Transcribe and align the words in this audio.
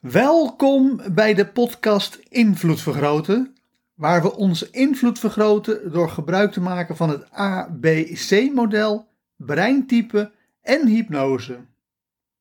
Welkom 0.00 1.00
bij 1.12 1.34
de 1.34 1.46
podcast 1.46 2.18
Invloed 2.28 2.80
Vergroten, 2.80 3.54
waar 3.94 4.22
we 4.22 4.36
onze 4.36 4.68
invloed 4.70 5.18
vergroten 5.18 5.92
door 5.92 6.10
gebruik 6.10 6.52
te 6.52 6.60
maken 6.60 6.96
van 6.96 7.10
het 7.10 7.30
ABC-model, 7.30 9.08
breintype 9.36 10.32
en 10.62 10.86
hypnose. 10.86 11.58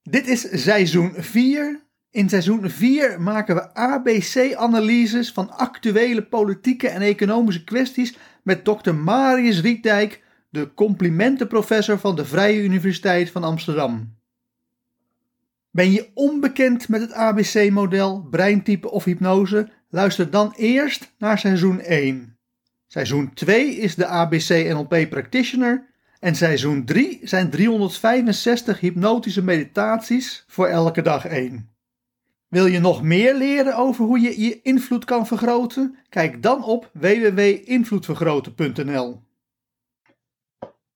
Dit 0.04 0.28
is 0.28 0.64
seizoen 0.64 1.14
4. 1.18 1.84
In 2.12 2.30
seizoen 2.30 2.70
4 2.70 3.22
maken 3.22 3.56
we 3.56 3.74
ABC-analyses 3.74 5.32
van 5.32 5.52
actuele 5.52 6.24
politieke 6.24 6.88
en 6.88 7.02
economische 7.02 7.64
kwesties 7.64 8.18
met 8.44 8.64
Dr. 8.64 8.94
Marius 8.94 9.62
Rietdijk, 9.62 10.24
de 10.50 10.74
complimentenprofessor 10.74 12.00
van 12.00 12.16
de 12.16 12.26
Vrije 12.26 12.62
Universiteit 12.64 13.32
van 13.32 13.44
Amsterdam. 13.44 14.19
Ben 15.72 15.92
je 15.92 16.10
onbekend 16.14 16.88
met 16.88 17.02
het 17.02 17.14
ABC-model, 17.14 18.28
breintype 18.30 18.92
of 18.92 19.04
hypnose? 19.04 19.70
Luister 19.90 20.30
dan 20.30 20.54
eerst 20.56 21.14
naar 21.18 21.40
seizoen 21.40 21.80
1. 21.80 22.38
Seizoen 22.88 23.34
2 23.34 23.76
is 23.76 23.96
de 23.96 24.06
ABC-NLP 24.06 25.10
Practitioner 25.10 25.88
en 26.20 26.36
seizoen 26.36 26.86
3 26.86 27.20
zijn 27.24 27.50
365 27.50 28.80
hypnotische 28.80 29.44
meditaties 29.44 30.44
voor 30.48 30.68
elke 30.68 31.02
dag 31.02 31.26
1. 31.26 31.70
Wil 32.48 32.66
je 32.66 32.80
nog 32.80 33.04
meer 33.04 33.36
leren 33.36 33.76
over 33.76 34.06
hoe 34.06 34.20
je 34.20 34.42
je 34.42 34.62
invloed 34.62 35.06
kan 35.06 35.28
vergroten? 35.28 35.98
Kijk 36.10 36.44
dan 36.44 36.64
op 36.64 36.90
www.invloedvergroten.nl. 36.94 39.28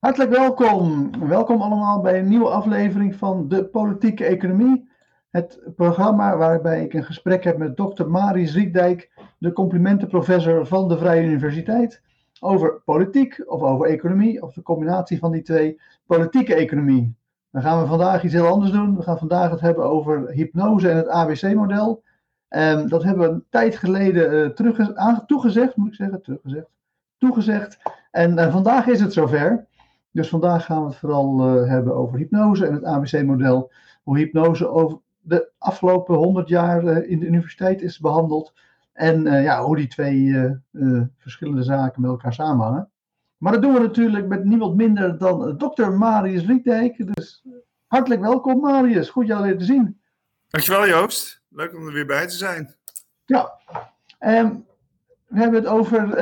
Hartelijk 0.04 0.32
welkom. 0.32 1.12
Welkom 1.28 1.62
allemaal 1.62 2.02
bij 2.02 2.20
een 2.20 2.28
nieuwe 2.28 2.50
aflevering 2.50 3.16
van 3.16 3.48
De 3.48 3.66
Politieke 3.66 4.26
Economie. 4.26 4.90
Het 5.30 5.60
programma 5.76 6.38
waarbij 6.38 6.84
ik 6.84 6.94
een 6.94 7.04
gesprek 7.04 7.44
heb 7.44 7.58
met 7.58 7.76
Dr. 7.76 8.06
Maris 8.06 8.54
Riekdijk, 8.54 9.12
de 9.38 9.52
complimentenprofessor 9.52 10.68
van 10.68 10.88
de 10.88 10.98
Vrije 10.98 11.26
Universiteit, 11.26 12.02
over 12.40 12.82
politiek 12.86 13.44
of 13.46 13.62
over 13.62 13.88
economie 13.88 14.42
of 14.42 14.54
de 14.54 14.62
combinatie 14.62 15.20
van 15.20 15.32
die 15.32 15.42
twee, 15.42 15.82
politieke 16.06 16.56
economie. 16.56 17.16
Dan 17.52 17.62
gaan 17.62 17.82
we 17.82 17.88
vandaag 17.88 18.24
iets 18.24 18.34
heel 18.34 18.48
anders 18.48 18.72
doen. 18.72 18.96
We 18.96 19.04
gaan 19.04 19.18
vandaag 19.18 19.52
het 19.52 19.62
hebben 19.62 19.86
over 19.86 20.30
hypnose 20.32 20.90
en 20.90 20.98
het 20.98 21.08
ABC-model. 21.08 22.04
Um, 22.50 22.90
dat 22.90 23.04
hebben 23.04 23.28
we 23.28 23.34
een 23.34 23.46
tijd 23.50 23.76
geleden 23.76 24.34
uh, 24.34 24.50
terug, 24.50 24.94
toegezegd, 25.26 25.76
moet 25.76 25.88
ik 25.88 25.96
zeggen, 25.96 26.22
teruggezegd, 26.22 26.68
toegezegd. 27.18 27.78
En 28.12 28.32
uh, 28.38 28.52
vandaag 28.52 28.88
is 28.88 29.02
het 29.02 29.14
zover. 29.14 29.68
Dus 30.14 30.30
vandaag 30.30 30.66
gaan 30.66 30.82
we 30.82 30.88
het 30.88 30.98
vooral 30.98 31.58
uh, 31.62 31.70
hebben 31.70 31.96
over 31.96 32.18
hypnose 32.18 32.66
en 32.66 32.74
het 32.74 32.84
ABC-model. 32.84 33.72
Hoe 34.04 34.18
hypnose 34.18 34.68
over 34.68 34.98
de 35.22 35.50
afgelopen 35.58 36.16
100 36.16 36.48
jaar 36.48 36.84
in 36.88 37.20
de 37.20 37.26
universiteit 37.26 37.82
is 37.82 38.00
behandeld. 38.00 38.54
En 38.94 39.24
ja, 39.24 39.64
hoe 39.64 39.76
die 39.76 39.88
twee 39.88 40.36
verschillende 41.18 41.64
zaken 41.64 42.02
met 42.02 42.10
elkaar 42.10 42.34
samenhangen. 42.34 42.90
Maar 43.38 43.52
dat 43.52 43.62
doen 43.62 43.74
we 43.74 43.80
natuurlijk 43.80 44.28
met 44.28 44.44
niemand 44.44 44.76
minder 44.76 45.18
dan 45.18 45.58
dokter 45.58 45.94
Marius 45.94 46.46
Rietdijk. 46.46 47.14
Dus 47.16 47.44
hartelijk 47.88 48.22
welkom 48.22 48.60
Marius, 48.60 49.10
goed 49.10 49.28
jou 49.28 49.44
weer 49.44 49.58
te 49.58 49.64
zien. 49.64 50.02
Dankjewel 50.48 50.88
Joost, 50.88 51.42
leuk 51.50 51.76
om 51.76 51.88
er 51.88 51.94
weer 51.94 52.06
bij 52.06 52.28
te 52.28 52.36
zijn. 52.36 52.76
Ja, 53.26 53.52
um, 54.20 54.66
we 55.28 55.40
hebben 55.40 55.60
het 55.60 55.70
over 55.70 56.18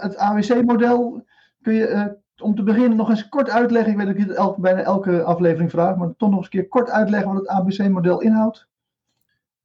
het 0.00 0.16
ABC-model. 0.16 1.24
Kun 1.62 1.74
je 1.74 2.16
om 2.40 2.54
te 2.54 2.62
beginnen 2.62 2.96
nog 2.96 3.08
eens 3.08 3.28
kort 3.28 3.50
uitleggen, 3.50 3.92
ik 3.92 3.98
weet 3.98 4.06
dat 4.06 4.16
ik 4.16 4.36
elke, 4.36 4.60
bijna 4.60 4.80
elke 4.80 5.22
aflevering 5.22 5.70
vraag, 5.70 5.96
maar 5.96 6.16
toch 6.16 6.28
nog 6.28 6.38
eens 6.38 6.46
een 6.46 6.60
keer 6.60 6.68
kort 6.68 6.90
uitleggen 6.90 7.32
wat 7.32 7.38
het 7.38 7.48
ABC-model 7.48 8.20
inhoudt? 8.20 8.66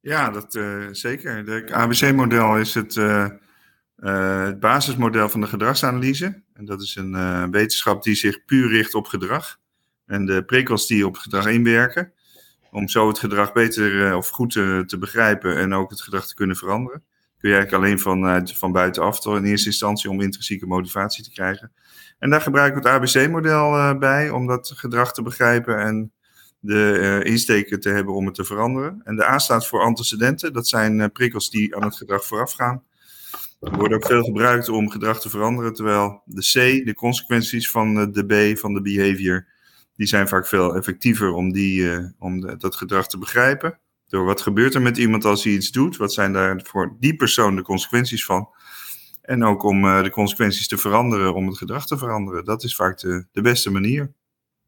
Ja, 0.00 0.30
dat 0.30 0.54
uh, 0.54 0.88
zeker. 0.90 1.36
Het 1.36 1.72
ABC-model 1.72 2.56
is 2.56 2.74
het 2.74 2.94
uh, 2.94 3.28
het 3.96 4.60
basismodel 4.60 5.28
van 5.28 5.40
de 5.40 5.46
gedragsanalyse. 5.46 6.42
En 6.54 6.64
dat 6.64 6.82
is 6.82 6.96
een 6.96 7.50
wetenschap 7.50 8.02
die 8.02 8.14
zich 8.14 8.44
puur 8.44 8.68
richt 8.68 8.94
op 8.94 9.06
gedrag. 9.06 9.58
En 10.06 10.26
de 10.26 10.44
prikkels 10.44 10.86
die 10.86 11.06
op 11.06 11.16
gedrag 11.16 11.46
inwerken. 11.46 12.12
Om 12.70 12.88
zo 12.88 13.08
het 13.08 13.18
gedrag 13.18 13.52
beter 13.52 14.16
of 14.16 14.28
goed 14.28 14.50
te, 14.50 14.96
begrijpen 14.98 15.56
en 15.56 15.74
ook 15.74 15.90
het 15.90 16.00
gedrag 16.00 16.26
te 16.26 16.34
kunnen 16.34 16.56
veranderen. 16.56 17.04
Kun 17.38 17.50
je 17.50 17.56
eigenlijk 17.56 17.84
alleen 17.84 18.00
van, 18.00 18.48
van 18.48 18.72
buitenaf 18.72 19.26
in 19.26 19.44
eerste 19.44 19.68
instantie 19.68 20.10
om 20.10 20.20
intrinsieke 20.20 20.66
motivatie 20.66 21.24
te 21.24 21.32
krijgen. 21.32 21.72
En 22.22 22.30
daar 22.30 22.40
gebruiken 22.40 22.82
we 22.82 22.88
het 22.88 22.98
ABC-model 22.98 23.98
bij 23.98 24.30
om 24.30 24.46
dat 24.46 24.72
gedrag 24.74 25.12
te 25.12 25.22
begrijpen 25.22 25.78
en 25.78 26.12
de 26.60 27.20
insteken 27.22 27.80
te 27.80 27.88
hebben 27.88 28.14
om 28.14 28.26
het 28.26 28.34
te 28.34 28.44
veranderen. 28.44 29.00
En 29.04 29.16
de 29.16 29.24
A 29.24 29.38
staat 29.38 29.66
voor 29.66 29.80
antecedenten. 29.80 30.52
Dat 30.52 30.68
zijn 30.68 31.12
prikkels 31.12 31.50
die 31.50 31.76
aan 31.76 31.82
het 31.82 31.96
gedrag 31.96 32.24
voorafgaan. 32.24 32.82
Er 33.60 33.76
wordt 33.76 33.94
ook 33.94 34.06
veel 34.06 34.22
gebruikt 34.22 34.68
om 34.68 34.90
gedrag 34.90 35.20
te 35.20 35.30
veranderen, 35.30 35.72
terwijl 35.72 36.22
de 36.24 36.40
C, 36.40 36.86
de 36.86 36.94
consequenties 36.94 37.70
van 37.70 38.12
de 38.12 38.52
B, 38.54 38.58
van 38.58 38.74
de 38.74 38.82
behavior, 38.82 39.46
die 39.96 40.06
zijn 40.06 40.28
vaak 40.28 40.46
veel 40.46 40.76
effectiever 40.76 41.32
om, 41.32 41.52
die, 41.52 41.90
om 42.18 42.58
dat 42.58 42.76
gedrag 42.76 43.06
te 43.06 43.18
begrijpen. 43.18 43.78
Door 44.08 44.24
wat 44.24 44.40
gebeurt 44.40 44.74
er 44.74 44.82
met 44.82 44.98
iemand 44.98 45.24
als 45.24 45.44
hij 45.44 45.52
iets 45.52 45.70
doet? 45.70 45.96
Wat 45.96 46.12
zijn 46.12 46.32
daar 46.32 46.60
voor 46.64 46.96
die 46.98 47.16
persoon 47.16 47.56
de 47.56 47.62
consequenties 47.62 48.24
van? 48.24 48.48
En 49.22 49.44
ook 49.44 49.62
om 49.62 49.84
uh, 49.84 50.02
de 50.02 50.10
consequenties 50.10 50.68
te 50.68 50.78
veranderen, 50.78 51.34
om 51.34 51.46
het 51.46 51.56
gedrag 51.56 51.86
te 51.86 51.98
veranderen. 51.98 52.44
Dat 52.44 52.62
is 52.62 52.76
vaak 52.76 52.98
de, 52.98 53.26
de 53.32 53.40
beste 53.40 53.70
manier. 53.70 54.12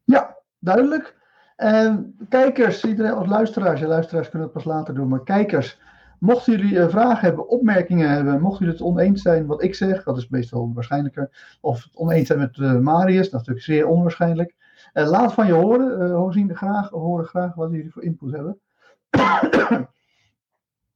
Ja, 0.03 0.37
duidelijk. 0.59 1.15
Uh, 1.57 1.95
kijkers, 2.29 2.83
iedereen 2.83 3.11
als 3.11 3.27
luisteraars, 3.27 3.79
ja, 3.79 3.87
luisteraars 3.87 4.29
kunnen 4.29 4.47
het 4.47 4.57
pas 4.57 4.65
later 4.65 4.93
doen, 4.93 5.07
maar 5.07 5.23
kijkers, 5.23 5.77
Mochten 6.19 6.57
jullie 6.57 6.73
uh, 6.73 6.87
vragen 6.89 7.25
hebben, 7.25 7.49
opmerkingen 7.49 8.09
hebben, 8.09 8.41
mochten 8.41 8.65
jullie 8.65 8.81
het 8.81 8.89
oneens 8.89 9.21
zijn 9.21 9.45
wat 9.45 9.63
ik 9.63 9.75
zeg, 9.75 10.03
dat 10.03 10.17
is 10.17 10.27
meestal 10.29 10.71
waarschijnlijker, 10.73 11.57
of 11.61 11.83
het 11.83 11.95
oneens 11.95 12.27
zijn 12.27 12.39
met 12.39 12.81
Marius, 12.81 13.15
dat 13.15 13.25
is 13.25 13.31
natuurlijk 13.31 13.65
zeer 13.65 13.87
onwaarschijnlijk. 13.87 14.55
Laat 14.93 15.33
van 15.33 15.47
je 15.47 15.53
horen, 15.53 16.09
uh, 16.09 16.31
zien 16.31 16.55
graag, 16.55 16.89
horen 16.89 17.25
graag 17.25 17.55
wat 17.55 17.71
jullie 17.71 17.91
voor 17.91 18.03
input 18.03 18.31
hebben. 18.31 18.59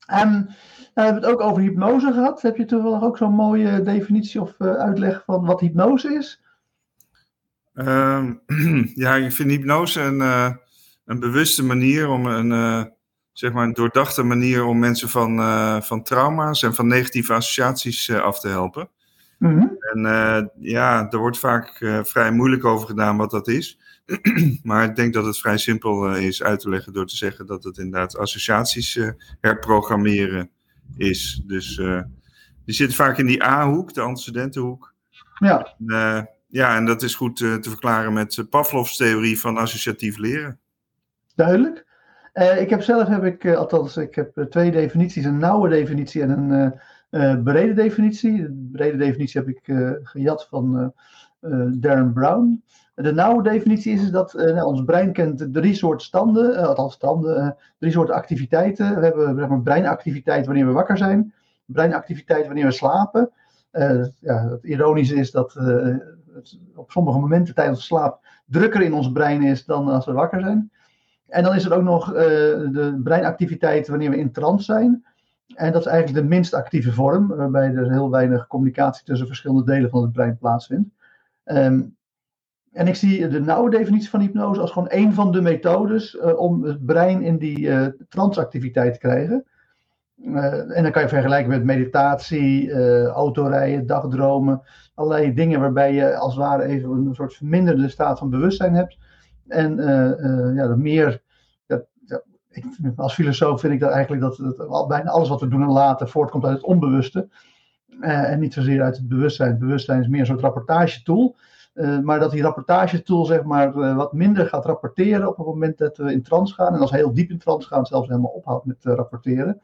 En 0.10 0.56
we 0.94 1.02
hebben 1.02 1.22
het 1.22 1.32
ook 1.32 1.42
over 1.42 1.62
hypnose 1.62 2.12
gehad. 2.14 2.42
Heb 2.42 2.58
je 2.58 2.66
toevallig 2.66 3.02
ook 3.02 3.18
zo'n 3.18 3.34
mooie 3.34 3.82
definitie 3.82 4.42
of 4.42 4.62
uitleg 4.62 5.24
van 5.26 5.46
wat 5.46 5.60
hypnose 5.60 6.14
is? 6.14 6.42
Um, 7.74 8.42
ja, 9.04 9.16
ik 9.16 9.32
vind 9.32 9.50
hypnose 9.50 10.02
een, 10.02 10.20
een 11.06 11.20
bewuste 11.20 11.64
manier 11.64 12.10
om 12.10 12.26
een 12.26 12.92
zeg 13.32 13.52
maar, 13.52 13.64
een 13.64 13.74
doordachte 13.74 14.24
manier 14.24 14.64
om 14.66 14.80
mensen 14.80 15.10
van, 15.10 15.38
van 15.84 16.04
trauma's 16.04 16.64
en 16.64 16.76
van 16.76 16.88
negatieve 16.88 17.34
associaties 17.34 18.12
af 18.12 18.40
te 18.40 18.48
helpen. 18.48 18.90
Mm 19.40 19.60
-hmm. 19.60 19.78
En 19.80 20.00
uh, 20.00 20.42
ja, 20.60 21.10
er 21.10 21.18
wordt 21.18 21.38
vaak 21.38 21.78
vrij 22.04 22.32
moeilijk 22.32 22.66
over 22.66 22.88
gedaan 22.88 23.18
wat 23.18 23.32
dat 23.32 23.48
is. 23.48 23.80
maar 24.64 24.84
ik 24.84 24.96
denk 24.96 25.14
dat 25.14 25.26
het 25.26 25.40
vrij 25.40 25.58
simpel 25.58 26.16
is 26.16 26.44
uit 26.44 26.60
te 26.60 26.70
leggen 26.70 26.94
door 26.94 27.06
te 27.06 27.16
zeggen 27.16 27.46
dat 27.46 27.64
het 27.64 27.78
inderdaad 27.78 28.18
associaties 28.18 29.00
herprogrammeren 29.42 30.50
is. 30.98 31.42
Dus 31.46 31.76
die 32.66 32.76
zit 32.76 32.96
vaak 32.96 33.18
in 33.18 33.26
die 33.26 33.44
A-hoek, 33.44 33.94
de 33.94 34.02
antecedentenhoek. 34.02 34.94
Ja. 35.40 35.76
En, 35.88 36.30
ja, 36.48 36.76
en 36.76 36.86
dat 36.86 37.02
is 37.02 37.16
goed 37.16 37.36
te 37.36 37.60
verklaren 37.62 38.14
met 38.14 38.46
Pavlovs 38.50 38.98
theorie 38.98 39.40
van 39.40 39.58
associatief 39.58 40.18
leren. 40.18 40.60
Duidelijk. 41.36 41.86
Ik 42.60 42.70
heb 42.70 42.82
zelf, 42.82 43.08
heb 43.08 43.24
ik, 43.24 43.48
althans, 43.48 43.98
ik 43.98 44.16
heb 44.16 44.46
twee 44.50 44.72
definities, 44.72 45.26
een 45.26 45.38
nauwe 45.38 45.70
definitie 45.70 46.22
en 46.22 46.30
een 46.30 46.80
brede 47.44 47.74
definitie. 47.74 48.42
De 48.42 48.70
brede 48.72 48.98
definitie 48.98 49.42
heb 49.42 49.50
ik 49.50 49.62
gejat 50.04 50.48
van 50.50 50.94
Darren 51.72 52.14
Brown. 52.14 52.64
De 52.96 53.14
nauwe 53.14 53.44
definitie 53.44 53.94
is 53.94 54.12
dat 54.12 54.34
nou, 54.34 54.64
ons 54.64 54.84
brein 54.84 55.14
kent 55.14 55.48
drie 55.54 55.74
soorten 55.74 56.06
standen, 56.06 56.76
althans 56.76 56.98
drie 57.78 57.92
soorten 57.92 58.16
activiteiten. 58.16 59.00
We 59.00 59.06
hebben 59.40 59.64
breinactiviteit 59.64 60.46
wanneer 60.46 60.66
we 60.66 60.72
wakker 60.72 60.98
zijn, 60.98 61.34
breinactiviteit 61.66 62.46
wanneer 62.46 62.66
we 62.66 62.72
slapen. 62.72 63.32
ja, 64.20 64.50
het 64.50 64.64
ironische 64.64 65.16
is 65.16 65.32
dat 65.32 65.54
het 65.54 66.60
op 66.76 66.92
sommige 66.92 67.20
momenten 67.20 67.56
tijdens 67.56 67.80
de 67.80 67.86
slaap 67.86 68.20
drukker 68.46 68.82
in 68.82 68.94
ons 68.94 69.12
brein 69.12 69.44
is 69.44 69.66
dan 69.66 69.88
als 69.88 70.06
we 70.06 70.12
wakker 70.12 70.42
zijn. 70.42 70.72
En 71.28 71.44
dan 71.44 71.56
is 71.56 71.66
er 71.66 71.74
ook 71.74 71.84
nog 71.84 72.14
de 72.14 73.00
breinactiviteit 73.04 73.88
wanneer 73.88 74.10
we 74.10 74.18
in 74.18 74.32
trance 74.32 74.64
zijn. 74.64 75.06
En 75.56 75.72
dat 75.72 75.82
is 75.82 75.88
eigenlijk 75.88 76.24
de 76.24 76.30
minst 76.30 76.54
actieve 76.54 76.94
vorm, 76.94 77.28
waarbij 77.28 77.74
er 77.74 77.92
heel 77.92 78.10
weinig 78.10 78.48
communicatie 78.48 79.06
tussen 79.06 79.28
verschillende 79.28 79.64
delen 79.64 79.90
van 79.90 80.02
het 80.02 80.12
brein 80.12 80.38
plaatsvindt. 80.38 80.90
Ehm, 81.44 81.82
en 82.72 82.88
ik 82.88 82.96
zie 82.96 83.28
de 83.28 83.40
nauwe 83.40 83.70
definitie 83.70 84.10
van 84.10 84.20
hypnose 84.20 84.62
als 84.62 84.72
gewoon 84.72 84.88
een 84.92 85.14
van 85.14 85.32
de 85.32 85.42
methodes 85.42 86.20
om 86.20 86.64
het 86.64 86.86
brein 86.86 87.22
in 87.22 87.38
die 87.38 87.60
uh, 87.60 87.88
transactiviteit 88.10 88.94
te 88.94 89.00
krijgen. 89.00 89.46
Uh, 90.16 90.78
en 90.78 90.84
dan 90.84 90.92
kan 90.92 91.02
je 91.02 91.08
vergelijken 91.08 91.50
met 91.50 91.64
meditatie, 91.64 92.74
autorijden, 93.08 93.86
dagdromen. 93.86 94.62
Allerlei 94.94 95.34
dingen 95.34 95.60
waarbij 95.60 95.94
je 95.94 96.16
als 96.16 96.36
het 96.36 96.44
ware 96.44 96.64
even 96.64 96.90
een 96.90 97.16
soort 97.16 97.34
verminderde 97.34 97.90
staat 97.90 98.20
van 98.20 98.30
bewustzijn 98.30 98.74
hebt. 98.74 98.98
En 99.48 99.76
ja, 100.56 100.76
meer. 100.76 101.22
Als 102.96 103.14
filosoof 103.14 103.60
vind 103.60 103.74
ik 103.74 103.80
dat 103.80 103.92
eigenlijk 103.92 104.22
dat, 104.22 104.88
bijna 104.88 105.10
alles 105.10 105.30
wat 105.30 105.42
we 105.42 105.48
doen 105.48 105.62
en 105.62 105.72
laten 105.72 106.10
voortkomt 106.10 106.46
uit 106.46 106.56
het 106.56 106.66
onbewuste. 106.66 107.30
en 108.00 108.40
niet 108.40 108.54
zozeer 108.54 108.82
uit 108.82 108.98
het 108.98 109.08
bewustzijn. 109.08 109.50
Het 109.50 109.60
bewustzijn 109.60 110.02
is 110.02 110.08
meer 110.08 110.20
een 110.20 110.26
soort 110.26 110.42
rapportagetool. 110.42 111.36
maar 112.04 112.20
dat 112.20 112.32
die 112.32 112.42
rapportagetool 112.42 113.26
zeg 113.26 113.44
maar 113.44 113.96
wat 113.96 114.14
minder 114.14 114.48
gaat 114.48 114.66
rapporteren 114.66 115.28
op 115.28 115.38
het 115.38 115.46
moment 115.46 115.78
dat 115.78 115.98
we 115.98 116.12
in 116.12 116.24
trance 116.24 116.54
gaan. 116.54 116.74
En 116.74 116.80
als 116.80 116.92
heel 116.92 117.14
diep 117.14 117.30
in 117.30 117.38
trance 117.38 117.68
gaan, 117.68 117.86
zelfs 117.86 118.08
helemaal 118.08 118.32
ophoudt 118.32 118.66
met 118.66 118.78
rapporteren. 118.84 119.62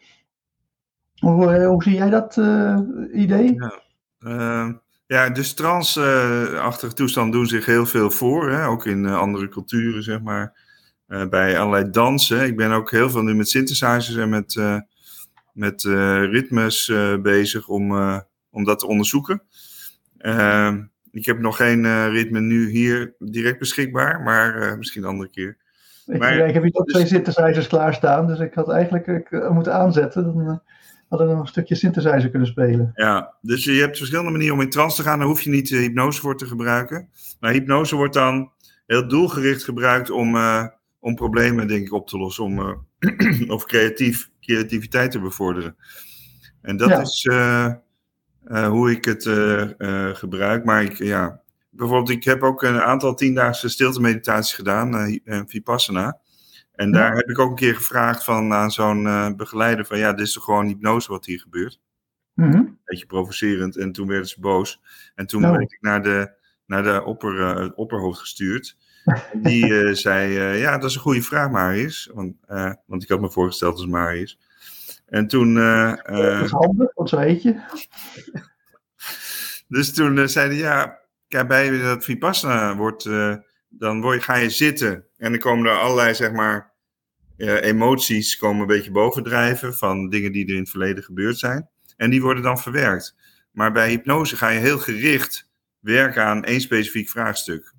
Hoe, 1.16 1.54
eh, 1.54 1.68
hoe 1.68 1.84
zie 1.84 1.94
jij 1.94 2.10
dat 2.10 2.38
idee? 3.14 3.54
Ja, 3.54 3.81
uh, 4.20 4.74
ja 5.06 5.30
dus 5.30 5.54
trance-achtige 5.54 6.94
toestanden 6.94 7.31
doen 7.31 7.48
zich 7.48 7.66
heel 7.66 7.86
veel 7.86 8.12
voor. 8.12 8.50
Hè? 8.50 8.68
Ook 8.68 8.86
in 8.86 9.06
andere 9.06 9.50
culturen, 9.50 10.04
zeg 10.04 10.22
maar. 10.22 10.65
Bij 11.07 11.60
allerlei 11.60 11.90
dansen. 11.90 12.46
Ik 12.46 12.56
ben 12.56 12.72
ook 12.72 12.92
heel 12.92 13.10
veel 13.10 13.22
nu 13.22 13.36
met 13.36 13.50
synthesizers 13.50 14.16
en 14.16 14.30
met, 14.30 14.62
met 15.54 15.84
ritmes 16.31 16.92
bezig 17.22 17.68
om, 17.68 17.92
om 18.50 18.63
dat 18.63 18.80
te 18.80 18.88
onderzoeken. 18.88 19.42
ik 21.12 21.25
heb 21.25 21.40
nog 21.40 21.56
geen 21.56 22.10
ritme 22.10 22.40
nu 22.40 22.69
hier 22.69 23.16
direct 23.19 23.60
beschikbaar, 23.60 24.22
maar 24.22 24.78
misschien 24.78 25.04
een 25.04 25.10
andere 25.10 25.30
keer. 25.30 25.57
Ik, 26.06 26.19
maar, 26.19 26.48
ik 26.48 26.54
heb 26.54 26.63
hier 26.63 26.75
ook 26.75 26.86
dus, 26.86 26.94
twee 26.94 27.07
synthesizers 27.07 27.68
klaarstaan, 27.68 28.28
dus 28.28 28.40
ik 28.40 28.54
had 28.54 28.69
eigenlijk 28.69 29.07
ik, 29.07 29.50
moeten 29.50 29.74
aanzetten. 29.74 30.24
Dan, 30.24 30.62
hadden 31.07 31.28
we 31.28 31.34
nog 31.34 31.42
een 31.42 31.50
stukje 31.50 31.75
synthesizer 31.75 32.30
kunnen 32.30 32.48
spelen. 32.48 32.92
Ja, 32.96 33.34
dus 33.42 33.63
je 33.63 33.72
hebt 33.72 33.98
verschillende 33.98 34.31
manieren 34.31 34.56
om 34.56 34.62
in 34.62 34.69
trance 34.69 34.96
te 34.96 35.04
gaan. 35.04 35.19
Daar 35.19 35.28
hoef 35.28 35.42
je 35.42 35.50
niet 35.50 35.69
hypnose 35.69 36.22
voor 36.22 36.38
te 36.38 36.46
gebruiken. 36.46 37.10
Maar 37.40 37.52
hypnose 37.52 37.96
wordt 37.96 38.13
dan 38.13 38.52
heel 38.86 39.07
doelgericht 39.07 39.63
gebruikt 39.63 40.10
om, 40.10 40.36
uh, 40.36 40.66
om 41.06 41.16
problemen, 41.16 41.68
denk 41.68 41.86
ik, 41.86 41.94
op 41.94 42.07
te 42.07 42.18
lossen. 42.18 42.44
Om, 42.44 42.60
uh, 42.60 43.50
of 43.56 43.66
creatief, 43.66 44.30
creativiteit 44.42 45.12
te 45.12 45.19
bevorderen. 45.19 45.75
En 46.62 46.78
dat 46.78 46.90
ja. 46.90 47.00
is 47.00 47.28
hoe 48.68 48.92
ik 48.92 49.06
het 49.06 49.24
gebruik. 50.18 50.66
Maar 50.66 50.84
ik, 50.84 50.98
ja, 50.98 51.42
bijvoorbeeld, 51.69 52.10
ik 52.18 52.24
heb 52.24 52.44
ook 52.44 52.63
een 52.63 52.81
aantal 52.81 53.16
tiendaagse 53.16 53.69
stilte 53.69 54.02
meditaties 54.02 54.54
gedaan, 54.54 55.19
Vipassana. 55.46 56.19
En 56.75 56.92
daar 56.92 57.16
heb 57.16 57.30
ik 57.30 57.40
ook 57.40 57.50
een 57.50 57.56
keer 57.56 57.75
gevraagd 57.75 58.24
van, 58.24 58.54
aan 58.54 58.72
zo'n 58.72 59.04
uh, 59.04 59.31
begeleider 59.36 59.86
van 59.86 59.98
ja, 59.98 60.13
dit 60.13 60.25
is 60.25 60.34
toch 60.34 60.44
gewoon 60.44 60.68
hypnose 60.68 61.12
wat 61.12 61.25
hier 61.25 61.40
gebeurt. 61.40 61.80
Mm 62.34 62.52
-hmm. 62.52 62.80
Beetje 62.86 63.06
provocerend. 63.06 63.78
En 63.78 63.92
toen 63.92 64.07
werden 64.07 64.28
ze 64.28 64.40
boos. 64.40 64.81
En 65.16 65.25
toen 65.25 65.42
nou. 65.42 65.57
werd 65.57 65.72
ik 65.72 65.81
naar 65.81 66.04
de, 66.04 66.31
naar 66.66 66.84
de 66.84 67.04
opper, 67.04 67.63
uh, 67.63 67.72
opperhoofd 67.75 68.19
gestuurd. 68.19 68.78
Die 69.34 69.68
uh, 69.68 69.94
zei, 69.94 70.34
ja, 70.57 70.78
dat 70.78 70.90
is 70.90 70.96
een 70.96 71.02
goede 71.02 71.22
vraag, 71.22 71.50
Marius. 71.50 72.10
Want, 72.13 72.36
want 72.86 73.04
ik 73.04 73.10
had 73.10 73.22
me 73.22 73.31
voorgesteld 73.31 73.75
als 73.75 73.86
Marius. 73.86 74.40
En 75.06 75.28
toen... 75.28 75.54
dat 75.54 76.44
is 76.44 76.52
handig, 76.52 76.94
want 76.94 77.10
zo 77.10 77.18
heet 77.18 77.42
je. 77.42 77.56
dus 79.68 79.94
toen 79.94 80.30
zeiden 80.30 80.57
ja, 80.57 81.00
kijk, 81.28 81.48
bij 81.48 81.81
dat 81.81 82.04
Vipassana 82.04 82.75
wordt, 82.75 83.10
dan 83.69 84.02
word, 84.02 84.24
ga 84.24 84.36
je 84.36 84.50
zitten 84.50 85.06
en 85.18 85.31
dan 85.31 85.40
komen 85.40 85.66
er 85.66 85.78
allerlei, 85.78 86.13
zeg 86.13 86.31
maar, 86.31 86.74
emoties 87.38 88.38
komen 88.38 88.62
een 88.62 88.68
beetje 88.68 88.92
bovendrijven 88.92 89.74
van 89.74 90.10
dingen 90.10 90.31
die 90.31 90.46
er 90.46 90.54
in 90.54 90.60
het 90.60 90.69
verleden 90.69 91.04
gebeurd 91.04 91.38
zijn. 91.38 91.69
En 91.98 92.10
die 92.10 92.22
worden 92.22 92.44
dan 92.44 92.60
verwerkt. 92.60 93.16
Maar 93.52 93.72
bij 93.72 93.90
hypnose 93.90 94.38
ga 94.38 94.50
je 94.50 94.60
heel 94.60 94.80
gericht 94.80 95.50
werken 95.80 96.24
aan 96.24 96.44
één 96.44 96.62
specifiek 96.62 97.10
vraagstuk. 97.10 97.74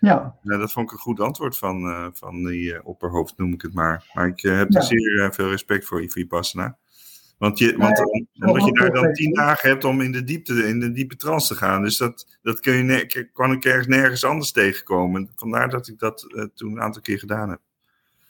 Ja. 0.00 0.34
Nou, 0.42 0.60
dat 0.60 0.72
vond 0.72 0.86
ik 0.86 0.92
een 0.92 1.02
goed 1.02 1.20
antwoord 1.20 1.56
van, 1.56 1.84
uh, 1.84 2.06
van 2.12 2.44
die 2.44 2.72
uh, 2.72 2.78
opperhoofd, 2.82 3.38
noem 3.38 3.52
ik 3.52 3.62
het 3.62 3.74
maar. 3.74 4.10
Maar 4.12 4.26
ik 4.26 4.40
heb 4.40 4.74
er 4.74 4.82
zeer 4.82 5.32
veel 5.32 5.50
respect 5.50 5.84
voor, 5.84 6.04
Vipassana. 6.06 6.76
Want, 7.38 7.58
je, 7.58 7.76
want 7.76 8.00
omdat 8.40 8.64
je 8.64 8.72
daar 8.72 8.92
dan 8.92 9.12
tien 9.12 9.34
dagen 9.34 9.68
hebt 9.68 9.84
om 9.84 10.00
in 10.00 10.12
de 10.12 10.24
diepte, 10.24 10.68
in 10.68 10.80
de 10.80 10.92
diepe 10.92 11.16
trance 11.16 11.48
te 11.48 11.54
gaan. 11.54 11.82
Dus 11.82 11.96
dat, 11.96 12.38
dat 12.42 12.60
kun 12.60 12.72
je 12.86 13.28
kan 13.32 13.52
ik 13.52 13.64
ergens 13.64 13.86
nergens 13.86 14.24
anders 14.24 14.52
tegenkomen. 14.52 15.30
Vandaar 15.34 15.68
dat 15.68 15.88
ik 15.88 15.98
dat 15.98 16.50
toen 16.54 16.72
een 16.72 16.80
aantal 16.80 17.02
keer 17.02 17.18
gedaan 17.18 17.50
heb. 17.50 17.60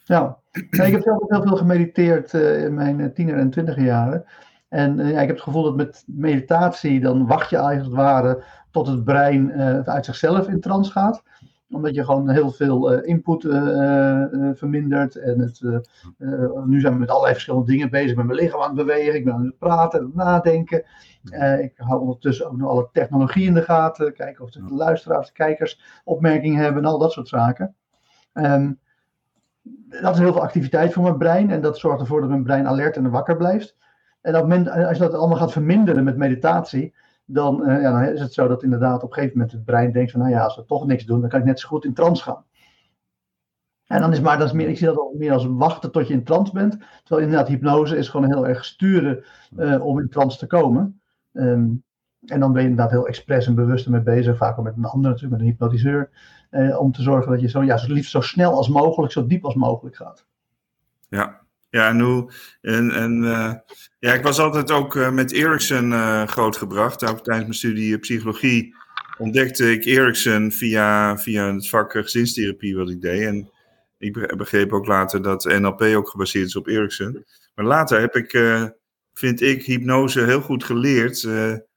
Ja, 0.05 0.38
ik 0.52 0.76
heb 0.76 1.02
zelf 1.02 1.23
ook 1.23 1.31
heel 1.31 1.43
veel 1.43 1.56
gemediteerd 1.56 2.32
in 2.32 2.75
mijn 2.75 3.14
tiener 3.14 3.38
en 3.38 3.50
twintiger 3.50 3.84
jaren. 3.84 4.25
En 4.69 4.96
ja, 4.96 5.20
ik 5.20 5.26
heb 5.26 5.37
het 5.37 5.40
gevoel 5.40 5.62
dat 5.62 5.76
met 5.76 6.05
meditatie, 6.06 7.00
dan 7.00 7.26
wacht 7.26 7.50
je 7.50 7.56
eigenlijk 7.56 7.96
het 7.96 8.05
ware 8.05 8.44
tot 8.70 8.87
het 8.87 9.05
brein 9.05 9.52
uit 9.84 10.05
zichzelf 10.05 10.49
in 10.49 10.61
trance 10.61 10.90
gaat 10.90 11.23
omdat 11.70 11.94
je 11.94 12.05
gewoon 12.05 12.31
heel 12.31 12.50
veel 12.50 12.93
uh, 12.93 13.08
input 13.08 13.44
uh, 13.44 13.52
uh, 13.52 14.50
vermindert. 14.55 15.17
En 15.17 15.40
het, 15.40 15.61
nu 16.67 16.81
zijn 16.81 16.93
we 16.93 16.99
met 16.99 17.08
allerlei 17.08 17.32
verschillende 17.32 17.67
dingen 17.67 17.90
bezig. 17.90 18.17
Met 18.17 18.26
mijn 18.26 18.38
lichaam 18.38 18.61
aan 18.61 18.76
het 18.76 18.87
bewegen. 18.87 19.14
Ik 19.14 19.25
ben 19.25 19.34
aan 19.34 19.44
het 19.44 19.58
praten, 19.58 19.99
aan 19.99 20.06
het 20.06 20.14
nadenken. 20.14 20.84
ik 21.61 21.72
hou 21.76 22.00
ondertussen 22.00 22.46
ook 22.46 22.56
nog 22.56 22.70
alle 22.70 22.88
technologie 22.93 23.46
in 23.46 23.55
de 23.55 23.62
gaten. 23.62 24.14
Kijken 24.14 24.44
of 24.44 24.50
de 24.50 24.62
luisteraars, 24.69 25.26
de 25.26 25.32
kijkers 25.32 25.81
opmerkingen 26.05 26.62
hebben 26.62 26.82
en 26.82 26.90
al 26.90 26.99
dat 26.99 27.12
soort 27.12 27.28
zaken. 27.28 27.75
Um, 28.34 28.78
dat 30.00 30.14
is 30.14 30.20
heel 30.20 30.32
veel 30.32 30.43
activiteit 30.43 30.93
voor 30.93 31.02
mijn 31.02 31.19
brein. 31.19 31.50
En 31.50 31.61
dat 31.61 31.78
zorgt 31.78 32.00
ervoor 32.00 32.20
dat 32.20 32.31
mijn 32.31 32.43
brein 32.43 32.66
alert 32.66 32.96
en 32.96 33.11
wakker 33.11 33.37
blijft. 33.37 33.76
En 34.20 34.37
op 34.37 34.43
moment, 34.43 34.70
als 34.70 34.96
je 34.96 35.02
dat 35.02 35.14
allemaal 35.14 35.38
gaat 35.38 35.52
verminderen 35.52 36.05
met 36.05 36.16
meditatie 36.16 36.94
dan, 37.32 37.71
uh, 37.71 37.81
ja, 37.81 38.03
is 38.03 38.21
het 38.21 38.32
zo 38.32 38.49
dat 38.49 38.62
inderdaad 38.62 39.03
op 39.03 39.09
een 39.09 39.15
gegeven 39.15 39.38
moment 39.38 39.53
het 39.56 39.65
brein 39.65 39.93
denkt 39.93 40.11
van, 40.11 40.21
nou 40.21 40.32
ja, 40.32 40.44
als 40.44 40.56
we 40.56 40.65
toch 40.65 40.87
niks 40.87 41.05
doen, 41.05 41.21
dan 41.21 41.31
kan 41.31 41.41
ik 41.41 41.47
net 41.47 41.61
zo 41.61 41.69
goed 41.69 41.85
in 41.85 41.94
trance 41.94 42.23
gaan. 42.23 42.44
En 43.87 44.00
dan 44.00 44.12
is 44.12 44.21
maar, 44.21 44.38
dat 44.38 44.47
is 44.47 44.53
meer, 44.53 44.69
ik 44.69 44.79
zie 44.79 44.87
dat 44.87 45.15
meer 45.15 45.32
als 45.32 45.47
wachten 45.47 45.93
tot 45.93 46.09
je 46.09 46.14
in 46.14 46.25
trance 46.25 46.52
bent. 46.52 46.78
Terwijl 47.04 47.26
inderdaad, 47.26 47.49
hypnose 47.49 47.97
is 47.97 48.09
gewoon 48.09 48.26
heel 48.26 48.49
erg 48.49 48.64
sturen 48.64 49.25
uh, 49.57 49.85
om 49.85 49.99
in 49.99 50.09
trance 50.09 50.38
te 50.38 50.47
komen. 50.47 51.00
Um, 51.33 51.85
en 52.26 52.40
dan 52.40 52.52
ben 52.52 52.62
je 52.62 52.69
inderdaad 52.69 52.93
heel 52.93 53.07
expres 53.07 53.47
en 53.47 53.54
bewust 53.54 53.85
ermee 53.85 54.00
bezig, 54.00 54.37
vaak 54.37 54.59
ook 54.59 54.64
met 54.64 54.76
een 54.76 54.85
ander 54.85 55.11
natuurlijk, 55.11 55.33
met 55.33 55.40
een 55.40 55.52
hypnotiseur. 55.52 56.11
Uh, 56.50 56.81
om 56.81 56.93
te 56.93 57.02
zorgen 57.02 57.31
dat 57.31 57.40
je 57.40 57.49
zo, 57.49 57.62
ja, 57.62 57.76
zo 57.76 57.93
liefst 57.93 58.11
zo 58.11 58.21
snel 58.21 58.52
als 58.52 58.69
mogelijk, 58.69 59.12
zo 59.12 59.26
diep 59.26 59.45
als 59.45 59.54
mogelijk 59.54 59.97
gaat. 59.97 60.26
Ja, 61.09 61.40
ja, 61.71 61.89
en. 61.89 62.31
En, 62.61 62.91
en 62.91 63.23
uh, 63.23 63.53
ja, 63.99 64.12
ik 64.12 64.23
was 64.23 64.39
altijd 64.39 64.71
ook 64.71 64.95
uh, 64.95 65.11
met 65.11 65.33
Ericsson 65.33 65.91
uh, 65.91 66.27
grootgebracht. 66.27 67.05
Ook 67.05 67.23
tijdens 67.23 67.47
mijn 67.47 67.55
studie 67.55 67.99
psychologie 67.99 68.77
ontdekte 69.19 69.73
ik 69.73 69.85
Ericsson 69.85 70.53
via, 70.53 71.19
via 71.19 71.55
het 71.55 71.69
vak 71.69 71.93
gezinstherapie 71.93 72.77
wat 72.77 72.91
ik 72.91 73.00
deed. 73.00 73.27
En 73.27 73.50
ik 73.99 74.37
begreep 74.37 74.73
ook 74.73 74.87
later 74.87 75.23
dat 75.23 75.45
NLP 75.45 75.83
ook 75.83 76.09
gebaseerd 76.09 76.47
is 76.47 76.57
op 76.57 76.67
Ericsson. 76.67 77.25
Maar 77.55 77.65
later 77.65 78.00
heb 78.00 78.17
ik, 78.17 78.31
vind 79.15 79.41
ik, 79.41 79.65
hypnose 79.65 80.25
heel 80.25 80.41
goed 80.41 80.65
geleerd 80.65 81.29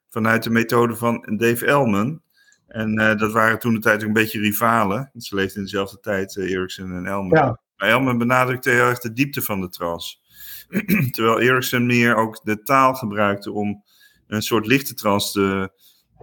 vanuit 0.09 0.43
de 0.43 0.49
methode 0.49 0.95
van 0.95 1.37
Dave 1.37 1.65
Elman. 1.65 2.21
En 2.67 2.95
dat 2.95 3.31
waren 3.31 3.59
toen 3.59 3.73
de 3.73 3.79
tijd 3.79 4.01
een 4.01 4.13
beetje 4.13 4.39
rivalen. 4.39 5.11
Ze 5.17 5.35
leefden 5.35 5.57
in 5.57 5.63
dezelfde 5.63 5.99
tijd, 5.99 6.37
Ericsson 6.37 6.91
en 6.91 7.05
Elman. 7.05 7.37
Ja. 7.37 7.62
Elman 7.83 8.17
benadrukte 8.17 8.69
heel 8.69 8.85
erg 8.85 8.99
de 8.99 9.13
diepte 9.13 9.41
van 9.41 9.61
de 9.61 9.69
trance. 9.69 10.17
Terwijl 11.11 11.39
Erickson 11.39 11.85
meer 11.85 12.15
ook 12.15 12.39
de 12.43 12.63
taal 12.63 12.93
gebruikte 12.93 13.51
om 13.51 13.83
een 14.27 14.41
soort 14.41 14.65
lichte 14.65 14.93
trance 14.93 15.31
te 15.31 15.71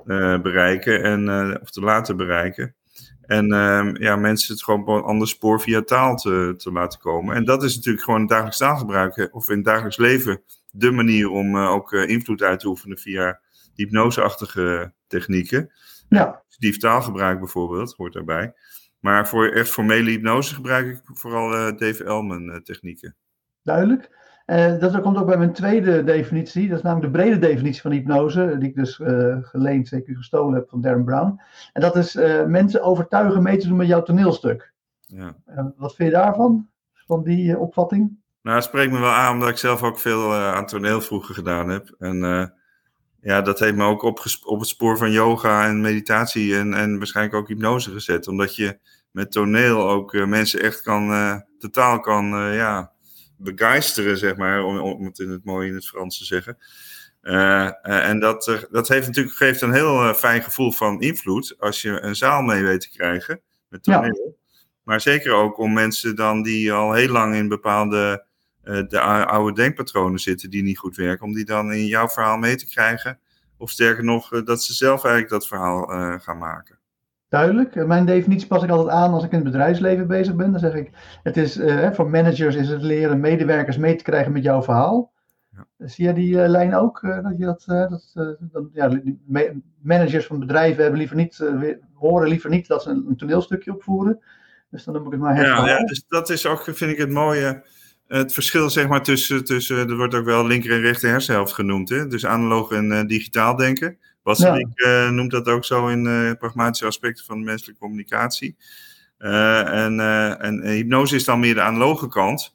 uh, 0.06 0.40
bereiken 0.40 1.02
en, 1.02 1.26
uh, 1.26 1.54
of 1.60 1.70
te 1.70 1.80
laten 1.80 2.16
bereiken. 2.16 2.74
En 3.20 3.52
uh, 3.52 3.90
ja, 3.92 4.16
mensen 4.16 4.54
het 4.54 4.64
gewoon 4.64 4.80
op 4.80 4.88
een 4.88 5.02
ander 5.02 5.28
spoor 5.28 5.60
via 5.60 5.82
taal 5.82 6.16
te, 6.16 6.54
te 6.56 6.72
laten 6.72 6.98
komen. 6.98 7.34
En 7.34 7.44
dat 7.44 7.62
is 7.62 7.76
natuurlijk 7.76 8.04
gewoon 8.04 8.26
dagelijks 8.26 8.58
taalgebruik, 8.58 9.28
of 9.32 9.48
in 9.48 9.56
het 9.56 9.64
dagelijks 9.64 9.96
leven, 9.96 10.42
de 10.70 10.90
manier 10.90 11.28
om 11.28 11.56
uh, 11.56 11.70
ook 11.70 11.92
invloed 11.92 12.42
uit 12.42 12.60
te 12.60 12.68
oefenen 12.68 12.98
via 12.98 13.40
hypnoseachtige 13.74 14.92
technieken. 15.06 15.72
Ja. 16.08 16.42
Dief 16.58 16.76
taalgebruik 16.76 17.38
bijvoorbeeld, 17.38 17.94
hoort 17.96 18.12
daarbij. 18.12 18.54
Maar 19.00 19.28
voor 19.28 19.48
echt 19.48 19.68
formele 19.68 20.10
hypnose 20.10 20.54
gebruik 20.54 20.86
ik 20.86 21.00
vooral 21.04 21.52
uh, 21.52 21.76
Dave 21.76 22.04
Elman 22.04 22.48
uh, 22.48 22.56
technieken. 22.56 23.16
Duidelijk. 23.62 24.18
Uh, 24.46 24.78
dat 24.78 25.00
komt 25.00 25.16
ook 25.16 25.26
bij 25.26 25.38
mijn 25.38 25.52
tweede 25.52 26.04
definitie. 26.04 26.68
Dat 26.68 26.76
is 26.76 26.82
namelijk 26.82 27.12
de 27.12 27.18
brede 27.18 27.38
definitie 27.38 27.80
van 27.80 27.90
hypnose. 27.90 28.56
Die 28.58 28.68
ik 28.68 28.74
dus 28.74 29.00
geleend, 29.42 29.88
zeker 29.88 30.16
gestolen 30.16 30.54
heb 30.54 30.68
van 30.68 30.80
Darren 30.80 31.04
Brown. 31.04 31.40
En 31.72 31.80
dat 31.80 31.96
is 31.96 32.14
mensen 32.46 32.82
overtuigen 32.82 33.42
mee 33.42 33.56
te 33.56 33.68
doen 33.68 33.76
met 33.76 33.86
jouw 33.86 34.02
toneelstuk. 34.02 34.72
Ja. 35.00 35.36
wat 35.76 35.94
vind 35.94 36.10
je 36.10 36.16
daarvan? 36.16 36.68
van 37.10 37.22
die 37.22 37.58
opvatting? 37.58 38.18
Nou, 38.42 38.56
het 38.56 38.64
spreekt 38.64 38.92
me 38.92 38.98
wel 38.98 39.10
aan, 39.10 39.32
omdat 39.32 39.48
ik 39.48 39.56
zelf 39.56 39.82
ook 39.82 39.98
veel 39.98 40.34
aan 40.34 40.66
toneel 40.66 41.00
vroeger 41.00 41.34
gedaan 41.34 41.68
heb. 41.68 41.94
En 41.98 42.52
ja, 43.22 43.42
dat 43.42 43.58
heeft 43.58 43.74
me 43.74 43.84
ook 43.84 44.02
op, 44.02 44.24
op 44.44 44.58
het 44.58 44.68
spoor 44.68 44.98
van 44.98 45.10
yoga 45.10 45.66
en 45.66 45.80
meditatie 45.80 46.56
en, 46.56 46.74
en 46.74 46.98
waarschijnlijk 46.98 47.36
ook 47.36 47.48
hypnose 47.48 47.90
gezet. 47.90 48.28
Omdat 48.28 48.56
je 48.56 48.78
met 49.10 49.32
toneel 49.32 49.90
ook 49.90 50.12
mensen 50.12 50.60
echt 50.60 50.82
kan, 50.82 51.42
totaal 51.58 52.00
kan, 52.00 52.26
ja, 52.52 52.92
begeisteren, 53.36 54.18
zeg 54.18 54.36
maar, 54.36 54.64
om, 54.64 54.78
om 54.78 55.04
het 55.04 55.18
in 55.18 55.30
het 55.30 55.44
mooi 55.44 55.68
in 55.68 55.74
het 55.74 55.86
Frans 55.86 56.18
te 56.18 56.24
zeggen. 56.24 56.58
En 57.82 58.20
dat, 58.20 58.66
dat 58.70 58.88
heeft 58.88 59.06
natuurlijk, 59.06 59.36
geeft 59.36 59.60
een 59.60 59.72
heel 59.72 60.14
fijn 60.14 60.42
gevoel 60.42 60.72
van 60.72 61.00
invloed 61.00 61.54
als 61.58 61.82
je 61.82 62.00
een 62.00 62.16
zaal 62.16 62.42
mee 62.42 62.62
weet 62.62 62.80
te 62.80 62.90
krijgen 62.90 63.40
met 63.68 63.82
toneel. 63.82 64.38
Maar 64.82 65.00
zeker 65.00 65.32
ook 65.32 65.58
om 65.58 65.72
mensen 65.72 66.16
dan 66.16 66.42
die 66.42 66.72
al 66.72 66.92
heel 66.92 67.08
lang 67.08 67.34
in 67.34 67.48
bepaalde 67.48 68.24
de 68.88 69.00
oude 69.00 69.62
denkpatronen 69.62 70.18
zitten 70.18 70.50
die 70.50 70.62
niet 70.62 70.78
goed 70.78 70.96
werken, 70.96 71.26
om 71.26 71.34
die 71.34 71.44
dan 71.44 71.72
in 71.72 71.86
jouw 71.86 72.08
verhaal 72.08 72.36
mee 72.36 72.56
te 72.56 72.66
krijgen. 72.66 73.18
Of 73.56 73.70
sterker 73.70 74.04
nog, 74.04 74.28
dat 74.44 74.62
ze 74.62 74.74
zelf 74.74 75.04
eigenlijk 75.04 75.32
dat 75.32 75.46
verhaal 75.46 75.82
gaan 76.18 76.38
maken 76.38 76.80
duidelijk. 77.30 77.86
Mijn 77.86 78.06
definitie 78.06 78.46
pas 78.46 78.62
ik 78.62 78.70
altijd 78.70 78.96
aan 78.96 79.12
als 79.12 79.24
ik 79.24 79.30
in 79.30 79.38
het 79.38 79.46
bedrijfsleven 79.46 80.06
bezig 80.06 80.34
ben. 80.36 80.50
Dan 80.50 80.60
zeg 80.60 80.74
ik, 80.74 80.90
het 81.22 81.36
is, 81.36 81.56
uh, 81.56 81.92
voor 81.92 82.10
managers 82.10 82.54
is 82.54 82.68
het 82.68 82.82
leren 82.82 83.20
medewerkers 83.20 83.76
mee 83.76 83.96
te 83.96 84.04
krijgen 84.04 84.32
met 84.32 84.42
jouw 84.42 84.62
verhaal. 84.62 85.12
Ja. 85.50 85.66
Zie 85.86 86.04
jij 86.04 86.14
die 86.14 86.34
uh, 86.34 86.48
lijn 86.48 86.74
ook? 86.74 87.02
Uh, 87.02 87.22
dat 87.22 87.38
je 87.38 87.44
dat, 87.44 87.64
dat, 87.66 88.14
dat 88.40 88.64
ja, 88.72 89.00
managers 89.82 90.26
van 90.26 90.38
bedrijven 90.38 90.82
hebben 90.82 90.98
liever 90.98 91.16
niet, 91.16 91.44
horen 91.94 92.28
liever 92.28 92.50
niet 92.50 92.66
dat 92.66 92.82
ze 92.82 92.90
een, 92.90 93.04
een, 93.08 93.16
toneelstukje 93.16 93.72
opvoeren. 93.72 94.22
Dus 94.70 94.84
dan 94.84 94.94
noem 94.94 95.06
ik 95.06 95.12
het 95.12 95.20
maar 95.20 95.40
ja, 95.40 95.66
ja, 95.66 95.84
dus 95.84 96.04
dat 96.08 96.30
is 96.30 96.46
ook, 96.46 96.62
vind 96.62 96.92
ik 96.92 96.98
het 96.98 97.10
mooie, 97.10 97.62
het 98.18 98.32
verschil 98.32 98.70
zeg 98.70 98.88
maar 98.88 99.02
tussen, 99.02 99.44
tussen 99.44 99.88
er 99.88 99.96
wordt 99.96 100.14
ook 100.14 100.24
wel 100.24 100.46
linker 100.46 100.70
en 100.70 100.80
rechter 100.80 101.08
hersenhelft 101.08 101.52
genoemd. 101.52 101.88
Hè? 101.88 102.06
Dus 102.06 102.26
analoog 102.26 102.70
en 102.70 103.06
digitaal 103.06 103.56
denken. 103.56 103.98
Wasserik 104.22 104.66
ja. 104.74 105.06
uh, 105.06 105.10
noemt 105.10 105.30
dat 105.30 105.46
ook 105.46 105.64
zo 105.64 105.88
in 105.88 106.04
uh, 106.04 106.32
pragmatische 106.38 106.86
aspecten 106.86 107.24
van 107.24 107.44
menselijke 107.44 107.80
communicatie. 107.80 108.56
En, 109.18 110.00
en 110.40 110.62
hypnose 110.62 111.14
is 111.14 111.24
dan 111.24 111.40
meer 111.40 111.54
de 111.54 111.60
analoge 111.60 112.08
kant. 112.08 112.54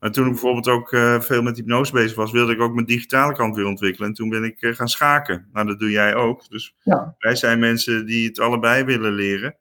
Maar 0.00 0.10
toen 0.10 0.24
ik 0.24 0.30
bijvoorbeeld 0.30 0.68
ook 0.68 0.88
veel 1.24 1.42
met 1.42 1.56
hypnose 1.56 1.92
bezig 1.92 2.16
was, 2.16 2.32
wilde 2.32 2.52
ik 2.52 2.60
ook 2.60 2.74
mijn 2.74 2.86
digitale 2.86 3.32
kant 3.32 3.56
weer 3.56 3.66
ontwikkelen. 3.66 4.08
En 4.08 4.14
toen 4.14 4.28
ben 4.28 4.44
ik 4.44 4.56
gaan 4.60 4.88
schaken. 4.88 5.48
Nou, 5.52 5.66
dat 5.66 5.78
doe 5.78 5.90
jij 5.90 6.14
ook. 6.14 6.48
Dus 6.48 6.74
ja. 6.82 7.14
wij 7.18 7.36
zijn 7.36 7.58
mensen 7.58 8.06
die 8.06 8.28
het 8.28 8.40
allebei 8.40 8.84
willen 8.84 9.12
leren. 9.12 9.54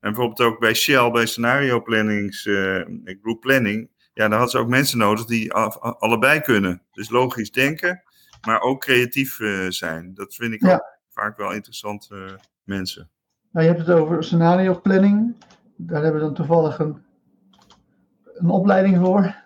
En 0.00 0.12
bijvoorbeeld 0.12 0.40
ook 0.40 0.58
bij 0.58 0.74
Shell, 0.74 1.10
bij 1.10 1.26
scenario 1.26 1.82
plannings, 1.82 2.42
group 3.22 3.40
planning. 3.40 3.88
Ja, 4.14 4.28
daar 4.28 4.38
hadden 4.38 4.50
ze 4.50 4.58
ook 4.58 4.68
mensen 4.68 4.98
nodig 4.98 5.24
die 5.24 5.52
allebei 5.52 6.40
kunnen. 6.40 6.82
Dus 6.92 7.10
logisch 7.10 7.50
denken, 7.50 8.02
maar 8.46 8.60
ook 8.60 8.80
creatief 8.80 9.38
zijn. 9.68 10.14
Dat 10.14 10.34
vind 10.34 10.54
ik 10.54 10.62
ja. 10.62 10.74
ook 10.74 10.84
vaak 11.08 11.36
wel 11.36 11.52
interessante 11.52 12.38
mensen. 12.64 13.10
Nou, 13.50 13.66
je 13.66 13.72
hebt 13.72 13.86
het 13.86 13.96
over 13.96 14.24
scenario 14.24 14.80
planning. 14.80 15.36
Daar 15.76 16.02
hebben 16.02 16.20
we 16.20 16.26
dan 16.26 16.34
toevallig 16.34 16.78
een, 16.78 17.02
een 18.34 18.50
opleiding 18.50 18.96
voor. 18.96 19.42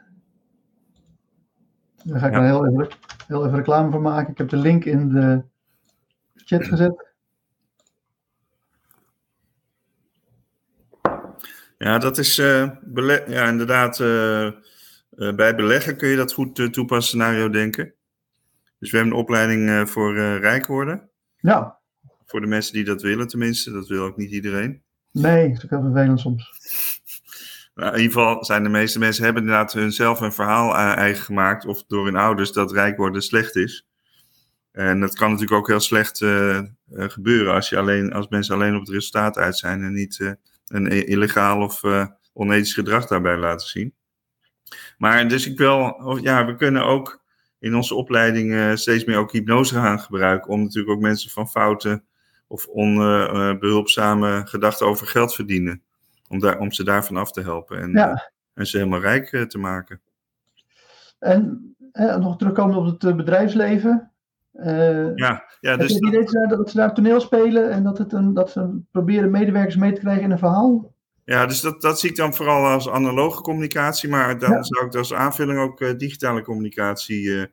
Daar 2.03 2.21
ga 2.21 2.27
ik 2.27 2.33
ja. 2.33 2.39
dan 2.39 2.47
heel 2.47 2.67
even, 2.67 2.89
heel 3.27 3.47
even 3.47 3.57
reclame 3.57 3.91
voor 3.91 4.01
maken. 4.01 4.31
Ik 4.31 4.39
heb 4.39 4.49
de 4.49 4.57
link 4.57 4.85
in 4.85 5.09
de 5.09 5.43
chat 6.35 6.65
gezet. 6.73 7.08
Ja, 11.79 11.99
dat 11.99 12.19
is 12.19 12.39
uh, 12.39 12.71
ja, 13.27 13.49
inderdaad. 13.49 13.99
Uh, 13.99 14.45
uh, 14.45 15.35
bij 15.35 15.55
beleggen 15.55 15.97
kun 15.97 16.09
je 16.09 16.17
dat 16.17 16.33
goed 16.33 16.73
toepassen, 16.73 17.03
scenario 17.03 17.51
denken. 17.51 17.95
Dus 18.79 18.91
we 18.91 18.97
hebben 18.97 19.15
een 19.15 19.21
opleiding 19.21 19.91
voor 19.91 20.17
rijk 20.19 20.67
worden. 20.67 21.09
Ja. 21.37 21.79
Voor 22.27 22.41
de 22.41 22.47
mensen 22.47 22.73
die 22.73 22.85
dat 22.85 23.03
willen, 23.03 23.29
tenminste. 23.29 23.73
Dat 23.73 23.89
wil 23.89 24.05
ook 24.05 24.17
niet 24.17 24.31
iedereen. 24.31 24.83
Nee, 25.13 25.49
dat 25.49 25.57
is 25.57 25.65
ook 25.65 25.71
heel 25.71 25.91
vervelend 25.93 26.21
soms. 26.21 26.53
Nou, 27.75 27.95
in 27.95 28.01
ieder 28.01 28.13
geval 28.13 28.45
zijn 28.45 28.63
de 28.63 28.69
meeste 28.69 28.99
mensen 28.99 29.25
hebben 29.25 29.43
inderdaad 29.43 29.73
hunzelf 29.73 30.21
een 30.21 30.33
verhaal 30.33 30.77
eigen 30.77 31.25
gemaakt. 31.25 31.67
Of 31.67 31.85
door 31.87 32.05
hun 32.05 32.17
ouders 32.17 32.53
dat 32.53 32.73
rijk 32.73 32.97
worden 32.97 33.23
slecht 33.23 33.57
is. 33.57 33.87
En 34.73 35.01
dat 35.01 35.15
kan 35.15 35.31
natuurlijk 35.31 35.59
ook 35.59 35.69
heel 35.69 35.81
slecht 35.81 36.19
gebeuren 36.91 37.55
als, 37.55 37.69
je 37.69 37.79
alleen, 37.79 38.13
als 38.13 38.29
mensen 38.29 38.55
alleen 38.55 38.75
op 38.75 38.81
het 38.81 38.91
resultaat 38.91 39.37
uit 39.37 39.57
zijn 39.57 39.83
en 39.83 39.93
niet 39.93 40.37
een 40.69 41.07
illegaal 41.07 41.63
of 41.63 41.83
uh, 41.83 42.07
onethisch 42.33 42.75
gedrag 42.75 43.07
daarbij 43.07 43.37
laten 43.37 43.69
zien. 43.69 43.95
Maar 44.99 45.29
dus 45.29 45.47
ik 45.47 45.59
wil, 45.59 45.95
ja, 46.23 46.47
we 46.47 46.57
kunnen 46.57 46.85
ook 46.85 47.23
in 47.59 47.75
onze 47.75 47.95
opleiding 47.95 48.53
uh, 48.53 48.75
steeds 48.75 49.05
meer 49.05 49.17
ook 49.17 49.33
hypnose 49.33 49.75
gaan 49.75 50.01
gebruiken. 50.01 50.51
Om 50.51 50.63
natuurlijk 50.63 50.95
ook 50.95 51.01
mensen 51.01 51.31
van 51.31 51.49
fouten 51.49 52.05
of 52.47 52.67
onbehulpzame 52.67 54.43
gedachten 54.45 54.87
over 54.87 55.07
geld 55.07 55.35
verdienen. 55.35 55.83
Om, 56.29 56.39
daar, 56.39 56.59
om 56.59 56.73
ze 56.73 56.85
daarvan 56.85 57.17
af 57.17 57.33
te 57.33 57.41
helpen 57.41 57.81
en, 57.81 57.91
ja. 57.91 58.31
en 58.55 58.67
ze 58.67 58.77
helemaal 58.77 59.01
rijk 59.01 59.47
te 59.49 59.59
maken. 59.59 60.01
En 61.19 61.75
nog 61.95 62.37
terugkomen 62.37 62.77
op 62.77 63.01
het 63.01 63.17
bedrijfsleven. 63.17 64.13
Uh, 64.65 65.15
ja, 65.15 65.45
ja, 65.61 65.77
dus 65.77 65.95
het 65.95 66.07
idee 66.07 66.25
dat, 66.25 66.49
dat 66.49 66.71
ze 66.71 66.77
daar 66.77 66.95
toneel 66.95 67.21
spelen 67.21 67.71
en 67.71 67.83
dat, 67.83 67.99
het 67.99 68.13
een, 68.13 68.35
dat 68.35 68.51
ze 68.51 68.81
proberen 68.91 69.31
medewerkers 69.31 69.77
mee 69.77 69.93
te 69.93 70.01
krijgen 70.01 70.23
in 70.23 70.31
een 70.31 70.39
verhaal? 70.39 70.95
Ja, 71.25 71.47
dus 71.47 71.61
dat, 71.61 71.81
dat 71.81 72.01
zie 72.01 72.11
ik 72.11 72.17
dan 72.17 72.35
vooral 72.35 72.67
als 72.67 72.89
analoge 72.89 73.43
communicatie, 73.43 74.09
maar 74.09 74.39
dan 74.39 74.65
zou 74.65 74.87
ik 74.87 74.95
als 74.95 75.15
aanvulling 75.15 75.59
ook 75.59 75.81
uh, 75.81 75.97
digitale 75.97 76.43
communicatie, 76.43 77.23
uh, 77.23 77.45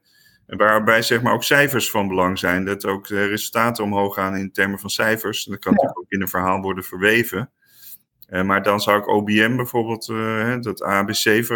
waarbij 0.45 1.01
zeg 1.01 1.21
maar 1.21 1.33
ook 1.33 1.43
cijfers 1.43 1.91
van 1.91 2.07
belang 2.07 2.39
zijn. 2.39 2.65
Dat 2.65 2.85
ook 2.85 3.07
de 3.07 3.25
resultaten 3.25 3.83
omhoog 3.83 4.13
gaan 4.13 4.35
in 4.35 4.51
termen 4.51 4.79
van 4.79 4.89
cijfers. 4.89 5.43
Dat 5.45 5.59
kan 5.59 5.71
ja. 5.71 5.77
natuurlijk 5.77 5.99
ook 5.99 6.11
in 6.11 6.21
een 6.21 6.27
verhaal 6.27 6.61
worden 6.61 6.83
verweven. 6.83 7.51
Uh, 8.29 8.43
maar 8.43 8.63
dan 8.63 8.79
zou 8.79 8.99
ik 8.99 9.07
OBM 9.07 9.55
bijvoorbeeld, 9.55 10.05
dat 10.63 10.83
ABC, 10.83 11.47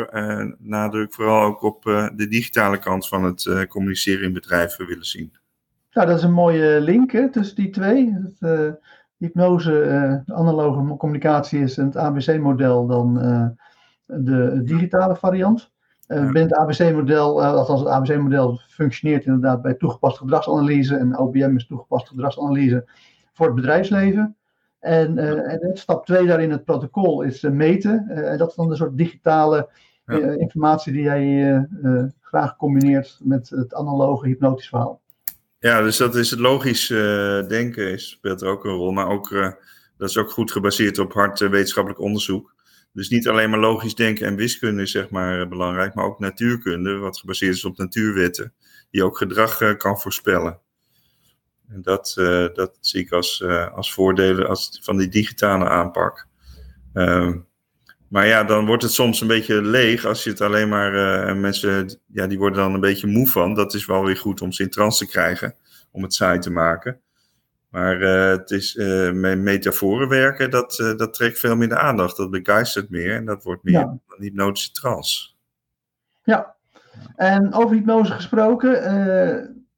nadruk 0.57 1.13
vooral 1.13 1.43
ook 1.43 1.61
op 1.61 1.83
de 2.15 2.27
digitale 2.29 2.77
kant 2.77 3.07
van 3.07 3.23
het 3.23 3.67
communiceren 3.67 4.23
in 4.23 4.33
bedrijven 4.33 4.85
willen 4.85 5.05
zien. 5.05 5.33
Ja, 5.89 6.05
dat 6.05 6.17
is 6.17 6.23
een 6.23 6.33
mooie 6.33 6.81
link 6.81 7.11
hè, 7.11 7.29
tussen 7.29 7.55
die 7.55 7.69
twee. 7.69 8.13
Het, 8.13 8.77
hypnose, 9.19 9.71
uh, 10.27 10.35
analoge 10.38 10.97
communicatie 10.97 11.61
is 11.61 11.75
het 11.75 11.97
ABC-model 11.97 12.88
dan 12.88 13.25
uh, 13.25 13.47
de 14.05 14.63
digitale 14.63 15.15
variant. 15.15 15.71
Uh, 16.07 16.33
het 16.33 16.53
ABC-model, 16.53 17.43
althans 17.43 17.79
het 17.79 17.89
ABC-model 17.89 18.61
functioneert 18.67 19.25
inderdaad 19.25 19.61
bij 19.61 19.73
toegepaste 19.73 20.19
gedragsanalyse 20.19 20.97
en 20.97 21.17
OBM 21.17 21.55
is 21.55 21.67
toegepaste 21.67 22.09
gedragsanalyse 22.09 22.89
voor 23.33 23.45
het 23.45 23.55
bedrijfsleven. 23.55 24.35
En, 24.79 25.17
en 25.17 25.77
stap 25.77 26.05
2 26.05 26.25
daarin 26.25 26.51
het 26.51 26.63
protocol 26.63 27.21
is 27.21 27.41
meten. 27.41 28.07
en 28.07 28.38
dat 28.38 28.50
is 28.50 28.55
dan 28.55 28.71
een 28.71 28.77
soort 28.77 28.98
digitale 28.98 29.69
ja. 30.05 30.17
informatie 30.17 30.93
die 30.93 31.01
jij 31.01 31.67
graag 32.21 32.55
combineert 32.55 33.19
met 33.24 33.50
het 33.50 33.74
analoge 33.74 34.27
hypnotisch 34.27 34.67
verhaal. 34.67 35.01
Ja, 35.59 35.81
dus 35.81 35.98
dat 35.98 36.15
is 36.15 36.29
het 36.29 36.39
logisch 36.39 36.88
denken 37.48 37.91
is, 37.91 38.09
speelt 38.09 38.41
er 38.41 38.48
ook 38.48 38.65
een 38.65 38.71
rol. 38.71 38.91
Maar 38.91 39.07
ook, 39.07 39.29
dat 39.98 40.09
is 40.09 40.17
ook 40.17 40.31
goed 40.31 40.51
gebaseerd 40.51 41.00
op 41.00 41.13
hard 41.13 41.39
wetenschappelijk 41.39 42.01
onderzoek. 42.01 42.55
Dus 42.93 43.09
niet 43.09 43.27
alleen 43.27 43.50
maar 43.50 43.59
logisch 43.59 43.95
denken 43.95 44.27
en 44.27 44.36
wiskunde 44.36 44.81
is 44.81 44.91
zeg 44.91 45.09
maar 45.09 45.48
belangrijk, 45.48 45.93
maar 45.93 46.05
ook 46.05 46.19
natuurkunde, 46.19 46.98
wat 46.98 47.17
gebaseerd 47.17 47.55
is 47.55 47.65
op 47.65 47.77
natuurwetten, 47.77 48.53
die 48.91 49.03
ook 49.03 49.17
gedrag 49.17 49.77
kan 49.77 50.00
voorspellen. 50.00 50.59
En 51.69 51.81
dat, 51.81 52.13
dat 52.53 52.77
zie 52.79 53.01
ik 53.01 53.11
als, 53.11 53.43
als 53.73 53.93
voordelen 53.93 54.47
als, 54.47 54.79
van 54.81 54.97
die 54.97 55.07
digitale 55.07 55.69
aanpak. 55.69 56.27
Ehm, 56.93 57.38
maar 58.09 58.27
ja, 58.27 58.43
dan 58.43 58.65
wordt 58.65 58.83
het 58.83 58.91
soms 58.91 59.21
een 59.21 59.27
beetje 59.27 59.61
leeg 59.61 60.05
als 60.05 60.23
je 60.23 60.29
het 60.29 60.41
alleen 60.41 60.69
maar. 60.69 60.93
Uh, 60.93 61.35
mensen, 61.35 61.99
ja, 62.05 62.27
die 62.27 62.38
worden 62.38 62.59
dan 62.59 62.73
een 62.73 62.79
beetje 62.79 63.07
moe 63.07 63.27
van. 63.27 63.53
Dat 63.55 63.73
is 63.73 63.85
wel 63.85 64.05
weer 64.05 64.17
goed 64.17 64.41
om 64.41 64.51
ze 64.51 64.63
in 64.63 64.69
trance 64.69 65.05
te 65.05 65.11
krijgen, 65.11 65.55
om 65.91 66.03
het 66.03 66.13
saai 66.13 66.39
te 66.39 66.51
maken. 66.51 66.99
Maar 67.69 68.01
uh, 68.01 68.29
het 68.29 68.51
is 68.51 68.75
uh, 68.75 69.11
met 69.11 69.39
metaforen 69.39 70.09
werken, 70.09 70.51
dat, 70.51 70.93
dat 70.97 71.13
trekt 71.13 71.39
veel 71.39 71.57
de 71.57 71.77
aandacht. 71.77 72.17
Dat 72.17 72.31
begeistert 72.31 72.89
meer 72.89 73.15
en 73.15 73.25
dat 73.25 73.43
wordt 73.43 73.63
meer 73.63 73.73
ja. 73.73 73.99
een 74.07 74.23
hypnotische 74.23 74.71
trance. 74.71 75.29
Ja, 76.23 76.55
en 77.15 77.53
over 77.53 77.75
hypnose 77.75 78.11
gesproken. 78.11 78.83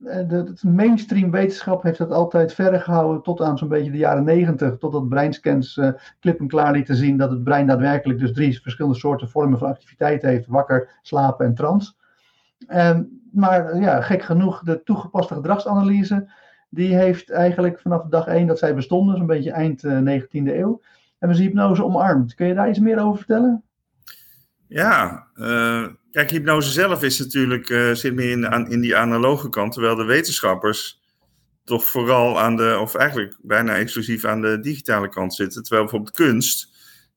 Eh, 0.05 0.27
de, 0.27 0.43
de, 0.43 0.67
mainstream 0.67 1.31
wetenschap 1.31 1.83
heeft 1.83 1.97
dat 1.97 2.11
altijd 2.11 2.53
verder 2.53 2.81
gehouden 2.81 3.21
tot 3.21 3.41
aan 3.41 3.57
zo'n 3.57 3.67
beetje 3.67 3.91
de 3.91 3.97
jaren 3.97 4.23
negentig. 4.23 4.77
Totdat 4.77 5.09
breinscans 5.09 5.77
uh, 5.77 5.91
klip 6.19 6.39
en 6.39 6.47
klaar 6.47 6.71
lieten 6.71 6.95
zien 6.95 7.17
dat 7.17 7.29
het 7.31 7.43
brein 7.43 7.67
daadwerkelijk 7.67 8.19
dus 8.19 8.33
drie 8.33 8.61
verschillende 8.61 8.97
soorten 8.97 9.29
vormen 9.29 9.59
van 9.59 9.69
activiteit 9.69 10.21
heeft. 10.21 10.47
Wakker, 10.47 10.89
slapen 11.01 11.45
en 11.45 11.53
trance. 11.53 11.93
Um, 12.67 13.21
maar 13.31 13.79
ja, 13.79 14.01
gek 14.01 14.23
genoeg, 14.23 14.63
de 14.63 14.83
toegepaste 14.83 15.33
gedragsanalyse, 15.33 16.29
die 16.69 16.95
heeft 16.95 17.31
eigenlijk 17.31 17.79
vanaf 17.79 18.03
dag 18.03 18.27
één 18.27 18.47
dat 18.47 18.59
zij 18.59 18.75
bestonden, 18.75 19.17
zo'n 19.17 19.25
beetje 19.25 19.51
eind 19.51 19.83
uh, 19.83 20.21
19e 20.21 20.27
eeuw, 20.31 20.81
hebben 21.19 21.37
ze 21.37 21.43
hypnose 21.43 21.83
omarmd. 21.83 22.35
Kun 22.35 22.47
je 22.47 22.53
daar 22.53 22.69
iets 22.69 22.79
meer 22.79 22.99
over 22.99 23.17
vertellen? 23.17 23.63
Ja, 24.67 25.27
uh, 25.35 25.87
kijk, 26.11 26.29
hypnose 26.29 26.71
zelf 26.71 27.03
is 27.03 27.19
natuurlijk, 27.19 27.69
uh, 27.69 27.93
zit 27.93 28.13
meer 28.13 28.29
in, 28.29 28.47
aan, 28.47 28.71
in 28.71 28.81
die 28.81 28.95
analoge 28.95 29.49
kant, 29.49 29.73
terwijl 29.73 29.95
de 29.95 30.03
wetenschappers 30.03 31.01
toch 31.63 31.89
vooral 31.89 32.39
aan 32.39 32.55
de, 32.55 32.77
of 32.81 32.95
eigenlijk 32.95 33.37
bijna 33.41 33.75
exclusief 33.75 34.25
aan 34.25 34.41
de 34.41 34.59
digitale 34.59 35.09
kant 35.09 35.33
zitten. 35.33 35.61
Terwijl 35.61 35.83
bijvoorbeeld 35.83 36.15
kunst, 36.15 36.69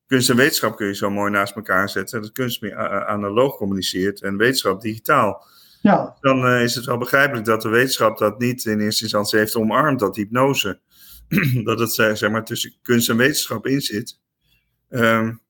kunst 0.07 0.31
en 0.31 0.37
wetenschap 0.37 0.77
kun 0.77 0.87
je 0.87 0.95
zo 0.95 1.11
mooi 1.11 1.31
naast 1.31 1.57
elkaar 1.57 1.89
zetten. 1.89 2.21
Dat 2.21 2.33
kunst 2.33 2.61
meer 2.61 2.77
analoog 3.07 3.57
communiceert 3.57 4.23
en 4.23 4.37
wetenschap 4.37 4.81
digitaal. 4.81 5.47
Ja. 5.83 6.17
Dan 6.21 6.47
uh, 6.47 6.63
is 6.63 6.75
het 6.75 6.85
wel 6.85 6.99
begrijpelijk 6.99 7.47
dat 7.47 7.63
de 7.63 7.69
wetenschap 7.69 8.19
dat 8.19 8.39
niet 8.39 8.65
in 8.65 8.81
eerste 8.81 9.03
instantie 9.03 9.39
heeft 9.39 9.57
omarmd, 9.57 10.01
dat 10.01 10.17
hypnose. 10.17 10.81
dat 11.65 11.79
het 11.79 11.93
zeg 11.93 12.31
maar 12.31 12.45
tussen 12.45 12.75
kunst 12.83 13.09
en 13.09 13.17
wetenschap 13.17 13.67
in 13.67 13.81
zit. 13.81 14.19
Um, 14.91 15.43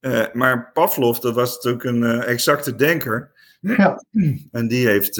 uh, 0.00 0.24
maar 0.32 0.70
Pavlov, 0.72 1.18
dat 1.18 1.34
was 1.34 1.54
natuurlijk 1.54 1.84
een 1.84 2.02
uh, 2.02 2.28
exacte 2.28 2.74
denker. 2.74 3.32
Ja. 3.60 4.04
En 4.50 4.68
die 4.68 4.86
heeft 4.86 5.16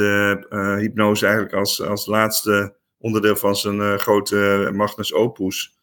hypnose 0.76 1.24
eigenlijk 1.24 1.54
als, 1.54 1.82
als 1.82 2.06
laatste 2.06 2.76
onderdeel 2.98 3.36
van 3.36 3.56
zijn 3.56 3.98
grote 3.98 4.70
Magnus 4.74 5.12
Opus 5.12 5.78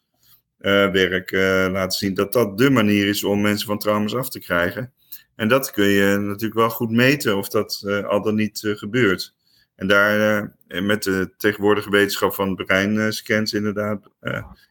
werk 0.58 1.32
laten 1.70 1.98
zien. 1.98 2.14
Dat 2.14 2.32
dat 2.32 2.58
de 2.58 2.70
manier 2.70 3.08
is 3.08 3.24
om 3.24 3.40
mensen 3.40 3.66
van 3.66 3.78
trauma's 3.78 4.14
af 4.14 4.30
te 4.30 4.40
krijgen. 4.40 4.92
En 5.36 5.48
dat 5.48 5.70
kun 5.70 5.86
je 5.86 6.16
natuurlijk 6.18 6.54
wel 6.54 6.70
goed 6.70 6.90
meten 6.90 7.36
of 7.36 7.48
dat 7.48 7.82
al 8.06 8.22
dan 8.22 8.34
niet 8.34 8.60
gebeurt. 8.62 9.34
En 9.76 9.86
daar, 9.86 10.50
uh, 10.68 10.82
met 10.82 11.02
de 11.02 11.34
tegenwoordige 11.36 11.90
wetenschap 11.90 12.34
van 12.34 12.54
breinscans 12.54 13.52
inderdaad, 13.52 14.08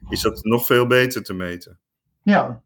is 0.09 0.21
dat 0.21 0.43
nog 0.43 0.65
veel 0.65 0.87
beter 0.87 1.23
te 1.23 1.33
meten. 1.33 1.79
Ja, 2.21 2.63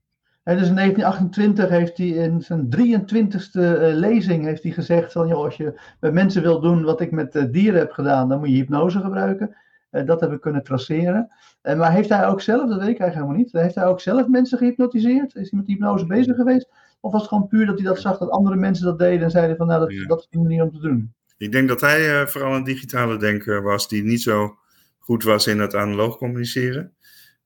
en 0.48 0.58
dus 0.58 0.68
in 0.68 0.76
1928 0.76 1.70
heeft 1.70 1.98
hij 1.98 2.08
in 2.08 2.42
zijn 2.42 2.70
23ste 2.78 3.60
lezing 3.94 4.46
heeft 4.46 4.64
hij 4.64 4.72
gezegd 4.72 5.12
van, 5.12 5.28
joh, 5.28 5.44
als 5.44 5.56
je 5.58 5.80
met 6.00 6.14
mensen 6.14 6.42
wil 6.42 6.60
doen 6.60 6.84
wat 6.84 7.02
ik 7.02 7.12
met 7.12 7.48
dieren 7.52 7.80
heb 7.80 7.92
gedaan, 7.92 8.30
dan 8.30 8.40
moet 8.40 8.50
je 8.50 8.56
hypnose 8.56 9.00
gebruiken. 9.00 9.56
dat 9.90 10.20
hebben 10.20 10.30
we 10.30 10.40
kunnen 10.40 10.64
traceren. 10.64 11.32
maar 11.62 11.92
heeft 11.92 12.10
hij 12.10 12.28
ook 12.28 12.42
zelf, 12.42 12.70
dat 12.70 12.80
weet 12.80 12.90
ik 12.90 13.00
eigenlijk 13.00 13.14
helemaal 13.14 13.36
niet, 13.36 13.52
heeft 13.52 13.76
hij 13.76 13.86
ook 13.86 14.02
zelf 14.02 14.28
mensen 14.28 14.58
gehypnotiseerd? 14.58 15.36
Is 15.36 15.52
hij 15.52 15.60
met 15.60 15.68
hypnose 15.68 16.06
bezig 16.06 16.36
geweest? 16.36 16.70
Of 17.00 17.12
was 17.12 17.22
het 17.22 17.30
gewoon 17.30 17.48
puur 17.48 17.66
dat 17.66 17.78
hij 17.78 17.88
dat 17.88 18.00
zag 18.00 18.18
dat 18.18 18.30
andere 18.30 18.56
mensen 18.56 18.86
dat 18.86 19.00
deden 19.00 19.24
en 19.24 19.32
zeiden 19.32 19.58
van 19.58 19.68
nou, 19.68 19.80
dat, 19.80 20.08
dat 20.08 20.20
is 20.20 20.28
een 20.30 20.42
manier 20.42 20.64
om 20.64 20.72
te 20.72 20.80
doen? 20.80 21.14
Ik 21.38 21.52
denk 21.52 21.68
dat 21.68 21.82
hij 21.82 22.28
vooral 22.28 22.56
een 22.56 22.64
digitale 22.64 23.18
denker 23.18 23.62
was 23.62 23.88
die 23.88 24.04
niet 24.04 24.22
zo 24.22 24.58
goed 24.98 25.24
was 25.24 25.48
in 25.48 25.60
het 25.60 25.76
analoog 25.76 26.18
communiceren. 26.18 26.94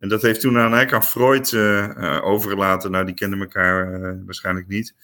En 0.01 0.09
dat 0.09 0.21
heeft 0.21 0.41
toen 0.41 0.57
aan, 0.57 0.73
eigenlijk 0.73 0.93
aan 0.93 1.03
Freud 1.03 1.51
uh, 1.51 2.19
overgelaten. 2.23 2.91
Nou, 2.91 3.05
die 3.05 3.15
kenden 3.15 3.39
elkaar 3.39 4.01
waarschijnlijk 4.25 4.67
niet. 4.67 4.95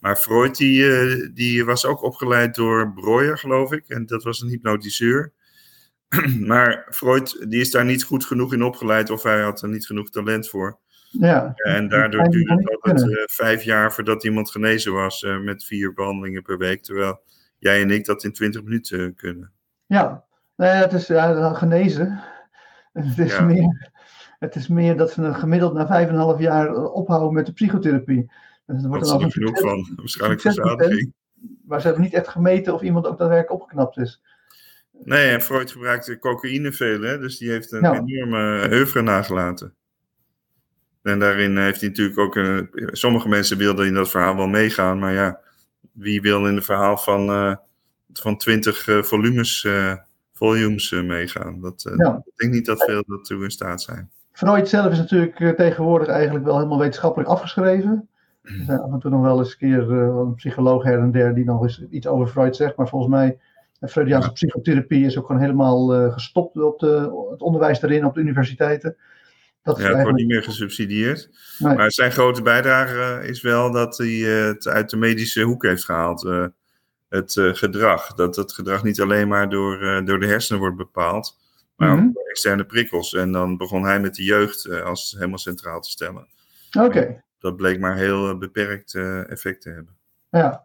Maar 0.00 0.16
Freud 0.16 0.56
die, 0.56 1.32
die 1.32 1.64
was 1.64 1.86
ook 1.86 2.02
opgeleid 2.02 2.54
door 2.54 2.92
Breuer, 2.92 3.38
geloof 3.38 3.72
ik. 3.72 3.88
En 3.88 4.06
dat 4.06 4.22
was 4.22 4.40
een 4.40 4.48
hypnotiseur. 4.48 5.32
maar 6.50 6.86
Freud 6.90 7.46
die 7.48 7.60
is 7.60 7.70
daar 7.70 7.84
niet 7.84 8.04
goed 8.04 8.24
genoeg 8.24 8.52
in 8.52 8.62
opgeleid 8.62 9.10
of 9.10 9.22
hij 9.22 9.40
had 9.40 9.62
er 9.62 9.68
niet 9.68 9.86
genoeg 9.86 10.10
talent 10.10 10.48
voor. 10.48 10.78
Ja. 11.10 11.52
En 11.54 11.88
daardoor 11.88 12.28
duurde 12.28 12.52
het 12.54 12.70
altijd 12.70 13.10
uh, 13.10 13.22
vijf 13.26 13.62
jaar 13.62 13.92
voordat 13.92 14.24
iemand 14.24 14.50
genezen 14.50 14.92
was 14.92 15.22
uh, 15.22 15.40
met 15.40 15.64
vier 15.64 15.92
behandelingen 15.92 16.42
per 16.42 16.58
week. 16.58 16.82
Terwijl 16.82 17.20
jij 17.58 17.82
en 17.82 17.90
ik 17.90 18.04
dat 18.04 18.24
in 18.24 18.32
twintig 18.32 18.62
minuten 18.62 19.14
kunnen. 19.14 19.52
Ja, 19.86 20.24
ja, 20.56 20.64
het 20.64 20.92
is 20.92 21.06
ja, 21.06 21.54
genezen. 21.54 22.22
Het 22.92 23.18
is, 23.18 23.32
ja. 23.32 23.42
meer, 23.42 23.90
het 24.44 24.54
is 24.54 24.68
meer 24.68 24.96
dat 24.96 25.12
ze 25.12 25.34
gemiddeld 25.34 25.74
na 25.74 25.86
vijf 25.86 26.08
en 26.08 26.14
een 26.14 26.20
half 26.20 26.38
jaar 26.38 26.74
ophouden 26.76 27.32
met 27.32 27.46
de 27.46 27.52
psychotherapie. 27.52 28.30
Dus 28.66 28.82
er 28.82 28.88
wordt 28.88 29.04
dan 29.04 29.22
er 29.22 29.30
genoeg 29.30 29.58
van, 29.58 29.92
waarschijnlijk 29.96 30.40
verzadiging. 30.40 31.12
Maar 31.66 31.80
ze 31.80 31.86
hebben 31.86 32.04
niet 32.04 32.14
echt 32.14 32.28
gemeten 32.28 32.74
of 32.74 32.82
iemand 32.82 33.06
ook 33.06 33.18
daadwerkelijk 33.18 33.62
opgeknapt 33.62 33.96
is. 33.96 34.22
Nee, 35.02 35.30
en 35.30 35.42
Freud 35.42 35.70
gebruikte 35.70 36.18
cocaïne 36.18 36.72
veel, 36.72 37.00
hè? 37.00 37.18
dus 37.18 37.38
die 37.38 37.50
heeft 37.50 37.72
een 37.72 37.84
enorme 37.84 38.68
heuvre 38.68 39.02
nagelaten. 39.02 39.74
En 41.02 41.18
daarin 41.18 41.58
heeft 41.58 41.80
hij 41.80 41.88
natuurlijk 41.88 42.18
ook. 42.18 42.36
Uh, 42.36 42.60
sommige 42.92 43.28
mensen 43.28 43.58
wilden 43.58 43.86
in 43.86 43.94
dat 43.94 44.10
verhaal 44.10 44.36
wel 44.36 44.46
meegaan. 44.46 44.98
Maar 44.98 45.12
ja, 45.12 45.40
wie 45.92 46.20
wil 46.20 46.46
in 46.46 46.54
het 46.54 46.64
verhaal 46.64 46.96
van, 46.96 47.30
uh, 47.30 47.54
van 48.12 48.36
20 48.36 48.86
uh, 48.86 49.02
volumes, 49.02 49.68
volumes 50.32 50.90
meegaan? 50.90 51.60
Dat. 51.60 51.84
Ik 52.24 52.32
denk 52.36 52.52
niet 52.52 52.66
dat 52.66 52.84
veel 52.84 53.04
daartoe 53.06 53.44
in 53.44 53.50
staat 53.50 53.82
zijn. 53.82 54.10
Freud 54.34 54.68
zelf 54.68 54.92
is 54.92 54.98
natuurlijk 54.98 55.56
tegenwoordig 55.56 56.08
eigenlijk 56.08 56.44
wel 56.44 56.56
helemaal 56.56 56.78
wetenschappelijk 56.78 57.30
afgeschreven. 57.30 58.08
Er 58.42 58.64
zijn 58.66 58.80
af 58.80 58.92
en 58.92 58.98
toe 58.98 59.10
nog 59.10 59.22
wel 59.22 59.38
eens 59.38 59.50
een 59.50 59.58
keer 59.58 59.90
een 59.90 60.34
psycholoog 60.34 60.84
her 60.84 60.98
en 60.98 61.10
der 61.10 61.34
die 61.34 61.44
nog 61.44 61.62
eens 61.62 61.82
iets 61.90 62.06
over 62.06 62.26
Freud 62.26 62.56
zegt. 62.56 62.76
Maar 62.76 62.88
volgens 62.88 63.10
mij, 63.10 63.38
Freudiaanse 63.88 64.28
ja. 64.28 64.34
psychotherapie 64.34 65.04
is 65.04 65.18
ook 65.18 65.26
gewoon 65.26 65.40
helemaal 65.40 66.10
gestopt 66.10 66.56
op 66.56 66.78
de, 66.78 67.26
het 67.30 67.40
onderwijs 67.40 67.82
erin 67.82 68.04
op 68.04 68.14
de 68.14 68.20
universiteiten. 68.20 68.96
Dat 69.62 69.78
ja, 69.78 69.84
het 69.84 70.02
wordt 70.02 70.18
niet 70.18 70.28
meer 70.28 70.42
gesubsidieerd. 70.42 71.30
Maar 71.58 71.92
zijn 71.92 72.12
grote 72.12 72.42
bijdrage 72.42 73.26
is 73.28 73.42
wel 73.42 73.72
dat 73.72 73.98
hij 73.98 74.08
het 74.08 74.68
uit 74.68 74.90
de 74.90 74.96
medische 74.96 75.42
hoek 75.42 75.62
heeft 75.62 75.84
gehaald. 75.84 76.28
Het 77.08 77.32
gedrag. 77.36 78.14
Dat 78.14 78.36
het 78.36 78.52
gedrag 78.52 78.82
niet 78.82 79.00
alleen 79.00 79.28
maar 79.28 79.48
door, 79.48 80.02
door 80.04 80.20
de 80.20 80.26
hersenen 80.26 80.60
wordt 80.60 80.76
bepaald, 80.76 81.36
maar 81.84 81.94
mm 81.94 81.98
-hmm. 81.98 82.08
ook 82.08 82.14
door 82.14 82.28
externe 82.28 82.64
prikkels. 82.64 83.14
En 83.14 83.32
dan 83.32 83.56
begon 83.56 83.84
hij 83.84 84.00
met 84.00 84.14
de 84.14 84.24
jeugd 84.24 84.82
als 84.82 85.14
helemaal 85.16 85.38
centraal 85.38 85.80
te 85.80 85.90
stellen. 85.90 86.26
Oké. 86.78 87.22
Dat 87.38 87.56
bleek 87.56 87.80
maar 87.80 87.96
heel 87.96 88.38
beperkt 88.38 88.94
effect 89.28 89.60
te 89.60 89.70
hebben. 89.70 89.96
Ja, 90.30 90.64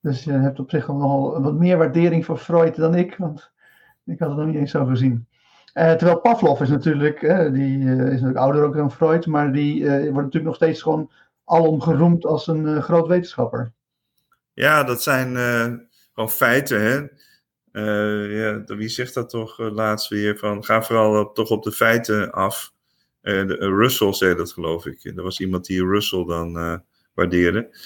dus 0.00 0.24
je 0.24 0.32
hebt 0.32 0.58
op 0.58 0.70
zich 0.70 0.86
nog 0.86 1.38
wat 1.38 1.54
meer 1.54 1.76
waardering 1.76 2.24
voor 2.24 2.38
Freud 2.38 2.76
dan 2.76 2.94
ik, 2.94 3.16
want 3.16 3.52
ik 4.04 4.18
had 4.18 4.28
het 4.28 4.38
nog 4.38 4.46
niet 4.46 4.56
eens 4.56 4.70
zo 4.70 4.84
gezien. 4.84 5.26
Uh, 5.74 5.92
terwijl 5.92 6.20
Pavlov 6.20 6.60
is 6.60 6.68
natuurlijk, 6.68 7.22
uh, 7.22 7.52
die 7.52 7.78
uh, 7.78 7.92
is 7.92 8.10
natuurlijk 8.10 8.38
ouder 8.38 8.64
ook 8.64 8.74
dan 8.74 8.92
Freud, 8.92 9.26
maar 9.26 9.52
die 9.52 9.84
wordt 9.88 10.14
natuurlijk 10.14 10.44
nog 10.44 10.54
steeds 10.54 10.82
gewoon 10.82 11.10
alom 11.44 11.80
geroemd 11.80 12.26
als 12.26 12.46
een 12.46 12.82
groot 12.82 13.06
wetenschapper. 13.06 13.72
Ja, 14.52 14.84
dat 14.84 15.02
zijn 15.02 15.36
gewoon 16.12 16.30
feiten, 16.30 16.80
hè. 16.80 17.06
Ja, 17.80 18.64
wie 18.66 18.88
zegt 18.88 19.14
dat 19.14 19.30
toch 19.30 19.58
laatst 19.58 20.08
weer? 20.08 20.38
Van, 20.38 20.64
ga 20.64 20.82
vooral 20.82 21.20
op, 21.20 21.34
toch 21.34 21.50
op 21.50 21.62
de 21.62 21.72
feiten 21.72 22.32
af. 22.32 22.72
De, 23.20 23.56
Russell 23.58 24.12
zei 24.12 24.34
dat, 24.34 24.52
geloof 24.52 24.86
ik. 24.86 25.04
Er 25.04 25.22
was 25.22 25.40
iemand 25.40 25.66
die 25.66 25.86
Russell 25.86 26.24
dan 26.24 26.82
waardeerde. 27.14 27.76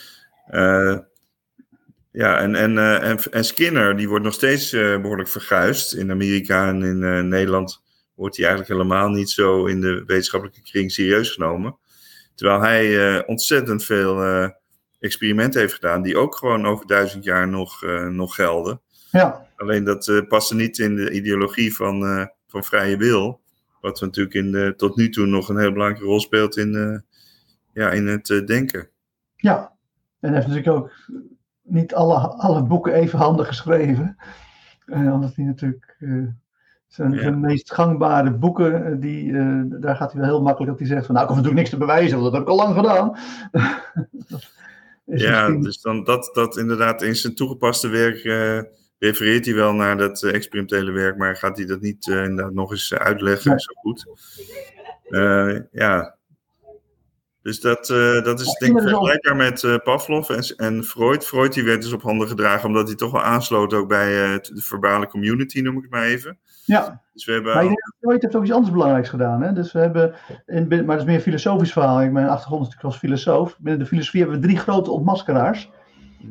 Ja, 2.12 2.38
en, 2.38 2.54
en, 2.54 2.78
en, 2.78 3.18
en, 3.30 3.44
Skinner, 3.44 3.96
die 3.96 4.08
wordt 4.08 4.24
nog 4.24 4.34
steeds 4.34 4.70
behoorlijk 4.70 5.28
verguisd. 5.28 5.94
In 5.94 6.10
Amerika 6.10 6.68
en 6.68 6.82
in 6.82 7.28
Nederland 7.28 7.82
wordt 8.14 8.36
hij 8.36 8.46
eigenlijk 8.46 8.78
helemaal 8.78 9.08
niet 9.08 9.30
zo 9.30 9.66
in 9.66 9.80
de 9.80 10.02
wetenschappelijke 10.06 10.62
kring 10.62 10.92
serieus 10.92 11.30
genomen. 11.30 11.78
Terwijl 12.34 12.60
hij 12.60 13.26
ontzettend 13.26 13.84
veel 13.84 14.22
experimenten 14.98 15.60
heeft 15.60 15.74
gedaan, 15.74 16.02
die 16.02 16.16
ook 16.16 16.36
gewoon 16.36 16.66
over 16.66 16.86
duizend 16.86 17.24
jaar 17.24 17.48
nog, 17.48 17.82
nog 18.10 18.34
gelden. 18.34 18.80
Ja. 19.10 19.46
Alleen 19.56 19.84
dat 19.84 20.24
paste 20.28 20.54
niet 20.54 20.78
in 20.78 20.96
de 20.96 21.10
ideologie 21.10 21.74
van, 21.74 22.28
van 22.46 22.64
vrije 22.64 22.96
wil. 22.96 23.40
Wat 23.80 24.00
natuurlijk 24.00 24.34
in 24.34 24.52
de, 24.52 24.74
tot 24.76 24.96
nu 24.96 25.08
toe 25.08 25.26
nog 25.26 25.48
een 25.48 25.58
heel 25.58 25.72
belangrijke 25.72 26.06
rol 26.06 26.20
speelt 26.20 26.56
in, 26.56 27.02
ja, 27.72 27.90
in 27.90 28.06
het 28.06 28.42
denken. 28.46 28.88
Ja, 29.36 29.72
en 30.20 30.34
heeft 30.34 30.46
natuurlijk 30.46 30.76
ook 30.76 30.92
niet 31.62 31.94
alle, 31.94 32.16
alle 32.18 32.62
boeken 32.62 32.92
even 32.92 33.18
handig 33.18 33.46
geschreven. 33.46 34.16
Uh, 34.86 35.12
omdat 35.12 35.34
hij 35.34 35.44
natuurlijk 35.44 35.96
uh, 35.98 36.28
zijn, 36.86 37.40
meest 37.40 37.72
gangbare 37.72 38.30
boeken, 38.30 38.92
uh, 38.92 39.00
die, 39.00 39.32
daar 39.80 39.96
gaat 39.96 40.12
hij 40.12 40.20
wel 40.20 40.30
heel 40.30 40.42
makkelijk 40.42 40.70
dat 40.70 40.78
hij 40.78 40.88
zegt 40.88 41.06
van 41.06 41.14
nou 41.14 41.26
ik 41.26 41.32
hoef 41.32 41.42
natuurlijk 41.42 41.70
niks 41.70 41.78
te 41.78 41.86
bewijzen, 41.86 42.18
want 42.18 42.24
dat 42.24 42.32
heb 42.32 42.42
ik 42.42 42.48
al 42.48 42.56
lang 42.56 42.74
gedaan. 42.74 43.16
ja, 45.04 45.40
misschien... 45.40 45.62
dus 45.62 45.80
dan 45.80 46.04
dat, 46.04 46.30
dat 46.32 46.56
inderdaad 46.56 47.02
in 47.02 47.16
zijn 47.16 47.34
toegepaste 47.34 47.88
werk 47.88 48.22
refereert 48.98 49.44
hij 49.44 49.54
wel 49.54 49.72
naar 49.72 49.96
dat 49.96 50.22
experimentele 50.22 50.90
werk, 50.90 51.16
maar 51.16 51.36
gaat 51.36 51.56
hij 51.56 51.66
dat 51.66 51.80
niet 51.80 52.06
inderdaad 52.06 52.52
nog 52.52 52.70
eens 52.70 52.94
uitleggen 52.94 53.50
nee. 53.50 53.60
zo 53.60 53.72
goed. 53.74 54.06
ja, 55.72 56.18
dus 57.48 57.60
dat, 57.60 57.88
uh, 57.88 58.22
dat 58.24 58.40
is 58.40 58.52
denk 58.58 58.76
ik 58.76 58.82
vergelijkbaar 58.82 59.36
met 59.36 59.62
uh, 59.62 59.76
Pavlov 59.82 60.30
en, 60.30 60.56
en, 60.56 60.84
Freud. 60.84 61.24
Freud 61.24 61.52
die 61.52 61.64
werd 61.64 61.82
dus 61.82 61.92
op 61.92 62.02
handen 62.02 62.28
gedragen 62.28 62.68
omdat 62.68 62.86
hij 62.86 62.96
toch 62.96 63.12
wel 63.12 63.22
aansloot 63.22 63.72
ook 63.74 63.88
bij 63.88 64.32
uh, 64.32 64.38
de 64.40 64.62
verbale 64.62 65.06
community, 65.06 65.60
noem 65.60 65.76
ik 65.76 65.82
het 65.82 65.90
maar 65.90 66.04
even. 66.04 66.38
Ja, 66.64 67.02
dus 67.12 67.24
we 67.24 67.32
hebben... 67.32 67.54
maar 67.54 67.62
ik 67.62 67.68
denk 67.68 67.94
Freud 68.00 68.22
heeft 68.22 68.36
ook 68.36 68.42
iets 68.42 68.52
anders 68.52 68.72
belangrijks 68.72 69.08
gedaan. 69.08 69.42
Hè? 69.42 69.52
Dus 69.52 69.72
we 69.72 69.78
hebben, 69.78 70.14
in, 70.46 70.68
maar 70.68 70.86
dat 70.86 70.98
is 70.98 71.04
meer 71.04 71.14
een 71.14 71.20
filosofisch 71.20 71.72
verhaal. 71.72 72.02
Ik, 72.02 72.12
mijn 72.12 72.28
achtergrond 72.28 72.66
is 72.66 72.68
natuurlijk 72.68 72.94
als 72.94 73.04
filosoof. 73.04 73.56
Binnen 73.58 73.82
de 73.82 73.88
filosofie 73.88 74.20
hebben 74.20 74.40
we 74.40 74.46
drie 74.46 74.58
grote 74.58 74.90
ontmaskeraars. 74.90 75.70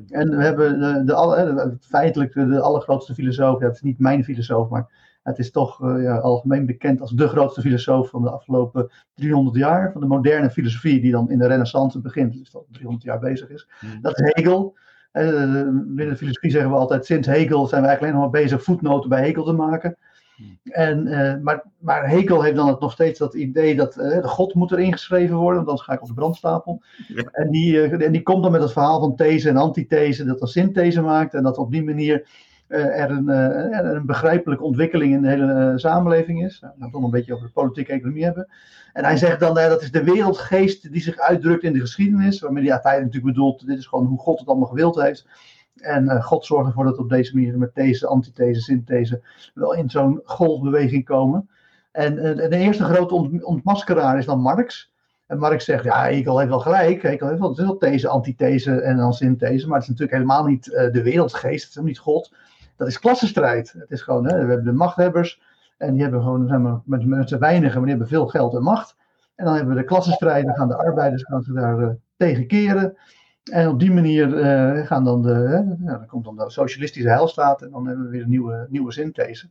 En 0.09 0.37
we 0.37 0.43
hebben 0.43 0.79
de, 0.79 1.03
de, 1.03 1.13
alle, 1.13 1.77
feitelijk 1.81 2.33
de, 2.33 2.47
de 2.47 2.61
allergrootste 2.61 3.13
filosoof, 3.13 3.59
dat 3.59 3.73
is 3.73 3.81
niet 3.81 3.99
mijn 3.99 4.23
filosoof, 4.23 4.69
maar 4.69 5.05
Het 5.23 5.39
is 5.39 5.51
toch 5.51 5.79
ja, 5.79 6.17
algemeen 6.17 6.65
bekend 6.65 7.01
als 7.01 7.11
de 7.11 7.27
grootste 7.27 7.61
filosoof 7.61 8.09
van 8.09 8.21
de 8.21 8.29
afgelopen 8.29 8.91
300 9.13 9.55
jaar. 9.55 9.91
Van 9.91 10.01
de 10.01 10.07
moderne 10.07 10.49
filosofie, 10.49 11.01
die 11.01 11.11
dan 11.11 11.31
in 11.31 11.37
de 11.37 11.47
Renaissance 11.47 12.01
begint, 12.01 12.33
dus 12.33 12.51
dat 12.51 12.65
300 12.71 13.03
jaar 13.03 13.19
bezig 13.19 13.49
is. 13.49 13.67
Hmm. 13.79 14.01
Dat 14.01 14.19
is 14.19 14.31
Hegel. 14.33 14.77
binnen 15.11 16.09
de 16.09 16.17
filosofie 16.17 16.51
zeggen 16.51 16.71
we 16.71 16.77
altijd: 16.77 17.05
sinds 17.05 17.27
Hegel 17.27 17.67
zijn 17.67 17.81
we 17.81 17.87
eigenlijk 17.87 18.01
alleen 18.01 18.13
nog 18.13 18.31
maar 18.31 18.41
bezig 18.41 18.63
voetnoten 18.63 19.09
bij 19.09 19.21
Hegel 19.21 19.43
te 19.43 19.53
maken. 19.53 19.97
En, 20.63 21.07
uh, 21.07 21.35
maar, 21.41 21.63
maar 21.77 22.09
Hekel 22.09 22.41
heeft 22.41 22.55
dan 22.55 22.77
nog 22.79 22.91
steeds 22.91 23.19
dat 23.19 23.33
idee 23.33 23.75
dat 23.75 23.97
uh, 23.97 24.21
de 24.21 24.27
God 24.27 24.53
moet 24.53 24.71
er 24.71 24.79
ingeschreven 24.79 25.35
worden, 25.35 25.55
want 25.55 25.67
anders 25.67 25.87
ga 25.87 25.93
ik 25.93 26.01
op 26.01 26.07
de 26.07 26.13
brandstapel. 26.13 26.81
En, 27.31 27.51
die, 27.51 27.73
uh, 27.73 28.05
en 28.05 28.11
die 28.11 28.23
komt 28.23 28.43
dan 28.43 28.51
met 28.51 28.61
het 28.61 28.71
verhaal 28.71 28.99
van 28.99 29.15
these 29.15 29.49
en 29.49 29.57
antithese, 29.57 30.25
dat 30.25 30.41
er 30.41 30.47
synthese 30.47 31.01
maakt 31.01 31.33
en 31.33 31.43
dat 31.43 31.57
op 31.57 31.71
die 31.71 31.83
manier 31.83 32.27
er 32.67 33.09
een, 33.09 33.27
een, 33.27 34.05
begrijpelijke 34.05 34.63
ontwikkeling 34.63 35.13
in 35.13 35.21
de 35.21 35.27
hele 35.27 35.73
samenleving 35.75 36.45
is. 36.45 36.59
Nou, 36.59 36.73
we 36.77 36.81
gaan 36.81 36.93
het 36.93 37.03
een 37.03 37.09
beetje 37.09 37.33
over 37.33 37.45
de 37.45 37.53
politieke 37.53 37.91
economie 37.91 38.23
hebben. 38.23 38.47
En 38.93 39.03
hij 39.03 39.17
zegt 39.17 39.39
dan 39.39 39.53
dat 39.53 39.81
is 39.81 39.91
de 39.91 40.03
wereldgeest 40.03 40.91
die 40.91 41.01
zich 41.01 41.17
uitdrukt 41.17 41.63
in 41.63 41.73
de 41.73 41.79
geschiedenis, 41.79 42.39
waarmee 42.39 42.69
hij 42.69 42.79
feitelijk 42.79 43.13
natuurlijk 43.13 43.35
bedoelt, 43.35 43.67
dit 43.67 43.77
is 43.77 43.85
gewoon 43.85 44.05
hoe 44.05 44.19
God 44.19 44.39
het 44.39 44.47
allemaal 44.47 44.67
gewild 44.67 45.01
heeft. 45.01 45.27
En 45.81 46.03
uh, 46.03 46.23
God 46.23 46.45
zorgt 46.45 46.67
ervoor 46.67 46.85
dat 46.85 46.95
we 46.95 47.01
op 47.01 47.09
deze 47.09 47.35
manier 47.35 47.57
met 47.57 47.75
deze, 47.75 48.07
antithese, 48.07 48.61
synthese 48.61 49.21
wel 49.53 49.73
in 49.73 49.89
zo'n 49.89 50.21
golfbeweging 50.23 51.05
komen. 51.05 51.49
En 51.91 52.13
uh, 52.13 52.49
de 52.49 52.57
eerste 52.57 52.83
grote 52.83 53.13
ont 53.13 53.43
ontmaskeraar 53.43 54.17
is 54.17 54.25
dan 54.25 54.39
Marx. 54.39 54.91
En 55.27 55.39
Marx 55.39 55.65
zegt, 55.65 55.83
ja, 55.83 56.03
Hegel 56.03 56.37
heeft 56.37 56.49
wel 56.49 56.59
gelijk. 56.59 57.01
Hegel 57.01 57.27
heeft 57.27 57.39
wel, 57.39 57.55
wel 57.55 57.77
these, 57.77 58.07
antithese 58.07 58.81
en 58.81 58.97
dan 58.97 59.13
synthese. 59.13 59.67
Maar 59.67 59.79
het 59.79 59.83
is 59.83 59.89
natuurlijk 59.89 60.17
helemaal 60.17 60.45
niet 60.45 60.67
uh, 60.67 60.91
de 60.91 61.03
wereldgeest. 61.03 61.61
Het 61.61 61.69
is 61.69 61.75
helemaal 61.75 61.87
niet 61.87 61.99
God. 61.99 62.33
Dat 62.75 62.87
is 62.87 62.99
klassenstrijd. 62.99 63.75
Het 63.77 63.91
is 63.91 64.01
gewoon, 64.01 64.27
hè, 64.27 64.33
we 64.33 64.47
hebben 64.47 64.65
de 64.65 64.71
machthebbers. 64.71 65.41
En 65.77 65.93
die 65.93 66.01
hebben 66.01 66.21
gewoon, 66.21 66.47
zijn 66.47 66.61
maar, 66.61 66.81
met, 66.85 67.29
weinigen, 67.29 67.73
maar 67.73 67.87
die 67.87 67.89
hebben 67.89 68.07
veel 68.07 68.27
geld 68.27 68.53
en 68.53 68.63
macht. 68.63 68.95
En 69.35 69.45
dan 69.45 69.55
hebben 69.55 69.75
we 69.75 69.81
de 69.81 69.87
klassenstrijd. 69.87 70.45
Dan 70.45 70.55
gaan 70.55 70.67
de 70.67 70.77
arbeiders 70.77 71.23
gaan 71.23 71.43
ze 71.43 71.53
daar 71.53 71.97
tegen 72.17 72.47
keren. 72.47 72.97
En 73.49 73.67
op 73.67 73.79
die 73.79 73.91
manier 73.91 74.27
uh, 74.27 74.85
gaan 74.85 75.03
dan 75.03 75.21
de, 75.21 75.63
dan 75.79 76.05
komt 76.05 76.25
dan 76.25 76.35
de 76.35 76.49
socialistische 76.49 77.09
heilstaat 77.09 77.61
en 77.61 77.71
dan 77.71 77.87
hebben 77.87 78.05
we 78.05 78.11
weer 78.11 78.21
een 78.21 78.29
nieuwe, 78.29 78.67
nieuwe 78.69 78.91
synthese. 78.91 79.49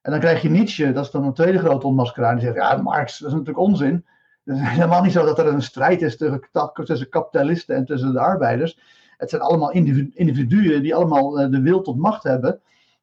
En 0.00 0.10
dan 0.10 0.20
krijg 0.20 0.42
je 0.42 0.50
Nietzsche, 0.50 0.92
dat 0.92 1.04
is 1.04 1.10
dan 1.10 1.24
een 1.24 1.32
tweede 1.32 1.58
grote 1.58 1.86
ontmaskeraar, 1.86 2.34
die 2.34 2.44
zegt, 2.44 2.56
ja, 2.56 2.76
Marx, 2.76 3.18
dat 3.18 3.28
is 3.28 3.34
natuurlijk 3.34 3.66
onzin. 3.66 4.04
Het 4.44 4.56
is 4.56 4.62
helemaal 4.62 5.02
niet 5.02 5.12
zo 5.12 5.24
dat 5.24 5.38
er 5.38 5.46
een 5.46 5.62
strijd 5.62 6.02
is 6.02 6.16
tussen, 6.16 7.08
kapitalisten 7.08 7.76
en 7.76 7.84
tussen 7.84 8.12
de 8.12 8.18
arbeiders. 8.18 8.78
Het 9.16 9.30
zijn 9.30 9.42
allemaal 9.42 9.72
individuen 10.12 10.82
die 10.82 10.94
allemaal 10.94 11.40
eh, 11.40 11.50
de 11.50 11.60
wil 11.60 11.82
tot 11.82 11.96
macht 11.96 12.22
hebben. 12.22 12.60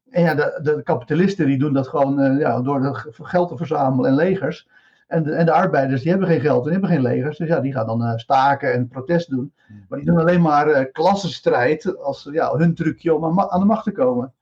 En 0.09 0.21
ja, 0.21 0.35
de, 0.35 0.59
de 0.63 0.81
kapitalisten 0.83 1.45
die 1.45 1.57
doen 1.57 1.73
dat 1.73 1.87
gewoon 1.87 2.19
uh, 2.19 2.39
ja, 2.39 2.61
door 2.61 3.11
geld 3.21 3.49
te 3.49 3.57
verzamelen 3.57 4.09
en 4.09 4.15
legers. 4.15 4.67
En 5.11 5.23
de, 5.23 5.31
en 5.31 5.45
de 5.45 5.51
arbeiders 5.51 6.01
die 6.01 6.09
hebben 6.09 6.27
geen 6.27 6.39
geld 6.39 6.65
en 6.65 6.71
hebben 6.71 6.89
geen 6.89 7.01
legers. 7.01 7.37
Dus 7.37 7.47
ja, 7.47 7.59
die 7.59 7.73
gaan 7.73 7.85
dan 7.85 8.01
uh, 8.01 8.15
staken 8.15 8.73
en 8.73 8.87
protest 8.87 9.29
doen. 9.29 9.53
Hmm. 9.67 9.85
Maar 9.89 9.99
die 9.99 10.07
doen 10.07 10.19
alleen 10.19 10.41
maar 10.41 10.67
uh, 10.67 10.85
klassenstrijd 10.91 11.97
als 11.97 12.29
ja, 12.31 12.55
hun 12.57 12.75
trucje 12.75 13.15
om 13.15 13.25
aan, 13.25 13.49
aan, 13.49 13.59
de 13.59 13.65
macht 13.65 13.83
te 13.83 13.91
komen. 13.91 14.33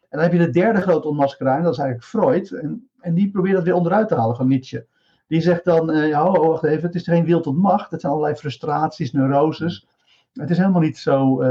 En 0.00 0.18
dan 0.18 0.20
heb 0.20 0.32
je 0.32 0.38
de 0.38 0.50
derde 0.50 0.80
grote 0.80 1.08
ontmaskeraar, 1.08 1.62
dat 1.62 1.72
is 1.72 1.78
eigenlijk 1.78 2.08
Freud. 2.08 2.50
En, 2.50 2.88
en 3.00 3.14
die 3.14 3.30
probeert 3.30 3.54
dat 3.54 3.64
weer 3.64 3.74
onderuit 3.74 4.08
te 4.08 4.14
halen 4.14 4.36
van 4.36 4.48
Nietzsche. 4.48 4.86
Die 5.26 5.40
zegt 5.40 5.64
dan, 5.64 5.90
uh, 5.90 6.08
ja, 6.08 6.26
oh, 6.26 6.46
wacht 6.46 6.64
even, 6.64 6.86
het 6.86 6.94
is 6.94 7.04
geen 7.04 7.24
wil 7.24 7.40
tot 7.40 7.56
macht. 7.56 7.90
Het 7.90 8.00
zijn 8.00 8.12
allerlei 8.12 8.36
frustraties, 8.36 9.12
neuroses. 9.12 9.86
Het 10.32 10.50
is 10.50 10.58
helemaal 10.58 10.80
niet 10.80 10.98
zo 10.98 11.42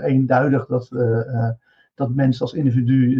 eenduidig 0.00 0.66
dat, 0.66 0.88
dat 1.94 2.14
mensen 2.14 2.42
als 2.42 2.54
individu 2.54 3.16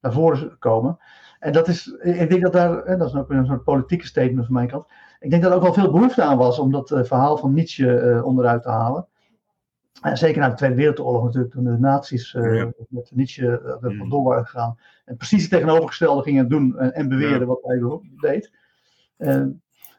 naar 0.00 0.12
voren 0.12 0.58
komen. 0.58 0.98
En 1.44 1.52
dat 1.52 1.68
is, 1.68 1.86
ik 2.02 2.30
denk 2.30 2.42
dat 2.42 2.52
daar, 2.52 2.82
en 2.82 2.98
dat 2.98 3.08
is 3.08 3.14
ook 3.14 3.30
een 3.30 3.46
soort 3.46 3.64
politieke 3.64 4.06
statement 4.06 4.44
van 4.44 4.54
mijn 4.54 4.68
kant. 4.68 4.86
Ik 5.20 5.30
denk 5.30 5.42
dat 5.42 5.50
er 5.50 5.56
ook 5.56 5.62
wel 5.62 5.72
veel 5.72 5.90
behoefte 5.90 6.22
aan 6.22 6.36
was 6.36 6.58
om 6.58 6.70
dat 6.70 6.90
uh, 6.90 7.04
verhaal 7.04 7.36
van 7.36 7.52
Nietzsche 7.52 8.02
uh, 8.02 8.24
onderuit 8.24 8.62
te 8.62 8.68
halen. 8.68 9.06
En 10.02 10.16
zeker 10.16 10.40
na 10.40 10.48
de 10.48 10.54
Tweede 10.54 10.76
Wereldoorlog 10.76 11.24
natuurlijk, 11.24 11.52
toen 11.52 11.64
de 11.64 11.78
nazi's 11.78 12.32
ja. 12.32 12.72
met 12.88 13.10
Nietzsche 13.14 13.78
er 13.82 13.90
mm. 13.92 13.98
vandoor 13.98 14.22
waren 14.24 14.46
gegaan. 14.46 14.78
En 15.04 15.16
precies 15.16 15.42
het 15.42 15.50
tegenovergestelde 15.50 16.22
gingen 16.22 16.48
doen 16.48 16.78
en, 16.78 16.94
en 16.94 17.08
beweerden 17.08 17.40
ja. 17.40 17.46
wat 17.46 17.62
hij 17.62 18.00
deed. 18.20 18.50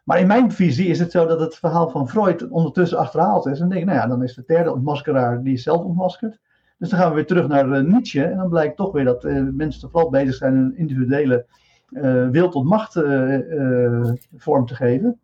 maar 0.04 0.20
in 0.20 0.28
mijn 0.28 0.52
visie 0.52 0.88
is 0.88 1.00
het 1.00 1.12
zo 1.12 1.26
dat 1.26 1.40
het 1.40 1.56
verhaal 1.56 1.90
van 1.90 2.10
Freud 2.10 2.50
ondertussen 2.50 2.98
achterhaald 2.98 3.46
is. 3.46 3.60
En 3.60 3.70
denk 3.70 3.82
ik, 3.82 3.88
nou 3.88 4.00
ja, 4.00 4.08
dan 4.08 4.24
is 4.24 4.34
de 4.34 4.44
derde 4.46 4.74
ontmaskeraar 4.74 5.44
die 5.44 5.54
is 5.54 5.64
zelf 5.64 5.84
ontmaskerd. 5.84 6.40
Dus 6.78 6.90
dan 6.90 7.00
gaan 7.00 7.10
we 7.10 7.16
weer 7.16 7.26
terug 7.26 7.48
naar 7.48 7.68
uh, 7.68 7.80
Nietzsche. 7.80 8.24
En 8.24 8.38
dan 8.38 8.50
blijkt 8.50 8.78
toch 8.78 8.92
weer 8.92 9.04
dat 9.04 9.26
uh, 9.26 9.48
mensen 9.52 9.90
vooral 9.90 10.10
bezig 10.10 10.36
zijn 10.36 10.56
een 10.56 10.78
individuele 10.78 11.46
uh, 11.90 12.30
wil 12.30 12.50
tot 12.50 12.66
macht 12.66 12.94
vorm 14.38 14.66
te 14.66 14.76
geven. 14.76 15.20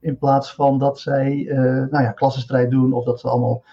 In 0.00 0.18
plaats 0.18 0.54
van 0.54 0.78
dat 0.78 1.00
zij 1.00 1.44
nou 1.90 2.02
ja, 2.02 2.12
klassenstrijd 2.12 2.70
doen 2.70 2.92
of 2.92 3.04
dat 3.04 3.20
ze 3.20 3.28
allemaal 3.28 3.64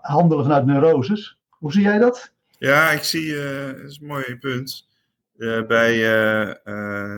handelen 0.00 0.44
vanuit 0.44 0.66
neuroses. 0.66 1.38
Hoe 1.48 1.72
zie 1.72 1.82
jij 1.82 1.98
dat? 1.98 2.32
Ja, 2.58 2.90
ik 2.90 3.02
zie, 3.02 3.34
dat 3.34 3.90
is 3.90 3.98
een 4.00 4.06
mooi 4.06 4.38
punt. 4.38 4.88
bij 5.68 5.96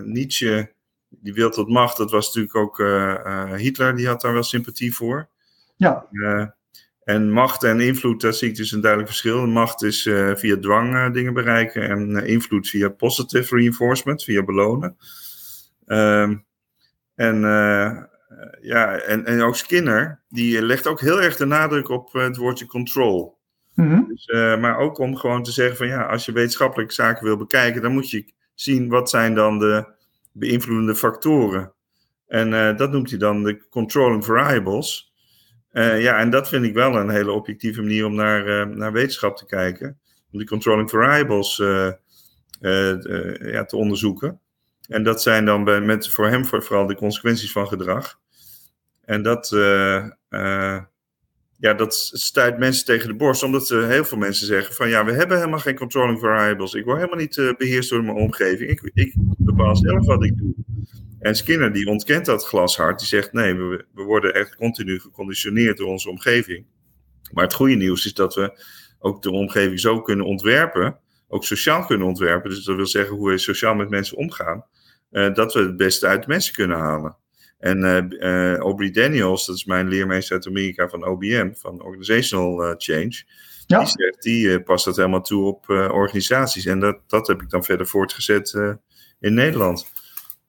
Nietzsche, 0.05 0.73
die 1.09 1.35
wil 1.35 1.51
tot 1.51 1.69
macht, 1.69 1.97
dat 1.97 2.11
was 2.11 2.27
natuurlijk 2.27 2.57
ook 2.57 2.77
Hitler, 3.59 3.97
die 3.97 4.07
had 4.07 4.21
daar 4.21 4.33
wel 4.33 4.43
sympathie 4.43 4.95
voor. 4.95 5.29
Ja. 5.77 6.07
En 7.09 7.31
macht 7.31 7.65
en 7.65 7.81
invloed, 7.81 8.21
daar 8.21 8.33
zie 8.33 8.49
ik 8.49 8.57
dus 8.57 8.73
een 8.73 8.81
duidelijk 8.81 9.11
verschil. 9.11 9.47
Macht 9.47 9.83
is 9.83 10.07
uh, 10.07 10.35
via 10.35 10.57
dwang 10.61 10.95
uh, 10.95 11.13
dingen 11.13 11.33
bereiken 11.33 11.89
en 11.89 12.11
uh, 12.11 12.27
invloed 12.27 12.69
via 12.69 12.89
positive 12.89 13.57
reinforcement, 13.57 14.25
via 14.25 14.43
belonen. 14.43 14.97
Um, 15.87 16.45
en, 17.15 17.41
ja, 18.61 18.97
en, 18.97 19.25
en 19.25 19.43
ook 19.43 19.57
Skinner, 19.57 20.21
die 20.29 20.63
legt 20.63 20.87
ook 20.87 21.01
heel 21.01 21.23
erg 21.23 21.37
de 21.37 21.45
nadruk 21.45 21.89
op 21.89 22.13
het 22.13 22.37
woordje 22.37 22.67
control. 22.67 23.39
Mm 23.75 23.91
-hmm. 23.91 24.07
dus, 24.09 24.27
maar 24.61 24.79
ook 24.79 24.99
om 24.99 25.17
gewoon 25.17 25.43
te 25.43 25.53
zeggen 25.53 25.77
van 25.77 25.87
ja, 25.87 26.03
als 26.03 26.25
je 26.25 26.33
wetenschappelijk 26.33 26.93
zaken 26.93 27.25
wil 27.25 27.37
bekijken, 27.37 27.83
dan 27.83 27.93
moet 27.93 28.11
je 28.11 28.33
zien 28.55 28.89
wat 28.89 29.11
zijn 29.11 29.35
dan 29.35 29.59
de 29.59 29.87
beïnvloedende 30.33 30.95
factoren. 30.95 31.73
En 32.27 32.77
dat 32.77 32.91
noemt 32.91 33.11
hij 33.11 33.19
dan 33.19 33.43
de 33.43 33.69
controlling 33.69 34.25
variables. 34.25 35.08
Uh, 35.73 36.03
ja, 36.03 36.19
en 36.19 36.31
dat 36.31 36.49
vind 36.49 36.65
ik 36.65 36.75
wel 36.75 36.97
een 36.97 37.11
hele 37.11 37.33
objectieve 37.33 37.81
manier 37.81 38.07
om 38.07 38.15
naar, 38.15 38.47
uh, 38.47 38.77
naar 38.77 38.93
wetenschap 38.93 39.37
te 39.37 39.47
kijken. 39.47 39.99
Om 40.33 40.39
die 40.39 40.49
controlling 40.49 40.91
variables 40.91 41.57
ja, 41.57 41.99
te 43.65 43.77
onderzoeken. 43.77 44.41
En 44.89 45.03
dat 45.03 45.23
zijn 45.23 45.45
dan 45.45 45.65
bij, 45.65 45.81
met, 45.81 46.09
voor 46.09 46.27
hem 46.27 46.47
vooral 46.47 46.87
de 46.87 46.95
consequenties 46.95 47.53
van 47.53 47.69
gedrag. 47.69 48.19
En 49.05 49.23
dat, 49.23 49.49
ja, 51.59 51.75
dat 51.75 51.95
stuit 52.13 52.59
mensen 52.59 52.85
tegen 52.85 53.09
de 53.09 53.15
borst, 53.15 53.43
omdat 53.43 53.69
heel 53.69 54.05
veel 54.05 54.19
mensen 54.19 54.47
zeggen 54.47 54.75
van 54.75 54.89
ja, 54.89 55.05
we 55.05 55.13
hebben 55.13 55.37
helemaal 55.37 55.59
geen 55.59 55.77
controlling 55.77 56.21
variables. 56.21 56.75
Ik 56.75 56.85
word 56.85 56.97
helemaal 56.97 57.19
niet 57.19 57.55
beheerst 57.59 57.91
door 57.91 58.05
mijn 58.05 58.17
omgeving. 58.17 58.71
Ik, 58.71 58.91
ik 58.95 59.15
bepaal 59.39 59.77
zelf 59.77 60.07
wat 60.07 60.25
ik 60.25 60.39
doe. 60.39 60.55
En 61.19 61.35
Skinner 61.35 61.73
die 61.73 61.87
ontkent 61.87 62.25
dat 62.25 62.47
glashard. 62.47 62.99
Die 62.99 63.09
zegt 63.09 63.33
nee, 63.33 63.55
we, 63.55 63.85
we 63.95 64.03
worden 64.03 64.35
echt 64.35 64.55
continu 64.55 65.01
geconditioneerd 65.01 65.77
door 65.77 65.89
onze 65.89 66.11
omgeving. 66.11 66.67
Maar 67.33 67.45
het 67.45 67.55
goede 67.55 67.75
nieuws 67.75 68.07
is 68.07 68.15
dat 68.15 68.35
we 68.35 68.65
ook 68.99 69.23
de 69.23 69.31
omgeving 69.31 69.81
zo 69.81 70.03
kunnen 70.03 70.27
ontwerpen, 70.27 70.99
ook 71.29 71.45
sociaal 71.45 71.85
kunnen 71.85 72.07
ontwerpen. 72.07 72.51
Dus 72.51 72.65
dat 72.65 72.77
wil 72.77 72.87
zeggen 72.87 73.17
hoe 73.17 73.31
we 73.31 73.39
sociaal 73.39 73.75
met 73.75 73.91
mensen 73.91 74.17
omgaan, 74.17 74.65
uh, 75.11 75.35
dat 75.35 75.55
we 75.55 75.61
het 75.61 75.77
beste 75.77 76.07
uit 76.07 76.27
mensen 76.27 76.55
kunnen 76.55 76.79
halen. 76.79 77.17
En 77.59 77.79
uh, 77.79 77.97
uh, 78.09 78.57
Aubrey 78.57 78.91
Daniels, 78.91 79.47
dat 79.47 79.57
is 79.57 79.65
mijn 79.65 79.89
leermeester 79.89 80.35
uit 80.35 80.47
Amerika 80.47 80.89
van 80.89 81.05
OBM, 81.05 81.53
van 81.53 81.83
Organizational 81.83 82.75
Change. 82.79 83.23
Ja. 83.67 83.79
Die 83.79 83.89
zegt, 83.89 84.23
die 84.23 84.63
past 84.63 84.85
dat 84.85 84.97
helemaal 84.97 85.23
toe 85.23 85.47
op 85.47 85.69
organisaties. 85.69 86.67
En 86.67 86.81
dat, 86.81 86.99
dat 87.07 87.27
heb 87.27 87.43
ik 87.43 87.51
dan 87.51 87.65
verder 87.65 87.87
voortgezet 87.87 88.79
in 89.21 89.35
Nederland. 89.35 89.87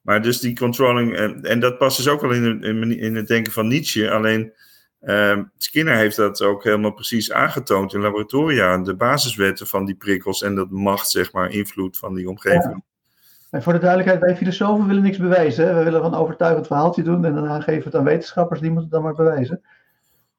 Maar 0.02 0.22
dus 0.22 0.40
die 0.40 0.56
controlling, 0.56 1.16
en, 1.16 1.42
en 1.42 1.60
dat 1.60 1.78
past 1.78 1.98
dus 1.98 2.08
ook 2.08 2.22
wel 2.22 2.32
in, 2.32 2.64
in, 2.64 3.00
in 3.00 3.16
het 3.16 3.28
denken 3.28 3.52
van 3.52 3.68
Nietzsche. 3.68 4.12
Alleen 4.12 4.54
uh, 5.02 5.40
Skinner 5.58 5.96
heeft 5.96 6.16
dat 6.16 6.42
ook 6.42 6.64
helemaal 6.64 6.94
precies 6.94 7.32
aangetoond 7.32 7.94
in 7.94 8.02
laboratoria. 8.02 8.78
De 8.78 8.96
basiswetten 8.96 9.68
van 9.68 9.86
die 9.86 9.96
prikkels 9.96 10.42
en 10.42 10.56
dat 10.56 10.70
macht, 10.70 11.10
zeg 11.10 11.32
maar, 11.32 11.52
invloed 11.52 11.98
van 11.98 12.14
die 12.14 12.30
omgeving. 12.30 12.84
En 13.50 13.64
voor 13.64 13.74
de 13.74 13.80
duidelijkheid, 13.80 14.22
wij 14.22 14.36
filosofen 14.36 14.88
willen 14.88 15.04
niks 15.04 15.18
bewijzen. 15.18 15.78
We 15.78 15.84
willen 15.84 16.04
een 16.04 16.14
overtuigend 16.14 16.68
verhaaltje 16.68 17.04
doen 17.04 17.26
en 17.26 17.34
daarna 17.34 17.60
geven 17.60 17.80
we 17.80 17.86
het 17.86 17.96
aan 17.96 18.04
wetenschappers, 18.04 18.60
die 18.60 18.72
moeten 18.72 18.90
het 18.90 18.94
dan 18.94 19.04
maar 19.04 19.26
bewijzen. 19.26 19.62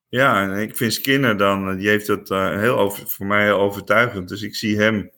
Ja, 0.09 0.43
en 0.43 0.59
ik 0.59 0.77
vind 0.77 0.93
Skinner 0.93 1.37
dan, 1.37 1.77
die 1.77 1.89
heeft 1.89 2.07
dat 2.07 2.31
uh, 2.31 2.59
heel 2.59 2.79
over, 2.79 3.09
voor 3.09 3.27
mij 3.27 3.45
heel 3.45 3.59
overtuigend. 3.59 4.29
Dus 4.29 4.43
ik 4.43 4.55
zie 4.55 4.81
hem 4.81 5.11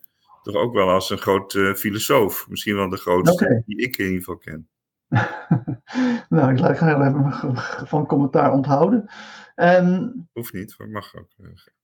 toch 0.43 0.55
ook 0.55 0.75
wel 0.75 0.89
als 0.89 1.11
een 1.11 1.19
groot 1.19 1.55
uh, 1.55 1.75
filosoof. 1.75 2.49
Misschien 2.49 2.77
wel 2.77 2.89
de 2.89 2.97
grootste 2.97 3.45
okay. 3.45 3.63
die 3.67 3.77
ik 3.77 3.97
in 3.97 4.05
ieder 4.05 4.19
geval 4.19 4.37
ken. 4.37 4.69
nou, 6.29 6.53
ik 6.53 6.77
ga 6.77 6.87
heel 6.87 7.03
even 7.03 7.57
van 7.87 8.07
commentaar 8.07 8.53
onthouden. 8.53 9.11
Um, 9.57 10.29
Hoeft 10.33 10.53
niet, 10.53 10.75
maar 10.79 10.89
mag 10.89 11.17
ook. 11.17 11.29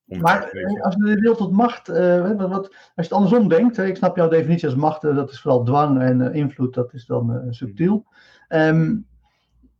Maar 0.08 0.48
eh, 0.48 0.82
als 0.82 0.94
je 0.94 1.02
de 1.02 1.20
wil 1.20 1.36
tot 1.36 1.52
macht, 1.52 1.88
uh, 1.88 2.36
wat, 2.36 2.48
wat, 2.48 2.66
als 2.68 2.92
je 2.94 3.02
het 3.02 3.12
andersom 3.12 3.48
denkt, 3.48 3.78
ik 3.78 3.96
snap 3.96 4.16
jouw 4.16 4.28
definitie 4.28 4.68
als 4.68 4.76
macht, 4.76 5.02
dat 5.02 5.30
is 5.30 5.40
vooral 5.40 5.64
dwang 5.64 6.00
en 6.00 6.32
invloed, 6.34 6.74
dat 6.74 6.92
is 6.92 7.06
dan 7.06 7.46
subtiel. 7.50 8.06
Um, 8.48 9.06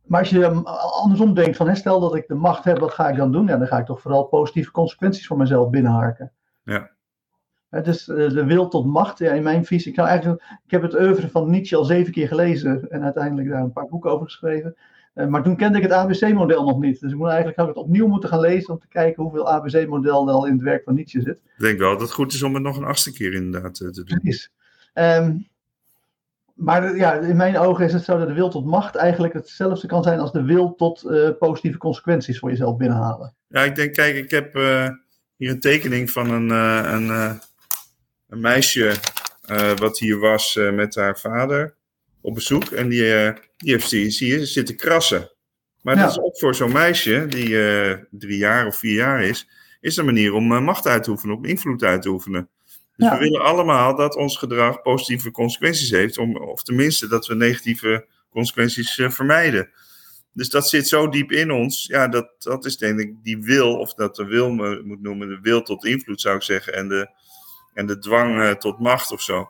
maar 0.05 0.19
als 0.19 0.29
je 0.29 0.63
andersom 1.03 1.33
denkt 1.33 1.57
van, 1.57 1.67
hè, 1.67 1.75
stel 1.75 1.99
dat 1.99 2.15
ik 2.15 2.27
de 2.27 2.35
macht 2.35 2.63
heb, 2.63 2.79
wat 2.79 2.91
ga 2.91 3.09
ik 3.09 3.15
dan 3.15 3.31
doen? 3.31 3.47
Ja, 3.47 3.57
dan 3.57 3.67
ga 3.67 3.77
ik 3.77 3.85
toch 3.85 4.01
vooral 4.01 4.23
positieve 4.23 4.71
consequenties 4.71 5.27
voor 5.27 5.37
mezelf 5.37 5.69
binnenharken. 5.69 6.31
Ja. 6.63 6.89
Het 7.69 7.87
is 7.87 8.05
de 8.05 8.45
wil 8.45 8.67
tot 8.67 8.85
macht, 8.85 9.19
ja, 9.19 9.31
in 9.31 9.43
mijn 9.43 9.65
visie. 9.65 9.91
Ik, 9.91 9.97
nou 9.97 10.09
eigenlijk, 10.09 10.43
ik 10.65 10.71
heb 10.71 10.81
het 10.81 10.99
oeuvre 10.99 11.29
van 11.29 11.49
Nietzsche 11.49 11.75
al 11.75 11.83
zeven 11.83 12.13
keer 12.13 12.27
gelezen 12.27 12.89
en 12.89 13.03
uiteindelijk 13.03 13.49
daar 13.49 13.61
een 13.61 13.71
paar 13.71 13.87
boeken 13.87 14.11
over 14.11 14.25
geschreven. 14.25 14.75
Eh, 15.19 15.27
maar 15.27 15.43
toen 15.43 15.55
kende 15.55 15.77
ik 15.77 15.83
het 15.83 15.91
ABC-model 15.91 16.63
nog 16.63 16.79
niet. 16.79 16.99
Dus 16.99 17.11
ik 17.11 17.17
moet 17.17 17.27
eigenlijk 17.27 17.57
had 17.57 17.67
het 17.67 17.77
opnieuw 17.77 18.07
moeten 18.07 18.29
gaan 18.29 18.39
lezen 18.39 18.73
om 18.73 18.79
te 18.79 18.87
kijken 18.87 19.23
hoeveel 19.23 19.51
ABC-model 19.51 20.27
er 20.27 20.33
al 20.33 20.45
in 20.45 20.53
het 20.53 20.61
werk 20.61 20.83
van 20.83 20.93
Nietzsche 20.93 21.21
zit. 21.21 21.35
Ik 21.35 21.63
denk 21.63 21.79
wel 21.79 21.91
dat 21.91 22.01
het 22.01 22.11
goed 22.11 22.33
is 22.33 22.43
om 22.43 22.53
het 22.53 22.63
nog 22.63 22.77
een 22.77 22.83
achtste 22.83 23.13
keer 23.13 23.33
inderdaad 23.33 23.79
eh, 23.79 23.87
te 23.87 24.03
doen. 24.03 24.19
Precies. 24.19 24.51
Um, 24.93 25.47
maar 26.53 26.95
ja, 26.95 27.13
in 27.13 27.35
mijn 27.35 27.57
ogen 27.57 27.85
is 27.85 27.93
het 27.93 28.03
zo 28.03 28.17
dat 28.17 28.27
de 28.27 28.33
wil 28.33 28.49
tot 28.49 28.65
macht 28.65 28.95
eigenlijk 28.95 29.33
hetzelfde 29.33 29.87
kan 29.87 30.03
zijn 30.03 30.19
als 30.19 30.31
de 30.31 30.43
wil 30.43 30.75
tot 30.75 31.03
uh, 31.03 31.29
positieve 31.39 31.77
consequenties 31.77 32.39
voor 32.39 32.49
jezelf 32.49 32.77
binnenhalen. 32.77 33.35
Ja, 33.47 33.63
ik 33.63 33.75
denk, 33.75 33.93
kijk, 33.93 34.15
ik 34.15 34.31
heb 34.31 34.53
hier 35.35 35.49
een 35.49 35.59
tekening 35.59 36.11
van 36.11 36.31
een, 36.31 36.49
een, 36.49 37.39
een 38.29 38.41
meisje 38.41 38.93
wat 39.75 39.99
hier 39.99 40.19
was 40.19 40.59
met 40.73 40.95
haar 40.95 41.19
vader 41.19 41.77
op 42.21 42.33
bezoek. 42.33 42.63
En 42.63 42.89
die, 42.89 43.03
uh, 43.03 43.31
die 43.57 43.71
heeft, 43.71 43.89
zie, 43.89 44.09
zie 44.09 44.27
je, 44.27 44.45
zitten 44.45 44.75
krassen. 44.75 45.31
Maar 45.81 45.95
dat 45.95 46.09
is 46.09 46.19
ook 46.19 46.37
voor 46.37 46.55
zo'n 46.55 46.71
meisje, 46.71 47.25
die 47.29 47.49
uh, 47.49 47.95
drie 48.11 48.37
jaar 48.37 48.67
of 48.67 48.77
vier 48.77 48.93
jaar 48.93 49.23
is, 49.23 49.49
is 49.79 49.97
een 49.97 50.05
manier 50.05 50.33
om 50.33 50.51
uh, 50.51 50.61
macht 50.61 50.87
uit 50.87 51.03
te 51.03 51.09
oefenen, 51.09 51.35
om 51.35 51.45
invloed 51.45 51.83
uit 51.83 52.01
te 52.01 52.09
oefenen. 52.09 52.49
Dus 52.95 53.07
ja. 53.07 53.13
we 53.13 53.19
willen 53.19 53.41
allemaal 53.41 53.95
dat 53.95 54.15
ons 54.15 54.37
gedrag 54.37 54.81
positieve 54.81 55.31
consequenties 55.31 55.89
heeft, 55.89 56.17
om, 56.17 56.37
of 56.37 56.63
tenminste 56.63 57.07
dat 57.07 57.27
we 57.27 57.35
negatieve 57.35 58.07
consequenties 58.29 59.01
vermijden. 59.07 59.69
Dus 60.33 60.49
dat 60.49 60.69
zit 60.69 60.87
zo 60.87 61.09
diep 61.09 61.31
in 61.31 61.51
ons. 61.51 61.85
Ja, 61.85 62.07
dat, 62.07 62.31
dat 62.39 62.65
is 62.65 62.77
denk 62.77 62.99
ik 62.99 63.13
die 63.23 63.43
wil, 63.43 63.77
of 63.77 63.93
dat 63.93 64.15
de 64.15 64.25
wil 64.25 64.51
moet 64.51 65.01
noemen, 65.01 65.27
de 65.27 65.39
wil 65.41 65.61
tot 65.61 65.85
invloed 65.85 66.21
zou 66.21 66.35
ik 66.35 66.41
zeggen, 66.41 66.73
en 66.73 66.87
de, 66.87 67.09
en 67.73 67.85
de 67.85 67.99
dwang 67.99 68.59
tot 68.59 68.79
macht 68.79 69.11
of 69.11 69.21
zo. 69.21 69.49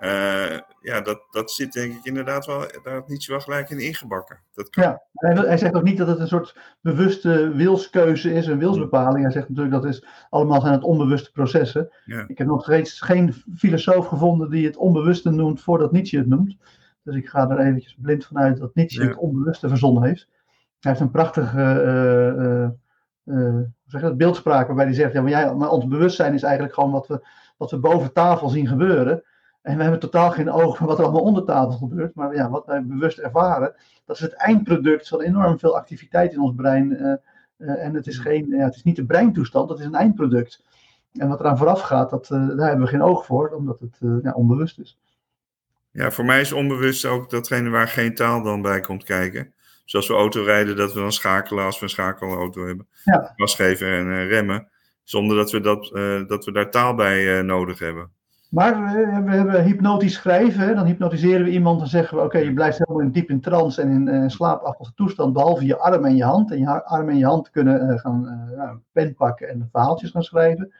Uh, 0.00 0.58
ja, 0.80 1.00
dat, 1.00 1.22
dat 1.30 1.50
zit 1.50 1.72
denk 1.72 1.94
ik 1.94 2.04
inderdaad 2.04 2.46
wel, 2.46 2.64
daar 2.82 2.94
had 2.94 3.08
Nietzsche 3.08 3.32
wel 3.32 3.40
gelijk 3.40 3.70
in 3.70 3.78
ingebakken. 3.78 4.40
Dat 4.52 4.70
kan. 4.70 4.82
Ja, 4.82 5.02
hij, 5.12 5.34
hij, 5.34 5.56
zegt 5.58 5.74
ook 5.74 5.82
niet 5.82 5.98
dat 5.98 6.06
het 6.06 6.18
een 6.18 6.28
soort 6.28 6.56
bewuste 6.80 7.52
wilskeuze 7.54 8.32
is, 8.32 8.46
een 8.46 8.58
wilsbepaling. 8.58 9.22
Hij 9.22 9.32
zegt 9.32 9.48
natuurlijk 9.48 9.82
dat 9.82 9.92
is 9.92 10.06
allemaal 10.28 10.60
zijn 10.60 10.72
het 10.72 10.82
onbewuste 10.82 11.32
processen. 11.32 11.92
Ja. 12.04 12.24
Ik 12.28 12.38
heb 12.38 12.46
nog 12.46 12.62
steeds 12.62 13.00
geen 13.00 13.34
filosoof 13.56 14.06
gevonden 14.06 14.50
die 14.50 14.66
het 14.66 14.76
onbewuste 14.76 15.30
noemt 15.30 15.60
voordat 15.60 15.92
Nietzsche 15.92 16.18
het 16.18 16.28
noemt. 16.28 16.56
Dus 17.02 17.16
ik 17.16 17.28
ga 17.28 17.50
er 17.50 17.58
eventjes 17.58 17.96
blind 18.00 18.26
vanuit 18.26 18.58
dat 18.58 18.74
Nietzsche 18.74 19.02
ja. 19.02 19.08
het 19.08 19.18
onbewuste 19.18 19.68
verzonnen 19.68 20.02
heeft. 20.02 20.28
Hij 20.80 20.90
heeft 20.90 21.00
een 21.00 21.10
prachtige 21.10 21.82
uh, 21.84 23.34
uh, 23.36 23.60
zeg 23.86 24.00
dat, 24.00 24.16
beeldspraak 24.16 24.66
waarbij 24.66 24.84
hij 24.84 24.94
zegt, 24.94 25.12
ja, 25.12 25.20
maar, 25.20 25.30
jij, 25.30 25.54
maar 25.54 25.70
ons 25.70 25.86
bewustzijn 25.86 26.34
is 26.34 26.42
eigenlijk 26.42 26.74
gewoon 26.74 26.90
wat 26.90 27.06
we, 27.06 27.26
wat 27.56 27.70
we 27.70 27.78
boven 27.78 28.12
tafel 28.12 28.48
zien 28.48 28.66
gebeuren. 28.66 29.22
En 29.62 29.76
we 29.76 29.82
hebben 29.82 30.00
totaal 30.00 30.30
geen 30.30 30.50
oog 30.50 30.76
voor 30.76 30.86
wat 30.86 30.98
er 30.98 31.04
allemaal 31.04 31.22
onder 31.22 31.44
tafel 31.44 31.72
gebeurt. 31.72 32.14
Maar 32.14 32.34
ja, 32.34 32.50
wat 32.50 32.66
wij 32.66 32.84
bewust 32.84 33.18
ervaren, 33.18 33.74
dat 34.04 34.16
is 34.16 34.22
het 34.22 34.32
eindproduct 34.32 35.08
van 35.08 35.20
enorm 35.20 35.58
veel 35.58 35.76
activiteit 35.76 36.32
in 36.32 36.40
ons 36.40 36.54
brein. 36.54 36.90
Uh, 36.90 37.12
uh, 37.58 37.84
en 37.84 37.94
het 37.94 38.06
is, 38.06 38.18
geen, 38.18 38.48
ja, 38.48 38.64
het 38.64 38.74
is 38.74 38.82
niet 38.82 38.96
de 38.96 39.06
breintoestand, 39.06 39.68
dat 39.68 39.78
is 39.78 39.84
een 39.84 39.94
eindproduct. 39.94 40.64
En 41.12 41.28
wat 41.28 41.40
eraan 41.40 41.58
vooraf 41.58 41.80
gaat, 41.80 42.10
dat, 42.10 42.30
uh, 42.32 42.48
daar 42.48 42.68
hebben 42.68 42.84
we 42.84 42.90
geen 42.90 43.02
oog 43.02 43.26
voor, 43.26 43.48
omdat 43.48 43.80
het 43.80 43.98
ja, 44.22 44.32
onbewust 44.32 44.78
is. 44.78 44.98
Ja, 45.90 46.10
voor 46.10 46.24
mij 46.24 46.40
is 46.40 46.52
onbewust 46.52 47.04
ook 47.04 47.30
datgene 47.30 47.70
waar 47.70 47.88
geen 47.88 48.14
taal 48.14 48.42
dan 48.42 48.62
bij 48.62 48.80
komt 48.80 49.04
kijken. 49.04 49.52
Zoals 49.84 50.08
we 50.08 50.14
autorijden, 50.14 50.76
dat 50.76 50.92
we 50.92 51.00
dan 51.00 51.12
schakelen 51.12 51.64
als 51.64 51.78
we 51.78 51.84
een 51.84 51.90
schakelauto 51.90 52.66
hebben. 52.66 52.86
Ja. 53.04 53.32
Gas 53.36 53.54
geven 53.54 53.88
en 53.88 54.26
remmen. 54.26 54.68
Zonder 55.02 55.36
dat 55.36 55.50
we, 55.50 55.60
dat, 55.60 55.90
dat 56.28 56.44
we 56.44 56.52
daar 56.52 56.70
taal 56.70 56.94
bij 56.94 57.42
nodig 57.42 57.78
hebben. 57.78 58.10
Maar 58.50 58.92
we, 58.92 59.22
we 59.24 59.30
hebben 59.30 59.64
hypnotisch 59.64 60.14
schrijven. 60.14 60.74
Dan 60.74 60.86
hypnotiseren 60.86 61.44
we 61.44 61.50
iemand 61.50 61.80
en 61.80 61.86
zeggen 61.86 62.16
we: 62.16 62.24
Oké, 62.24 62.38
je 62.38 62.52
blijft 62.52 62.78
helemaal 62.78 63.02
in, 63.02 63.10
diep 63.10 63.30
in 63.30 63.40
trance 63.40 63.82
en 63.82 63.90
in 63.90 64.14
uh, 64.14 64.28
slaapachtige 64.28 64.92
toestand. 64.94 65.32
Behalve 65.32 65.64
je 65.64 65.78
arm 65.78 66.04
en 66.04 66.16
je 66.16 66.24
hand. 66.24 66.50
En 66.50 66.58
je 66.58 66.84
arm 66.84 67.08
en 67.08 67.18
je 67.18 67.24
hand 67.24 67.50
kunnen 67.50 67.90
uh, 67.90 67.98
gaan 67.98 68.82
pen 68.92 69.14
pakken 69.14 69.48
en 69.48 69.68
verhaaltjes 69.72 70.10
gaan 70.10 70.22
schrijven. 70.22 70.72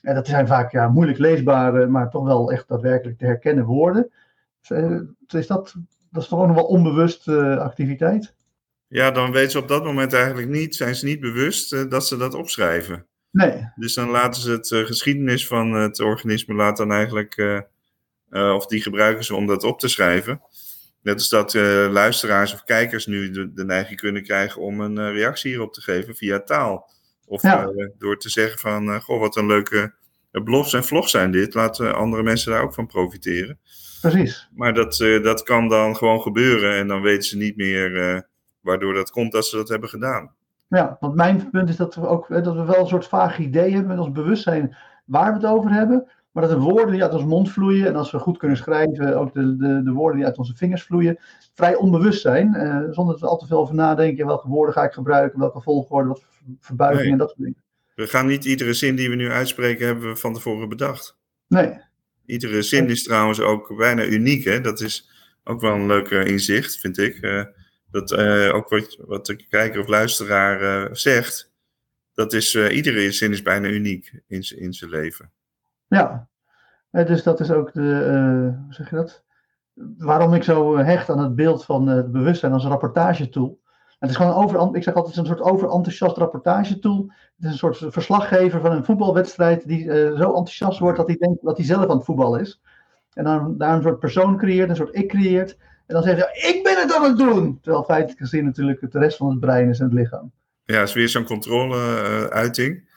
En 0.00 0.14
dat 0.14 0.26
zijn 0.26 0.46
vaak 0.46 0.72
ja, 0.72 0.88
moeilijk 0.88 1.18
leesbare, 1.18 1.86
maar 1.86 2.10
toch 2.10 2.24
wel 2.24 2.52
echt 2.52 2.68
daadwerkelijk 2.68 3.18
te 3.18 3.24
herkennen 3.24 3.64
woorden. 3.64 4.10
is 5.28 5.46
dat, 5.46 5.74
dat 6.10 6.22
is 6.22 6.28
toch 6.28 6.40
ook 6.40 6.46
nog 6.46 6.56
wel 6.56 6.64
onbewust 6.64 7.28
activiteit? 7.58 8.34
Ja, 8.86 9.10
dan 9.10 9.32
weten 9.32 9.50
ze 9.50 9.58
op 9.58 9.68
dat 9.68 9.84
moment 9.84 10.12
eigenlijk 10.12 10.48
niet, 10.48 10.76
zijn 10.76 10.94
ze 10.94 11.04
niet 11.04 11.20
bewust 11.20 11.90
dat 11.90 12.06
ze 12.06 12.16
dat 12.16 12.34
opschrijven. 12.34 13.07
Nee. 13.30 13.72
Dus 13.74 13.94
dan 13.94 14.08
laten 14.08 14.42
ze 14.42 14.50
het 14.50 14.70
uh, 14.70 14.86
geschiedenis 14.86 15.46
van 15.46 15.72
het 15.72 16.00
organisme 16.00 16.54
laten 16.54 16.88
dan 16.88 16.96
eigenlijk, 16.96 17.36
uh, 17.36 17.60
uh, 18.30 18.54
of 18.54 18.66
die 18.66 18.82
gebruiken 18.82 19.24
ze 19.24 19.34
om 19.34 19.46
dat 19.46 19.64
op 19.64 19.78
te 19.78 19.88
schrijven. 19.88 20.42
Net 21.02 21.14
als 21.14 21.28
dat 21.28 21.54
luisteraars 21.92 22.52
of 22.52 22.64
kijkers 22.64 23.06
nu 23.06 23.30
de, 23.30 23.52
de, 23.52 23.64
neiging 23.64 24.00
kunnen 24.00 24.22
krijgen 24.22 24.62
om 24.62 24.80
een 24.80 25.12
reactie 25.12 25.50
hierop 25.50 25.72
te 25.72 25.80
geven 25.80 26.16
via 26.16 26.40
taal. 26.40 26.90
Of 27.26 27.42
ja. 27.42 27.70
door 27.98 28.18
te 28.18 28.28
zeggen 28.28 28.58
van, 28.58 29.00
goh, 29.00 29.20
wat 29.20 29.36
een 29.36 29.46
leuke 29.46 29.94
blogs 30.30 30.72
en 30.72 30.84
vlogs 30.84 31.10
zijn 31.10 31.30
dit. 31.30 31.54
Laten 31.54 31.94
andere 31.94 32.22
mensen 32.22 32.52
daar 32.52 32.62
ook 32.62 32.74
van 32.74 32.86
profiteren. 32.86 33.58
Precies. 34.00 34.48
Maar 34.54 34.74
dat, 34.74 34.96
dat 35.22 35.42
kan 35.42 35.68
dan 35.68 35.96
gewoon 35.96 36.20
gebeuren 36.20 36.74
en 36.74 36.88
dan 36.88 37.02
weten 37.02 37.28
ze 37.28 37.36
niet 37.36 37.56
meer 37.56 38.26
waardoor 38.60 38.94
dat 38.94 39.10
komt 39.10 39.32
dat 39.32 39.46
ze 39.46 39.56
dat 39.56 39.68
hebben 39.68 39.88
gedaan. 39.88 40.34
Ja, 40.68 40.96
want 41.00 41.14
mijn 41.14 41.50
punt 41.50 41.68
is 41.68 41.76
dat 41.76 41.94
we 41.94 42.06
ook 42.06 42.28
dat 42.28 42.54
we 42.54 42.64
wel 42.64 42.80
een 42.80 42.86
soort 42.86 43.06
vaag 43.06 43.38
idee 43.38 43.70
hebben 43.72 43.88
met 43.88 43.98
ons 43.98 44.12
bewustzijn 44.12 44.76
waar 45.04 45.28
we 45.28 45.38
het 45.38 45.46
over 45.46 45.70
hebben. 45.70 46.08
Maar 46.32 46.48
dat 46.48 46.56
de 46.56 46.64
woorden 46.64 46.92
die 46.92 47.02
uit 47.02 47.12
ons 47.12 47.24
mond 47.24 47.50
vloeien, 47.50 47.86
en 47.86 47.96
als 47.96 48.10
we 48.10 48.18
goed 48.18 48.38
kunnen 48.38 48.56
schrijven, 48.56 49.18
ook 49.18 49.34
de, 49.34 49.56
de, 49.56 49.82
de 49.82 49.92
woorden 49.92 50.16
die 50.16 50.26
uit 50.26 50.38
onze 50.38 50.56
vingers 50.56 50.82
vloeien, 50.82 51.18
vrij 51.54 51.74
onbewust 51.74 52.20
zijn. 52.20 52.54
Uh, 52.54 52.78
zonder 52.90 53.12
dat 53.14 53.20
we 53.20 53.26
al 53.26 53.36
te 53.36 53.46
veel 53.46 53.58
over 53.58 53.74
nadenken. 53.74 54.26
Welke 54.26 54.48
woorden 54.48 54.74
ga 54.74 54.84
ik 54.84 54.92
gebruiken, 54.92 55.38
welke 55.38 55.60
volgorde, 55.60 56.08
wat 56.08 56.24
verbuiging 56.60 57.02
nee. 57.02 57.12
en 57.12 57.18
dat 57.18 57.28
soort 57.28 57.40
dingen. 57.40 57.62
We 57.94 58.06
gaan 58.06 58.26
niet 58.26 58.44
iedere 58.44 58.72
zin 58.72 58.96
die 58.96 59.08
we 59.08 59.14
nu 59.14 59.30
uitspreken, 59.30 59.86
hebben 59.86 60.08
we 60.08 60.16
van 60.16 60.34
tevoren 60.34 60.68
bedacht. 60.68 61.16
Nee. 61.46 61.80
Iedere 62.26 62.62
zin 62.62 62.88
is 62.88 63.02
trouwens 63.02 63.40
ook 63.40 63.76
bijna 63.76 64.04
uniek. 64.04 64.44
Hè? 64.44 64.60
Dat 64.60 64.80
is 64.80 65.10
ook 65.44 65.60
wel 65.60 65.74
een 65.74 65.86
leuk 65.86 66.10
inzicht, 66.10 66.78
vind 66.78 66.98
ik. 66.98 67.20
Dat 67.90 68.12
uh, 68.12 68.54
ook 68.54 68.68
wat, 68.68 68.98
wat 69.06 69.26
de 69.26 69.46
kijker 69.46 69.80
of 69.80 69.86
luisteraar 69.86 70.62
uh, 70.62 70.94
zegt, 70.94 71.52
dat 72.14 72.32
is, 72.32 72.54
uh, 72.54 72.76
iedere 72.76 73.12
zin 73.12 73.32
is 73.32 73.42
bijna 73.42 73.68
uniek 73.68 74.22
in, 74.26 74.42
in 74.56 74.72
zijn 74.72 74.90
leven. 74.90 75.32
Ja, 75.86 76.28
dus 76.90 77.22
dat 77.22 77.40
is 77.40 77.50
ook 77.50 77.72
de, 77.72 78.52
hoe 78.64 78.74
zeg 78.74 78.90
je 78.90 78.96
dat? 78.96 79.24
Waarom 79.98 80.34
ik 80.34 80.42
zo 80.42 80.76
hecht 80.76 81.10
aan 81.10 81.18
het 81.18 81.34
beeld 81.34 81.64
van 81.64 81.86
het 81.86 82.12
bewustzijn 82.12 82.52
als 82.52 82.64
rapportagetool. 82.64 83.60
Het 83.98 84.10
is 84.10 84.16
gewoon 84.16 84.34
over, 84.34 84.76
ik 84.76 84.82
zeg 84.82 84.94
altijd, 84.94 85.16
het 85.16 85.24
is 85.24 85.30
een 85.30 85.36
soort 85.36 85.50
overenthousiast 85.50 86.16
rapportagetool. 86.16 87.12
Het 87.36 87.44
is 87.44 87.50
een 87.50 87.58
soort 87.58 87.84
verslaggever 87.88 88.60
van 88.60 88.72
een 88.72 88.84
voetbalwedstrijd 88.84 89.68
die 89.68 89.84
zo 89.90 90.28
enthousiast 90.28 90.78
wordt 90.78 90.96
dat 90.96 91.06
hij 91.06 91.16
denkt 91.16 91.44
dat 91.44 91.56
hij 91.56 91.66
zelf 91.66 91.88
aan 91.88 91.96
het 91.96 92.04
voetbal 92.04 92.36
is. 92.36 92.60
En 93.12 93.24
dan 93.24 93.58
daar 93.58 93.74
een 93.74 93.82
soort 93.82 93.98
persoon 93.98 94.36
creëert, 94.36 94.68
een 94.68 94.76
soort 94.76 94.96
ik 94.96 95.08
creëert. 95.08 95.56
En 95.88 95.94
dan 95.94 96.02
zegt 96.02 96.18
hij, 96.18 96.50
ik 96.50 96.62
ben 96.62 96.76
het 96.76 96.94
aan 96.94 97.04
het 97.04 97.18
doen. 97.18 97.58
Terwijl 97.62 97.84
feitelijk 97.84 98.18
gezien 98.18 98.44
natuurlijk 98.44 98.80
het 98.80 98.94
rest 98.94 99.16
van 99.16 99.30
het 99.30 99.40
brein 99.40 99.68
is 99.68 99.78
en 99.78 99.84
het 99.84 99.94
lichaam. 99.94 100.32
Ja, 100.64 100.78
het 100.78 100.88
is 100.88 100.94
weer 100.94 101.08
zo'n 101.08 101.24
controle-uiting. 101.24 102.88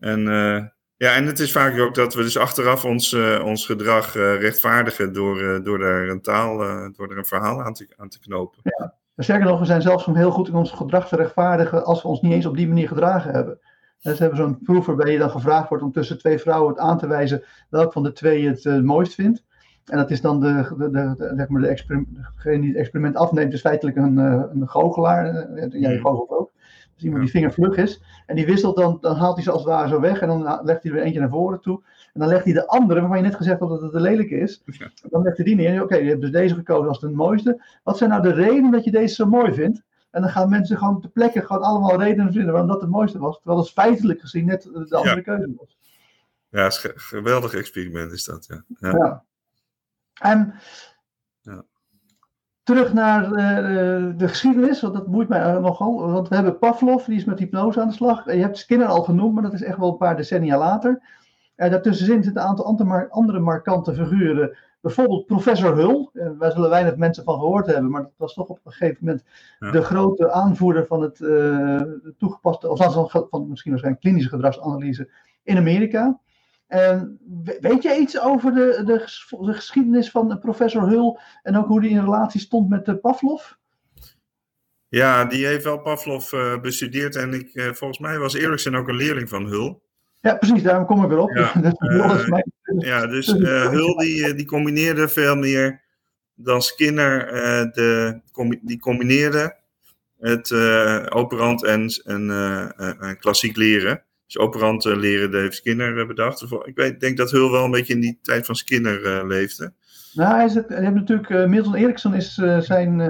en, 0.00 0.20
uh, 0.20 0.64
ja, 0.96 1.14
en 1.14 1.26
het 1.26 1.38
is 1.38 1.52
vaak 1.52 1.78
ook 1.78 1.94
dat 1.94 2.14
we 2.14 2.22
dus 2.22 2.38
achteraf 2.38 2.84
ons, 2.84 3.12
uh, 3.12 3.42
ons 3.44 3.66
gedrag 3.66 4.16
uh, 4.16 4.40
rechtvaardigen 4.40 5.12
door, 5.12 5.62
door 5.62 5.78
daar 5.78 6.08
een 6.08 6.22
taal, 6.22 6.56
door 6.92 7.10
er 7.10 7.18
een 7.18 7.24
verhaal 7.24 7.62
aan 7.62 7.74
te, 7.74 7.88
aan 7.96 8.08
te 8.08 8.20
knopen. 8.20 8.60
Ja. 8.62 8.94
Sterker 9.16 9.46
nog, 9.46 9.58
we 9.58 9.64
zijn 9.64 9.82
zelfs 9.82 10.06
heel 10.06 10.30
goed 10.30 10.48
in 10.48 10.54
ons 10.54 10.70
gedrag 10.70 11.08
te 11.08 11.16
rechtvaardigen 11.16 11.84
als 11.84 12.02
we 12.02 12.08
ons 12.08 12.20
niet 12.20 12.32
eens 12.32 12.46
op 12.46 12.56
die 12.56 12.68
manier 12.68 12.88
gedragen 12.88 13.32
hebben. 13.32 13.58
En 14.00 14.16
ze 14.16 14.22
hebben 14.22 14.38
zo'n 14.38 14.62
proef 14.62 14.86
waarbij 14.86 15.12
je 15.12 15.18
dan 15.18 15.30
gevraagd 15.30 15.68
wordt 15.68 15.84
om 15.84 15.92
tussen 15.92 16.18
twee 16.18 16.38
vrouwen 16.38 16.68
het 16.68 16.78
aan 16.78 16.98
te 16.98 17.06
wijzen 17.06 17.44
welk 17.70 17.92
van 17.92 18.02
de 18.02 18.12
twee 18.12 18.42
je 18.42 18.48
het 18.48 18.84
mooist 18.84 19.14
vindt. 19.14 19.44
En 19.86 19.96
dat 19.96 20.10
is 20.10 20.20
dan 20.20 20.40
de, 20.40 20.74
de, 20.78 20.90
de, 20.90 21.14
de 21.16 21.32
zeg 21.36 21.48
maar 21.48 21.62
de 21.62 22.04
degene 22.34 22.60
die 22.60 22.68
het 22.68 22.78
experiment 22.78 23.16
afneemt, 23.16 23.52
is 23.52 23.60
feitelijk 23.60 23.96
een, 23.96 24.16
een 24.16 24.68
goochelaar. 24.68 25.48
Jij 25.68 25.98
goochelt 25.98 26.30
ook. 26.30 26.52
Dus 26.94 27.04
iemand 27.04 27.22
die 27.22 27.30
vingervlug 27.30 27.76
is. 27.76 28.02
En 28.26 28.36
die 28.36 28.46
wisselt 28.46 28.76
dan, 28.76 28.98
dan 29.00 29.16
haalt 29.16 29.34
hij 29.34 29.44
ze 29.44 29.50
als 29.50 29.60
het 29.60 29.70
ware 29.70 29.88
zo 29.88 30.00
weg. 30.00 30.20
En 30.20 30.28
dan 30.28 30.60
legt 30.64 30.82
hij 30.82 30.92
er 30.92 30.98
eentje 30.98 31.20
naar 31.20 31.28
voren 31.28 31.60
toe. 31.60 31.82
En 32.12 32.20
dan 32.20 32.28
legt 32.28 32.44
hij 32.44 32.52
de 32.52 32.66
andere, 32.66 33.00
waarvan 33.00 33.18
je 33.18 33.24
net 33.24 33.34
gezegd 33.34 33.58
hebt 33.58 33.70
dat 33.70 33.82
het 33.82 33.92
de 33.92 34.00
lelijke 34.00 34.38
is. 34.38 34.62
Ja. 34.64 34.90
Dan 35.08 35.22
legt 35.22 35.36
hij 35.36 35.44
die 35.44 35.54
neer. 35.54 35.74
Oké, 35.74 35.82
okay, 35.82 36.02
je 36.02 36.08
hebt 36.08 36.20
dus 36.20 36.30
deze 36.30 36.54
gekozen 36.54 36.88
als 36.88 37.00
de 37.00 37.10
mooiste. 37.10 37.62
Wat 37.82 37.98
zijn 37.98 38.10
nou 38.10 38.22
de 38.22 38.32
redenen 38.32 38.70
dat 38.70 38.84
je 38.84 38.90
deze 38.90 39.14
zo 39.14 39.26
mooi 39.26 39.54
vindt? 39.54 39.82
En 40.10 40.20
dan 40.22 40.30
gaan 40.30 40.48
mensen 40.48 40.78
gewoon 40.78 41.00
te 41.00 41.08
plekke 41.08 41.42
gewoon 41.42 41.62
allemaal 41.62 42.00
redenen 42.00 42.32
vinden 42.32 42.52
waarom 42.52 42.70
dat 42.70 42.80
het 42.80 42.90
mooiste 42.90 43.18
was. 43.18 43.36
Terwijl 43.36 43.58
het 43.58 43.70
feitelijk 43.70 44.20
gezien 44.20 44.46
net 44.46 44.62
de 44.62 44.96
andere 44.96 45.22
keuze 45.22 45.54
was. 45.56 45.76
Ja, 46.48 46.70
geweldig 46.94 47.54
experiment 47.54 48.12
is 48.12 48.24
dat, 48.24 48.46
ja. 48.46 48.90
ja. 48.90 49.24
En 50.20 50.54
ja. 51.40 51.64
terug 52.62 52.92
naar 52.92 53.28
de, 53.28 54.14
de, 54.16 54.28
geschiedenis, 54.28 54.80
want 54.80 54.94
dat 54.94 55.06
boeit 55.06 55.28
mij 55.28 55.58
nogal. 55.58 56.10
Want 56.10 56.28
we 56.28 56.34
hebben 56.34 56.58
Pavlov, 56.58 57.04
die 57.04 57.16
is 57.16 57.24
met 57.24 57.38
hypnose 57.38 57.80
aan 57.80 57.88
de 57.88 57.94
slag. 57.94 58.24
Je 58.24 58.40
hebt 58.40 58.58
Skinner 58.58 58.88
al 58.88 59.02
genoemd, 59.02 59.34
maar 59.34 59.42
dat 59.42 59.52
is 59.52 59.62
echt 59.62 59.78
wel 59.78 59.90
een 59.90 59.96
paar 59.96 60.16
decennia 60.16 60.58
later. 60.58 61.02
En 61.54 61.70
daartussen 61.70 62.06
zitten 62.06 62.32
een 62.32 62.38
aantal 62.38 62.76
andere 63.08 63.40
markante 63.40 63.94
figuren. 63.94 64.56
Bijvoorbeeld 64.80 65.26
professor 65.26 65.76
Hull. 65.76 66.08
Wij 66.38 66.50
zullen 66.50 66.70
weinig 66.70 66.96
mensen 66.96 67.24
van 67.24 67.38
gehoord 67.38 67.66
hebben, 67.66 67.90
maar 67.90 68.02
dat 68.02 68.12
was 68.16 68.34
toch 68.34 68.48
op 68.48 68.60
een 68.64 68.72
gegeven 68.72 68.98
moment 69.00 69.24
de 69.58 69.82
grote 69.82 70.32
aanvoerder 70.32 70.86
van 70.86 71.02
het 71.02 71.20
uh, 71.20 71.80
toegepaste, 72.18 72.68
of 72.68 73.10
van, 73.10 73.26
van 73.30 73.48
misschien 73.48 73.70
waarschijnlijk 73.70 74.04
klinische 74.04 74.28
gedragsanalyse 74.28 75.10
in 75.42 75.56
Amerika. 75.56 76.20
En 76.66 77.18
weet 77.60 77.82
je 77.82 77.96
iets 77.96 78.20
over 78.20 78.54
de, 78.54 78.82
de, 78.84 79.04
de, 79.44 79.54
geschiedenis 79.54 80.10
van 80.10 80.38
professor 80.38 80.88
Hull 80.88 81.18
en 81.42 81.56
ook 81.56 81.66
hoe 81.66 81.80
die 81.80 81.90
in 81.90 82.00
relatie 82.00 82.40
stond 82.40 82.68
met 82.68 82.88
uh, 82.88 82.94
Pavlov? 83.00 83.42
Ja, 84.88 85.24
die 85.24 85.46
heeft 85.46 85.64
wel 85.64 85.78
Pavlov 85.78 86.32
uh, 86.32 86.60
bestudeerd 86.60 87.16
en 87.16 87.32
ik, 87.32 87.50
volgens 87.54 87.98
mij 87.98 88.18
was 88.18 88.34
Eriksen 88.34 88.74
ook 88.74 88.88
een 88.88 88.96
leerling 88.96 89.28
van 89.28 89.46
Hull. 89.46 89.78
Ja, 90.26 90.34
precies, 90.34 90.62
daarom 90.62 90.86
kom 90.86 91.04
ik 91.04 91.10
erop. 91.10 91.30
Ja, 91.36 91.52
uh, 91.78 92.28
mijn... 92.28 92.52
ja 92.78 93.06
dus 93.06 93.28
uh, 93.28 93.68
Hull 93.70 93.96
die, 93.96 94.34
die 94.34 94.46
combineerde 94.46 95.08
veel 95.08 95.36
meer 95.36 95.82
dan 96.34 96.62
Skinner. 96.62 97.34
Uh, 97.34 97.72
de, 97.72 98.20
die 98.62 98.78
combineerde 98.78 99.56
het 100.18 100.52
operant 101.10 101.64
en, 101.64 101.88
en 102.04 103.18
klassiek 103.18 103.56
leren. 103.56 104.02
Dus 104.26 104.38
operant 104.38 104.84
leren 104.84 105.30
de 105.30 105.36
heeft 105.36 105.56
Skinner 105.56 106.06
bedacht. 106.06 106.42
Ik 106.64 106.76
weet, 106.76 107.00
denk 107.00 107.16
dat 107.16 107.30
Hull 107.30 107.50
wel 107.50 107.64
een 107.64 107.70
beetje 107.70 107.94
in 107.94 108.00
die 108.00 108.18
tijd 108.22 108.46
van 108.46 108.54
Skinner 108.54 109.26
leefde. 109.26 109.72
Nou, 110.14 110.34
hij, 110.34 110.44
is 110.44 110.54
het, 110.54 110.68
hij 110.68 110.80
heeft 110.80 110.94
natuurlijk, 110.94 111.48
Milton 111.48 111.74
Erickson 111.74 112.14
is, 112.14 112.34
zijn, 112.58 113.00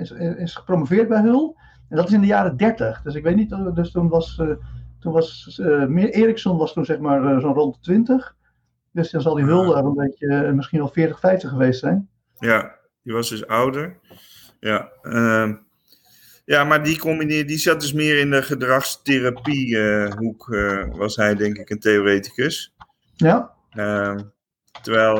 is, 0.00 0.10
is 0.36 0.54
gepromoveerd 0.54 1.08
bij 1.08 1.20
Hull. 1.20 1.54
En 1.88 1.96
dat 1.96 2.06
is 2.08 2.14
in 2.14 2.20
de 2.20 2.26
jaren 2.26 2.56
30. 2.56 3.02
Dus 3.02 3.14
ik 3.14 3.22
weet 3.22 3.36
niet, 3.36 3.56
dus 3.74 3.90
toen 3.90 4.08
was 4.08 4.40
toen 5.06 5.12
was 5.12 5.58
uh, 5.62 6.04
Ericsson 6.04 6.56
was 6.56 6.72
toen 6.72 6.84
zeg 6.84 6.98
maar 6.98 7.40
zo'n 7.40 7.54
rond 7.54 7.74
de 7.74 7.80
20. 7.80 8.36
Dus 8.92 9.10
dan 9.10 9.20
zal 9.20 9.34
die 9.34 9.44
Hulde 9.44 9.74
een 9.74 9.94
beetje 9.94 10.52
misschien 10.52 10.80
al 10.80 10.88
40, 10.88 11.20
50 11.20 11.50
geweest 11.50 11.80
zijn. 11.80 12.08
Ja, 12.38 12.74
die 13.02 13.12
was 13.12 13.28
dus 13.28 13.46
ouder. 13.46 13.98
Ja, 14.60 14.88
ehm, 15.02 15.54
ja 16.46 16.64
maar 16.64 16.84
die, 16.84 16.98
combineer, 16.98 17.46
die 17.46 17.58
zat 17.58 17.80
dus 17.80 17.92
meer 17.92 18.18
in 18.18 18.30
de 18.30 18.42
gedragstherapiehoek, 18.42 20.46
was 20.96 21.16
hij 21.16 21.34
denk 21.34 21.56
ik 21.56 21.70
een 21.70 21.80
theoreticus. 21.80 22.74
Ja. 23.14 23.54
Ehm, 23.70 24.20
terwijl, 24.82 25.16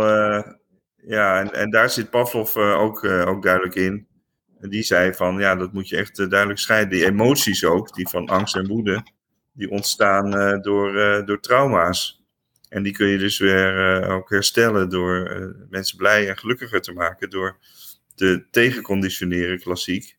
ja, 0.96 1.40
en, 1.40 1.52
en 1.52 1.70
daar 1.70 1.90
zit 1.90 2.10
Pavlov 2.10 2.56
ook, 2.56 3.04
ook 3.04 3.42
duidelijk 3.42 3.74
in. 3.74 4.06
Die 4.60 4.82
zei 4.82 5.14
van, 5.14 5.38
ja, 5.38 5.56
dat 5.56 5.72
moet 5.72 5.88
je 5.88 5.96
echt 5.96 6.30
duidelijk 6.30 6.58
scheiden. 6.58 6.90
Die 6.90 7.06
emoties 7.06 7.64
ook, 7.64 7.94
die 7.94 8.08
van 8.08 8.26
angst 8.26 8.56
en 8.56 8.66
woede 8.66 9.02
die 9.56 9.70
ontstaan 9.70 10.30
door, 10.62 10.92
door 11.24 11.40
trauma's. 11.40 12.24
En 12.68 12.82
die 12.82 12.92
kun 12.92 13.06
je 13.06 13.18
dus 13.18 13.38
weer 13.38 14.02
uh, 14.02 14.14
ook 14.14 14.30
herstellen 14.30 14.88
door 14.88 15.30
mensen 15.70 15.96
blij 15.96 16.28
en 16.28 16.38
gelukkiger 16.38 16.80
te 16.80 16.92
maken. 16.92 17.30
Door 17.30 17.56
te 18.14 18.46
tegenconditioneren, 18.50 19.60
klassiek, 19.60 20.15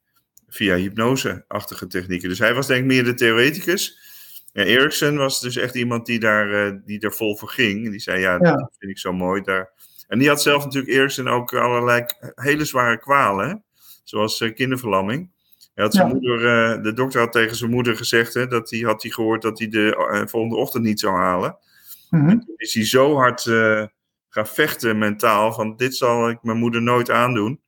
via 0.48 0.76
hypnose-achtige 0.76 1.88
technieken. 1.88 2.30
Dus 2.30 2.40
hij 2.40 2.54
was 2.54 2.68
denk 2.68 2.80
ik 2.80 2.86
meer 2.86 3.04
de 3.04 3.14
theoreticus. 3.14 4.00
En 4.54 4.66
Eriksen 4.66 5.16
was 5.16 5.42
dus 5.42 5.56
echt 5.56 5.76
iemand 5.76 6.06
die 6.06 6.20
daar, 6.20 6.80
die 6.86 7.00
daar 7.00 7.14
vol 7.14 7.38
voor 7.38 7.50
ging. 7.50 7.90
Die 7.90 8.00
zei, 8.00 8.20
ja, 8.20 8.38
dat 8.38 8.76
vind 8.80 8.92
ik 8.92 8.98
zo 8.98 9.14
mooi. 9.14 9.42
Daar. 9.42 9.70
En 10.08 10.20
die 10.20 10.28
had 10.28 10.42
zelf 10.42 10.64
natuurlijk 10.64 10.94
Eriksen 10.94 11.28
ook 11.28 11.54
allerlei 11.54 12.06
hele 12.36 12.66
zware 12.66 13.00
kwalen. 13.00 13.64
Zoals 14.04 14.52
kinderverlamming. 14.56 15.30
Hij 15.74 15.84
had 15.84 15.94
zijn 15.94 16.08
moeder, 16.08 16.40
uh, 16.40 16.84
de 16.84 16.94
dokter 16.94 17.20
had 17.20 17.32
tegen 17.32 17.56
zijn 17.56 17.72
moeder 17.72 17.98
gezegd 17.98 18.34
hè, 18.34 18.48
dat 18.48 18.70
hij 18.70 18.80
had 18.80 19.02
hij 19.02 19.12
gehoord 19.12 19.42
dat 19.42 19.60
hij 19.60 19.68
de 19.68 20.24
volgende 20.30 20.56
ochtend 20.56 20.84
niet 20.84 21.00
zou 21.00 21.16
halen. 21.16 21.58
Mm 22.10 22.30
toen 22.30 22.56
is 22.56 22.74
hij 22.74 22.86
zo 22.86 23.16
hard 23.16 23.42
gaan 24.30 24.48
vechten 24.48 24.98
mentaal 24.98 25.54
van 25.54 25.76
dit 25.76 25.96
zal 25.96 26.30
ik 26.30 26.44
mijn 26.44 26.58
moeder 26.58 26.82
nooit 26.82 27.10
aandoen. 27.10 27.60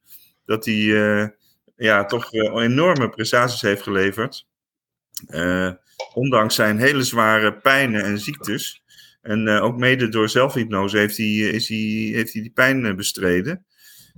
Dat 0.46 0.66
hij 0.66 1.34
ja, 1.80 2.06
toch 2.06 2.34
enorme 2.34 3.10
prestaties 3.10 3.62
heeft 3.62 3.82
geleverd. 3.82 4.48
ondanks 6.14 6.56
zijn 6.56 6.78
hele 6.78 7.04
zware 7.04 7.58
pijnen 7.58 8.04
en 8.04 8.20
ziektes. 8.20 8.84
En 9.22 9.50
ook 9.50 9.78
mede 9.78 10.10
door 10.10 10.30
zelfhypnose 10.30 10.98
heeft 10.98 11.18
hij, 11.18 11.28
is 11.28 11.68
hij, 11.68 11.78
heeft 12.14 12.34
hij 12.34 12.42
die 12.42 12.52
pijn 12.52 12.96
bestreden. 12.96 13.66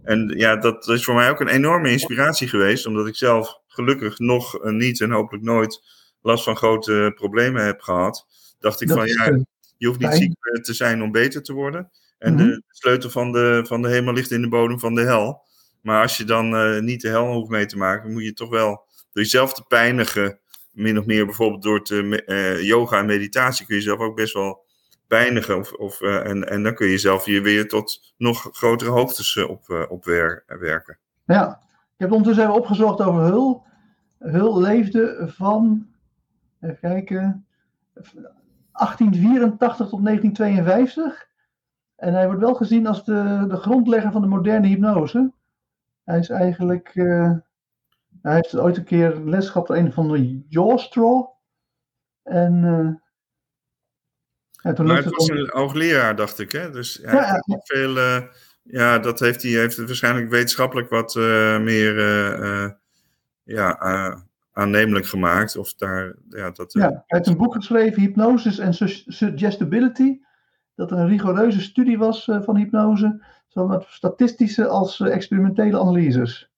En 0.04 0.34
ja, 0.38 0.56
dat 0.56 0.88
is 0.88 1.04
voor 1.04 1.15
mij 1.15 1.30
ook 1.30 1.39
een 1.39 1.47
enorme 1.47 1.91
inspiratie 1.91 2.47
geweest, 2.47 2.86
omdat 2.86 3.08
ik 3.08 3.15
zelf 3.15 3.62
gelukkig 3.67 4.19
nog 4.19 4.63
niet 4.63 5.02
en 5.02 5.12
hopelijk 5.12 5.43
nooit 5.43 5.82
last 6.21 6.43
van 6.43 6.58
grote 6.58 7.12
problemen 7.15 7.65
heb 7.65 7.82
gehad, 7.82 8.28
dacht 8.60 8.82
ik 8.82 8.89
van 8.89 9.08
ja, 9.08 9.43
je 9.78 9.88
hoeft 9.88 10.00
niet 10.00 10.13
ziek 10.13 10.63
te 10.63 10.74
zijn 10.74 11.02
om 11.02 11.12
beter 11.12 11.43
te 11.43 11.54
worden. 11.54 11.91
En 12.17 12.38
de 12.38 12.43
mhm. 12.43 12.60
sleutel 12.67 13.10
van 13.10 13.32
de, 13.32 13.63
van 13.67 13.82
de 13.82 13.89
hemel 13.89 14.13
ligt 14.13 14.32
in 14.32 14.41
de 14.41 14.50
bodem 14.50 14.80
van 14.80 14.95
de 14.95 15.02
hel. 15.02 15.43
Maar 15.82 16.02
als 16.02 16.17
je 16.17 16.24
dan 16.24 16.54
uh, 16.54 16.80
niet 16.80 17.02
de 17.02 17.08
hel 17.08 17.34
hoeft 17.34 17.50
mee 17.50 17.65
te 17.65 17.78
maken, 17.78 18.12
moet 18.12 18.24
je 18.24 18.34
toch 18.34 18.50
wel 18.50 18.70
door 19.12 19.24
jezelf 19.24 19.54
te 19.54 19.63
pijnigen, 19.67 20.39
min 20.72 21.00
of 21.00 21.06
meer 21.06 21.26
bijvoorbeeld 21.26 21.63
door 21.63 21.84
te, 21.84 22.24
uh, 22.26 22.62
yoga 22.62 22.98
en 22.98 23.06
meditatie, 23.06 23.65
kun 23.65 23.76
je 23.76 23.82
zelf 23.82 24.00
ook 24.00 24.15
best 24.15 24.34
wel 24.34 24.65
pijnigen. 25.08 25.58
Of, 25.58 25.72
of, 25.72 26.02
uh, 26.02 26.26
en, 26.26 26.50
en 26.50 26.63
dan 26.63 26.74
kun 26.74 26.88
je 26.88 26.98
zelf 26.98 27.26
je 27.26 27.41
weer 27.41 27.67
tot 27.67 28.13
nog 28.17 28.50
grotere 28.52 28.91
hoogtes 28.91 29.38
op, 29.38 29.88
op 29.89 30.06
werken. 30.46 30.98
Ja, 31.26 31.60
ik 31.94 31.98
heb 31.98 32.12
ondertussen 32.12 32.44
even 32.44 32.56
opgezocht 32.56 33.02
over 33.02 33.22
Hul. 33.22 33.65
Hul 34.20 34.62
leefde 34.62 35.32
van, 35.36 35.88
even 36.60 36.80
kijken, 36.80 37.46
1884 37.94 39.88
tot 39.88 40.04
1952. 40.04 41.30
En 41.96 42.13
hij 42.13 42.26
wordt 42.26 42.41
wel 42.41 42.54
gezien 42.54 42.88
als 42.88 43.06
de, 43.06 43.46
de 43.48 43.56
grondlegger 43.56 44.12
van 44.12 44.22
de 44.22 44.28
moderne 44.28 44.67
hypnose. 44.67 45.32
Hij 46.04 46.20
is 46.20 46.30
eigenlijk, 46.30 46.96
uh, 46.96 47.32
hij 48.22 48.36
heeft 48.36 48.58
ooit 48.58 48.78
een 48.78 48.84
keer 48.84 49.16
les 49.16 49.50
gehad 49.50 49.70
een 49.70 49.94
van 49.94 50.12
de 50.12 50.46
Jawstraw. 50.48 51.30
En 52.24 52.64
uh, 52.64 52.90
ja, 54.52 54.74
toen 54.74 54.86
maar 54.86 54.96
het 54.96 55.16
was 55.16 55.28
een 55.28 55.50
hoogleraar, 55.54 56.16
dacht 56.16 56.40
ik, 56.40 56.52
hè? 56.52 56.72
Dus 56.72 57.00
hij 57.04 57.14
ja, 57.14 57.32
heeft 57.32 57.46
ja. 57.46 57.60
veel... 57.76 57.98
Uh, 57.98 58.22
ja, 58.64 59.00
dat 59.00 59.20
heeft 59.20 59.42
hij 59.42 59.52
heeft 59.52 59.78
waarschijnlijk 59.78 60.30
wetenschappelijk 60.30 60.90
wat 60.90 61.16
meer 61.62 61.96
ja, 63.44 63.80
aannemelijk 64.52 65.06
gemaakt. 65.06 65.58
Of 65.58 65.74
daar, 65.74 66.16
ja, 66.30 66.52
dat, 66.52 66.74
ja, 66.74 66.88
hij 66.90 67.04
heeft 67.06 67.28
een 67.28 67.38
boek 67.38 67.54
geschreven, 67.54 68.02
Hypnosis 68.02 68.58
en 68.58 68.74
Suggestibility. 69.06 70.20
Dat 70.76 70.92
een 70.92 71.08
rigoureuze 71.08 71.62
studie 71.62 71.98
was 71.98 72.24
van 72.26 72.56
hypnose. 72.58 73.26
Zowel 73.52 73.86
statistische 73.88 74.68
als 74.68 75.00
experimentele 75.00 75.80
analyses. 75.80 76.50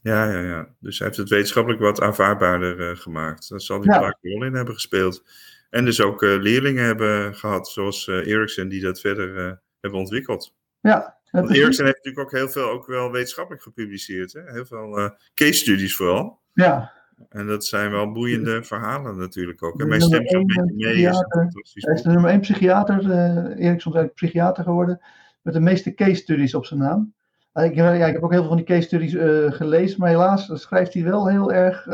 Ja, 0.00 0.32
ja, 0.32 0.40
ja. 0.40 0.68
Dus 0.78 0.98
hij 0.98 1.06
heeft 1.06 1.18
het 1.18 1.28
wetenschappelijk 1.28 1.80
wat 1.80 2.00
aanvaardbaarder 2.00 2.96
gemaakt. 2.96 3.48
Daar 3.48 3.60
zal 3.60 3.82
hij 3.82 3.94
ja. 3.94 4.00
vaak 4.00 4.18
een 4.20 4.30
rol 4.32 4.44
in 4.44 4.54
hebben 4.54 4.74
gespeeld. 4.74 5.24
En 5.70 5.84
dus 5.84 6.00
ook 6.00 6.22
leerlingen 6.22 6.84
hebben 6.84 7.34
gehad, 7.34 7.68
zoals 7.68 8.06
Eriksen, 8.06 8.68
die 8.68 8.82
dat 8.82 9.00
verder 9.00 9.60
hebben 9.80 10.00
ontwikkeld. 10.00 10.54
Ja. 10.80 11.20
Want 11.30 11.50
Eriksen 11.50 11.84
heeft 11.84 11.96
natuurlijk 11.96 12.24
ook 12.26 12.38
heel 12.38 12.48
veel 12.48 12.70
ook 12.70 12.86
wel 12.86 13.10
wetenschappelijk 13.10 13.62
gepubliceerd. 13.62 14.32
Hè? 14.32 14.40
Heel 14.52 14.66
veel 14.66 14.98
uh, 14.98 15.10
case 15.34 15.52
studies 15.52 15.96
vooral. 15.96 16.40
Ja. 16.52 16.92
En 17.28 17.46
dat 17.46 17.64
zijn 17.64 17.90
wel 17.90 18.12
boeiende 18.12 18.64
verhalen 18.64 19.16
natuurlijk 19.16 19.62
ook. 19.62 19.80
En 19.80 19.88
mijn 19.88 20.00
stem 20.00 20.26
een 20.26 20.46
beetje 20.46 20.72
mee. 20.74 20.94
Is 20.94 21.84
hij 21.84 21.94
is 21.94 22.02
de 22.02 22.08
nummer 22.08 22.30
één 22.30 22.40
psychiater. 22.40 23.04
Uh, 23.04 23.66
Eriksen 23.66 23.92
is 23.94 24.10
psychiater 24.14 24.64
geworden. 24.64 25.00
Met 25.42 25.54
de 25.54 25.60
meeste 25.60 25.94
case 25.94 26.14
studies 26.14 26.54
op 26.54 26.64
zijn 26.64 26.80
naam. 26.80 27.12
Ik, 27.54 27.70
ik 27.70 27.76
heb 27.76 28.22
ook 28.22 28.30
heel 28.30 28.40
veel 28.40 28.48
van 28.48 28.56
die 28.56 28.66
case 28.66 28.82
studies 28.82 29.12
uh, 29.12 29.52
gelezen. 29.52 30.00
Maar 30.00 30.08
helaas 30.08 30.50
schrijft 30.52 30.94
hij 30.94 31.02
wel 31.02 31.28
heel 31.28 31.52
erg... 31.52 31.86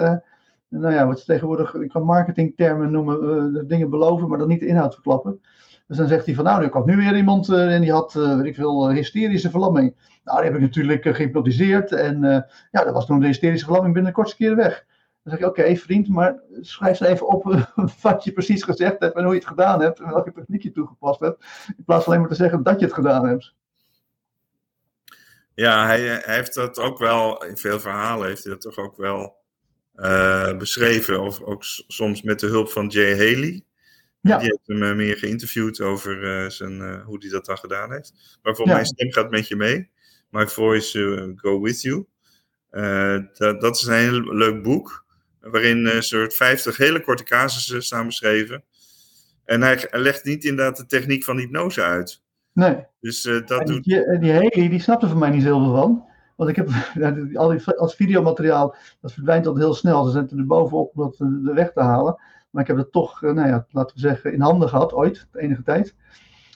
nou 0.68 0.95
ja, 0.95 1.07
wat 1.07 1.18
ze 1.18 1.25
tegenwoordig... 1.25 1.75
Ik 1.75 1.89
kan 1.89 2.05
marketingtermen 2.05 2.91
noemen. 2.91 3.68
dingen 3.68 3.91
beloven, 3.91 4.29
maar 4.29 4.39
dan 4.39 4.49
niet 4.49 4.61
de 4.61 4.66
inhoud 4.66 4.95
verklappen. 4.95 5.41
Dus 5.87 5.97
dan 5.97 6.09
zegt 6.09 6.27
hij 6.27 6.35
van 6.35 6.45
nou, 6.45 6.64
ik 6.64 6.73
had 6.73 6.87
nu 6.87 6.97
weer 6.97 7.16
iemand 7.16 7.49
en 7.49 7.81
die 7.81 7.93
had, 7.93 8.12
weet 8.12 8.45
ik 8.45 8.55
veel, 8.55 8.91
hysterische 8.91 9.51
verlamming. 9.51 9.95
Nou, 10.25 10.37
die 10.37 10.47
heb 10.47 10.57
ik 10.57 10.66
natuurlijk 10.66 11.03
gehypnotiseerd 11.03 11.93
en 11.93 12.20
ja, 12.70 12.85
dat 12.85 12.93
was 12.93 13.07
toen 13.07 13.20
de 13.20 13.27
hysterische 13.27 13.64
verlamming 13.64 13.95
binnen 13.95 14.12
de 14.12 14.18
kortste 14.18 14.37
keer 14.37 14.57
weg. 14.57 14.87
Dan 15.29 15.39
zeg 15.39 15.47
ik, 15.47 15.53
oké 15.53 15.61
okay, 15.61 15.76
vriend, 15.76 16.09
maar 16.09 16.41
schrijf 16.61 17.01
eens 17.01 17.11
even 17.11 17.26
op 17.26 17.45
wat 18.03 18.24
je 18.24 18.33
precies 18.33 18.62
gezegd 18.62 18.99
hebt 18.99 19.16
en 19.16 19.24
hoe 19.24 19.33
je 19.33 19.39
het 19.39 19.49
gedaan 19.49 19.81
hebt 19.81 20.01
en 20.01 20.09
welke 20.09 20.33
techniek 20.33 20.62
je 20.62 20.72
toegepast 20.72 21.20
hebt. 21.20 21.45
In 21.76 21.85
plaats 21.85 22.05
van 22.05 22.12
alleen 22.12 22.20
maar 22.20 22.37
te 22.37 22.43
zeggen 22.43 22.62
dat 22.62 22.79
je 22.79 22.85
het 22.85 22.95
gedaan 22.95 23.26
hebt. 23.26 23.55
Ja, 25.55 25.87
hij, 25.87 26.01
hij 26.01 26.35
heeft 26.35 26.55
dat 26.55 26.79
ook 26.79 26.99
wel, 26.99 27.45
in 27.45 27.57
veel 27.57 27.81
verhalen 27.81 28.26
heeft 28.26 28.45
hij 28.45 28.53
dat 28.53 28.61
toch 28.61 28.79
ook 28.79 28.97
wel 28.97 29.37
beschreven, 30.59 31.20
of 31.20 31.41
ook 31.41 31.62
soms 31.87 32.22
met 32.22 32.41
de 32.41 32.47
hulp 32.47 32.68
van 32.70 32.87
Jay 32.87 33.11
Haley. 33.11 33.62
Ja. 34.20 34.39
Die 34.39 34.47
heeft 34.47 34.81
hem 34.81 34.97
meer 34.97 35.16
geïnterviewd 35.16 35.81
over 35.81 36.51
zijn, 36.53 37.01
hoe 37.01 37.18
hij 37.18 37.31
dat 37.31 37.45
dan 37.45 37.59
gedaan 37.59 37.93
heeft. 37.93 38.39
Maar 38.43 38.57
voor 38.57 38.66
mijn 38.66 38.87
stem 38.87 39.12
gaat 39.12 39.31
met 39.31 39.49
je 39.49 39.57
mee. 39.57 39.91
My 40.31 40.47
Voice 40.47 41.33
Go 41.37 41.61
With 41.61 41.83
You. 41.83 42.07
dat, 43.35 43.61
dat 43.61 43.76
is 43.76 43.87
een 43.87 43.95
heel 43.95 44.35
leuk 44.35 44.62
boek. 44.62 45.07
Waarin 45.41 45.86
een 45.86 46.03
soort 46.03 46.34
50 46.34 46.76
hele 46.76 47.01
korte 47.01 47.24
casussen 47.24 47.82
staan 47.82 48.07
beschreven. 48.07 48.64
En 49.45 49.62
hij 49.62 49.89
legt 49.91 50.24
niet 50.24 50.45
inderdaad 50.45 50.76
de 50.76 50.86
techniek 50.86 51.24
van 51.24 51.39
hypnose 51.39 51.82
uit. 51.82 52.22
Nee. 52.53 52.86
Dus 53.01 53.24
uh, 53.24 53.47
dat 53.47 53.61
en 53.61 53.66
doet... 53.66 53.84
Die, 53.84 54.18
die 54.18 54.32
Haley, 54.32 54.68
die 54.68 54.80
snapte 54.80 55.09
van 55.09 55.18
mij 55.18 55.30
niet 55.30 55.43
zoveel 55.43 55.74
van. 55.74 56.05
Want 56.36 56.51
ik 56.51 56.57
heb 56.57 56.68
al 57.34 57.49
die, 57.49 57.66
als 57.66 57.95
videomateriaal, 57.95 58.76
dat 59.01 59.12
verdwijnt 59.12 59.47
altijd 59.47 59.64
heel 59.64 59.74
snel. 59.74 60.05
Ze 60.05 60.11
zetten 60.11 60.39
er 60.39 60.47
bovenop 60.47 60.91
om 60.95 61.03
dat 61.03 61.16
de 61.16 61.53
weg 61.55 61.72
te 61.72 61.80
halen. 61.80 62.20
Maar 62.51 62.62
ik 62.62 62.68
heb 62.68 62.76
het 62.76 62.93
toch, 62.93 63.20
nou 63.20 63.49
ja, 63.49 63.66
laten 63.70 63.95
we 63.95 64.01
zeggen, 64.01 64.32
in 64.32 64.41
handen 64.41 64.68
gehad, 64.68 64.93
ooit, 64.93 65.26
de 65.32 65.41
enige 65.41 65.62
tijd. 65.62 65.95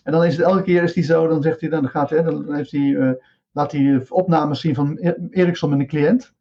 En 0.02 0.12
dan 0.12 0.24
is 0.24 0.36
het 0.36 0.46
elke 0.46 0.62
keer 0.62 0.82
is 0.82 0.92
die 0.92 1.04
zo, 1.04 1.28
dan 1.28 1.42
zegt 1.42 1.60
hij, 1.60 1.70
dan 1.70 1.88
gaat 1.88 2.10
hij, 2.10 2.22
dan 2.22 2.54
heeft 2.54 2.70
hij, 2.70 2.80
uh, 2.80 3.10
laat 3.52 3.72
hij 3.72 4.06
opnames 4.08 4.60
zien 4.60 4.74
van 4.74 4.98
Ericsson 5.30 5.70
met 5.70 5.78
een 5.78 5.86
cliënt. 5.86 6.34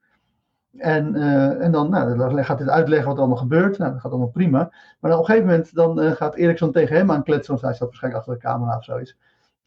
En, 0.78 1.16
uh, 1.16 1.64
en 1.64 1.72
dan, 1.72 1.90
nou, 1.90 2.44
gaat 2.44 2.60
hij 2.60 2.68
uitleggen 2.68 3.08
wat 3.08 3.16
er 3.16 3.22
allemaal 3.22 3.42
gebeurt. 3.42 3.78
Nou, 3.78 3.92
dat 3.92 4.02
gaat 4.02 4.12
allemaal 4.12 4.30
prima. 4.30 4.72
Maar 5.00 5.12
op 5.12 5.20
een 5.20 5.26
gegeven 5.26 5.48
moment 5.48 5.76
dan, 5.76 6.04
uh, 6.04 6.12
gaat 6.12 6.36
Ericsson 6.36 6.72
tegen 6.72 6.96
hem 6.96 7.12
aan 7.12 7.24
kletsen, 7.24 7.52
want 7.52 7.66
hij 7.66 7.74
staat 7.74 7.88
waarschijnlijk 7.88 8.24
achter 8.24 8.42
de 8.42 8.48
camera 8.48 8.78
of 8.78 8.84
zoiets. 8.84 9.18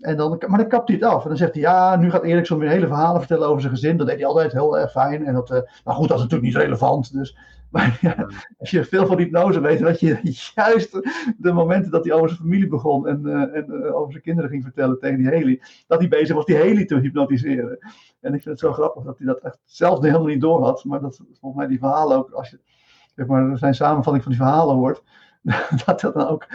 En 0.05 0.17
dan, 0.17 0.43
maar 0.47 0.59
dan 0.59 0.69
kapt 0.69 0.89
hij 0.89 0.97
het 0.97 1.07
af. 1.07 1.23
En 1.23 1.29
dan 1.29 1.37
zegt 1.37 1.53
hij, 1.53 1.63
ja, 1.63 1.97
nu 1.97 2.11
gaat 2.11 2.23
Ericsson 2.23 2.59
weer 2.59 2.69
hele 2.69 2.87
verhalen 2.87 3.21
vertellen 3.21 3.49
over 3.49 3.61
zijn 3.61 3.73
gezin. 3.73 3.97
Dat 3.97 4.07
deed 4.07 4.17
hij 4.17 4.27
altijd 4.27 4.53
heel 4.53 4.79
erg 4.79 4.91
fijn. 4.91 5.27
En 5.27 5.35
dat, 5.35 5.51
uh, 5.51 5.59
maar 5.85 5.95
goed, 5.95 6.09
dat 6.09 6.17
is 6.17 6.23
natuurlijk 6.23 6.53
niet 6.53 6.63
relevant. 6.63 7.13
Dus, 7.13 7.37
maar 7.71 7.99
ja, 8.01 8.29
als 8.59 8.71
je 8.71 8.85
veel 8.85 9.07
van 9.07 9.19
hypnose 9.19 9.61
weet, 9.61 9.79
dat 9.79 10.01
je 10.01 10.19
juist 10.55 10.93
de 11.39 11.53
momenten 11.53 11.91
dat 11.91 12.05
hij 12.05 12.15
over 12.15 12.29
zijn 12.29 12.41
familie 12.41 12.69
begon 12.69 13.09
en, 13.09 13.21
uh, 13.25 13.57
en 13.57 13.67
uh, 13.69 13.97
over 13.97 14.11
zijn 14.11 14.23
kinderen 14.23 14.51
ging 14.51 14.63
vertellen 14.63 14.99
tegen 14.99 15.19
die 15.19 15.27
Haley, 15.27 15.63
dat 15.87 15.99
hij 15.99 16.09
bezig 16.09 16.37
was 16.37 16.45
die 16.45 16.57
Haley 16.57 16.85
te 16.85 16.99
hypnotiseren. 16.99 17.79
En 18.21 18.35
ik 18.35 18.43
vind 18.43 18.45
het 18.45 18.59
zo 18.59 18.73
grappig 18.73 19.05
dat 19.05 19.19
hij 19.19 19.27
dat 19.27 19.39
echt 19.39 19.59
zelf 19.65 20.01
helemaal 20.01 20.27
niet 20.27 20.41
door 20.41 20.63
had. 20.63 20.85
Maar 20.85 21.01
dat 21.01 21.17
volgens 21.17 21.55
mij 21.55 21.67
die 21.67 21.79
verhalen 21.79 22.17
ook, 22.17 22.31
als 22.31 22.51
je 22.51 23.25
maar, 23.27 23.59
zijn 23.59 23.75
samenvatting 23.75 24.23
van 24.23 24.33
die 24.33 24.41
verhalen 24.43 24.77
hoort, 24.77 25.03
dat 25.87 26.01
dat 26.01 26.15
dan 26.15 26.29
ook 26.29 26.47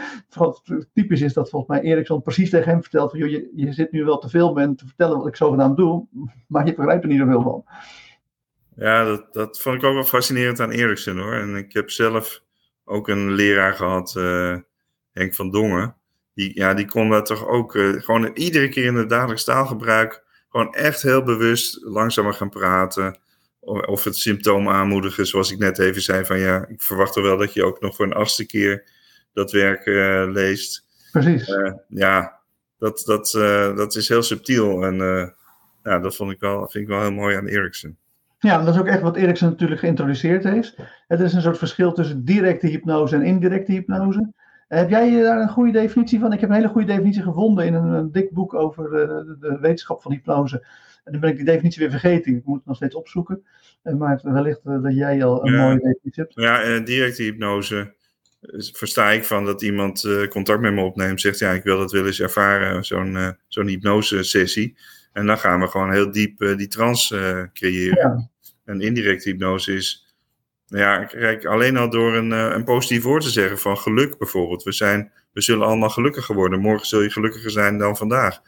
typisch 0.94 1.22
is 1.22 1.34
dat 1.34 1.50
volgens 1.50 1.72
mij 1.72 1.92
Eriksson 1.92 2.22
precies 2.22 2.50
tegen 2.50 2.72
hem 2.72 2.82
vertelt 2.82 3.10
van, 3.12 3.20
joh, 3.20 3.30
je, 3.30 3.52
je 3.56 3.74
zit 3.74 3.92
nu 3.92 4.04
wel 4.04 4.18
te 4.18 4.30
veel 4.30 4.54
met 4.54 4.78
te 4.78 4.86
vertellen 4.86 5.18
wat 5.18 5.28
ik 5.28 5.36
zogenaamd 5.36 5.78
doe, 5.78 6.08
maar 6.48 6.66
je 6.66 6.74
begrijpt 6.74 7.04
er 7.04 7.10
niet 7.10 7.20
zoveel 7.20 7.42
van. 7.42 7.64
Ja, 8.76 9.04
dat, 9.04 9.34
dat 9.34 9.62
vond 9.62 9.76
ik 9.76 9.84
ook 9.84 9.94
wel 9.94 10.04
fascinerend 10.04 10.60
aan 10.60 10.72
Eriksson 10.72 11.18
hoor. 11.18 11.34
En 11.34 11.56
ik 11.56 11.74
heb 11.74 11.90
zelf 11.90 12.44
ook 12.86 13.08
een 13.08 13.32
leraar 13.32 13.74
gehad, 13.74 14.16
uh, 14.18 14.58
Henk 15.12 15.36
van 15.36 15.52
Dongen. 15.52 15.96
Die, 16.34 16.56
ja, 16.56 16.74
die 16.74 16.86
kon 16.86 17.10
dat 17.10 17.26
toch 17.26 17.48
ook 17.48 17.76
uh, 17.76 18.02
gewoon 18.02 18.32
iedere 18.34 18.70
keer 18.70 18.86
in 18.86 18.96
het 18.96 19.10
dagelijks 19.10 19.44
taalgebruik 19.44 20.24
gewoon 20.50 20.74
echt 20.74 21.02
heel 21.02 21.24
bewust 21.24 21.84
langzamer 21.84 22.34
gaan 22.34 22.50
praten. 22.50 23.20
Of 23.62 24.04
het 24.04 24.18
symptoom 24.18 24.70
aanmoedigen, 24.70 25.28
zoals 25.28 25.52
ik 25.52 25.58
net 25.58 25.80
even 25.80 26.02
zei, 26.02 26.26
van 26.26 26.40
ja, 26.40 26.68
ik 26.68 26.82
verwacht 26.82 27.16
er 27.16 27.24
wel 27.24 27.38
dat 27.38 27.54
je 27.54 27.66
ook 27.66 27.82
nog 27.82 27.96
voor 27.96 28.06
een 28.06 28.14
achtste 28.14 28.46
keer 28.46 28.92
dat 29.34 29.52
werk 29.52 29.86
uh, 29.86 30.32
leest. 30.32 30.86
Precies. 31.12 31.48
Uh, 31.48 31.74
ja, 31.88 32.40
dat, 32.78 33.04
dat, 33.06 33.34
uh, 33.38 33.76
dat 33.76 33.96
is 33.96 34.08
heel 34.08 34.24
subtiel 34.24 34.84
en 34.86 34.96
ja, 35.84 36.00
dat 36.00 36.16
vond 36.16 36.32
ik 36.32 36.40
wel, 36.40 36.68
vind 36.70 36.84
ik 36.84 36.90
wel 36.90 37.02
heel 37.02 37.12
mooi 37.12 37.36
aan 37.36 37.48
Ericsson. 37.48 37.98
Ja, 38.40 38.64
dat 38.64 38.74
is 38.74 38.80
ook 38.80 38.88
echt 38.88 39.02
wat 39.02 39.16
Ericsson 39.16 39.50
natuurlijk 39.50 39.80
geïntroduceerd 39.80 40.44
heeft. 40.44 40.76
Het 41.08 41.20
is 41.20 41.34
een 41.34 41.42
soort 41.42 41.58
verschil 41.58 41.94
tussen 41.94 42.26
directe 42.26 42.68
hypnose 42.68 43.16
en 43.16 43.24
indirecte 43.24 43.72
hypnose. 43.72 44.34
Heb 44.68 44.90
jij 44.90 45.22
daar 45.22 45.42
een 45.42 45.50
goede 45.50 45.72
definitie 45.72 46.20
van? 46.20 46.34
Ik 46.34 46.40
heb 46.40 46.50
een 46.50 46.56
hele 46.56 46.68
goede 46.68 46.88
definitie 46.88 47.22
gevonden 47.22 47.66
in 47.66 47.74
een, 47.74 47.92
een 47.94 48.12
dik 48.12 48.32
boek 48.32 48.54
over 48.54 48.90
de, 48.90 49.38
de, 49.40 49.58
wetenschap 49.62 50.02
van 50.02 50.12
hypnose. 50.12 50.66
Dan 51.12 51.20
ben 51.20 51.30
ik 51.30 51.36
die 51.36 51.46
definitie 51.46 51.82
weer 51.82 52.00
vergeten. 52.00 52.36
Ik 52.36 52.46
moet 52.46 52.58
het 52.58 52.66
nog 52.66 52.76
steeds 52.76 52.96
opzoeken. 52.96 53.44
Maar 53.98 54.20
wellicht 54.24 54.60
dat 54.64 54.96
jij 54.96 55.24
al 55.24 55.46
een 55.46 55.54
ja, 55.54 55.64
mooie 55.64 55.80
definitie 55.80 56.24
hebt. 56.24 56.34
Ja, 56.36 56.80
directe 56.80 57.24
hypnose 57.24 57.94
versta 58.72 59.12
ik 59.12 59.24
van 59.24 59.46
dat 59.46 59.62
iemand 59.62 60.08
contact 60.30 60.62
met 60.62 60.74
me 60.74 60.82
opneemt. 60.82 61.22
Zegt 61.22 61.40
ja, 61.40 61.52
ik 61.52 61.64
wil 61.64 61.78
dat 61.78 61.92
wel 61.92 62.06
eens 62.06 62.22
ervaren, 62.22 62.86
zo'n 62.86 63.36
zo'n 63.48 63.68
hypnose 63.68 64.24
sessie. 64.24 64.78
En 65.14 65.26
dan 65.26 65.38
gaan 65.38 65.60
we 65.60 65.68
gewoon 65.68 65.92
heel 65.92 66.12
diep 66.12 66.38
die 66.58 66.68
trance 66.68 67.50
creëren. 67.54 67.98
Ja. 67.98 68.30
En 68.66 68.82
indirecte 68.82 69.30
hypnose 69.30 69.74
is 69.74 70.10
ja, 70.70 71.06
kijk, 71.06 71.46
alleen 71.46 71.78
al 71.78 71.90
door 71.90 72.16
een, 72.16 72.32
een 72.32 72.64
positief 72.64 73.04
woord 73.04 73.24
te 73.24 73.30
zeggen 73.30 73.60
van 73.60 73.78
geluk 73.78 74.18
bijvoorbeeld. 74.18 74.64
We, 74.64 74.72
zijn, 74.72 75.12
we 75.34 75.42
zullen 75.42 75.68
allemaal 75.68 75.90
gelukkiger 75.90 76.36
worden. 76.36 76.60
Morgen 76.60 76.88
zul 76.88 77.02
je 77.02 77.10
gelukkiger 77.10 77.52
zijn 77.52 77.78
dan 77.78 77.98
vandaag. 77.98 78.42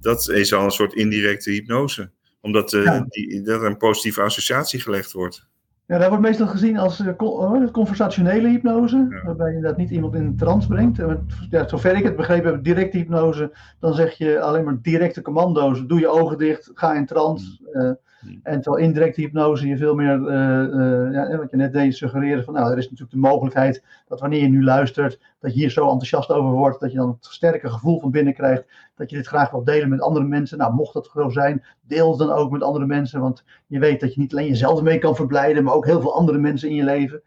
Dat 0.00 0.28
is 0.28 0.54
al 0.54 0.64
een 0.64 0.70
soort 0.70 0.94
indirecte 0.94 1.50
hypnose. 1.50 2.10
Omdat 2.40 2.72
uh, 2.72 2.84
Ja. 2.84 3.04
die, 3.08 3.42
dat 3.42 3.60
er 3.60 3.66
een 3.66 3.76
positieve 3.76 4.22
associatie 4.22 4.80
gelegd 4.80 5.12
wordt. 5.12 5.48
Ja, 5.86 5.98
dat 5.98 6.08
wordt 6.08 6.22
meestal 6.22 6.46
gezien 6.46 6.78
als 6.78 7.00
uh, 7.00 7.16
con- 7.16 7.70
conversationele 7.70 8.48
hypnose, 8.48 9.06
Ja. 9.10 9.22
waarbij 9.24 9.48
je 9.48 9.54
inderdaad 9.54 9.78
niet 9.78 9.90
iemand 9.90 10.14
in 10.14 10.24
een 10.24 10.36
trance 10.36 10.68
brengt. 10.68 10.98
En, 10.98 11.26
Ja, 11.50 11.68
zover 11.68 11.96
ik 11.96 12.04
het 12.04 12.16
begrepen 12.16 12.52
heb, 12.52 12.64
directe 12.64 12.96
hypnose, 12.96 13.52
dan 13.80 13.94
zeg 13.94 14.12
je 14.18 14.40
alleen 14.40 14.64
maar 14.64 14.78
directe 14.82 15.22
commando's. 15.22 15.86
Doe 15.86 15.98
je 16.00 16.08
ogen 16.08 16.38
dicht, 16.38 16.70
ga 16.74 16.94
in 16.94 17.06
trance. 17.06 17.58
eh, 17.72 17.90
Hmm. 18.20 18.40
en 18.42 18.60
terwijl 18.60 18.84
indirecte 18.84 19.20
hypnose 19.20 19.68
je 19.68 19.76
veel 19.76 19.94
meer, 19.94 20.26
eh, 20.26 20.60
eh, 20.62 21.12
ja, 21.12 21.36
wat 21.36 21.50
je 21.50 21.56
net 21.56 21.72
deed, 21.72 21.96
suggereren 21.96 22.44
van, 22.44 22.54
nou, 22.54 22.70
er 22.72 22.78
is 22.78 22.84
natuurlijk 22.84 23.10
de 23.10 23.16
mogelijkheid 23.18 23.82
dat 24.08 24.20
wanneer 24.20 24.40
je 24.40 24.48
nu 24.48 24.64
luistert, 24.64 25.18
dat 25.40 25.52
je 25.54 25.60
hier 25.60 25.70
zo 25.70 25.82
enthousiast 25.82 26.30
over 26.30 26.50
wordt, 26.50 26.80
dat 26.80 26.90
je 26.90 26.96
dan 26.96 27.08
het 27.08 27.24
sterke 27.32 27.70
gevoel 27.70 28.00
van 28.00 28.10
binnen 28.10 28.34
krijgt, 28.34 28.64
dat 29.00 29.10
je 29.10 29.16
dit 29.16 29.26
graag 29.26 29.50
wilt 29.50 29.66
delen 29.66 29.88
met 29.88 30.00
andere 30.00 30.24
mensen. 30.24 30.58
Nou, 30.58 30.74
mocht 30.74 30.94
dat 30.94 31.10
zo 31.14 31.28
zijn, 31.28 31.64
deel 31.80 32.08
het 32.10 32.18
dan 32.18 32.30
ook 32.30 32.50
met 32.50 32.62
andere 32.62 32.86
mensen, 32.86 33.20
want 33.20 33.44
je 33.66 33.78
weet 33.78 34.00
dat 34.00 34.14
je 34.14 34.20
niet 34.20 34.32
alleen 34.32 34.46
jezelf 34.48 34.78
ermee 34.78 34.98
kan 34.98 35.16
verblijden, 35.16 35.64
maar 35.64 35.74
ook 35.74 35.86
heel 35.86 36.00
veel 36.00 36.14
andere 36.14 36.38
mensen 36.38 36.68
in 36.68 36.74
je 36.74 36.84
leven. 36.84 37.22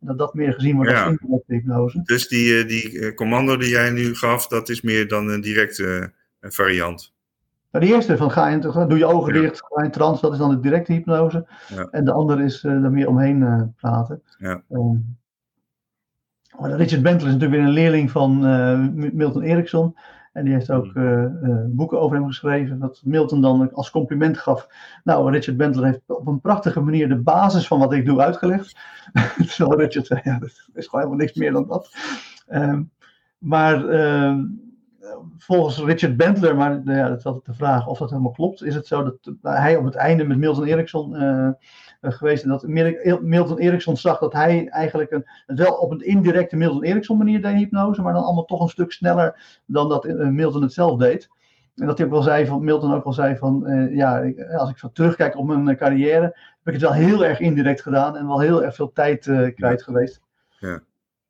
En 0.00 0.06
dat 0.06 0.18
dat 0.18 0.34
meer 0.34 0.52
gezien 0.52 0.76
wordt 0.76 0.90
Ja. 0.90 1.04
als 1.04 1.16
indirecte 1.20 1.54
hypnose. 1.54 2.00
Dus 2.02 2.28
die, 2.28 2.58
eh, 2.58 2.68
die 2.68 3.00
eh, 3.00 3.14
commando 3.14 3.56
die 3.56 3.68
jij 3.68 3.90
nu 3.90 4.14
gaf, 4.14 4.46
dat 4.46 4.68
is 4.68 4.80
meer 4.80 5.08
dan 5.08 5.28
een 5.28 5.40
directe 5.40 6.12
eh, 6.40 6.50
variant. 6.50 7.12
Nou, 7.70 7.84
de 7.86 7.92
eerste 7.92 8.16
van 8.16 8.30
ga 8.30 8.48
in, 8.48 8.60
doe 8.60 8.98
je 8.98 9.06
ogen 9.06 9.34
Ja. 9.34 9.40
dicht, 9.40 9.62
ga 9.68 9.82
in 9.82 9.90
trance, 9.90 10.20
dat 10.20 10.32
is 10.32 10.38
dan 10.38 10.50
de 10.50 10.60
directe 10.60 10.92
hypnose. 10.92 11.46
Ja. 11.68 11.88
En 11.90 12.04
de 12.04 12.12
andere 12.12 12.44
is 12.44 12.64
eh 12.64 12.72
er 12.72 12.90
meer 12.90 13.08
omheen 13.08 13.72
praten. 13.76 14.22
Ja. 14.38 14.62
Ehm, 14.70 14.96
Richard 16.76 17.02
Bentley 17.02 17.28
is 17.28 17.32
natuurlijk 17.34 17.50
weer 17.50 17.60
een 17.60 17.68
leerling 17.70 18.10
van 18.10 18.40
Milton 19.16 19.42
Erickson. 19.42 19.96
En 20.38 20.44
die 20.44 20.54
heeft 20.54 20.70
ook 20.70 20.92
Hmm. 20.92 21.02
eh, 21.02 21.50
eh, 21.50 21.64
boeken 21.66 22.00
over 22.00 22.16
hem 22.16 22.26
geschreven, 22.26 22.78
dat 22.78 23.00
Milton 23.04 23.40
dan 23.40 23.72
als 23.72 23.90
compliment 23.90 24.38
gaf. 24.38 24.68
Nou, 25.04 25.30
Richard 25.30 25.56
Bentley 25.56 25.88
heeft 25.88 26.00
op 26.06 26.26
een 26.26 26.40
prachtige 26.40 26.80
manier 26.80 27.08
de 27.08 27.16
basis 27.16 27.66
van 27.66 27.78
wat 27.78 27.92
ik 27.92 28.06
doe 28.06 28.20
uitgelegd. 28.20 28.76
Terwijl 29.56 29.80
Richard 29.80 30.06
zei, 30.06 30.20
ja, 30.24 30.38
dat 30.38 30.68
is 30.74 30.86
gewoon 30.86 31.04
helemaal 31.04 31.24
niks 31.24 31.38
meer 31.38 31.52
dan 31.52 31.66
dat. 31.66 31.94
Ehm, 32.46 32.82
maar 33.38 33.88
ehm, 33.88 34.44
volgens 35.38 35.78
Richard 35.78 36.16
Bentler, 36.16 36.56
maar 36.56 36.82
nou 36.84 36.98
ja, 36.98 37.08
dat 37.08 37.18
is 37.18 37.24
altijd 37.24 37.44
de 37.44 37.54
vraag 37.54 37.86
of 37.86 37.98
dat 37.98 38.10
helemaal 38.10 38.32
klopt, 38.32 38.64
is 38.64 38.74
het 38.74 38.86
zo 38.86 39.02
dat 39.02 39.34
hij 39.42 39.76
op 39.76 39.84
het 39.84 39.94
einde 39.94 40.24
met 40.24 40.38
Milton 40.38 40.64
Erickson 40.64 41.16
eh, 41.16 41.48
geweest 42.00 42.42
en 42.42 42.48
dat 42.48 42.66
Milton 43.22 43.58
Erickson 43.58 43.96
zag 43.96 44.18
dat 44.18 44.32
hij 44.32 44.68
eigenlijk 44.68 45.10
een, 45.10 45.24
het 45.46 45.58
wel 45.58 45.72
op 45.72 45.90
een 45.90 46.00
indirecte 46.00 46.56
Milton 46.56 46.82
Erickson 46.84 47.18
manier 47.18 47.42
deed 47.42 47.54
hypnose, 47.54 48.02
maar 48.02 48.12
dan 48.12 48.22
allemaal 48.22 48.44
toch 48.44 48.60
een 48.60 48.68
stuk 48.68 48.92
sneller 48.92 49.60
dan 49.66 49.88
dat 49.88 50.04
eh, 50.04 50.14
Milton 50.28 50.62
het 50.62 50.72
zelf 50.72 50.98
deed. 50.98 51.28
En 51.74 51.86
dat 51.86 51.98
hij 51.98 52.06
ook 52.06 52.12
wel 52.12 52.22
zei 52.22 52.46
van, 52.46 52.64
Milton 52.64 52.94
ook 52.94 53.04
wel 53.04 53.12
zei 53.12 53.36
van, 53.36 53.66
eh, 53.66 53.94
ja, 53.96 54.18
ik- 54.18 54.40
als 54.52 54.70
ik 54.70 54.78
zo 54.78 54.90
terugkijk 54.92 55.36
op 55.36 55.46
mijn 55.46 55.68
eh, 55.68 55.76
carrière, 55.76 56.22
heb 56.22 56.64
ik 56.64 56.72
het 56.72 56.82
wel 56.82 56.92
heel 56.92 57.24
erg 57.24 57.40
indirect 57.40 57.82
gedaan 57.82 58.16
en 58.16 58.26
wel 58.26 58.40
heel 58.40 58.64
erg 58.64 58.74
veel 58.74 58.92
tijd 58.92 59.26
eh, 59.26 59.54
kwijt 59.54 59.82
geweest. 59.82 60.20
Ja. 60.58 60.80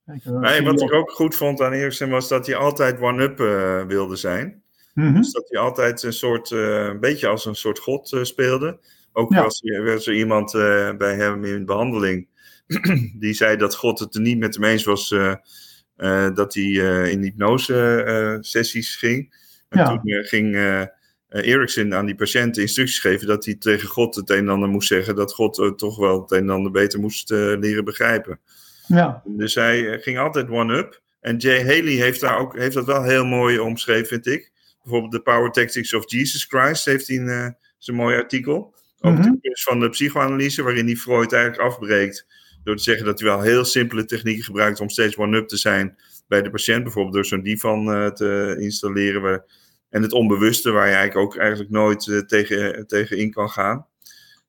Kijk, 0.06 0.24
eh, 0.24 0.32
wat 0.64 0.80
ik 0.82 0.92
ook 0.92 1.10
goed 1.10 1.34
vond 1.34 1.60
aan 1.60 1.72
Eriksen 1.72 2.10
was 2.10 2.28
dat 2.28 2.46
hij 2.46 2.56
altijd 2.56 3.00
one-up 3.00 3.40
eh, 3.40 3.82
wilde 3.86 4.16
zijn. 4.16 4.62
Mhm. 4.94 5.14
Dus 5.14 5.32
dat 5.32 5.48
hij 5.48 5.60
altijd 5.60 6.02
een 6.02 6.12
soort, 6.12 6.50
eh, 6.52 6.84
een 6.86 7.00
beetje 7.00 7.28
als 7.28 7.44
een 7.46 7.54
soort 7.54 7.78
god 7.78 8.12
eh, 8.12 8.22
speelde. 8.22 8.78
Ook 9.18 9.32
Ja. 9.32 9.42
was, 9.42 9.60
er- 9.62 9.84
was 9.84 10.06
er 10.06 10.14
iemand 10.14 10.54
eh, 10.54 10.96
bij 10.96 11.14
hem 11.14 11.44
in 11.44 11.64
behandeling 11.64 12.28
die 13.22 13.32
zei 13.32 13.56
dat 13.56 13.74
God 13.74 13.98
het 13.98 14.14
er 14.14 14.20
niet 14.20 14.38
met 14.38 14.54
hem 14.54 14.64
eens 14.64 14.84
was 14.84 15.10
eh, 15.12 15.34
eh, 15.96 16.34
dat 16.34 16.54
hij 16.54 16.64
in 17.10 17.22
hypnose-sessies 17.22 18.96
ging. 18.96 19.34
En 19.68 19.78
Ja. 19.78 19.84
toen 19.88 20.24
ging 20.24 20.56
Eriksen 21.28 21.94
aan 21.94 22.06
die 22.06 22.14
patiënten 22.14 22.62
instructies 22.62 22.98
geven 22.98 23.26
dat 23.26 23.44
hij 23.44 23.54
tegen 23.54 23.88
God 23.88 24.14
het 24.14 24.30
een 24.30 24.36
en 24.38 24.48
ander 24.48 24.68
moest 24.68 24.88
zeggen, 24.88 25.14
dat 25.16 25.32
God 25.32 25.72
toch 25.78 25.96
wel 25.98 26.20
het 26.20 26.30
een 26.30 26.38
en 26.38 26.50
ander 26.50 26.70
beter 26.72 27.00
moest 27.00 27.30
leren 27.30 27.84
begrijpen. 27.84 28.40
Ja, 28.86 29.22
Dus 29.26 29.54
hij 29.54 29.98
ging 30.00 30.18
altijd 30.18 30.48
one-up. 30.50 31.00
En 31.20 31.36
Jay 31.36 31.60
Haley 31.62 31.92
heeft, 31.92 32.20
daar 32.20 32.38
ook, 32.38 32.56
heeft 32.58 32.74
dat 32.74 32.84
wel 32.86 33.02
heel 33.02 33.24
mooi 33.24 33.58
omschreven, 33.58 34.06
vind 34.06 34.26
ik. 34.26 34.52
Bijvoorbeeld 34.82 35.12
The 35.12 35.20
Power 35.30 35.50
Tactics 35.50 35.94
of 35.94 36.10
Jesus 36.10 36.44
Christ 36.44 36.84
heeft 36.84 37.08
hij 37.08 37.16
een, 37.16 37.56
is 37.80 37.86
een 37.86 37.94
mooi 37.94 38.16
artikel. 38.16 38.74
Over 39.00 39.18
Mhm. 39.18 39.30
de 39.30 39.38
kunst 39.40 39.62
van 39.62 39.80
de 39.80 39.88
psychoanalyse, 39.88 40.62
waarin 40.62 40.86
hij 40.86 40.96
Freud 40.96 41.32
eigenlijk 41.32 41.62
afbreekt 41.62 42.26
door 42.64 42.76
te 42.76 42.82
zeggen 42.82 43.04
dat 43.04 43.20
hij 43.20 43.28
wel 43.28 43.40
heel 43.40 43.64
simpele 43.64 44.04
technieken 44.04 44.44
gebruikt 44.44 44.80
om 44.80 44.88
steeds 44.88 45.16
one-up 45.16 45.48
te 45.48 45.56
zijn 45.56 45.98
bij 46.28 46.42
de 46.42 46.50
patiënt. 46.50 46.82
Bijvoorbeeld 46.82 47.14
door 47.14 47.24
zo'n 47.24 47.42
divan 47.42 47.88
uh, 47.88 48.06
te 48.06 48.56
installeren. 48.60 49.22
Waar, 49.22 49.44
en 49.90 50.02
het 50.02 50.12
onbewuste, 50.12 50.70
waar 50.70 50.88
je 50.88 50.94
eigenlijk 50.94 51.26
ook 51.26 51.40
eigenlijk 51.40 51.70
nooit 51.70 52.06
uh, 52.06 52.18
tegen, 52.20 52.86
tegen 52.86 53.18
in 53.18 53.30
kan 53.30 53.50
gaan. 53.50 53.86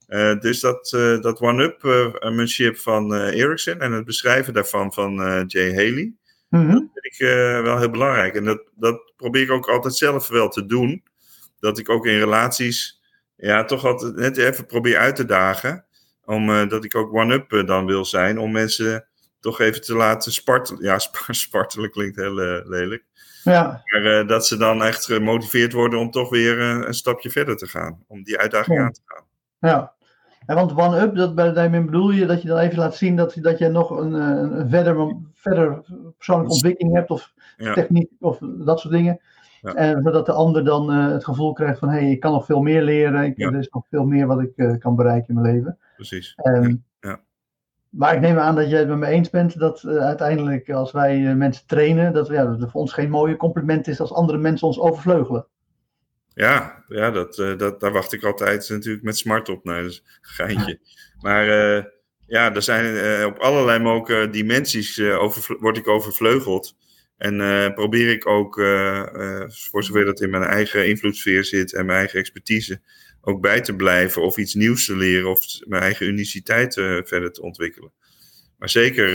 Uh, 0.07 0.39
dus 0.39 0.59
dat, 0.59 0.89
dat 1.21 1.39
one-up-manship 1.39 2.77
van 2.77 3.13
Ericsson 3.13 3.79
en 3.79 3.91
het 3.91 4.05
beschrijven 4.05 4.53
daarvan 4.53 4.93
van 4.93 5.15
Jay 5.47 5.69
Haley. 5.69 6.13
Mm 6.49 6.69
-hmm. 6.69 6.71
Dat 6.93 7.03
vind 7.03 7.13
ik 7.13 7.17
wel 7.63 7.77
heel 7.77 7.89
belangrijk. 7.89 8.35
En 8.35 8.43
dat, 8.43 8.63
dat 8.75 9.13
probeer 9.17 9.41
ik 9.41 9.51
ook 9.51 9.69
altijd 9.69 9.95
zelf 9.95 10.27
wel 10.27 10.49
te 10.49 10.65
doen. 10.65 11.03
Dat 11.59 11.77
ik 11.77 11.89
ook 11.89 12.05
in 12.05 12.19
relaties 12.19 12.98
ja, 13.39 13.63
toch 13.63 13.85
altijd 13.85 14.15
net 14.15 14.37
even 14.37 14.65
probeer 14.65 14.97
uit 14.97 15.15
te 15.15 15.25
dagen. 15.25 15.85
Omdat 16.25 16.71
uh, 16.71 16.83
ik 16.83 16.95
ook 16.95 17.13
one-up 17.13 17.51
uh, 17.51 17.65
dan 17.65 17.85
wil 17.85 18.05
zijn. 18.05 18.39
Om 18.39 18.51
mensen 18.51 19.07
toch 19.39 19.59
even 19.59 19.81
te 19.81 19.95
laten 19.95 20.31
spartelen. 20.31 20.83
Ja, 20.83 20.99
spartelen 21.29 21.91
klinkt 21.91 22.15
heel 22.15 22.39
uh, 22.39 22.69
lelijk. 22.69 23.05
Ja. 23.43 23.83
Maar 23.85 24.27
dat 24.27 24.47
ze 24.47 24.57
dan 24.57 24.83
echt 24.83 25.05
gemotiveerd 25.05 25.73
worden 25.73 25.99
om 25.99 26.11
toch 26.11 26.29
weer 26.29 26.59
een 26.59 26.93
stapje 26.93 27.29
verder 27.29 27.57
te 27.57 27.67
gaan. 27.67 28.03
Om 28.07 28.23
die 28.23 28.37
uitdaging 28.37 28.77
ja. 28.77 28.83
aan 28.83 28.91
te 28.91 29.01
gaan. 29.05 29.23
Ja. 29.59 29.93
En 30.45 30.55
want 30.55 30.77
one-up, 30.77 31.15
dat, 31.15 31.55
daarmee 31.55 31.83
bedoel 31.83 32.11
je 32.11 32.25
dat 32.25 32.41
je 32.41 32.47
dan 32.47 32.57
even 32.57 32.77
laat 32.77 32.95
zien 32.95 33.15
dat, 33.15 33.35
dat 33.41 33.57
je 33.57 33.67
nog 33.67 33.89
een, 33.89 34.13
een 34.13 34.69
verder, 34.69 35.15
verder 35.33 35.81
persoonlijke 36.17 36.53
ontwikkeling 36.53 36.95
hebt. 36.95 37.09
Of 37.09 37.33
ja. 37.57 37.73
techniek 37.73 38.11
of 38.19 38.37
dat 38.41 38.79
soort 38.79 38.93
dingen. 38.93 39.19
Ja. 39.61 39.73
En 39.73 40.01
zodat 40.03 40.25
de 40.25 40.31
ander 40.31 40.65
dan 40.65 40.91
uh, 40.91 41.11
het 41.11 41.23
gevoel 41.23 41.53
krijgt 41.53 41.79
van, 41.79 41.89
hé, 41.89 41.99
hey, 41.99 42.11
ik 42.11 42.19
kan 42.19 42.31
nog 42.31 42.45
veel 42.45 42.61
meer 42.61 42.81
leren. 42.81 43.23
Ik, 43.23 43.37
ja. 43.37 43.47
Er 43.47 43.59
is 43.59 43.69
nog 43.69 43.85
veel 43.89 44.05
meer 44.05 44.27
wat 44.27 44.41
ik 44.41 44.51
uh, 44.55 44.77
kan 44.77 44.95
bereiken 44.95 45.35
in 45.35 45.41
mijn 45.41 45.55
leven. 45.55 45.77
Precies. 45.95 46.35
Um, 46.43 46.83
ja. 46.99 47.19
Maar 47.89 48.15
ik 48.15 48.21
neem 48.21 48.37
aan 48.37 48.55
dat 48.55 48.69
jij 48.69 48.79
het 48.79 48.87
met 48.87 48.97
me 48.97 49.05
eens 49.05 49.29
bent 49.29 49.59
dat 49.59 49.83
uh, 49.83 49.97
uiteindelijk 49.97 50.69
als 50.69 50.91
wij 50.91 51.35
mensen 51.35 51.67
trainen, 51.67 52.13
dat, 52.13 52.27
ja, 52.27 52.45
dat 52.45 52.71
voor 52.71 52.81
ons 52.81 52.93
geen 52.93 53.09
mooie 53.09 53.35
compliment 53.35 53.87
is 53.87 53.99
als 53.99 54.13
andere 54.13 54.37
mensen 54.37 54.67
ons 54.67 54.79
overvleugelen. 54.79 55.47
Ja, 56.33 56.83
ja 56.87 57.11
dat, 57.11 57.35
dat, 57.57 57.79
daar 57.79 57.91
wacht 57.91 58.13
ik 58.13 58.23
altijd 58.23 58.69
natuurlijk 58.69 59.03
met 59.03 59.17
smart 59.17 59.49
op 59.49 59.63
naar. 59.63 59.83
Dus 59.83 60.03
geintje. 60.21 60.79
maar 61.21 61.45
ja, 62.27 62.53
er 62.55 62.61
zijn 62.61 63.25
op 63.25 63.37
allerlei 63.37 63.79
mogelijke 63.79 64.29
dimensies 64.29 65.01
over, 65.01 65.57
word 65.59 65.77
ik 65.77 65.87
overvleugeld. 65.87 66.75
En 67.19 67.39
uh, 67.39 67.73
probeer 67.73 68.09
ik 68.09 68.27
ook, 68.27 68.57
uh, 68.57 69.05
uh, 69.13 69.43
voor 69.47 69.83
zover 69.83 70.05
dat 70.05 70.21
in 70.21 70.29
mijn 70.29 70.43
eigen 70.43 70.87
invloedssfeer 70.87 71.45
zit 71.45 71.73
en 71.73 71.85
mijn 71.85 71.97
eigen 71.97 72.19
expertise, 72.19 72.81
ook 73.21 73.41
bij 73.41 73.61
te 73.61 73.75
blijven 73.75 74.21
of 74.21 74.37
iets 74.37 74.53
nieuws 74.53 74.85
te 74.85 74.95
leren 74.95 75.29
of 75.29 75.39
mijn 75.67 75.81
eigen 75.81 76.07
uniciteit 76.07 76.73
verder 76.73 77.31
te 77.31 77.41
ontwikkelen. 77.41 77.91
Maar 78.57 78.69
zeker 78.69 79.11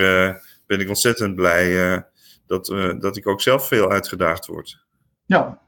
ben 0.66 0.80
ik 0.80 0.88
ontzettend 0.88 1.34
blij 1.34 2.02
dat, 2.46 2.66
dat 2.98 3.16
ik 3.16 3.26
ook 3.26 3.40
zelf 3.40 3.68
veel 3.68 3.90
uitgedaagd 3.90 4.46
word. 4.46 4.84
Ja. 5.26 5.61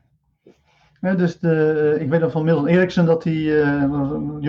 dus 1.01 1.39
de, 1.39 1.97
ik 2.01 2.09
weet 2.09 2.20
nog 2.20 2.32
van 2.32 2.45
Milton 2.45 2.66
Erickson 2.66 3.07
dat 3.07 3.24
hij 3.24 3.32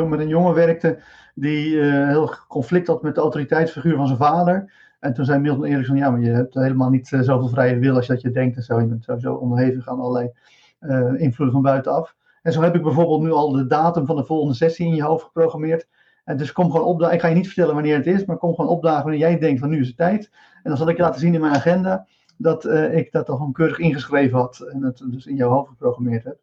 met 0.08 0.20
een 0.20 0.28
jongen 0.28 0.54
werkte 0.54 1.04
die 1.36 1.80
heel 1.84 2.36
conflict 2.48 2.88
had 2.88 3.02
met 3.02 3.16
de 3.16 3.22
autoriteitsfiguur 3.22 3.96
van 3.96 4.08
zijn 4.08 4.20
vader. 4.20 4.72
En 5.00 5.14
toen 5.14 5.26
zei 5.26 5.40
Milton 5.40 5.66
Erickson, 5.66 5.98
ja, 5.98 6.10
maar 6.10 6.22
je 6.22 6.30
hebt 6.30 6.54
helemaal 6.54 6.90
niet 6.90 7.12
uh, 7.12 7.22
zoveel 7.22 7.48
vrije 7.48 7.80
wil 7.80 7.96
als 7.96 8.08
dat 8.08 8.22
je 8.22 8.32
denkt 8.32 8.56
en 8.56 8.64
zo. 8.64 8.80
Je 8.80 8.88
bent 8.88 9.04
sowieso 9.04 9.34
onderhevig 9.34 9.90
aan 9.90 10.00
allerlei 10.00 10.32
uh, 10.80 11.14
invloeden 11.22 11.52
van 11.52 11.62
buitenaf. 11.62 12.16
En 12.42 12.54
zo 12.54 12.62
heb 12.62 12.76
ik 12.76 12.82
bijvoorbeeld 12.84 13.22
nu 13.22 13.32
al 13.32 13.52
de 13.52 13.68
datum 13.68 14.06
van 14.06 14.16
de 14.16 14.26
volgende 14.26 14.54
sessie 14.54 14.88
in 14.88 14.96
je 14.96 15.04
hoofd 15.04 15.24
geprogrammeerd. 15.24 15.88
En 16.24 16.38
dus 16.38 16.52
kom 16.52 16.72
gewoon 16.72 16.86
opdagen. 16.86 17.16
Ik 17.16 17.22
ga 17.22 17.28
je 17.28 17.36
niet 17.36 17.46
vertellen 17.46 17.74
wanneer 17.74 17.96
het 17.96 18.08
is, 18.08 18.26
maar 18.26 18.38
kom 18.38 18.56
gewoon 18.56 18.72
opdagen 18.72 19.04
wanneer 19.04 19.20
jij 19.20 19.40
denkt 19.40 19.60
van 19.60 19.70
nu 19.70 19.80
is 19.80 19.88
het 19.88 19.98
tijd. 19.98 20.30
En 20.64 20.70
dan 20.70 20.78
zal 20.78 20.90
ik 20.90 20.96
je 20.96 21.02
laten 21.02 21.20
zien 21.20 21.34
in 21.34 21.42
mijn 21.42 21.54
agenda 21.54 22.08
dat 22.38 22.66
uh, 22.66 22.98
ik 22.98 23.12
dat 23.12 23.30
al 23.30 23.38
gewoon 23.38 23.52
keurig 23.52 23.80
ingeschreven 23.80 24.38
had 24.38 24.60
en 24.60 24.84
het 24.84 25.04
dus 25.06 25.26
in 25.26 25.36
jouw 25.36 25.50
hoofd 25.50 25.70
geprogrammeerd 25.70 26.24
heb. 26.24 26.40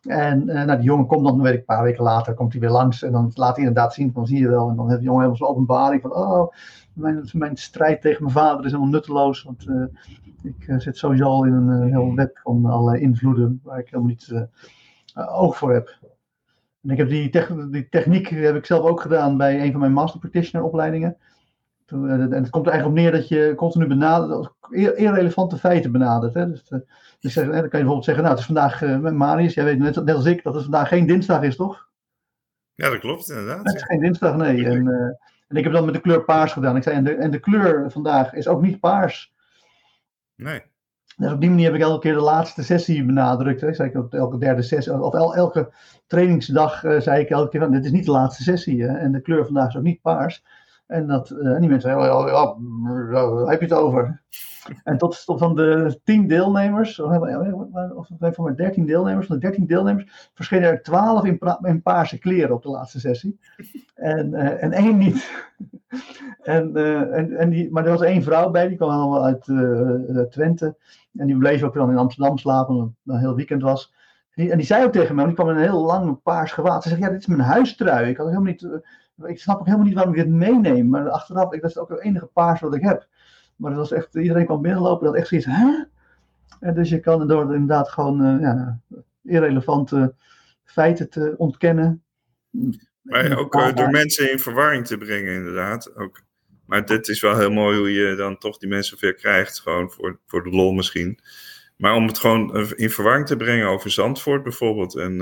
En 0.00 0.48
uh, 0.48 0.54
nou, 0.64 0.76
die 0.76 0.86
jongen 0.86 1.06
komt 1.06 1.24
dan, 1.24 1.42
weet 1.42 1.52
ik, 1.52 1.58
een 1.58 1.64
paar 1.64 1.82
weken 1.82 2.02
later, 2.02 2.34
komt 2.34 2.52
hij 2.52 2.60
weer 2.60 2.70
langs 2.70 3.02
en 3.02 3.12
dan 3.12 3.30
laat 3.34 3.56
hij 3.56 3.64
inderdaad 3.64 3.94
zien 3.94 4.12
van, 4.12 4.26
zie 4.26 4.40
je 4.40 4.48
wel. 4.48 4.68
En 4.68 4.76
dan 4.76 4.88
heeft 4.88 4.98
de 4.98 5.04
jongen 5.04 5.20
helemaal 5.20 5.46
zo'n 5.46 5.48
openbaring 5.48 6.02
van, 6.02 6.14
oh, 6.14 6.52
mijn, 6.92 7.28
mijn 7.32 7.56
strijd 7.56 8.00
tegen 8.00 8.22
mijn 8.22 8.34
vader 8.34 8.64
is 8.64 8.70
helemaal 8.70 8.92
nutteloos, 8.92 9.42
want 9.42 9.66
uh, 9.66 9.84
ik 10.42 10.68
uh, 10.68 10.78
zit 10.78 10.96
sowieso 10.96 11.24
al 11.24 11.44
in 11.44 11.52
een 11.52 11.88
heel 11.88 12.14
web 12.14 12.38
van 12.42 12.64
allerlei 12.64 13.02
invloeden 13.02 13.60
waar 13.62 13.78
ik 13.78 13.88
helemaal 13.88 14.08
niet 14.08 14.48
oog 15.14 15.56
voor 15.56 15.72
heb. 15.72 15.98
En 16.82 16.90
ik 16.90 16.96
heb 16.96 17.08
die, 17.08 17.30
die 17.70 17.88
techniek 17.88 18.28
heb 18.28 18.56
ik 18.56 18.66
zelf 18.66 18.84
ook 18.84 19.00
gedaan 19.00 19.36
bij 19.36 19.62
een 19.62 19.70
van 19.70 19.80
mijn 19.80 19.92
master 19.92 20.20
practitioner 20.20 20.66
opleidingen. 20.66 21.16
En 21.90 22.32
het 22.32 22.50
komt 22.50 22.66
er 22.66 22.72
eigenlijk 22.72 22.86
op 22.86 22.94
neer 22.94 23.12
dat 23.12 23.28
je 23.28 23.52
continu 23.56 23.86
benadert, 23.86 24.50
irrelevante 24.70 25.56
feiten 25.56 25.92
benadert. 25.92 26.34
Hè? 26.34 26.50
Dus, 26.50 26.68
dus 27.20 27.34
dan 27.34 27.50
kan 27.50 27.60
je 27.60 27.68
bijvoorbeeld 27.68 28.04
zeggen, 28.04 28.24
nou 28.24 28.36
het 28.36 28.44
is 28.48 28.52
vandaag, 28.52 28.82
uh, 28.82 28.98
Marius, 28.98 29.54
jij 29.54 29.64
weet 29.64 29.78
net, 29.78 30.04
net, 30.04 30.14
als 30.14 30.24
ik, 30.24 30.42
dat 30.42 30.54
het 30.54 30.62
vandaag 30.62 30.88
geen 30.88 31.06
dinsdag 31.06 31.42
is, 31.42 31.56
toch? 31.56 31.88
Ja, 32.74 32.90
dat 32.90 32.98
klopt 32.98 33.28
inderdaad. 33.28 33.66
Het 33.66 33.76
is 33.76 33.82
geen 33.82 34.00
dinsdag, 34.00 34.36
nee. 34.36 34.66
En, 34.66 34.88
en 35.48 35.56
ik 35.56 35.64
heb 35.64 35.72
dat 35.72 35.84
met 35.84 35.94
de 35.94 36.00
kleur 36.00 36.24
paars 36.24 36.52
gedaan. 36.52 36.76
Ik 36.76 36.82
zei, 36.82 36.96
en 36.96 37.04
de, 37.04 37.14
en 37.14 37.30
de 37.30 37.40
kleur 37.40 37.90
vandaag 37.90 38.32
is 38.32 38.48
ook 38.48 38.62
niet 38.62 38.80
paars. 38.80 39.32
Nee. 40.36 40.62
Dus 41.16 41.32
op 41.32 41.40
die 41.40 41.50
manier 41.50 41.64
heb 41.64 41.74
ik 41.74 41.80
elke 41.80 42.00
keer 42.00 42.14
de 42.14 42.20
laatste 42.20 42.62
sessie 42.62 43.04
benadrukt. 43.04 43.60
Hè. 43.60 43.74
Zei 43.74 43.88
ik 43.88 43.96
op 43.96 44.14
elke 44.14 44.38
derde 44.38 44.62
sessie, 44.62 45.02
of 45.02 45.14
el, 45.14 45.34
elke 45.34 45.72
trainingsdag 46.06 46.84
uh, 46.84 47.00
zei 47.00 47.20
ik 47.20 47.30
elke 47.30 47.48
keer 47.48 47.60
van, 47.60 47.70
dit 47.70 47.84
is 47.84 47.90
niet 47.90 48.04
de 48.04 48.10
laatste 48.10 48.42
sessie. 48.42 48.82
Hè. 48.82 48.96
En 48.96 49.12
de 49.12 49.20
kleur 49.20 49.44
vandaag 49.44 49.68
is 49.68 49.76
ook 49.76 49.82
niet 49.82 50.00
paars. 50.00 50.44
En, 50.90 51.06
dat, 51.06 51.30
en 51.30 51.60
die 51.60 51.68
mensen 51.68 51.98
oh, 51.98 52.26
ja, 52.28 52.56
waar 53.10 53.50
heb 53.50 53.60
je 53.60 53.66
het 53.66 53.74
over? 53.74 54.22
En 54.84 54.98
tot, 54.98 55.22
van 55.26 55.54
de 55.54 56.00
tien 56.04 56.26
deelnemers, 56.26 57.00
of 57.00 57.10
van 58.20 58.44
maar 58.44 58.56
dertien 58.56 58.86
deelnemers, 58.86 59.26
van 59.26 59.38
de 59.38 59.42
dertien 59.42 59.66
deelnemers 59.66 60.30
verschenen 60.34 60.68
er 60.68 60.82
twaalf 60.82 61.24
in, 61.62 61.82
paarse 61.82 62.18
kleren 62.18 62.54
op 62.54 62.62
de 62.62 62.68
laatste 62.68 63.00
sessie. 63.00 63.38
En, 63.94 64.32
uh, 64.32 64.62
en 64.62 64.72
één 64.72 64.96
niet. 64.96 65.30
en, 66.42 66.70
uh, 66.74 67.16
en, 67.16 67.36
en 67.36 67.50
die, 67.50 67.70
maar 67.70 67.84
er 67.84 67.90
was 67.90 68.02
één 68.02 68.22
vrouw 68.22 68.50
bij, 68.50 68.68
die 68.68 68.76
kwam 68.76 68.90
allemaal 68.90 69.24
uit 69.24 69.46
uh, 69.46 70.20
Twente. 70.20 70.76
En 71.16 71.26
die 71.26 71.38
bleef 71.38 71.62
ook 71.62 71.74
dan 71.74 71.90
in 71.90 71.96
Amsterdam 71.96 72.38
slapen, 72.38 72.74
omdat 72.74 72.88
het 73.04 73.14
een 73.14 73.20
heel 73.20 73.34
weekend 73.34 73.62
was. 73.62 73.94
En 74.34 74.56
die 74.56 74.66
zei 74.66 74.84
ook 74.84 74.92
tegen 74.92 75.14
mij, 75.14 75.24
die 75.24 75.34
kwam 75.34 75.48
in 75.48 75.56
een 75.56 75.62
heel 75.62 75.84
lang 75.84 76.22
paars 76.22 76.52
gewaad. 76.52 76.82
Ze 76.82 76.88
zei, 76.88 77.00
ja, 77.00 77.08
dit 77.08 77.20
is 77.20 77.26
mijn 77.26 77.40
huistrui. 77.40 78.08
Ik 78.08 78.16
had 78.16 78.26
helemaal 78.26 78.50
niet 78.52 78.68
ik 79.24 79.40
snap 79.40 79.58
ook 79.58 79.64
helemaal 79.64 79.86
niet 79.86 79.94
waarom 79.94 80.14
ik 80.14 80.24
dit 80.24 80.32
meeneem. 80.32 80.88
Maar 80.88 81.08
achteraf, 81.08 81.52
ik, 81.52 81.60
dat 81.60 81.70
is 81.70 81.78
ook 81.78 81.88
het 81.88 82.00
enige 82.00 82.26
paars 82.26 82.60
wat 82.60 82.74
ik 82.74 82.82
heb. 82.82 83.08
Maar 83.56 83.70
dat 83.70 83.80
was 83.80 83.92
echt, 83.92 84.14
iedereen 84.14 84.44
kwam 84.44 84.62
binnenlopen, 84.62 85.06
dat 85.06 85.14
echt 85.14 85.28
zoiets, 85.28 85.46
hè? 85.46 85.84
En 86.60 86.74
dus 86.74 86.88
je 86.88 87.00
kan 87.00 87.28
door 87.28 87.42
inderdaad 87.42 87.88
gewoon 87.88 88.26
uh, 88.26 88.40
ja, 88.40 88.80
irrelevante 89.22 90.14
feiten 90.64 91.10
te 91.10 91.34
ontkennen. 91.36 92.02
Maar 93.02 93.38
ook 93.38 93.54
uh, 93.54 93.74
door 93.74 93.90
mensen 93.90 94.32
in 94.32 94.38
verwarring 94.38 94.86
te 94.86 94.98
brengen, 94.98 95.34
inderdaad. 95.34 95.96
Ook. 95.96 96.22
Maar 96.66 96.86
dit 96.86 97.08
is 97.08 97.20
wel 97.20 97.38
heel 97.38 97.50
mooi 97.50 97.78
hoe 97.78 97.92
je 97.92 98.14
dan 98.14 98.38
toch 98.38 98.58
die 98.58 98.68
mensen 98.68 98.96
weer 99.00 99.14
krijgt, 99.14 99.60
gewoon 99.60 99.90
voor, 99.90 100.18
voor 100.26 100.42
de 100.42 100.50
lol 100.50 100.72
misschien. 100.72 101.18
Maar 101.76 101.94
om 101.94 102.06
het 102.06 102.18
gewoon 102.18 102.56
eh, 102.56 102.70
in 102.74 102.90
verwarring 102.90 103.26
te 103.26 103.36
brengen 103.36 103.68
over 103.68 103.90
Zandvoort 103.90 104.42
bijvoorbeeld. 104.42 104.96
En 104.96 105.20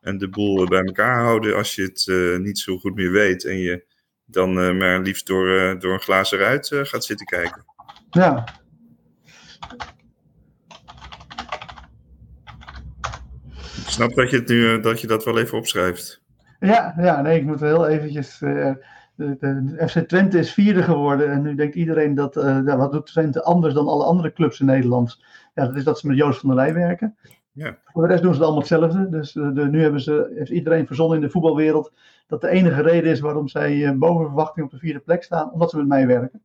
en 0.00 0.18
de 0.18 0.28
boel 0.28 0.66
bij 0.66 0.82
elkaar 0.84 1.22
houden 1.22 1.56
als 1.56 1.74
je 1.74 1.82
het 1.82 2.06
uh, 2.06 2.38
niet 2.38 2.58
zo 2.58 2.78
goed 2.78 2.94
meer 2.94 3.10
weet. 3.10 3.44
En 3.44 3.56
je 3.56 3.84
dan 4.24 4.58
uh, 4.58 4.78
maar 4.78 5.00
liefst 5.00 5.26
door, 5.26 5.48
uh, 5.48 5.80
door 5.80 5.92
een 5.92 6.00
glazen 6.00 6.38
ruit 6.38 6.68
gaat 6.72 7.04
zitten 7.04 7.26
kijken. 7.26 7.64
Ja. 8.10 8.44
Ik 13.76 13.96
snap 13.96 14.14
dat 14.14 14.30
je, 14.30 14.36
het 14.36 14.48
nu, 14.48 14.80
dat 14.80 15.00
je 15.00 15.06
dat 15.06 15.24
wel 15.24 15.38
even 15.38 15.58
opschrijft. 15.58 16.22
Ja, 16.60 16.94
ja 16.96 17.20
nee, 17.20 17.38
ik 17.38 17.44
moet 17.44 17.60
wel 17.60 17.84
heel 17.84 17.96
eventjes... 17.96 18.38
De, 18.38 19.36
de, 19.38 19.88
FC 19.88 19.98
Twente 19.98 20.38
is 20.38 20.52
vierde 20.52 20.82
geworden 20.82 21.30
en 21.30 21.42
nu 21.42 21.54
denkt 21.54 21.74
iedereen 21.74 22.14
dat, 22.14 22.34
ja, 22.34 22.76
wat 22.76 22.92
doet 22.92 23.06
Twente 23.06 23.42
anders 23.42 23.74
dan 23.74 23.88
alle 23.88 24.04
andere 24.04 24.32
clubs 24.32 24.60
in 24.60 24.66
Nederland? 24.66 25.18
Ja, 25.54 25.66
dat 25.66 25.76
is 25.76 25.84
dat 25.84 25.98
ze 25.98 26.06
met 26.06 26.16
Joost 26.16 26.40
van 26.40 26.48
der 26.48 26.58
Leij 26.58 26.74
werken. 26.74 27.16
Ja. 27.52 27.78
Voor 27.84 28.02
de 28.02 28.08
rest 28.08 28.22
doen 28.22 28.34
ze 28.34 28.38
het 28.38 28.48
allemaal 28.48 28.68
hetzelfde. 28.68 29.08
Dus 29.08 29.32
de, 29.32 29.52
de, 29.52 29.64
nu 29.64 29.82
hebben 29.82 30.00
ze, 30.00 30.32
heeft 30.34 30.50
iedereen 30.50 30.86
verzonnen 30.86 31.16
in 31.16 31.22
de 31.22 31.30
voetbalwereld 31.30 31.92
dat 32.26 32.40
de 32.40 32.48
enige 32.48 32.82
reden 32.82 33.10
is 33.10 33.20
waarom 33.20 33.48
zij 33.48 33.76
uh, 33.76 33.92
boven 33.92 34.26
verwachting 34.26 34.66
op 34.66 34.72
de 34.72 34.78
vierde 34.78 34.98
plek 35.00 35.22
staan, 35.22 35.52
omdat 35.52 35.70
ze 35.70 35.76
met 35.76 35.86
mij 35.86 36.06
werken. 36.06 36.42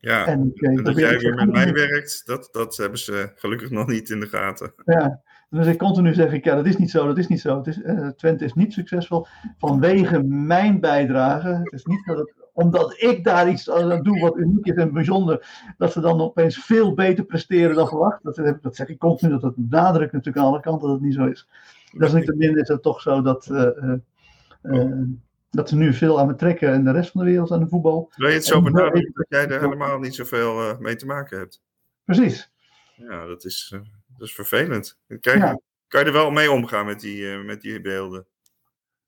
Ja, 0.00 0.26
en, 0.26 0.52
en 0.54 0.82
dat 0.82 0.96
jij 0.96 1.18
weer 1.18 1.34
met 1.34 1.52
mij 1.52 1.72
werkt, 1.72 2.22
dat, 2.26 2.48
dat 2.52 2.76
hebben 2.76 2.98
ze 2.98 3.32
gelukkig 3.34 3.70
nog 3.70 3.86
niet 3.86 4.10
in 4.10 4.20
de 4.20 4.26
gaten. 4.26 4.72
Ja, 4.84 5.22
dus 5.50 5.66
ik 5.66 5.78
continu 5.78 6.14
zeg 6.14 6.32
ik, 6.32 6.44
ja, 6.44 6.54
dat 6.54 6.66
is 6.66 6.76
niet 6.76 6.90
zo, 6.90 7.06
dat 7.06 7.18
is 7.18 7.26
niet 7.26 7.40
zo. 7.40 7.56
Het 7.56 7.66
is, 7.66 7.78
uh, 7.78 8.08
Twente 8.08 8.44
is 8.44 8.54
niet 8.54 8.72
succesvol 8.72 9.26
vanwege 9.58 10.22
mijn 10.22 10.80
bijdrage. 10.80 11.48
Het 11.48 11.72
is 11.72 11.84
niet 11.84 12.04
dat 12.06 12.18
het 12.18 12.32
omdat 12.58 12.94
ik 13.02 13.24
daar 13.24 13.48
iets 13.48 13.70
aan 13.70 14.02
doe 14.02 14.20
wat 14.20 14.36
uniek 14.36 14.66
is 14.66 14.74
en 14.74 14.92
bijzonder, 14.92 15.46
dat 15.76 15.92
ze 15.92 16.00
dan 16.00 16.20
opeens 16.20 16.58
veel 16.58 16.94
beter 16.94 17.24
presteren 17.24 17.74
dan 17.74 17.88
verwacht. 17.88 18.22
Dat, 18.22 18.56
dat 18.62 18.76
zeg 18.76 18.88
ik 18.88 18.98
continu, 18.98 19.32
dat 19.32 19.42
het 19.42 19.70
nadruk 19.70 20.12
natuurlijk 20.12 20.44
aan 20.44 20.52
alle 20.52 20.60
kanten 20.60 20.88
dat 20.88 20.96
het 20.96 21.06
niet 21.06 21.14
zo 21.14 21.26
is. 21.26 21.48
Dat 21.92 22.14
is 22.14 22.68
het 22.68 22.82
toch 22.82 23.00
zo 23.00 23.22
dat 23.22 23.48
uh, 23.50 23.68
uh, 24.62 25.02
dat 25.50 25.68
ze 25.68 25.76
nu 25.76 25.94
veel 25.94 26.20
aan 26.20 26.28
het 26.28 26.38
trekken 26.38 26.72
en 26.72 26.84
de 26.84 26.90
rest 26.90 27.10
van 27.10 27.20
de 27.20 27.30
wereld 27.30 27.52
aan 27.52 27.60
de 27.60 27.68
voetbal. 27.68 28.10
Wil 28.16 28.28
je 28.28 28.34
het 28.34 28.44
zo 28.44 28.62
benadrukken 28.62 29.12
dat 29.14 29.26
jij 29.28 29.48
er 29.48 29.60
helemaal 29.60 29.98
niet 29.98 30.14
zoveel 30.14 30.70
uh, 30.70 30.78
mee 30.78 30.96
te 30.96 31.06
maken 31.06 31.38
hebt? 31.38 31.62
Precies. 32.04 32.52
Ja, 32.94 33.26
dat 33.26 33.44
is, 33.44 33.74
dat 34.16 34.26
is 34.26 34.34
vervelend. 34.34 34.98
Kijk, 35.20 35.38
ja. 35.38 35.60
Kan 35.88 36.00
je 36.00 36.06
er 36.06 36.12
wel 36.12 36.30
mee 36.30 36.50
omgaan 36.50 36.86
met 36.86 37.00
die, 37.00 37.36
met 37.36 37.60
die 37.60 37.80
beelden? 37.80 38.26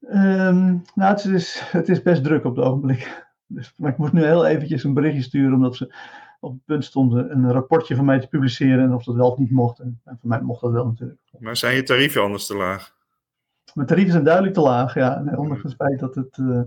Um, 0.01 0.83
nou, 0.95 1.15
het 1.15 1.25
is, 1.25 1.63
het 1.65 1.89
is 1.89 2.03
best 2.03 2.25
druk 2.25 2.45
op 2.45 2.57
het 2.57 2.65
ogenblik. 2.65 3.29
Dus, 3.53 3.75
maar 3.77 3.91
ik 3.91 3.99
moet 3.99 4.13
nu 4.13 4.25
heel 4.25 4.47
eventjes 4.47 4.85
een 4.85 4.95
berichtje 4.95 5.23
sturen, 5.23 5.55
omdat 5.55 5.77
ze 5.77 5.95
op 6.41 6.53
het 6.53 6.65
punt 6.65 6.85
stonden 6.85 7.33
een 7.33 7.53
rapportje 7.53 7.97
van 7.97 8.05
mij 8.05 8.21
te 8.21 8.29
publiceren 8.29 8.85
en 8.85 8.95
of 8.95 9.05
dat 9.05 9.15
wel 9.15 9.31
of 9.31 9.39
niet 9.39 9.51
mocht. 9.51 9.79
En, 9.79 10.01
en 10.05 10.19
voor 10.21 10.29
mij 10.29 10.41
mocht 10.41 10.61
dat 10.61 10.73
wel 10.73 10.87
natuurlijk. 10.87 11.21
Maar 11.39 11.57
zijn 11.57 11.75
je 11.75 11.83
tarieven 11.83 12.23
anders 12.23 12.47
te 12.47 12.57
laag? 12.57 12.95
Mijn 13.75 13.87
tarieven 13.87 14.13
zijn 14.13 14.25
duidelijk 14.25 14.55
te 14.55 14.61
laag, 14.61 14.95
ja. 14.95 15.17
En 15.17 15.39
ondanks 15.39 15.63
het 15.63 15.75
feit 15.75 15.99
dat 15.99 16.15
het 16.15 16.39
uh, 16.39 16.61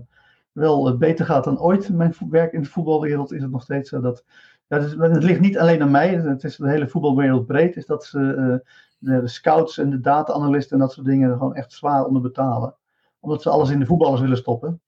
wel 0.52 0.96
beter 0.96 1.26
gaat 1.26 1.44
dan 1.44 1.60
ooit, 1.60 1.88
mijn 1.88 2.14
werk 2.30 2.52
in 2.52 2.62
de 2.62 2.68
voetbalwereld, 2.68 3.32
is 3.32 3.42
het 3.42 3.50
nog 3.50 3.62
steeds 3.62 3.88
zo 3.88 4.00
dat. 4.00 4.24
Ja, 4.66 4.76
het, 4.78 4.86
is, 4.86 4.92
het, 4.98 5.22
ligt 5.22 5.40
niet 5.40 5.58
alleen 5.58 5.82
aan 5.82 5.90
mij, 5.90 6.14
het 6.14 6.44
is 6.44 6.56
de 6.56 6.70
hele 6.70 6.88
voetbalwereld 6.88 7.46
breed, 7.46 7.76
is 7.76 7.86
dat 7.86 8.04
ze 8.04 8.18
uh, 8.18 8.72
de, 8.98 9.20
de, 9.20 9.28
scouts 9.28 9.78
en 9.78 9.90
de 9.90 10.00
data-analysten 10.00 10.72
en 10.72 10.78
dat 10.78 10.92
soort 10.92 11.06
dingen 11.06 11.32
gewoon 11.32 11.54
echt 11.54 11.72
zwaar 11.72 12.04
onder 12.04 12.22
betalen. 12.22 12.76
Omdat 13.20 13.42
ze 13.42 13.50
alles 13.50 13.70
in 13.70 13.78
de 13.78 13.86
voetballers 13.86 14.20
willen 14.20 14.36
stoppen. 14.36 14.80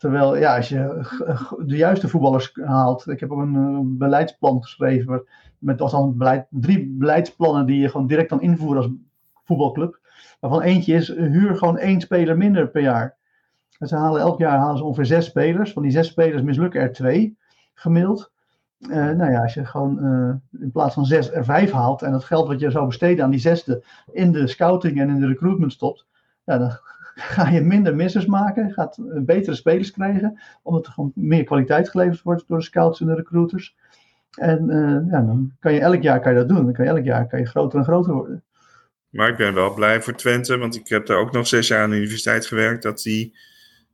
Terwijl, 0.00 0.36
ja, 0.36 0.56
als 0.56 0.68
je 0.68 1.06
de 1.66 1.76
juiste 1.76 2.08
voetballers 2.08 2.52
haalt. 2.64 3.08
Ik 3.08 3.20
heb 3.20 3.30
ook 3.30 3.40
een, 3.40 3.54
een 3.54 3.98
beleidsplan 3.98 4.62
geschreven. 4.62 5.22
Met 5.58 5.78
dan 5.78 6.16
beleid, 6.16 6.46
drie 6.50 6.88
beleidsplannen 6.88 7.66
die 7.66 7.80
je 7.80 7.88
gewoon 7.88 8.06
direct 8.06 8.28
kan 8.28 8.40
invoeren 8.40 8.82
als 8.82 8.92
voetbalclub. 9.44 9.98
Waarvan 10.40 10.62
eentje 10.62 10.94
is, 10.94 11.08
huur 11.08 11.56
gewoon 11.56 11.78
één 11.78 12.00
speler 12.00 12.36
minder 12.36 12.68
per 12.68 12.82
jaar. 12.82 13.16
En 13.78 13.88
ze 13.88 13.96
halen 13.96 14.20
elk 14.20 14.38
jaar 14.38 14.58
halen 14.58 14.76
ze 14.76 14.84
ongeveer 14.84 15.06
zes 15.06 15.24
spelers. 15.24 15.72
Van 15.72 15.82
die 15.82 15.92
zes 15.92 16.06
spelers 16.06 16.42
mislukken 16.42 16.80
er 16.80 16.92
twee, 16.92 17.36
gemiddeld. 17.74 18.32
Uh, 18.78 18.90
nou 18.90 19.30
ja, 19.30 19.42
als 19.42 19.54
je 19.54 19.64
gewoon 19.64 19.98
in 20.60 20.70
plaats 20.70 20.94
van 20.94 21.06
zes 21.06 21.32
er 21.32 21.44
vijf 21.44 21.70
haalt. 21.70 22.02
En 22.02 22.12
dat 22.12 22.24
geld 22.24 22.46
wat 22.46 22.60
je 22.60 22.70
zou 22.70 22.86
besteden 22.86 23.24
aan 23.24 23.30
die 23.30 23.40
zesde 23.40 23.84
in 24.12 24.32
de 24.32 24.46
scouting 24.46 25.00
en 25.00 25.08
in 25.08 25.20
de 25.20 25.26
recruitment 25.26 25.72
stopt. 25.72 26.06
Ja, 26.44 26.58
dan 26.58 26.70
ga 27.34 27.48
je 27.48 27.60
minder 27.60 27.94
missers 27.96 28.26
maken, 28.26 28.72
gaat 28.72 28.96
betere 29.00 29.54
spelers 29.54 29.90
krijgen, 29.90 30.40
omdat 30.62 30.86
er 30.86 30.92
gewoon 30.92 31.12
meer 31.14 31.44
kwaliteit 31.44 31.88
geleverd 31.88 32.22
wordt 32.22 32.44
door 32.46 32.58
de 32.58 32.64
scouts 32.64 33.00
en 33.00 33.06
de 33.06 33.14
recruiters. 33.14 33.76
En 34.30 34.70
uh, 34.70 35.12
ja, 35.12 35.20
dan 35.20 35.52
kan 35.60 35.72
je 35.72 35.80
elk 35.80 36.02
jaar 36.02 36.20
kan 36.20 36.32
je 36.32 36.38
dat 36.38 36.48
doen. 36.48 36.64
Dan 36.64 36.72
kan 36.72 36.84
je 36.84 36.90
elk 36.90 37.04
jaar 37.04 37.26
kan 37.26 37.38
je 37.38 37.46
groter 37.46 37.78
en 37.78 37.84
groter 37.84 38.12
worden. 38.12 38.44
Maar 39.08 39.28
ik 39.28 39.36
ben 39.36 39.54
wel 39.54 39.74
blij 39.74 40.02
voor 40.02 40.14
Twente, 40.14 40.58
want 40.58 40.76
ik 40.76 40.88
heb 40.88 41.06
daar 41.06 41.18
ook 41.18 41.32
nog 41.32 41.46
zes 41.46 41.68
jaar 41.68 41.82
aan 41.82 41.90
de 41.90 41.96
universiteit 41.96 42.46
gewerkt, 42.46 42.82
dat 42.82 43.02
die 43.02 43.36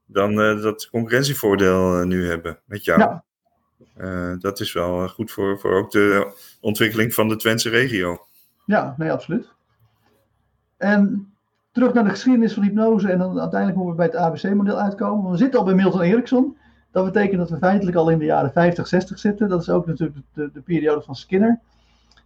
dan 0.07 0.31
uh, 0.31 0.63
dat 0.63 0.89
concurrentievoordeel 0.91 2.01
uh, 2.01 2.07
nu 2.07 2.29
hebben 2.29 2.59
met 2.65 2.85
jou. 2.85 3.01
Ja. 3.01 4.37
dat 4.39 4.61
is 4.61 4.73
wel 4.73 5.09
goed 5.09 5.31
voor, 5.31 5.59
voor 5.59 5.75
ook 5.75 5.91
de 5.91 6.33
ontwikkeling 6.61 7.15
van 7.15 7.29
de 7.29 7.37
Twentse 7.37 7.69
regio. 7.69 8.27
Ja, 8.65 8.95
nee, 8.99 9.13
absoluut. 9.13 9.49
En 10.77 11.33
terug 11.77 11.93
naar 11.93 12.05
de 12.05 12.11
geschiedenis 12.11 12.53
van 12.53 12.63
hypnose 12.63 13.09
en 13.09 13.19
dan 13.19 13.41
uiteindelijk 13.41 13.81
moeten 13.81 14.05
we 14.05 14.11
bij 14.11 14.21
het 14.21 14.31
ABC-model 14.31 14.81
uitkomen. 14.81 15.31
We 15.31 15.37
zitten 15.37 15.59
al 15.59 15.65
bij 15.65 15.75
Milton 15.75 16.01
Erickson. 16.01 16.57
Dat 16.93 17.05
betekent 17.05 17.39
dat 17.39 17.51
we 17.51 17.59
feitelijk 17.59 17.97
al 17.97 18.11
in 18.11 18.19
de 18.19 18.25
jaren 18.25 18.53
50, 18.53 18.89
60 18.89 19.19
zitten. 19.19 19.49
Dat 19.49 19.61
is 19.61 19.71
ook 19.71 19.87
natuurlijk 19.87 20.19
de, 20.35 20.51
de 20.53 20.61
periode 20.61 21.03
van 21.03 21.15
Skinner. 21.15 21.61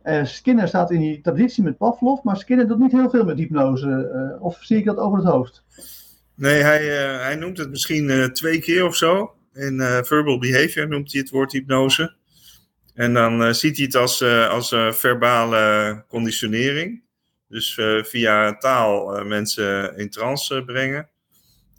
Uh, 0.05 0.25
Skinner 0.25 0.69
staat 0.69 0.91
in 0.91 1.01
die 1.01 1.21
traditie 1.21 1.63
met 1.63 1.77
Pavlov, 1.77 2.23
maar 2.23 2.37
Skinner 2.37 2.69
doet 2.69 2.79
niet 2.79 2.93
heel 2.93 3.11
veel 3.11 3.25
met 3.25 3.39
hypnose. 3.39 4.11
Uh, 4.15 4.43
of 4.43 4.59
zie 4.61 4.77
ik 4.77 4.85
dat 4.85 4.97
over 4.97 5.19
het 5.19 5.29
hoofd? 5.29 5.65
Nee, 6.35 6.63
hij, 6.63 6.83
uh, 6.83 7.23
hij 7.23 7.37
noemt 7.37 7.59
het 7.59 7.71
misschien 7.71 8.31
twee 8.33 8.61
keer 8.61 8.87
of 8.87 8.97
zo. 8.97 9.35
In 9.53 9.81
verbal 10.03 10.39
behavior 10.39 10.89
noemt 10.89 11.13
hij 11.13 11.21
het 11.21 11.31
woord 11.31 11.53
hypnose. 11.53 12.15
En 12.95 13.15
dan 13.15 13.55
ziet 13.55 13.77
hij 13.77 13.85
het 13.85 13.95
als, 13.95 14.23
als 14.49 14.69
verbale 14.91 16.05
conditionering. 16.09 17.03
Dus 17.51 17.77
uh, 17.77 18.03
via 18.03 18.57
taal 18.57 19.19
uh, 19.19 19.25
mensen 19.25 19.97
in 19.97 20.11
trance 20.11 20.65
brengen. 20.65 21.09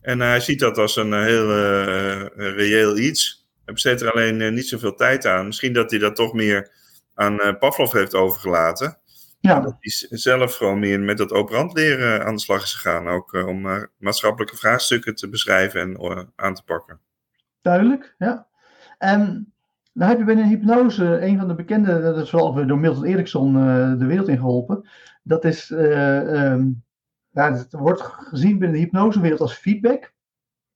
En 0.01 0.19
hij 0.19 0.39
ziet 0.39 0.59
dat 0.59 0.78
als 0.78 0.95
een 0.95 1.24
heel 1.24 1.49
uh, 1.49 2.26
reëel 2.36 2.97
iets. 2.97 3.49
Hij 3.65 3.74
besteedt 3.74 4.01
er 4.01 4.11
alleen 4.11 4.53
niet 4.53 4.67
zoveel 4.67 4.95
tijd 4.95 5.26
aan. 5.26 5.45
Misschien 5.45 5.74
dat 5.74 5.91
hij 5.91 5.99
dat 5.99 6.15
toch 6.15 6.34
meer 6.34 6.72
aan 7.13 7.57
Pavlov 7.59 7.91
heeft 7.91 8.15
overgelaten. 8.15 8.97
Ja. 9.39 9.59
Dat 9.59 9.76
hij 9.80 10.17
zelf 10.17 10.55
gewoon 10.55 10.80
meer 10.80 10.99
met 10.99 11.17
dat 11.17 11.32
operant 11.32 11.74
leren 11.74 12.26
aan 12.26 12.36
de 12.36 12.41
slag 12.41 12.63
is 12.63 12.74
gegaan. 12.74 13.07
Ook 13.07 13.34
om 13.34 13.88
maatschappelijke 13.97 14.57
vraagstukken 14.57 15.15
te 15.15 15.30
beschrijven 15.30 15.82
en 15.82 16.32
aan 16.36 16.53
te 16.53 16.63
pakken. 16.63 16.99
Duidelijk, 17.61 18.15
ja. 18.17 18.47
En 18.97 19.53
dan 19.93 20.07
heb 20.07 20.17
je 20.17 20.24
binnen 20.24 20.47
hypnose 20.47 21.22
een 21.22 21.38
van 21.38 21.47
de 21.47 21.55
bekende, 21.55 22.01
dat 22.01 22.17
is 22.17 22.32
wel 22.32 22.67
door 22.67 22.80
Milton 22.80 23.05
Erickson 23.05 23.53
de 23.99 24.05
wereld 24.05 24.28
ingeholpen. 24.28 24.89
Dat 25.22 25.45
is, 25.45 25.69
uh, 25.69 26.51
um, 26.51 26.84
ja, 27.30 27.53
het 27.53 27.74
wordt 27.74 28.01
gezien 28.01 28.59
binnen 28.59 28.72
de 28.72 28.84
hypnosewereld 28.84 29.41
als 29.41 29.53
feedback. 29.53 30.13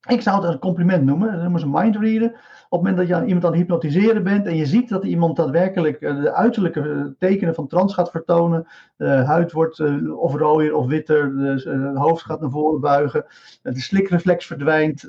Ik 0.07 0.21
zou 0.21 0.41
het 0.41 0.53
een 0.53 0.59
compliment 0.59 1.03
noemen. 1.03 1.31
Dat 1.31 1.41
noemen 1.41 1.59
ze 1.59 1.69
mindreader. 1.69 2.29
Op 2.69 2.83
het 2.83 2.89
moment 2.89 2.97
dat 2.97 3.07
je 3.07 3.25
iemand 3.25 3.45
aan 3.45 3.51
het 3.51 3.59
hypnotiseren 3.59 4.23
bent 4.23 4.45
en 4.45 4.55
je 4.55 4.65
ziet 4.65 4.89
dat 4.89 5.03
iemand 5.03 5.35
daadwerkelijk 5.35 5.99
de 5.99 6.33
uiterlijke 6.33 7.15
tekenen 7.19 7.55
van 7.55 7.67
trance 7.67 7.95
gaat 7.95 8.11
vertonen. 8.11 8.67
De 8.97 9.07
huid 9.07 9.51
wordt 9.51 9.79
of 10.15 10.35
rooier 10.35 10.75
of 10.75 10.87
witter, 10.87 11.37
het 11.37 11.97
hoofd 11.97 12.23
gaat 12.23 12.41
naar 12.41 12.49
voren 12.49 12.81
buigen, 12.81 13.25
de 13.61 13.79
slikreflex 13.79 14.45
verdwijnt. 14.45 15.03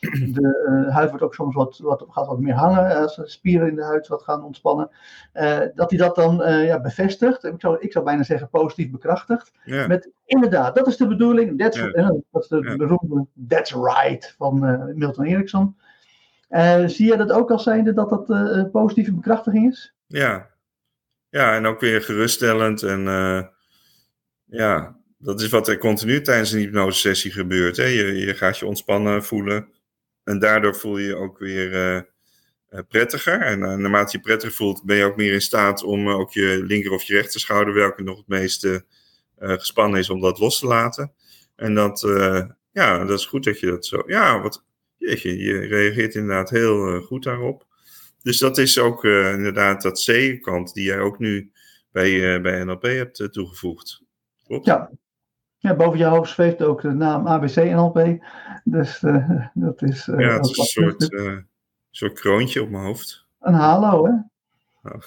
De 0.00 0.84
uh, 0.86 0.94
huid 0.94 1.08
wordt 1.08 1.24
ook 1.24 1.34
soms 1.34 1.54
wat, 1.54 1.78
wat, 1.78 2.06
gaat 2.08 2.26
wat 2.26 2.40
meer 2.40 2.54
hangen 2.54 2.96
als 2.96 3.16
de 3.16 3.28
spieren 3.28 3.68
in 3.68 3.74
de 3.74 3.84
huid 3.84 4.08
wat 4.08 4.22
gaan 4.22 4.44
ontspannen. 4.44 4.90
Uh, 5.34 5.60
dat 5.74 5.90
hij 5.90 5.98
dat 5.98 6.14
dan 6.14 6.36
ja, 6.64 6.80
bevestigt, 6.80 7.44
ik 7.44 7.54
zou, 7.58 7.76
ik 7.80 7.92
zou 7.92 8.04
bijna 8.04 8.22
zeggen 8.22 8.48
positief 8.48 8.90
bekrachtigt. 8.90 9.52
Ja. 9.64 9.86
Met 9.86 10.10
inderdaad, 10.24 10.74
dat 10.74 10.86
is 10.86 10.96
de 10.96 11.06
bedoeling. 11.06 11.58
That's, 11.58 11.78
dat 12.30 12.42
is 12.42 12.48
de 12.48 12.74
beroemde 12.76 13.26
That's 13.48 13.72
right 13.72 14.34
van 14.38 14.58
Milton 14.94 15.24
Erickson. 15.24 15.76
zie 16.86 17.06
je 17.06 17.16
dat 17.16 17.32
ook 17.32 17.50
als 17.50 17.62
zijnde 17.62 17.92
dat 17.92 18.08
dat 18.08 18.70
positieve 18.72 19.14
bekrachtiging 19.14 19.70
is? 19.70 19.94
Ja. 20.10 20.50
ja, 21.28 21.54
en 21.54 21.66
ook 21.66 21.80
weer 21.80 22.02
geruststellend. 22.02 22.82
En 22.82 23.08
eh, 23.08 23.42
ja, 24.44 24.96
dat 25.18 25.40
is 25.40 25.48
wat 25.48 25.68
er 25.68 25.78
continu 25.78 26.20
tijdens 26.20 26.52
een 26.52 26.58
hypnosesessie 26.58 27.30
gebeurt. 27.30 27.76
Hè? 27.76 27.84
Je, 27.84 28.14
je 28.14 28.34
gaat 28.34 28.58
je 28.58 28.66
ontspannen 28.66 29.24
voelen. 29.24 29.68
En 30.24 30.38
daardoor 30.38 30.76
voel 30.76 30.98
je 30.98 31.06
je 31.06 31.16
ook 31.16 31.38
weer 31.38 31.74
eh, 31.74 31.96
eh, 31.96 32.04
prettiger. 32.88 33.40
En 33.40 33.62
eh, 33.62 33.74
naarmate 33.74 34.16
je 34.16 34.22
prettiger 34.22 34.56
voelt, 34.56 34.84
ben 34.84 34.96
je 34.96 35.04
ook 35.04 35.16
meer 35.16 35.32
in 35.32 35.40
staat 35.40 35.82
om 35.82 36.08
ook 36.08 36.32
je 36.32 36.62
linker 36.64 36.92
of 36.92 37.02
je 37.02 37.14
rechter 37.14 37.40
schouder, 37.40 37.74
welke 37.74 38.02
nog 38.02 38.16
het 38.16 38.28
meeste 38.28 38.84
gespannen 39.42 39.98
is, 39.98 40.10
om 40.10 40.20
dat 40.20 40.38
los 40.38 40.58
te 40.58 40.66
laten. 40.66 41.12
En 41.56 41.74
dat, 41.74 42.00
ja, 42.72 43.04
dat 43.04 43.18
is 43.18 43.26
goed 43.26 43.44
dat 43.44 43.60
je 43.60 43.66
dat 43.66 43.86
zo. 43.86 44.02
Ja, 44.06 44.40
wat, 44.40 44.64
jeetje, 44.96 45.38
je 45.38 45.58
reageert 45.58 46.14
inderdaad 46.14 46.50
heel 46.50 47.00
goed 47.00 47.22
daarop. 47.22 47.66
Dus 48.22 48.38
dat 48.38 48.58
is 48.58 48.78
ook 48.78 49.04
inderdaad 49.04 49.82
dat 49.82 50.04
C-kant 50.04 50.74
die 50.74 50.84
jij 50.84 51.00
ook 51.00 51.18
nu 51.18 51.52
bij, 51.92 52.40
bij 52.40 52.64
NLP 52.64 52.82
hebt 52.82 53.32
toegevoegd. 53.32 54.02
Klopt? 54.44 54.66
Ja. 54.66 54.90
Ja, 55.60 55.74
boven 55.74 55.98
je 55.98 56.04
hoofd 56.04 56.30
zweeft 56.30 56.62
ook 56.62 56.80
de 56.82 56.90
naam 56.92 57.26
ABC-NLP. 57.28 58.24
Dus 58.64 59.02
eh, 59.02 59.46
dat 59.54 59.82
is. 59.82 60.08
eh, 60.08 60.18
ja, 60.18 60.32
het 60.34 60.46
is 60.46 60.58
een 60.58 60.64
soort, 60.64 61.08
soort 61.90 62.20
kroontje 62.20 62.62
op 62.62 62.70
mijn 62.70 62.84
hoofd. 62.84 63.26
Een 63.40 63.54
halo, 63.54 64.06
hè? 64.06 64.12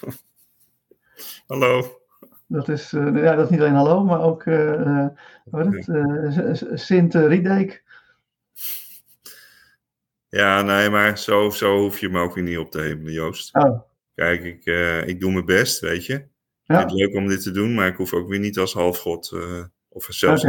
Hallo. 1.48 2.02
Dat 2.48 2.70
is, 2.70 2.92
ja, 2.92 3.36
dat 3.36 3.46
is 3.46 3.50
niet 3.50 3.60
alleen 3.60 3.74
hallo, 3.74 4.04
maar 4.04 4.22
ook 4.22 4.44
wat 5.44 5.74
is 5.74 5.86
het? 6.36 6.70
Sint 6.74 7.14
Riedijk. 7.14 7.84
Ja, 10.30 10.62
nee, 10.62 10.90
maar 10.90 11.18
zo, 11.18 11.50
zo 11.50 11.78
hoef 11.80 12.00
je 12.00 12.10
me 12.10 12.20
ook 12.20 12.36
weer 12.36 12.44
niet 12.44 12.58
op 12.58 12.72
te 12.72 12.82
hemelen, 12.82 13.14
Joost. 13.14 13.56
Oh, 13.56 13.80
Kijk, 14.16 14.44
ik, 14.44 14.66
ik 15.08 15.20
doe 15.20 15.32
mijn 15.32 15.46
best, 15.46 15.80
weet 15.80 16.06
je. 16.06 16.14
Ik 16.14 16.28
Ja. 16.64 16.78
vind 16.80 16.92
het 16.92 17.00
leuk 17.00 17.16
om 17.16 17.28
dit 17.28 17.44
te 17.44 17.52
doen, 17.52 17.74
maar 17.74 17.88
ik 17.88 17.96
hoef 17.96 18.14
ook 18.14 18.28
weer 18.30 18.40
niet 18.40 18.58
als 18.58 18.74
halfgod 18.74 19.32
eh 19.34 19.64
of 19.94 20.06
zelfs. 20.10 20.44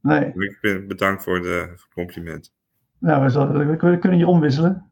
Nee. 0.00 0.32
Ik 0.34 0.58
ben 0.60 0.88
bedankt 0.88 1.22
voor 1.22 1.42
de 1.42 1.74
compliment. 1.94 2.52
Nou, 2.98 3.22
we, 3.22 3.28
zullen, 3.30 3.68
we 3.68 3.76
kunnen- 3.98 4.18
je 4.18 4.26
omwisselen. 4.26 4.90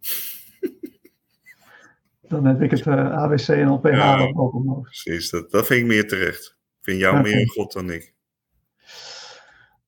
Dan 2.28 2.44
heb 2.44 2.62
ik 2.62 2.70
het 2.70 2.86
ABC 2.86 3.48
en 3.48 3.68
LPH 3.68 3.88
Ja. 3.90 4.30
ook 4.34 4.54
omhoog. 4.54 4.82
Precies, 4.82 5.30
dat, 5.30 5.50
dat 5.50 5.66
vind 5.66 5.80
ik 5.80 5.86
meer 5.86 6.08
terecht. 6.08 6.46
Ik 6.78 6.84
vind 6.84 6.98
jou 6.98 7.22
meer 7.22 7.40
een 7.40 7.48
god 7.48 7.72
dan 7.72 7.90
ik. 7.90 8.14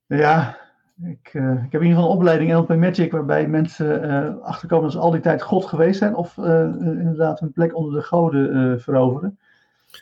Ja, 0.07 0.59
ik, 1.03 1.31
eh, 1.33 1.65
ik 1.65 1.73
heb 1.73 1.81
in 1.81 1.87
ieder 1.87 1.89
geval 1.89 2.11
een 2.11 2.17
opleiding 2.17 2.51
NLP 2.51 2.69
Magic 2.69 3.13
waarbij 3.13 3.49
mensen 3.49 4.03
eh, 4.03 4.39
achterkomen 4.41 4.85
dat 4.85 4.93
ze 4.93 4.99
al 4.99 5.11
die 5.11 5.21
tijd 5.21 5.43
God 5.43 5.65
geweest 5.65 5.99
zijn 5.99 6.15
of 6.15 6.37
inderdaad 6.37 7.41
een 7.41 7.53
plek 7.53 7.77
onder 7.77 8.01
de 8.01 8.07
goden 8.07 8.81
veroveren. 8.81 9.39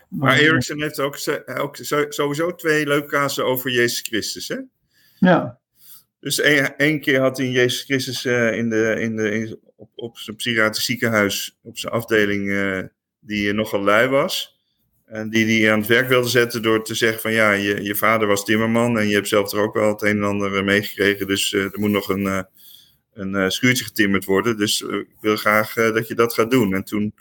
Maar 0.09 0.39
Erikson 0.39 0.83
heeft 0.83 1.01
ook, 1.01 1.17
ze- 1.17 1.57
ook 1.59 1.77
sowieso 2.09 2.55
twee 2.55 2.87
leuke 2.87 3.07
kazen 3.09 3.45
over 3.45 3.71
Jezus 3.71 4.01
Christus, 4.01 4.49
hè? 4.49 4.57
Ja, 5.19 5.59
Dus 6.21 6.41
één 6.77 7.01
keer 7.01 7.21
had 7.21 7.37
hij 7.37 7.49
Jezus 7.49 7.83
Christus 7.83 8.25
in 8.25 8.69
de, 8.71 8.97
in 8.99 9.17
de, 9.17 9.31
in, 9.31 9.59
op, 9.77 9.91
op 9.95 10.19
zijn 10.19 10.37
psychiatrisch 10.37 10.85
ziekenhuis, 10.85 11.59
op 11.63 11.79
zijn 11.79 11.93
afdeling, 11.93 12.51
die 13.21 13.53
nogal 13.53 13.83
lui 13.83 14.09
was. 14.09 14.55
En 15.07 15.31
die 15.31 15.47
die 15.47 15.71
aan 15.71 15.79
het 15.79 15.89
werk 15.89 16.09
wilde 16.09 16.29
zetten 16.29 16.63
door 16.63 16.85
te 16.85 16.95
zeggen 16.95 17.21
van 17.21 17.33
ja, 17.33 17.53
je, 17.53 17.83
je 17.83 17.95
vader 17.95 18.29
was 18.29 18.45
timmerman 18.45 18.99
en 18.99 19.09
je 19.09 19.15
hebt 19.15 19.29
zelf 19.29 19.53
er 19.53 19.59
ook 19.59 19.75
wel 19.75 19.89
het 19.89 20.03
een 20.03 20.17
en 20.17 20.23
ander 20.25 20.65
meegekregen. 20.65 21.27
Dus 21.27 21.53
er 21.53 21.71
moet 21.73 21.91
nog 21.91 22.09
een, 22.09 22.47
een 23.15 23.51
schuurtje 23.53 23.85
getimmerd 23.85 24.25
worden. 24.25 24.57
Dus 24.57 24.81
ik 24.83 25.07
wil 25.21 25.37
graag 25.37 25.75
dat 25.75 26.09
je 26.09 26.15
dat 26.15 26.35
gaat 26.35 26.51
doen. 26.51 26.75
En 26.75 26.85
toen 26.85 27.15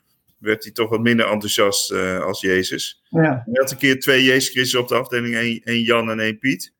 werd 0.45 0.63
hij 0.63 0.73
toch 0.73 0.89
wat 0.89 1.01
minder 1.01 1.27
enthousiast 1.27 1.91
uh, 1.91 2.19
als 2.19 2.41
Jezus. 2.41 3.03
Ja. 3.09 3.21
Hij 3.21 3.53
had 3.53 3.71
een 3.71 3.77
keer 3.77 3.99
twee 3.99 4.23
Jezus 4.23 4.49
Christus 4.49 4.79
op 4.79 4.87
de 4.87 4.95
afdeling, 4.95 5.35
één, 5.63 5.81
Jan 5.81 6.09
en 6.09 6.19
één 6.19 6.39
Piet. 6.39 6.73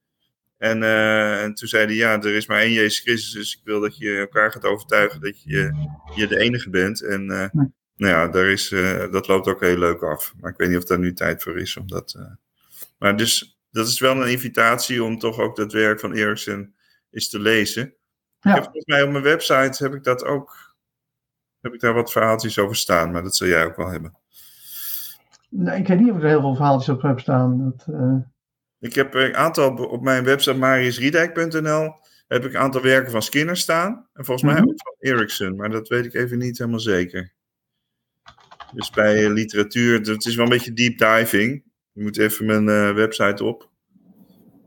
En, 0.57 0.82
uh, 0.82 1.43
en 1.43 1.53
toen 1.53 1.68
zei 1.68 1.86
hij, 1.86 1.95
ja, 1.95 2.22
er 2.22 2.36
is 2.36 2.47
maar 2.47 2.59
één 2.59 2.72
Jezus 2.72 2.99
Christus, 2.99 3.32
dus 3.32 3.55
ik 3.55 3.61
wil 3.63 3.80
dat 3.80 3.97
je 3.97 4.18
elkaar 4.18 4.51
gaat 4.51 4.66
overtuigen 4.66 5.22
dat 5.22 5.43
je, 5.43 5.88
je 6.16 6.28
de 6.28 6.39
enige 6.39 6.70
bent. 6.70 7.01
En 7.01 7.22
uh, 7.32 7.38
ja. 7.38 7.72
nou 7.95 8.13
ja, 8.13 8.28
daar 8.28 8.47
is, 8.47 8.70
dat 9.11 9.28
loopt 9.28 9.47
ook 9.47 9.61
heel 9.61 9.78
leuk 9.78 10.03
af. 10.03 10.34
Maar 10.39 10.51
ik 10.51 10.57
weet 10.57 10.70
niet 10.70 10.78
of 10.78 10.86
daar 10.86 10.99
nu 10.99 11.13
tijd 11.13 11.43
voor 11.43 11.59
is. 11.59 11.78
Omdat, 11.78 12.20
maar 12.97 13.18
dus, 13.18 13.59
dat 13.72 13.88
is 13.88 13.99
wel 13.99 14.22
een 14.22 14.32
invitatie 14.32 15.03
om 15.03 15.20
toch 15.20 15.39
ook 15.39 15.55
dat 15.55 15.74
werk 15.74 15.99
van 15.99 16.13
Eriksen 16.13 16.76
eens 17.11 17.30
te 17.30 17.39
lezen. 17.39 17.93
Ja. 18.39 18.49
Ik 18.49 18.55
heb 18.55 18.63
volgens 18.63 18.86
mij 18.86 19.03
op 19.03 19.09
mijn 19.09 19.24
website 19.24 19.84
heb 19.84 19.93
ik 19.93 20.03
dat 20.03 20.24
ook 20.24 20.64
heb 21.66 21.74
ik 21.74 21.80
daar 21.80 21.93
wat 21.93 22.11
verhaaltjes 22.11 22.59
over 22.59 22.76
staan, 22.76 23.11
maar 23.11 23.24
dat 23.24 23.36
zul 23.36 23.47
jij 23.47 23.66
ook 23.66 23.76
wel 23.76 23.89
hebben. 23.89 24.18
Nee, 25.49 25.80
ik 25.80 25.88
weet 25.88 25.99
niet 25.99 26.09
of 26.11 26.18
ik 26.18 26.24
er 26.24 26.30
heel 26.30 26.41
veel 26.41 26.55
verhaaltjes 26.55 26.95
op 26.95 27.01
heb 27.01 27.20
staan. 27.20 27.57
Dat, 27.57 27.95
uh... 27.95 28.16
Ik 28.80 28.95
heb 28.95 29.13
een 29.13 29.36
aantal 29.36 29.76
op 29.76 30.01
mijn 30.01 30.24
website 30.24 30.57
mariusriedijk.nl 30.57 31.93
heb 32.28 32.45
ik 32.45 32.53
een 32.53 32.59
aantal 32.59 32.82
werken 32.82 33.11
van 33.11 33.22
Skinner 33.22 33.57
staan. 33.57 34.07
En 34.13 34.26
volgens 34.26 34.51
mij 34.51 34.61
mhm. 34.61 34.70
ook 34.70 34.82
van 34.82 34.95
Erickson, 34.99 35.55
maar 35.55 35.70
dat 35.70 35.88
weet 35.88 36.05
ik 36.05 36.13
even 36.13 36.38
niet 36.38 36.57
helemaal 36.57 36.80
zeker. 36.80 37.34
Dus 38.74 38.89
bij 38.89 39.30
literatuur, 39.30 39.99
het 39.99 40.26
is 40.26 40.36
wel 40.36 40.45
een 40.45 40.51
beetje 40.51 40.74
deep 40.74 40.97
diving. 40.97 41.63
Je 41.91 42.01
moet 42.01 42.18
even 42.18 42.45
mijn 42.45 42.68
uh, 42.68 42.93
website 42.93 43.43
op. 43.43 43.70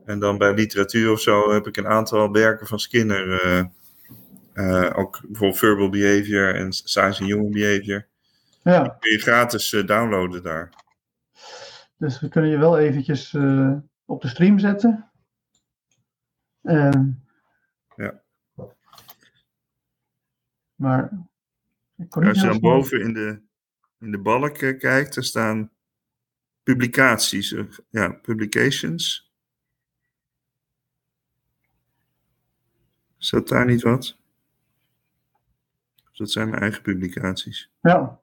En 0.04 0.18
dan 0.18 0.38
bij 0.38 0.54
literatuur 0.54 1.10
of 1.10 1.20
zo 1.20 1.52
heb 1.52 1.66
ik 1.66 1.76
een 1.76 1.86
aantal 1.86 2.32
werken 2.32 2.66
van 2.66 2.78
Skinner 2.78 3.44
uh, 3.46 3.64
uh, 4.58 4.98
ook 4.98 5.20
bijvoorbeeld 5.20 5.58
verbal 5.58 5.88
behavior 5.88 6.54
en 6.54 6.72
science 6.72 7.20
and 7.20 7.30
human 7.30 7.50
behavior. 7.50 8.06
Ja. 8.62 8.82
Die 8.82 8.92
kun 8.98 9.10
je 9.10 9.18
gratis 9.18 9.72
uh, 9.72 9.86
downloaden 9.86 10.42
daar. 10.42 10.72
Dus 11.96 12.20
we 12.20 12.28
kunnen 12.28 12.50
je 12.50 12.58
wel 12.58 12.78
eventjes 12.78 13.32
uh, 13.32 13.76
op 14.04 14.22
de 14.22 14.28
stream 14.28 14.58
zetten. 14.58 15.10
Ehm, 16.62 17.10
ja. 17.96 18.22
Maar 20.74 21.26
als 22.08 22.40
je 22.40 22.46
dan 22.46 22.60
boven 22.60 23.00
in 23.00 23.12
de, 23.12 23.40
in 24.00 24.10
de 24.10 24.18
balk 24.18 24.58
kijkt, 24.58 25.16
er 25.16 25.24
staan 25.24 25.70
publicaties. 26.62 27.54
ja, 27.90 28.08
publications. 28.08 29.32
Zat 33.16 33.48
daar 33.48 33.66
niet 33.66 33.82
wat? 33.82 34.17
Dat 36.18 36.30
zijn 36.30 36.48
mijn 36.48 36.62
eigen 36.62 36.82
publicaties. 36.82 37.70
Ja. 37.80 38.20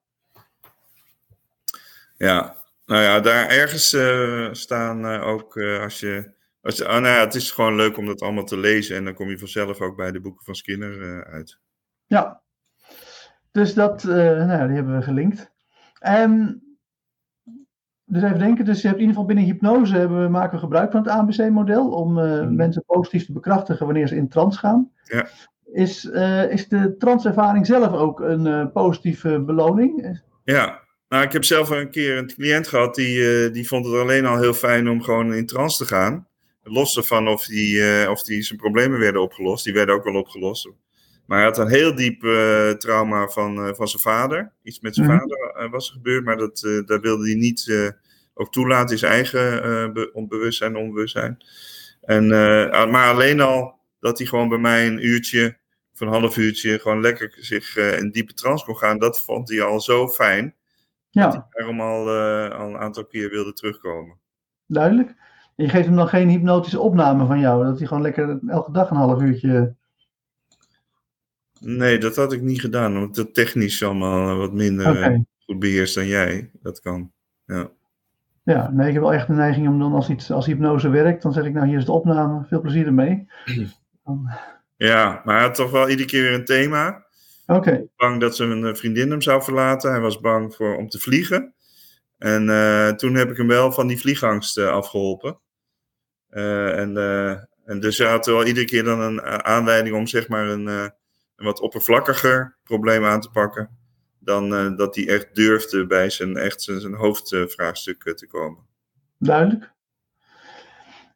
Ja, 2.17 2.55
nou 2.85 3.01
ja, 3.01 3.19
daar 3.19 3.47
ergens 3.47 3.93
uh, 3.93 4.49
staan 4.51 5.05
uh, 5.05 5.27
ook 5.27 5.55
uh, 5.55 5.81
als 5.81 5.99
je. 5.99 6.33
Als, 6.61 6.81
oh, 6.81 6.87
nou 6.87 7.07
ja, 7.07 7.19
het 7.19 7.35
is 7.35 7.51
gewoon 7.51 7.75
leuk 7.75 7.97
om 7.97 8.05
dat 8.05 8.21
allemaal 8.21 8.43
te 8.43 8.57
lezen 8.57 8.95
en 8.95 9.05
dan 9.05 9.13
kom 9.13 9.29
je 9.29 9.39
vanzelf 9.39 9.81
ook 9.81 9.95
bij 9.95 10.11
de 10.11 10.21
boeken 10.21 10.45
van 10.45 10.55
Skinner 10.55 11.25
uit. 11.25 11.59
Ja, 12.05 12.41
dus 13.51 13.73
dat, 13.73 14.03
nou 14.03 14.51
ja, 14.51 14.67
die 14.67 14.75
hebben 14.75 14.97
we 14.97 15.01
gelinkt. 15.01 15.51
En 15.99 16.61
dus 18.05 18.23
even 18.23 18.39
denken, 18.39 18.65
dus 18.65 18.81
je 18.81 18.87
hebt 18.87 18.99
in 18.99 19.07
ieder 19.07 19.15
geval 19.15 19.35
binnen 19.35 19.45
hypnose 19.45 19.95
hebben 19.95 20.21
we, 20.23 20.29
maken 20.29 20.53
we 20.53 20.59
gebruik 20.59 20.91
van 20.91 21.01
het 21.01 21.09
ABC-model 21.09 21.89
om 21.89 22.11
mm. 22.11 22.55
mensen 22.55 22.83
positief 22.85 23.25
te 23.25 23.33
bekrachtigen 23.33 23.85
wanneer 23.85 24.07
ze 24.07 24.15
in 24.15 24.29
trance 24.29 24.59
gaan. 24.59 24.91
Ja. 25.03 25.27
Is, 25.75 26.05
uh, 26.05 26.51
is 26.51 26.67
de 26.67 26.95
transervaring 26.97 27.65
zelf 27.65 27.93
ook 27.93 28.19
een 28.19 28.45
uh, 28.45 28.65
positieve 28.73 29.39
beloning? 29.39 30.21
Ja, 30.43 30.81
nou, 31.09 31.23
ik 31.23 31.31
heb 31.31 31.43
zelf 31.43 31.69
een 31.69 31.89
keer 31.89 32.17
een 32.17 32.33
cliënt 32.33 32.67
gehad 32.67 32.95
die, 32.95 33.17
uh, 33.17 33.53
die 33.53 33.67
vond 33.67 33.85
het 33.85 33.95
alleen 33.95 34.25
al 34.25 34.39
heel 34.39 34.53
fijn 34.53 34.89
om 34.89 35.01
gewoon 35.01 35.33
in 35.33 35.45
trance 35.45 35.77
te 35.77 35.85
gaan. 35.85 36.27
Los 36.63 36.97
ervan 36.97 37.27
of 37.27 37.45
die, 37.45 38.09
of 38.09 38.23
die 38.23 38.41
zijn 38.41 38.59
problemen 38.59 38.99
werden 38.99 39.21
opgelost. 39.21 39.63
Die 39.63 39.73
werden 39.73 39.95
ook 39.95 40.03
wel 40.03 40.15
opgelost. 40.15 40.69
Maar 41.25 41.37
hij 41.37 41.47
had 41.47 41.57
een 41.57 41.69
heel 41.69 41.95
diep 41.95 42.21
trauma 42.79 43.27
van, 43.27 43.75
van 43.75 43.87
zijn 43.87 44.01
vader. 44.01 44.51
Iets 44.63 44.79
met 44.79 44.95
zijn 44.95 45.07
mm 45.07 45.11
-hmm. 45.13 45.29
vader 45.29 45.69
was 45.69 45.87
er 45.87 45.93
gebeurd, 45.93 46.25
maar 46.25 46.37
dat, 46.37 46.83
dat 46.85 47.01
wilde 47.01 47.25
hij 47.25 47.35
niet 47.35 47.93
ook 48.33 48.51
toelaten 48.51 48.91
in 48.91 48.99
zijn 48.99 49.11
eigen 49.11 49.93
bewustzijn 50.27 50.75
en 50.75 50.81
onbewustzijn. 50.81 51.37
En, 52.01 52.27
maar 52.89 53.13
alleen 53.13 53.41
al 53.41 53.79
dat 53.99 54.17
hij 54.17 54.27
gewoon 54.27 54.49
bij 54.49 54.57
mij 54.57 54.87
een 54.87 55.05
uurtje 55.05 55.57
van 55.95 56.07
een 56.07 56.13
half 56.13 56.37
uurtje 56.37 56.79
gewoon 56.79 57.01
lekker 57.01 57.35
zich 57.39 57.77
uh, 57.77 57.99
in 57.99 58.11
diepe 58.11 58.33
trance 58.33 58.65
kon 58.65 58.77
gaan. 58.77 58.99
Dat 58.99 59.19
vond 59.19 59.49
hij 59.49 59.61
al 59.61 59.81
zo 59.81 60.07
fijn. 60.07 60.55
Ja. 61.09 61.23
Dat 61.23 61.33
hij 61.33 61.43
daarom 61.49 61.81
al, 61.81 62.07
uh, 62.07 62.59
al 62.59 62.67
een 62.67 62.77
aantal 62.77 63.05
keer 63.05 63.29
wilde 63.29 63.53
terugkomen. 63.53 64.17
Duidelijk. 64.67 65.09
En 65.55 65.63
je 65.63 65.69
geeft 65.69 65.85
hem 65.85 65.95
dan 65.95 66.07
geen 66.07 66.29
hypnotische 66.29 66.79
opname 66.79 67.25
van 67.25 67.39
jou? 67.39 67.65
Dat 67.65 67.77
hij 67.77 67.87
gewoon 67.87 68.03
lekker 68.03 68.39
elke 68.47 68.71
dag 68.71 68.89
een 68.89 68.97
half 68.97 69.21
uurtje... 69.21 69.75
Nee, 71.59 71.97
dat 71.97 72.15
had 72.15 72.33
ik 72.33 72.41
niet 72.41 72.59
gedaan. 72.59 72.95
Omdat 72.95 73.15
dat 73.15 73.33
technisch 73.33 73.83
allemaal 73.83 74.37
wat 74.37 74.53
minder 74.53 74.89
okay. 74.89 75.25
goed 75.45 75.59
beheerst 75.59 75.95
dan 75.95 76.05
jij. 76.05 76.51
Dat 76.61 76.81
kan, 76.81 77.11
ja. 77.45 77.69
Ja, 78.43 78.69
nee, 78.69 78.87
ik 78.87 78.93
heb 78.93 79.01
wel 79.01 79.13
echt 79.13 79.27
de 79.27 79.33
neiging 79.33 79.67
om 79.67 79.79
dan 79.79 79.93
als, 79.93 80.09
iets, 80.09 80.31
als 80.31 80.45
hypnose 80.45 80.89
werkt, 80.89 81.21
dan 81.21 81.33
zeg 81.33 81.45
ik 81.45 81.53
nou 81.53 81.67
hier 81.67 81.77
is 81.77 81.85
de 81.85 81.91
opname, 81.91 82.45
veel 82.45 82.61
plezier 82.61 82.85
ermee. 82.85 83.27
Dan... 84.03 84.29
Ja, 84.77 85.21
maar 85.23 85.35
hij 85.35 85.43
had 85.43 85.55
toch 85.55 85.71
wel 85.71 85.89
iedere 85.89 86.07
keer 86.07 86.21
weer 86.21 86.33
een 86.33 86.45
thema. 86.45 87.05
Oké. 87.45 87.59
Okay. 87.59 87.87
Bang 87.95 88.19
dat 88.19 88.35
zijn 88.35 88.65
eh, 88.65 88.73
vriendin 88.73 89.09
hem 89.09 89.21
zou 89.21 89.43
verlaten. 89.43 89.91
Hij 89.91 89.99
was 89.99 90.19
bang 90.19 90.55
voor, 90.55 90.77
om 90.77 90.89
te 90.89 90.99
vliegen. 90.99 91.53
En 92.17 92.47
uh, 92.47 92.89
toen 92.89 93.15
heb 93.15 93.29
ik 93.29 93.37
hem 93.37 93.47
wel 93.47 93.71
van 93.71 93.87
die 93.87 93.99
vliegangst 93.99 94.57
uh, 94.57 94.67
afgeholpen. 94.67 95.39
Uh, 96.29 96.79
en, 96.79 96.97
en 97.65 97.79
dus 97.79 97.97
hij 97.97 98.09
had 98.09 98.25
wel 98.25 98.45
iedere 98.45 98.65
keer 98.65 98.83
dan 98.83 98.99
een 98.99 99.21
aanleiding 99.23 99.95
om 99.95 100.07
zeg 100.07 100.27
maar 100.27 100.47
een, 100.47 100.67
een 100.67 100.91
wat 101.35 101.59
oppervlakkiger 101.59 102.57
probleem 102.63 103.05
aan 103.05 103.21
te 103.21 103.29
pakken. 103.29 103.77
Dan 104.19 104.75
dat 104.75 104.95
hij 104.95 105.07
echt 105.07 105.35
durfde 105.35 105.87
bij 105.87 106.09
zijn, 106.09 106.37
echt 106.37 106.61
zijn, 106.61 106.81
zijn 106.81 106.93
hoofdvraagstuk 106.93 108.13
te 108.15 108.27
komen. 108.27 108.65
Duidelijk. 109.17 109.74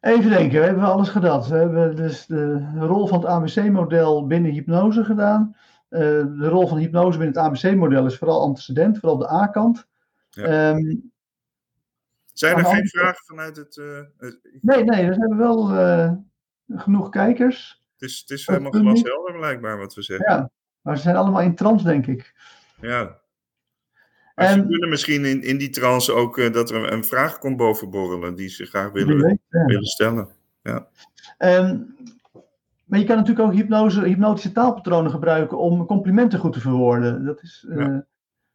Even 0.00 0.30
denken, 0.30 0.60
we 0.60 0.66
hebben 0.66 0.84
alles 0.84 1.08
gedaan. 1.08 1.42
We 1.42 1.56
hebben 1.56 1.96
dus 1.96 2.26
de 2.26 2.70
rol 2.78 3.06
van 3.06 3.18
het 3.18 3.28
ABC-model 3.28 4.26
binnen 4.26 4.50
hypnose 4.50 5.04
gedaan. 5.04 5.56
Uh, 5.90 6.00
de 6.38 6.48
rol 6.48 6.68
van 6.68 6.78
hypnose 6.78 7.18
binnen 7.18 7.42
het 7.42 7.46
ABC-model 7.46 8.06
is 8.06 8.18
vooral 8.18 8.40
antecedent, 8.40 8.98
vooral 8.98 9.18
de 9.18 9.32
A-kant. 9.32 9.86
Ja. 10.30 10.70
Um, 10.70 11.12
Zijn 12.32 12.56
er 12.58 12.64
geen 12.64 12.88
vragen 12.88 13.24
vanuit 13.24 13.56
het. 13.56 13.76
Uh, 13.76 14.30
nee, 14.60 14.84
nee, 14.84 15.04
er 15.04 15.14
zijn 15.14 15.36
wel 15.36 15.74
uh, 15.74 16.12
genoeg 16.68 17.08
kijkers. 17.08 17.82
Het 17.92 18.08
is, 18.08 18.20
het 18.20 18.30
is 18.30 18.46
helemaal 18.46 18.70
glashelder, 18.70 19.36
blijkbaar, 19.36 19.78
wat 19.78 19.94
we 19.94 20.02
zeggen. 20.02 20.32
Ja, 20.32 20.50
maar 20.80 20.96
ze 20.96 21.02
zijn 21.02 21.16
allemaal 21.16 21.42
in 21.42 21.54
trance, 21.54 21.84
denk 21.84 22.06
ik. 22.06 22.34
Ja, 22.80 23.19
maar 24.40 24.52
ze 24.52 24.66
kunnen 24.66 24.88
misschien 24.88 25.24
in, 25.24 25.42
in 25.42 25.58
die 25.58 25.70
trance 25.70 26.12
ook 26.12 26.38
uh, 26.38 26.52
dat 26.52 26.70
er 26.70 26.92
een 26.92 27.04
vraag 27.04 27.38
komt 27.38 27.56
bovenborrelen 27.56 28.34
die 28.34 28.48
ze 28.48 28.64
graag 28.64 28.92
willen, 28.92 29.22
weet, 29.22 29.38
ja. 29.48 29.64
willen 29.64 29.86
stellen. 29.86 30.28
Ja. 30.62 30.86
Um, 31.38 31.96
maar 32.84 32.98
je 32.98 33.04
kan 33.04 33.16
natuurlijk 33.16 33.46
ook 33.46 33.54
hypnose, 33.54 34.04
hypnotische 34.04 34.52
taalpatronen 34.52 35.10
gebruiken 35.10 35.58
om 35.58 35.86
complimenten 35.86 36.38
goed 36.38 36.52
te 36.52 36.60
verwoorden. 36.60 37.24
Dat 37.24 37.42
is, 37.42 37.66
uh, 37.68 37.98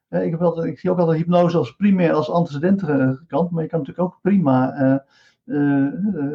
ja. 0.10 0.20
ik, 0.20 0.32
heb 0.32 0.42
altijd, 0.42 0.66
ik 0.66 0.80
zie 0.80 0.92
ook 0.92 1.00
altijd 1.00 1.18
hypnose 1.18 1.58
als 1.58 1.76
primair, 1.76 2.14
als 2.14 2.30
antecedente 2.30 3.24
kant, 3.28 3.52
maar 3.52 3.64
je 3.64 3.70
kan 3.70 3.80
natuurlijk 3.80 4.08
ook 4.08 4.20
prima 4.22 5.02
uh, 5.46 5.88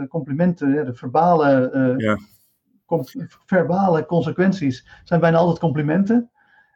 complimenten, 0.09 0.85
de 0.85 0.95
verbale, 0.95 1.95
ja. 1.97 2.19
com 2.87 3.05
verbale 3.47 4.07
consequenties 4.07 4.87
zijn 5.05 5.21
bijna 5.21 5.37
altijd 5.37 5.59
complimenten. 5.59 6.31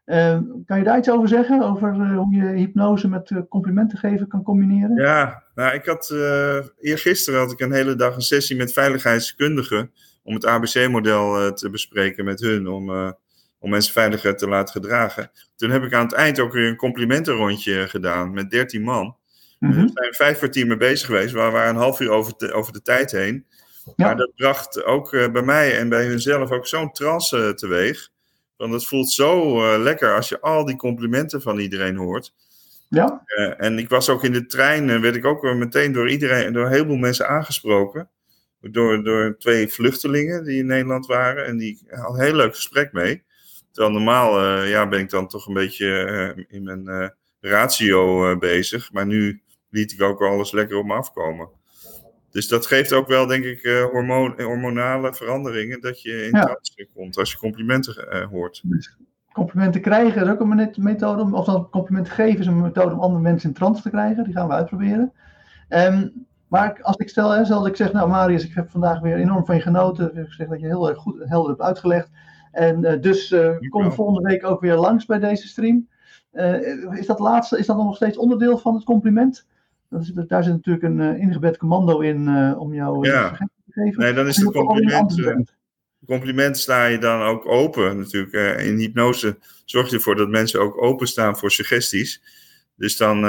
Uh, 0.07 0.38
kan 0.66 0.78
je 0.78 0.84
daar 0.84 0.98
iets 0.98 1.11
over 1.11 1.28
zeggen? 1.28 1.62
Over 1.62 1.94
uh, 1.94 2.16
hoe 2.16 2.34
je 2.34 2.44
hypnose 2.44 3.09
met 3.09 3.30
uh, 3.30 3.38
complimenten 3.48 3.98
geven 3.98 4.28
kan 4.28 4.42
combineren? 4.42 4.96
Ja, 4.96 5.42
nou, 5.55 5.74
ik 5.74 5.84
had 5.84 6.11
eergisteren 6.80 7.40
had 7.40 7.52
ik 7.52 7.61
een 7.61 7.72
hele 7.72 7.94
dag 7.94 8.14
een 8.14 8.20
sessie 8.20 8.57
met 8.57 8.72
veiligheidskundigen 8.72 9.92
om 10.22 10.34
het 10.34 10.46
ABC-model 10.46 11.52
te 11.52 11.70
bespreken 11.70 12.24
met 12.24 12.40
hun, 12.40 12.68
om, 12.68 12.90
om 13.59 13.70
mensen 13.70 13.92
veiliger 13.92 14.36
te 14.36 14.48
laten 14.48 14.82
gedragen. 14.82 15.30
Toen 15.57 15.70
heb 15.70 15.82
ik 15.82 15.92
aan 15.92 16.05
het 16.05 16.12
eind 16.12 16.40
ook 16.40 16.52
weer 16.52 16.68
een 16.68 16.76
complimentenrondje 16.76 17.88
gedaan 17.88 18.32
met 18.32 18.50
13 18.50 18.82
man. 18.82 19.16
Mm 19.59 19.70
-hmm. 19.70 19.84
We 19.84 19.90
zijn 19.94 20.14
vijf 20.14 20.38
kwartier 20.38 20.66
mee 20.66 20.76
bezig 20.76 21.07
geweest, 21.07 21.32
we 21.32 21.38
waren 21.38 21.68
een 21.68 21.76
half 21.76 22.00
uur 22.00 22.11
over 22.11 22.32
de, 22.36 22.52
over 22.52 22.72
de 22.72 22.82
tijd 22.82 23.11
heen. 23.11 23.46
Ja. 23.84 24.07
Maar 24.07 24.16
dat 24.16 24.32
bracht 24.36 24.84
ook 24.84 25.11
bij 25.11 25.42
mij 25.42 25.78
en 25.78 25.88
bij 25.88 26.05
hunzelf 26.05 26.50
ook 26.50 26.66
zo'n 26.66 26.92
trance 26.92 27.52
teweeg. 27.55 28.12
Want 28.57 28.72
het 28.72 28.86
voelt 28.86 29.11
zo 29.11 29.78
lekker 29.78 30.14
als 30.14 30.28
je 30.28 30.40
al 30.40 30.64
die 30.64 30.76
complimenten 30.76 31.42
van 31.42 31.59
iedereen 31.59 31.96
hoort. 31.96 32.34
Ja. 32.88 33.22
en 33.57 33.78
ik 33.78 33.88
was 33.88 34.09
ook 34.09 34.24
in 34.24 34.32
de 34.32 34.46
trein, 34.46 35.00
werd 35.00 35.16
ik 35.16 35.24
ook 35.24 35.42
meteen 35.42 35.92
door 35.92 36.11
iedereen, 36.11 36.52
door 36.52 36.64
een 36.64 36.72
heleboel 36.72 36.96
mensen 36.96 37.28
aangesproken. 37.28 38.09
Door, 38.61 39.05
door 39.05 39.36
twee 39.38 39.68
vluchtelingen 39.68 40.44
die 40.44 40.59
in 40.59 40.66
Nederland 40.66 41.07
waren. 41.07 41.46
En 41.46 41.57
die 41.57 41.86
had 41.88 42.14
een 42.14 42.20
heel 42.20 42.34
leuk 42.34 42.55
gesprek 42.55 42.92
mee. 42.92 43.22
Terwijl 43.72 43.94
normaal 43.94 44.62
ja, 44.62 44.88
ben 44.88 45.00
ik 45.00 45.11
dan 45.11 45.28
toch 45.28 45.46
een 45.46 45.55
beetje 45.55 46.46
in 46.48 46.62
mijn 46.62 47.14
ratio 47.40 48.36
bezig. 48.38 48.92
Maar 48.92 49.07
nu 49.07 49.42
liet 49.70 49.92
ik 49.92 50.02
ook 50.02 50.22
alles 50.22 50.52
lekker 50.52 50.76
op 50.76 50.84
me 50.84 50.94
afkomen. 50.94 51.48
Dus 52.35 52.49
dat 52.49 52.66
geeft 52.66 52.93
ook 52.93 53.09
wel, 53.09 53.26
denk 53.26 53.45
ik, 53.45 53.62
uh, 53.62 53.85
hormoon, 53.85 54.41
hormonale 54.41 55.14
veranderingen. 55.14 55.80
Dat 55.80 56.03
je 56.03 56.24
in 56.24 56.39
ja. 56.39 56.59
komt 56.95 57.16
als 57.18 57.32
je 57.32 57.39
complimenten 57.39 58.07
uh, 58.12 58.26
hoort. 58.26 58.61
Dus 58.64 58.97
complimenten 59.32 59.80
krijgen 59.80 60.22
is 60.22 60.28
ook 60.28 60.41
een 60.41 60.72
methode, 60.76 61.22
om, 61.22 61.35
of 61.35 61.45
dan 61.45 61.70
complimenten 61.70 62.12
geven 62.12 62.41
is 62.41 62.47
een 62.47 62.61
methode 62.61 62.95
om 62.95 63.01
andere 63.01 63.22
mensen 63.22 63.49
in 63.49 63.55
trance 63.55 63.82
te 63.82 63.91
krijgen. 63.91 64.24
Die 64.24 64.32
gaan 64.32 64.49
we 64.49 64.55
uitproberen. 64.55 65.12
Um, 65.68 66.26
maar 66.49 66.78
als 66.82 66.97
ik 66.97 67.09
stel, 67.09 67.30
hè, 67.30 67.45
zoals 67.45 67.66
ik 67.66 67.76
zeg, 67.76 67.93
nou 67.93 68.09
Marius, 68.09 68.45
ik 68.45 68.55
heb 68.55 68.70
vandaag 68.70 69.01
weer 69.01 69.16
enorm 69.16 69.47
van 69.47 69.55
je 69.55 69.62
genoten. 69.62 70.16
Ik 70.16 70.32
zeg 70.32 70.49
dat 70.49 70.61
je 70.61 70.66
heel 70.66 70.89
erg 70.89 70.99
goed 70.99 71.20
en 71.20 71.28
helder 71.28 71.51
hebt 71.51 71.62
uitgelegd. 71.62 72.11
En 72.53 72.85
uh, 72.85 73.01
dus 73.01 73.35
kom 73.68 73.93
volgende 73.93 74.28
week 74.28 74.47
ook 74.47 74.61
weer 74.61 74.76
langs 74.76 75.07
bij 75.07 75.18
deze 75.18 75.49
stream. 75.49 75.89
is 76.91 77.07
dat 77.07 77.18
laatste, 77.18 77.59
is 77.59 77.66
dat 77.66 77.76
nog 77.76 77.97
steeds 77.97 78.18
onderdeel 78.18 78.59
van 78.59 78.74
het 78.74 78.85
compliment? 78.85 79.47
Daar 80.28 80.45
zit 80.45 80.53
natuurlijk 80.53 80.84
een 80.84 81.01
uh, 81.01 81.20
ingebed 81.20 81.57
commando 81.57 82.01
in 82.01 82.28
uh, 82.28 82.61
om 82.61 82.74
jou 82.74 83.09
ja. 83.09 83.30
te 83.30 83.47
geven. 83.70 84.01
Nee, 84.01 84.12
dan 84.12 84.26
is 84.26 84.36
het 84.36 84.53
compliment. 84.53 85.53
Compliment 86.07 86.59
sta 86.59 86.86
je 86.86 86.99
dan 86.99 87.22
ook 87.22 87.47
open 87.47 87.99
natuurlijk. 87.99 88.61
in 88.61 88.76
hypnose 88.76 89.38
zorg 89.64 89.90
je 89.90 89.97
ervoor 89.97 90.16
dat 90.16 90.28
mensen 90.28 90.61
ook 90.61 90.82
openstaan 90.82 91.36
voor 91.36 91.51
suggesties. 91.51 92.22
Dus 92.76 92.97
dan 92.97 93.24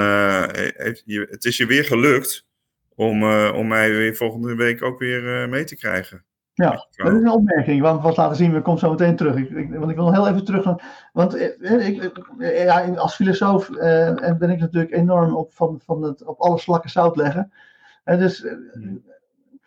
heeft 0.76 1.02
je, 1.04 1.26
het 1.30 1.44
is 1.44 1.56
je 1.56 1.66
weer 1.66 1.84
gelukt 1.84 2.46
om, 2.94 3.22
om 3.50 3.66
mij 3.66 3.90
weer 3.90 4.16
volgende 4.16 4.54
week 4.54 4.82
ook 4.82 4.98
weer 4.98 5.48
mee 5.48 5.64
te 5.64 5.76
krijgen. 5.76 6.25
Ja, 6.56 6.70
dat 6.70 7.12
is 7.12 7.20
een 7.20 7.30
opmerking, 7.30 7.80
want 7.80 8.02
wat 8.02 8.16
laten 8.16 8.36
zien, 8.36 8.52
we 8.52 8.62
komen 8.62 8.80
zo 8.80 8.90
meteen 8.90 9.16
terug. 9.16 9.36
Ik, 9.36 9.50
ik, 9.50 9.74
want 9.74 9.90
ik 9.90 9.96
wil 9.96 10.12
heel 10.12 10.28
even 10.28 10.44
terug 10.44 10.74
want 11.12 11.34
eh, 11.34 11.88
ik, 11.88 12.12
ja, 12.38 12.94
als 12.94 13.14
filosoof 13.14 13.70
eh, 13.70 14.36
ben 14.38 14.50
ik 14.50 14.58
natuurlijk 14.58 14.92
enorm 14.92 15.36
op, 15.36 15.54
van, 15.54 15.80
van 15.84 16.02
het, 16.02 16.24
op 16.24 16.40
alle 16.40 16.58
slakken 16.58 16.90
zout 16.90 17.16
leggen. 17.16 17.52
En 18.04 18.18
dus, 18.18 18.44
eh, 18.44 18.52
hmm. 18.72 19.02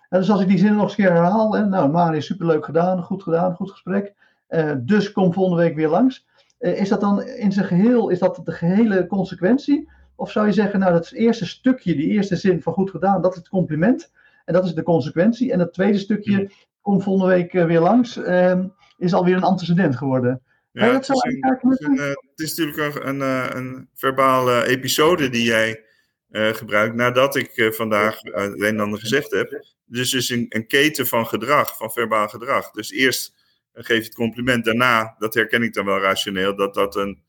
dus 0.09 0.31
als 0.31 0.41
ik 0.41 0.47
die 0.47 0.57
zin 0.57 0.75
nog 0.75 0.83
eens 0.83 0.95
keer 0.95 1.11
herhaal, 1.11 1.55
hè, 1.55 1.65
nou 1.65 1.91
Marius, 1.91 2.25
superleuk 2.25 2.65
gedaan, 2.65 3.03
goed 3.03 3.23
gedaan, 3.23 3.55
goed 3.55 3.71
gesprek. 3.71 4.13
Uh, 4.49 4.71
dus 4.79 5.11
kom 5.11 5.33
volgende 5.33 5.63
week 5.63 5.75
weer 5.75 5.89
langs. 5.89 6.27
Uh, 6.59 6.81
is 6.81 6.89
dat 6.89 7.01
dan 7.01 7.23
in 7.23 7.51
zijn 7.51 7.65
geheel, 7.65 8.09
is 8.09 8.19
dat 8.19 8.41
de 8.43 8.51
gehele 8.51 9.07
consequentie? 9.07 9.89
Of 10.15 10.31
zou 10.31 10.45
je 10.45 10.53
zeggen, 10.53 10.79
nou 10.79 10.93
dat 10.93 11.11
eerste 11.11 11.45
stukje, 11.45 11.95
die 11.95 12.09
eerste 12.09 12.35
zin 12.35 12.61
van 12.61 12.73
goed 12.73 12.89
gedaan, 12.89 13.21
dat 13.21 13.31
is 13.31 13.37
het 13.37 13.49
compliment. 13.49 14.11
En 14.45 14.53
dat 14.53 14.65
is 14.65 14.73
de 14.73 14.83
consequentie. 14.83 15.51
En 15.51 15.59
het 15.59 15.73
tweede 15.73 15.97
stukje, 15.97 16.51
kom 16.89 17.01
volgende 17.01 17.33
week 17.33 17.53
eh, 17.53 17.65
weer 17.65 17.79
langs, 17.79 18.17
uh, 18.17 18.59
is 18.97 19.13
alweer 19.13 19.35
een 19.35 19.43
antecedent 19.43 19.95
geworden. 19.95 20.41
Ja, 20.71 20.93
het, 20.93 21.09
is 21.09 21.23
een, 21.23 21.37
het, 21.39 21.63
is 21.63 21.79
een, 21.79 21.97
het, 21.97 22.19
is 22.35 22.55
natuurlijk 22.55 22.95
een, 22.95 23.19
een, 23.21 23.57
een 23.57 23.89
verbale 23.93 24.65
episode 24.65 25.29
die 25.29 25.43
jij 25.43 25.83
uh, 26.29 26.47
gebruikt 26.47 26.95
nadat 26.95 27.35
ik 27.35 27.57
uh, 27.57 27.71
vandaag 27.71 28.21
het 28.21 28.53
een 28.53 28.63
en 28.63 28.79
ander 28.79 28.99
gezegd 28.99 29.31
heb. 29.31 29.63
Dus 29.85 30.11
dus 30.11 30.29
een, 30.29 30.45
een 30.49 30.67
keten 30.67 31.07
van 31.07 31.27
gedrag, 31.27 31.77
van 31.77 31.91
verbaal 31.91 32.27
gedrag. 32.27 32.71
Dus 32.71 32.91
eerst 32.91 33.35
geef 33.73 33.97
je 33.97 34.03
het 34.03 34.15
compliment, 34.15 34.65
daarna, 34.65 35.15
dat 35.17 35.33
herken 35.33 35.63
ik 35.63 35.73
dan 35.73 35.85
wel 35.85 35.99
rationeel, 35.99 36.55
dat 36.55 36.73
dat 36.73 36.95
een, 36.95 37.23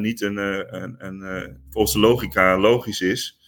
niet 0.00 0.20
een, 0.20 0.36
een, 0.36 0.96
een 0.98 1.58
volgens 1.70 1.92
de 1.92 2.00
logica 2.00 2.58
logisch 2.58 3.00
is. 3.00 3.38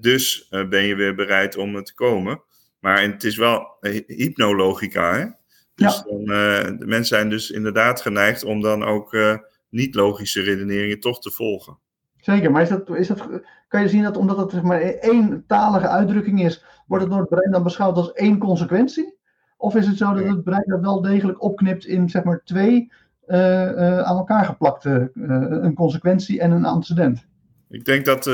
dus 0.00 0.48
ben 0.48 0.82
je 0.82 0.94
weer 0.94 1.14
bereid 1.14 1.56
om 1.56 1.82
te 1.82 1.94
komen. 1.94 2.44
Maar 2.78 3.02
het 3.02 3.24
is 3.24 3.36
wel 3.36 3.76
hypnologica, 4.06 5.14
hè? 5.14 5.26
Dus 5.74 5.96
ja. 5.96 6.02
dan, 6.02 6.20
uh, 6.20 6.78
de 6.78 6.86
mensen 6.86 7.16
zijn 7.16 7.30
dus 7.30 7.50
inderdaad 7.50 8.00
geneigd 8.00 8.44
om 8.44 8.60
dan 8.60 8.84
ook 8.84 9.12
uh, 9.12 9.36
niet-logische 9.68 10.40
redeneringen 10.40 11.00
toch 11.00 11.20
te 11.20 11.30
volgen. 11.30 11.78
Zeker, 12.16 12.50
maar 12.50 12.62
is 12.62 12.68
dat, 12.68 12.96
is 12.96 13.08
dat, 13.08 13.28
kan 13.68 13.82
je 13.82 13.88
zien 13.88 14.02
dat 14.02 14.16
omdat 14.16 14.36
het 14.36 14.50
zeg 14.50 14.62
maar 14.62 14.80
één 14.80 15.44
talige 15.46 15.88
uitdrukking 15.88 16.44
is, 16.44 16.64
wordt 16.86 17.04
het 17.04 17.12
door 17.12 17.22
het 17.22 17.30
brein 17.30 17.50
dan 17.50 17.62
beschouwd 17.62 17.96
als 17.96 18.12
één 18.12 18.38
consequentie? 18.38 19.14
Of 19.56 19.74
is 19.74 19.86
het 19.86 19.96
zo 19.96 20.12
dat 20.12 20.24
het 20.24 20.44
brein 20.44 20.64
dat 20.66 20.80
wel 20.80 21.00
degelijk 21.00 21.42
opknipt 21.42 21.86
in 21.86 22.08
zeg 22.08 22.24
maar 22.24 22.42
twee 22.44 22.92
uh, 23.26 23.98
aan 23.98 24.16
elkaar 24.16 24.44
geplakte, 24.44 25.10
een 25.14 25.74
consequentie 25.74 26.40
en 26.40 26.50
een 26.50 26.64
antecedent? 26.64 27.26
Ik 27.68 27.84
denk 27.84 28.04
dat, 28.04 28.24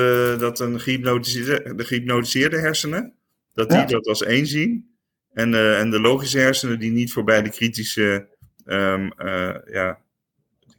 dat 0.41 0.61
een 0.61 0.81
gehypnotiseerde, 0.81 1.75
de 1.75 1.85
gehypnotiseerde 1.85 2.59
hersenen, 2.59 3.15
dat 3.53 3.71
die 3.71 3.87
dat 3.87 4.07
als 4.07 4.23
één 4.23 4.47
zien. 4.47 4.91
En, 5.33 5.53
uh, 5.53 5.81
en 5.81 5.91
de 5.91 6.01
logische 6.01 6.39
hersenen 6.39 6.79
die 6.79 6.93
niet 6.93 7.13
voorbij 7.13 7.43
de 7.43 7.51
kritische 7.51 8.29
um, 8.65 9.13
uh, 9.19 9.55
ja, 9.65 9.99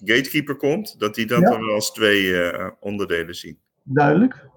gatekeeper 0.04 0.56
komt, 0.56 1.00
dat 1.00 1.16
die 1.16 1.26
dat 1.26 1.42
ja. 1.42 1.50
dan 1.50 1.70
als 1.70 1.92
twee 1.92 2.24
uh, 2.24 2.68
onderdelen 2.80 3.36
zien. 3.36 3.60
Duidelijk. 3.84 4.48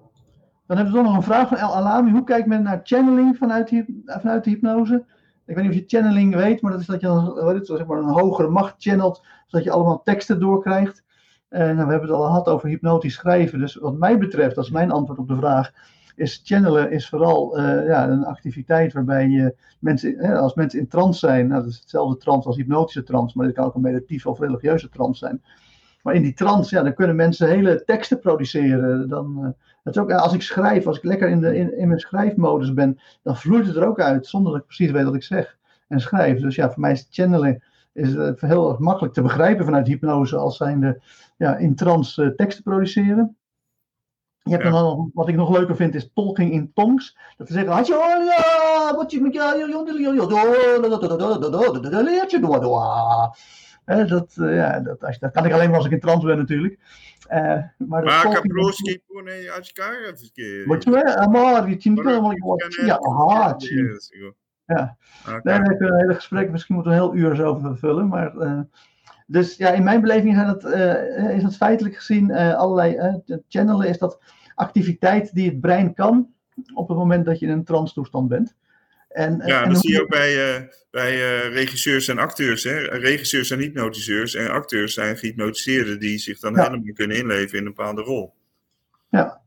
Dan 0.67 0.77
hebben 0.77 0.95
we 0.95 1.01
nog 1.01 1.15
een 1.15 1.23
vraag 1.23 1.47
van 1.47 1.57
El 1.57 1.75
Alami. 1.75 2.11
Hoe 2.11 2.23
kijkt 2.23 2.47
men 2.47 2.63
naar 2.63 2.79
channeling 2.83 3.37
vanuit, 3.37 3.83
vanuit 4.05 4.43
de 4.43 4.49
hypnose? 4.49 5.05
Ik 5.45 5.55
weet 5.55 5.63
niet 5.63 5.73
of 5.73 5.79
je 5.79 5.97
channeling 5.97 6.35
weet, 6.35 6.61
maar 6.61 6.71
dat 6.71 6.81
is 6.81 6.87
dat 6.87 7.01
je 7.01 7.07
dan, 7.07 7.47
het, 7.47 7.67
zeg 7.67 7.85
maar 7.85 7.97
een 7.97 8.09
hogere 8.09 8.49
macht 8.49 8.75
channelt, 8.77 9.25
zodat 9.45 9.65
je 9.65 9.71
allemaal 9.71 10.03
teksten 10.03 10.39
doorkrijgt. 10.39 11.03
nou, 11.49 11.75
we 11.75 11.91
hebben 11.91 12.01
het 12.01 12.09
al 12.09 12.25
gehad 12.25 12.47
over 12.47 12.69
hypnotisch 12.69 13.13
schrijven. 13.13 13.59
Dus 13.59 13.75
wat 13.75 13.97
mij 13.97 14.17
betreft, 14.17 14.55
dat 14.55 14.63
is 14.63 14.71
mijn 14.71 14.91
antwoord 14.91 15.19
op 15.19 15.27
de 15.27 15.35
vraag, 15.35 15.71
is 16.17 16.41
channelen 16.43 16.91
is 16.91 17.09
vooral 17.09 17.59
uh, 17.59 17.87
ja, 17.87 18.09
een 18.09 18.25
activiteit 18.25 18.93
waarbij 18.93 19.27
je 19.27 19.55
mensen, 19.79 20.19
als 20.19 20.53
mensen 20.53 20.79
in 20.79 20.87
trance 20.87 21.19
zijn, 21.19 21.47
nou, 21.47 21.61
dat 21.61 21.71
is 21.71 21.79
hetzelfde 21.79 22.17
trance 22.17 22.47
als 22.47 22.57
hypnotische 22.57 23.03
trance, 23.03 23.37
maar 23.37 23.45
dit 23.45 23.55
kan 23.55 23.65
ook 23.65 23.75
een 23.75 23.81
meditatieve 23.81 24.29
of 24.29 24.39
religieuze 24.39 24.89
trance 24.89 25.25
zijn. 25.25 25.41
Maar 26.01 26.15
in 26.15 26.21
die 26.21 26.33
trance, 26.33 26.75
ja, 26.75 26.83
dan 26.83 26.93
kunnen 26.93 27.15
mensen 27.15 27.47
hele 27.47 27.83
teksten 27.83 28.19
produceren. 28.19 29.09
Dan, 29.09 29.37
uh, 29.39 29.45
het 29.83 29.95
is 29.95 30.01
ook, 30.01 30.11
als 30.11 30.33
ik 30.33 30.41
schrijf, 30.41 30.87
als 30.87 30.97
ik 30.97 31.03
lekker 31.03 31.29
in, 31.29 31.39
de, 31.39 31.57
in, 31.57 31.87
mijn 31.87 31.99
schrijfmodus 31.99 32.73
ben, 32.73 32.99
dan 33.23 33.37
vloeit 33.37 33.67
het 33.67 33.75
er 33.75 33.87
ook 33.87 33.99
uit, 33.99 34.27
zonder 34.27 34.51
dat 34.51 34.61
ik 34.61 34.67
precies 34.67 34.91
weet 34.91 35.03
wat 35.03 35.15
ik 35.15 35.23
zeg 35.23 35.57
en 35.87 35.99
schrijf. 35.99 36.39
Dus 36.39 36.55
ja, 36.55 36.71
voor 36.71 36.81
mij 36.81 36.91
is 36.91 37.07
channelen 37.09 37.63
is 37.93 38.13
het 38.13 38.41
heel 38.41 38.75
makkelijk 38.79 39.13
te 39.13 39.21
begrijpen 39.21 39.65
vanuit 39.65 39.87
hypnose 39.87 40.37
als 40.37 40.57
zijnde 40.57 41.01
ja, 41.37 41.57
in 41.57 41.75
trance 41.75 42.33
teksten 42.35 42.63
produceren. 42.63 43.37
Je 44.47 44.53
hebt 44.53 44.63
ja. 44.63 44.69
dan 44.71 44.83
nog, 44.83 45.07
wat 45.13 45.27
ik 45.27 45.35
nog 45.35 45.57
leuker 45.57 45.75
vind 45.75 45.95
is 45.95 46.11
tolking 46.13 46.51
in 46.51 46.71
tongs. 46.73 47.17
Dat 47.37 47.47
ze 47.47 47.53
zeggen, 47.53 47.71
wat 47.71 47.87
je 47.87 47.93
wat 48.95 49.11
je 49.11 49.19
dat, 54.05 54.33
ja, 54.35 54.79
dat, 54.79 55.03
als 55.03 55.13
je, 55.13 55.19
dat 55.19 55.31
kan 55.31 55.45
ik 55.45 55.53
alleen 55.53 55.67
maar 55.67 55.77
als 55.77 55.85
ik 55.85 55.91
in 55.91 55.99
trans 55.99 56.23
ben 56.23 56.37
natuurlijk. 56.37 56.79
Uh, 57.31 57.63
maar 57.77 58.03
maar 58.03 58.29
Kaproski 58.29 59.01
pone 59.07 59.51
Ajkar 59.51 60.13
Wat 60.65 60.83
je 60.83 61.15
Amar, 61.15 61.69
je 61.69 61.75
niet 61.89 62.03
helemaal 62.03 62.33
Ja, 62.85 62.99
haat. 62.99 63.63
Ja, 64.65 64.97
daar 65.43 65.63
heb 65.63 65.71
ik 65.71 65.79
een 65.79 65.97
hele 65.97 66.13
gesprek, 66.13 66.51
misschien 66.51 66.75
moeten 66.75 66.93
we 66.93 66.97
een 66.97 67.03
heel 67.03 67.15
uur 67.15 67.35
zo 67.35 67.43
over 67.43 67.77
vullen. 67.77 68.07
Maar, 68.07 68.35
uh, 68.35 68.59
dus 69.25 69.55
ja, 69.55 69.69
in 69.69 69.83
mijn 69.83 70.01
beleving 70.01 70.35
zijn 70.35 70.47
het, 70.47 70.63
uh, 70.63 71.35
is 71.35 71.43
het 71.43 71.57
feitelijk 71.57 71.95
gezien 71.95 72.31
allerlei 72.33 73.21
channelen, 73.49 73.87
is 73.87 73.97
dat 73.97 74.19
activiteit 74.57 75.33
die 75.33 75.49
het 75.49 75.59
brein 75.59 75.93
kan 75.93 76.33
op 76.73 76.87
het 76.87 76.97
moment 76.97 77.25
dat 77.25 77.39
je 77.39 77.45
in 77.45 77.51
een 77.51 77.63
trance 77.63 77.93
toestand 77.93 78.27
bent. 78.27 78.55
En, 79.07 79.41
ja, 79.45 79.63
en 79.63 79.69
dat 79.69 79.81
zie 79.81 79.91
je 79.91 80.01
ook 80.01 80.09
bij, 80.09 80.59
uh, 80.59 80.67
bij 80.91 81.13
uh, 81.13 81.53
regisseurs 81.53 82.07
en 82.07 82.17
acteurs. 82.17 82.63
Hè? 82.63 82.77
Regisseurs 82.77 83.47
zijn 83.47 83.59
hypnotiseurs 83.59 84.35
en 84.35 84.49
acteurs 84.49 84.93
zijn 84.93 85.17
gehypnotiseerden 85.17 85.99
die 85.99 86.17
zich 86.17 86.39
dan 86.39 86.53
ja. 86.53 86.63
helemaal 86.63 86.93
kunnen 86.93 87.17
inleven 87.17 87.57
in 87.57 87.65
een 87.65 87.73
bepaalde 87.73 88.01
rol. 88.01 88.33
Ja, 89.09 89.41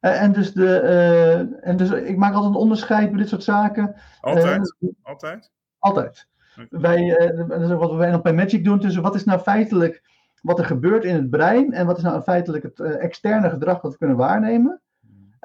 en 0.00 0.32
dus, 0.32 0.52
de, 0.52 0.80
uh, 0.82 1.68
en 1.68 1.76
dus 1.76 1.90
ik 1.90 2.16
maak 2.16 2.34
altijd 2.34 2.54
een 2.54 2.60
onderscheid 2.60 3.10
bij 3.10 3.18
dit 3.18 3.28
soort 3.28 3.44
zaken. 3.44 3.94
Altijd? 4.20 4.74
altijd? 5.02 5.50
Altijd. 5.78 6.26
Wij, 6.70 7.32
dat 7.48 7.60
is 7.60 7.68
wat 7.68 7.94
wij 7.94 8.10
nog 8.10 8.22
bij 8.22 8.32
Magic 8.32 8.64
doen. 8.64 8.78
Dus 8.78 8.96
wat 8.96 9.14
is 9.14 9.24
nou 9.24 9.40
feitelijk 9.40 10.02
wat 10.42 10.58
er 10.58 10.64
gebeurt 10.64 11.04
in 11.04 11.14
het 11.14 11.30
brein 11.30 11.72
en 11.72 11.86
wat 11.86 11.96
is 11.96 12.02
nou 12.02 12.22
feitelijk 12.22 12.62
het 12.62 12.78
uh, 12.78 13.04
externe 13.04 13.50
gedrag 13.50 13.80
dat 13.80 13.92
we 13.92 13.98
kunnen 13.98 14.16
waarnemen. 14.16 14.80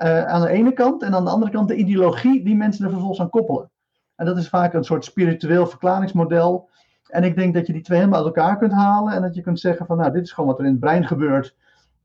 Uh, 0.04 0.26
aan 0.26 0.42
de 0.42 0.50
ene 0.50 0.74
kant 0.74 1.04
en 1.04 1.14
aan 1.14 1.24
de 1.24 1.30
andere 1.30 1.52
kant 1.52 1.68
de 1.68 1.76
ideologie 1.76 2.44
die 2.44 2.56
mensen 2.56 2.84
er 2.84 2.90
vervolgens 2.90 3.22
aan 3.22 3.30
koppelen. 3.30 3.72
En 4.16 4.26
dat 4.26 4.38
is 4.38 4.50
vaak 4.50 4.74
een 4.74 4.84
soort 4.84 5.06
spiritueel 5.06 5.68
verklaringsmodel. 5.68 6.70
En 7.08 7.24
ik 7.24 7.36
denk 7.36 7.54
dat 7.54 7.68
je 7.68 7.74
die 7.74 7.82
twee 7.82 7.98
helemaal 7.98 8.26
uit 8.26 8.36
elkaar 8.36 8.58
kunt 8.58 8.72
halen 8.72 9.14
en 9.14 9.22
dat 9.22 9.36
je 9.36 9.42
kunt 9.42 9.60
zeggen 9.60 9.86
van 9.86 9.98
nou 9.98 10.12
dit 10.12 10.24
is 10.24 10.32
gewoon 10.32 10.50
wat 10.50 10.60
er 10.60 10.66
in 10.66 10.72
het 10.72 10.80
brein 10.80 11.08
gebeurt. 11.08 11.56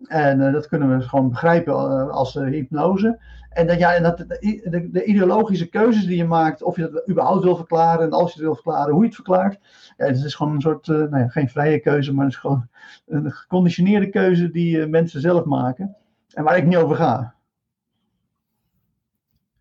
En 0.07 0.53
dat 0.53 0.69
kunnen 0.69 0.99
we 0.99 1.09
gewoon 1.09 1.29
begrijpen 1.29 1.75
als 2.11 2.35
hypnose. 2.35 3.19
En, 3.59 3.67
dat, 3.67 3.79
ja, 3.79 3.95
en 3.95 4.03
dat, 4.03 4.19
de, 4.19 4.89
de, 4.91 5.05
ideologische 5.05 5.69
keuzes 5.69 6.07
die 6.07 6.17
je 6.17 6.25
maakt, 6.25 6.63
of 6.63 6.77
je 6.77 6.91
dat 6.91 7.09
überhaupt 7.09 7.45
wil 7.45 7.57
verklaren 7.57 8.05
en 8.05 8.11
als 8.11 8.33
je 8.33 8.33
het 8.33 8.45
wil 8.45 8.55
verklaren, 8.55 8.93
hoe 8.93 9.01
je 9.01 9.07
het 9.07 9.15
verklaart. 9.15 9.59
Ja, 9.97 10.07
het 10.07 10.25
is 10.25 10.35
gewoon 10.35 10.55
een 10.55 10.61
soort, 10.61 10.87
nou 10.87 11.19
ja, 11.19 11.29
geen 11.29 11.49
vrije 11.49 11.81
keuze, 11.81 12.15
maar 12.15 12.25
het 12.25 12.35
is 12.35 12.41
gewoon 12.41 12.69
een 13.07 13.33
geconditioneerde 13.33 14.09
keuze 14.09 14.51
die 14.51 14.87
mensen 14.87 15.21
zelf 15.21 15.45
maken. 15.45 15.97
En 16.33 16.45
waar 16.45 16.57
ik 16.57 16.67
niet 16.67 16.77
over 16.77 16.97
ga. 16.97 17.35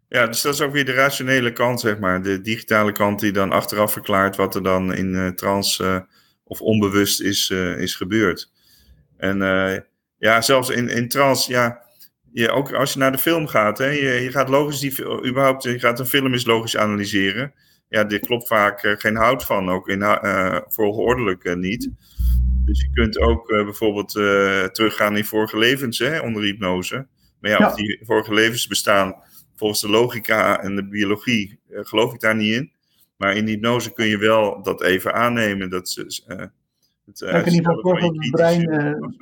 Ja, 0.07 0.25
dus 0.25 0.41
dat 0.41 0.53
is 0.53 0.61
ook 0.61 0.71
weer 0.71 0.85
de 0.85 0.93
rationele 0.93 1.53
kant, 1.53 1.79
zeg 1.79 1.99
maar. 1.99 2.21
De 2.21 2.41
digitale 2.41 2.91
kant 2.91 3.19
die 3.19 3.31
dan 3.31 3.51
achteraf 3.51 3.91
verklaart 3.91 4.35
wat 4.35 4.55
er 4.55 4.63
dan 4.63 4.93
in 4.93 5.35
trans 5.35 5.83
of 6.43 6.61
onbewust 6.61 7.21
is, 7.21 7.49
is 7.77 7.95
gebeurd. 7.95 8.51
En 9.17 9.41
ja, 10.19 10.41
zelfs 10.41 10.69
in, 10.69 10.89
in 10.89 11.07
trans, 11.07 11.45
ja, 11.45 11.81
je, 12.31 12.51
ook 12.51 12.73
als 12.73 12.93
je 12.93 12.99
naar 12.99 13.11
de 13.11 13.17
film 13.17 13.47
gaat, 13.47 13.77
hè, 13.77 13.89
je, 13.89 14.11
je 14.11 14.31
gaat 14.31 14.49
logisch, 14.49 14.79
die, 14.79 15.03
überhaupt, 15.25 15.63
je 15.63 15.79
gaat 15.79 15.99
een 15.99 16.05
film 16.05 16.33
eens 16.33 16.45
logisch 16.45 16.77
analyseren. 16.77 17.53
Ja, 17.89 18.03
dit 18.03 18.25
klopt 18.25 18.47
vaak 18.47 18.95
geen 18.99 19.15
hout 19.15 19.43
van, 19.43 19.69
ook 19.69 19.87
in, 19.87 20.03
volgeordelijk 20.67 21.55
niet. 21.55 21.89
Dus 22.65 22.81
je 22.81 22.89
kunt 22.93 23.19
ook 23.19 23.47
bijvoorbeeld 23.47 24.11
teruggaan 24.73 25.17
in 25.17 25.25
vorige 25.25 25.57
levens, 25.57 25.99
hè, 25.99 26.19
onder 26.19 26.43
hypnose. 26.43 27.07
Maar 27.39 27.51
ja, 27.51 27.57
ja. 27.59 27.67
of 27.67 27.75
die 27.75 27.99
vorige 28.03 28.33
levens 28.33 28.67
bestaan 28.67 29.15
volgens 29.55 29.81
de 29.81 29.89
logica 29.89 30.61
en 30.61 30.75
de 30.75 30.87
biologie 30.87 31.59
uh, 31.69 31.79
geloof 31.83 32.13
ik 32.13 32.19
daar 32.19 32.35
niet 32.35 32.53
in. 32.53 32.71
Maar 33.17 33.35
in 33.35 33.47
hypnose 33.47 33.93
kun 33.93 34.05
je 34.05 34.17
wel 34.17 34.61
dat 34.61 34.83
even 34.83 35.13
aannemen. 35.13 35.69
Dat 35.69 35.89
ze, 35.89 36.23
uh, 36.27 36.43
het, 37.07 37.21
uh, 37.21 37.45
in 37.45 37.53
ieder 37.53 37.73
geval 37.73 37.99
dat 37.99 38.15
het, 38.15 38.31
brein, 38.31 38.65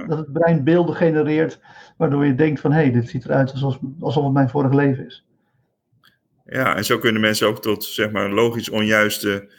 dat 0.08 0.18
het 0.18 0.34
brein 0.34 0.64
beelden 0.64 0.96
genereert. 0.96 1.60
Waardoor 1.98 2.26
je 2.26 2.36
denkt 2.36 2.60
van 2.60 2.72
hé, 2.72 2.82
hey, 2.82 2.92
dit 2.92 3.10
ziet 3.10 3.26
eruit 3.26 3.52
alsof, 3.52 3.80
alsof 4.00 4.24
het 4.24 4.34
mijn 4.34 4.50
vorige 4.50 4.76
leven 4.76 5.06
is. 5.06 5.26
Ja, 6.46 6.76
en 6.76 6.86
zo 6.86 6.98
kunnen 6.98 7.22
mensen 7.22 7.48
ook 7.48 7.62
tot 7.62 7.84
zeg 7.84 8.12
maar 8.12 8.30
logisch 8.30 8.70
onjuiste 8.70 9.50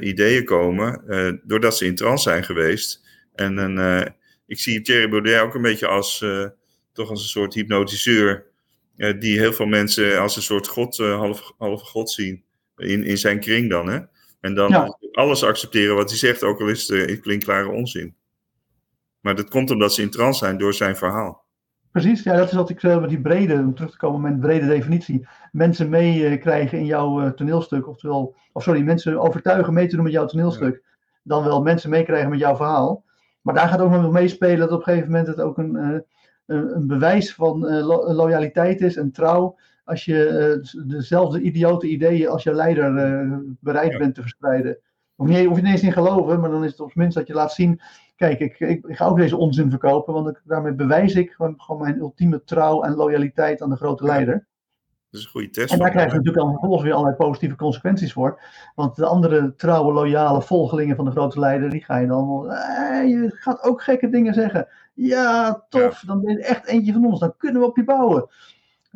ideeën 0.00 0.44
komen. 0.44 1.02
doordat 1.44 1.76
ze 1.76 1.86
in 1.86 1.94
trance 1.94 2.22
zijn 2.22 2.44
geweest. 2.44 3.02
En 3.34 4.14
ik 4.46 4.58
zie 4.58 4.80
Thierry 4.80 5.08
Baudet 5.08 5.40
ook 5.40 5.54
een 5.54 5.62
beetje 5.62 5.86
als 5.86 6.24
toch 6.92 7.10
als 7.10 7.22
een 7.22 7.28
soort 7.28 7.54
hypnotiseur 7.54 8.46
die 9.18 9.38
heel 9.38 9.52
veel 9.52 9.66
mensen 9.66 10.20
als 10.20 10.36
een 10.36 10.42
soort 10.42 10.68
god, 10.68 10.96
half, 10.96 11.52
halve 11.58 11.84
god 11.84 12.10
zien. 12.10 12.44
In, 12.76 13.04
in 13.04 13.18
zijn 13.18 13.40
kring 13.40 13.70
dan, 13.70 13.88
hè? 13.88 14.00
En 14.44 14.54
dan 14.54 14.96
alles 15.12 15.44
accepteren 15.44 15.96
wat 15.96 16.08
hij 16.08 16.18
zegt, 16.18 16.42
ook 16.42 16.60
al 16.60 16.68
is 16.68 16.88
het 16.88 17.10
uh, 17.10 17.20
klinkklare 17.20 17.68
onzin. 17.68 18.14
Maar 19.20 19.34
dat 19.34 19.48
komt 19.48 19.70
omdat 19.70 19.94
ze 19.94 20.02
in 20.02 20.10
trance 20.10 20.38
zijn 20.38 20.58
door 20.58 20.74
zijn 20.74 20.96
verhaal. 20.96 21.44
Precies, 21.90 22.22
ja, 22.22 22.36
dat 22.36 22.46
is 22.46 22.52
wat 22.52 22.70
ik 22.70 22.80
zei 22.80 23.00
met 23.00 23.08
die 23.08 23.20
brede, 23.20 23.54
om 23.54 23.74
terug 23.74 23.90
te 23.90 23.96
komen 23.96 24.20
met 24.20 24.32
een 24.32 24.40
brede 24.40 24.66
definitie. 24.66 25.26
Mensen 25.52 25.88
meekrijgen 25.88 26.78
in 26.78 26.84
jouw 26.84 27.20
uh, 27.20 27.28
toneelstuk, 27.30 27.88
oftewel, 27.88 28.34
of 28.52 28.62
sorry, 28.62 28.82
mensen 28.82 29.20
overtuigen 29.20 29.72
mee 29.72 29.86
te 29.86 29.94
doen 29.94 30.04
met 30.04 30.12
jouw 30.12 30.26
toneelstuk. 30.26 30.82
Dan 31.22 31.44
wel 31.44 31.62
mensen 31.62 31.90
meekrijgen 31.90 32.30
met 32.30 32.38
jouw 32.38 32.56
verhaal. 32.56 33.04
Maar 33.40 33.54
daar 33.54 33.68
gaat 33.68 33.80
ook 33.80 33.90
nog 33.90 34.12
meespelen 34.12 34.58
dat 34.58 34.72
op 34.72 34.78
een 34.78 34.84
gegeven 34.84 35.10
moment 35.10 35.26
het 35.26 35.40
ook 35.40 35.58
een, 35.58 36.04
een 36.46 36.86
bewijs 36.86 37.34
van 37.34 37.68
eh, 37.68 37.86
loyaliteit 38.14 38.80
is 38.80 38.96
en 38.96 39.12
trouw. 39.12 39.56
Als 39.84 40.04
je 40.04 40.26
eh, 40.26 40.86
dezelfde 40.86 41.40
idiote 41.40 41.86
ideeën 41.86 42.28
als 42.28 42.42
je 42.42 42.54
leider 42.54 42.96
eh, 42.96 43.36
bereid 43.60 43.98
bent 43.98 44.14
te 44.14 44.20
verspreiden. 44.20 44.78
Of 45.16 45.28
je, 45.28 45.44
hoef 45.44 45.56
je 45.56 45.62
niet 45.62 45.72
eens 45.72 45.82
in 45.82 45.92
geloven, 45.92 46.40
maar 46.40 46.50
dan 46.50 46.64
is 46.64 46.70
het 46.70 46.80
op 46.80 46.90
zijn 46.90 47.04
minst 47.04 47.16
dat 47.16 47.26
je 47.26 47.34
laat 47.34 47.52
zien. 47.52 47.80
Kijk, 48.16 48.40
ik, 48.40 48.60
ik, 48.60 48.84
ik 48.86 48.96
ga 48.96 49.06
ook 49.06 49.16
deze 49.16 49.36
onzin 49.36 49.70
verkopen, 49.70 50.14
want 50.14 50.28
ik, 50.28 50.40
daarmee 50.44 50.72
bewijs 50.72 51.14
ik 51.14 51.30
gewoon, 51.30 51.54
gewoon, 51.56 51.82
mijn 51.82 51.98
ultieme 51.98 52.44
trouw 52.44 52.82
en 52.82 52.94
loyaliteit 52.94 53.62
aan 53.62 53.70
de 53.70 53.76
grote 53.76 54.04
leider. 54.04 54.46
Dat 55.10 55.22
is 55.22 55.28
een 55.28 55.32
goede 55.32 55.50
test. 55.50 55.72
En 55.72 55.78
daar 55.78 55.90
krijg 55.90 56.10
je 56.10 56.16
natuurlijk 56.16 56.44
dan 56.44 56.50
vervolgens 56.50 56.82
weer 56.82 56.92
allerlei 56.92 57.16
positieve 57.16 57.56
consequenties 57.56 58.12
voor. 58.12 58.40
Want 58.74 58.96
de 58.96 59.06
andere 59.06 59.54
trouwe, 59.54 59.92
loyale 59.92 60.42
volgelingen 60.42 60.96
van 60.96 61.04
de 61.04 61.10
grote 61.10 61.38
leider, 61.38 61.70
die 61.70 61.84
ga 61.84 61.96
je 61.96 62.06
dan. 62.06 62.50
Eh, 62.50 63.08
je 63.08 63.30
gaat 63.34 63.62
ook 63.62 63.82
gekke 63.82 64.08
dingen 64.08 64.34
zeggen. 64.34 64.68
Ja, 64.94 65.64
tof, 65.68 66.02
dan 66.06 66.20
ben 66.20 66.36
je 66.36 66.44
echt 66.44 66.66
eentje 66.66 66.92
van 66.92 67.06
ons, 67.06 67.20
dan 67.20 67.34
kunnen 67.36 67.60
we 67.60 67.66
op 67.66 67.76
je 67.76 67.84
bouwen. 67.84 68.28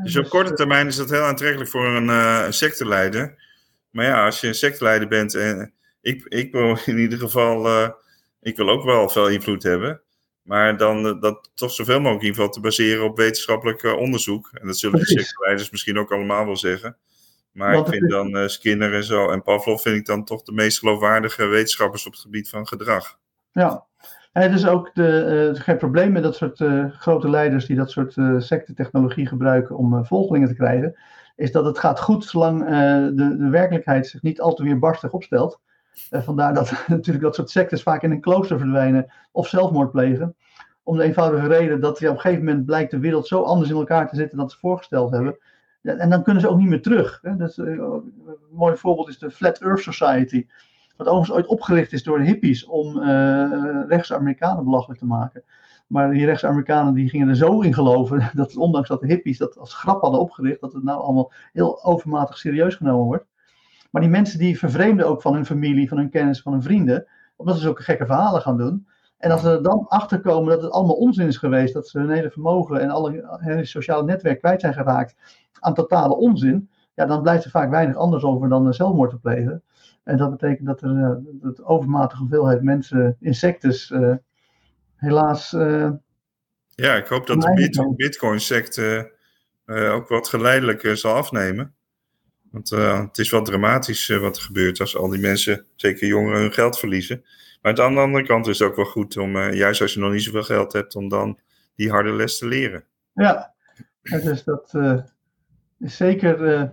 Dus 0.02 0.16
op 0.16 0.28
korte 0.28 0.52
termijn 0.52 0.86
is 0.86 0.96
dat 0.96 1.10
heel 1.10 1.22
aantrekkelijk 1.22 1.70
voor 1.70 1.86
een, 1.86 2.08
uh, 2.08 2.42
een 2.44 2.52
secteleider. 2.52 3.46
Maar 3.90 4.04
ja, 4.04 4.24
als 4.24 4.40
je 4.40 4.46
een 4.46 4.54
secteleider 4.54 5.08
bent 5.08 5.34
en 5.34 5.72
ik, 6.00 6.24
ik 6.24 6.52
wil 6.52 6.78
in 6.86 6.98
ieder 6.98 7.18
geval, 7.18 7.66
uh, 7.66 7.88
ik 8.40 8.56
wil 8.56 8.68
ook 8.68 8.84
wel 8.84 9.08
veel 9.08 9.28
invloed 9.28 9.62
hebben. 9.62 10.00
Maar 10.42 10.76
dan 10.76 11.06
uh, 11.06 11.20
dat 11.20 11.50
toch 11.54 11.72
zoveel 11.72 12.00
mogelijk 12.00 12.22
in 12.22 12.28
ieder 12.28 12.40
geval 12.40 12.54
te 12.54 12.60
baseren 12.60 13.04
op 13.04 13.16
wetenschappelijk 13.16 13.82
onderzoek. 13.82 14.50
En 14.52 14.66
dat 14.66 14.78
zullen 14.78 14.98
de 14.98 15.06
secteleiders 15.06 15.70
misschien 15.70 15.98
ook 15.98 16.12
allemaal 16.12 16.46
wel 16.46 16.56
zeggen. 16.56 16.96
Maar 17.52 17.78
ik 17.78 17.86
vind 17.86 18.10
dan 18.10 18.50
Skinner 18.50 18.94
en 18.94 19.04
zo 19.04 19.30
en 19.30 19.42
Pavlov 19.42 19.82
vind 19.82 19.96
ik 19.96 20.06
dan 20.06 20.24
toch 20.24 20.42
de 20.42 20.52
meest 20.52 20.78
geloofwaardige 20.78 21.46
wetenschappers 21.46 22.06
op 22.06 22.12
het 22.12 22.20
gebied 22.20 22.48
van 22.48 22.66
gedrag. 22.66 23.18
Ja, 23.52 23.86
het 24.32 24.52
is 24.52 24.66
ook 24.66 24.90
de, 24.94 25.50
uh, 25.54 25.60
geen 25.60 25.76
probleem 25.76 26.12
met 26.12 26.22
dat 26.22 26.36
soort 26.36 26.60
uh, 26.60 26.84
grote 26.90 27.30
leiders 27.30 27.66
die 27.66 27.76
dat 27.76 27.90
soort 27.90 28.16
uh, 28.16 28.40
sectetechnologie 28.40 29.26
gebruiken 29.26 29.76
om 29.76 30.04
volgelingen 30.04 30.48
te 30.48 30.54
krijgen. 30.54 30.96
Is 31.36 31.52
dat 31.52 31.64
het 31.64 31.78
gaat 31.78 32.00
goed 32.00 32.24
zolang 32.24 32.64
de, 33.14 33.36
de 33.38 33.48
werkelijkheid 33.50 34.06
zich 34.06 34.22
niet 34.22 34.40
al 34.40 34.54
te 34.54 34.62
weerbarstig 34.62 35.12
opstelt. 35.12 35.60
vandaar 36.10 36.54
dat 36.54 36.72
natuurlijk 36.86 37.24
dat 37.24 37.34
soort 37.34 37.50
sectes 37.50 37.82
vaak 37.82 38.02
in 38.02 38.10
een 38.10 38.20
klooster 38.20 38.58
verdwijnen 38.58 39.12
of 39.32 39.48
zelfmoord 39.48 39.90
plegen. 39.90 40.36
Om 40.82 40.96
de 40.96 41.02
eenvoudige 41.02 41.46
reden 41.46 41.80
dat 41.80 41.96
op 41.96 42.02
een 42.02 42.20
gegeven 42.20 42.44
moment 42.44 42.66
blijkt 42.66 42.90
de 42.90 42.98
wereld 42.98 43.26
zo 43.26 43.42
anders 43.42 43.70
in 43.70 43.76
elkaar 43.76 44.08
te 44.08 44.16
zitten 44.16 44.38
dan 44.38 44.50
ze 44.50 44.58
voorgesteld 44.58 45.10
hebben. 45.10 45.38
En 45.82 46.10
dan 46.10 46.22
kunnen 46.22 46.42
ze 46.42 46.48
ook 46.48 46.58
niet 46.58 46.68
meer 46.68 46.82
terug. 46.82 47.18
Hè. 47.22 47.36
Dat 47.36 47.56
een 47.56 48.14
mooi 48.50 48.76
voorbeeld 48.76 49.08
is 49.08 49.18
de 49.18 49.30
Flat 49.30 49.60
Earth 49.60 49.82
Society. 49.82 50.46
Wat 50.98 51.06
overigens 51.06 51.36
ooit 51.36 51.46
opgericht 51.46 51.92
is 51.92 52.02
door 52.02 52.20
hippies 52.20 52.64
om 52.66 52.96
uh, 52.96 53.84
rechtse 53.88 54.14
Amerikanen 54.14 54.64
belachelijk 54.64 55.00
te 55.00 55.06
maken. 55.06 55.42
Maar 55.86 56.10
die 56.10 56.24
rechtse 56.24 56.46
Amerikanen 56.46 56.94
die 56.94 57.08
gingen 57.08 57.28
er 57.28 57.36
zo 57.36 57.60
in 57.60 57.74
geloven, 57.74 58.30
dat 58.34 58.56
ondanks 58.56 58.88
dat 58.88 59.00
de 59.00 59.06
hippies 59.06 59.38
dat 59.38 59.58
als 59.58 59.74
grap 59.74 60.02
hadden 60.02 60.20
opgericht, 60.20 60.60
dat 60.60 60.72
het 60.72 60.82
nou 60.82 61.00
allemaal 61.00 61.32
heel 61.52 61.84
overmatig 61.84 62.38
serieus 62.38 62.74
genomen 62.74 63.06
wordt. 63.06 63.26
Maar 63.90 64.02
die 64.02 64.10
mensen 64.10 64.38
die 64.38 64.58
vervreemden 64.58 65.06
ook 65.06 65.22
van 65.22 65.34
hun 65.34 65.46
familie, 65.46 65.88
van 65.88 65.98
hun 65.98 66.10
kennis, 66.10 66.42
van 66.42 66.52
hun 66.52 66.62
vrienden, 66.62 67.06
omdat 67.36 67.54
ze 67.54 67.60
zulke 67.60 67.82
gekke 67.82 68.06
verhalen 68.06 68.40
gaan 68.40 68.56
doen. 68.56 68.86
En 69.18 69.30
als 69.30 69.40
ze 69.40 69.50
er 69.50 69.62
dan 69.62 69.86
achterkomen 69.88 70.52
dat 70.52 70.62
het 70.62 70.72
allemaal 70.72 70.96
onzin 70.96 71.26
is 71.26 71.36
geweest, 71.36 71.74
dat 71.74 71.88
ze 71.88 71.98
hun 71.98 72.10
hele 72.10 72.30
vermogen 72.30 72.80
en 72.80 72.90
alle 72.90 73.38
hele 73.40 73.64
sociale 73.64 74.04
netwerk 74.04 74.38
kwijt 74.38 74.60
zijn 74.60 74.74
geraakt 74.74 75.16
aan 75.60 75.74
totale 75.74 76.16
onzin, 76.16 76.70
ja, 76.94 77.06
dan 77.06 77.22
blijft 77.22 77.44
er 77.44 77.50
vaak 77.50 77.70
weinig 77.70 77.96
anders 77.96 78.24
over 78.24 78.48
dan 78.48 78.74
zelfmoord 78.74 79.10
te 79.10 79.18
plegen. 79.18 79.62
En 80.08 80.16
dat 80.16 80.30
betekent 80.30 80.66
dat 80.66 80.82
er 80.82 80.90
uh, 80.90 81.10
dat 81.32 81.64
overmatige 81.64 82.20
hoeveelheid 82.20 82.62
mensen, 82.62 83.16
insecten, 83.20 84.00
uh, 84.00 84.16
helaas. 84.96 85.52
Uh, 85.52 85.90
ja, 86.68 86.94
ik 86.94 87.06
hoop 87.06 87.26
dat 87.26 87.40
de 87.40 87.92
Bitcoin-secte 87.96 89.12
ook 89.66 90.08
wat 90.08 90.28
geleidelijk 90.28 90.90
zal 90.96 91.14
afnemen. 91.14 91.74
Want 92.50 92.70
het 92.70 93.18
is 93.18 93.30
wel 93.30 93.42
dramatisch 93.42 94.08
wat 94.08 94.36
er 94.36 94.42
gebeurt 94.42 94.80
als 94.80 94.96
al 94.96 95.08
die 95.08 95.20
mensen, 95.20 95.66
zeker 95.76 96.06
jongeren, 96.06 96.40
hun 96.40 96.52
geld 96.52 96.78
verliezen. 96.78 97.24
Maar 97.62 97.80
aan 97.80 97.94
de 97.94 98.00
andere 98.00 98.24
kant 98.24 98.46
is 98.46 98.58
het 98.58 98.68
ook 98.68 98.76
wel 98.76 98.84
goed 98.84 99.16
om, 99.16 99.36
juist 99.36 99.80
als 99.80 99.94
je 99.94 100.00
nog 100.00 100.12
niet 100.12 100.22
zoveel 100.22 100.42
geld 100.42 100.72
hebt, 100.72 100.94
om 100.94 101.08
dan 101.08 101.38
die 101.74 101.90
harde 101.90 102.12
les 102.12 102.38
te 102.38 102.46
leren. 102.46 102.84
Ja, 103.12 103.54
dus 104.02 104.44
dat 104.44 104.74
is 105.78 105.96
zeker 105.96 106.70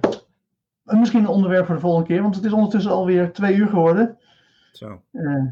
Misschien 0.85 1.19
een 1.19 1.27
onderwerp 1.27 1.65
voor 1.65 1.75
de 1.75 1.81
volgende 1.81 2.07
keer, 2.07 2.21
want 2.21 2.35
het 2.35 2.45
is 2.45 2.51
ondertussen 2.51 2.91
alweer 2.91 3.33
twee 3.33 3.55
uur 3.55 3.67
geworden. 3.67 4.17
Zo. 4.71 5.01
Uh, 5.11 5.43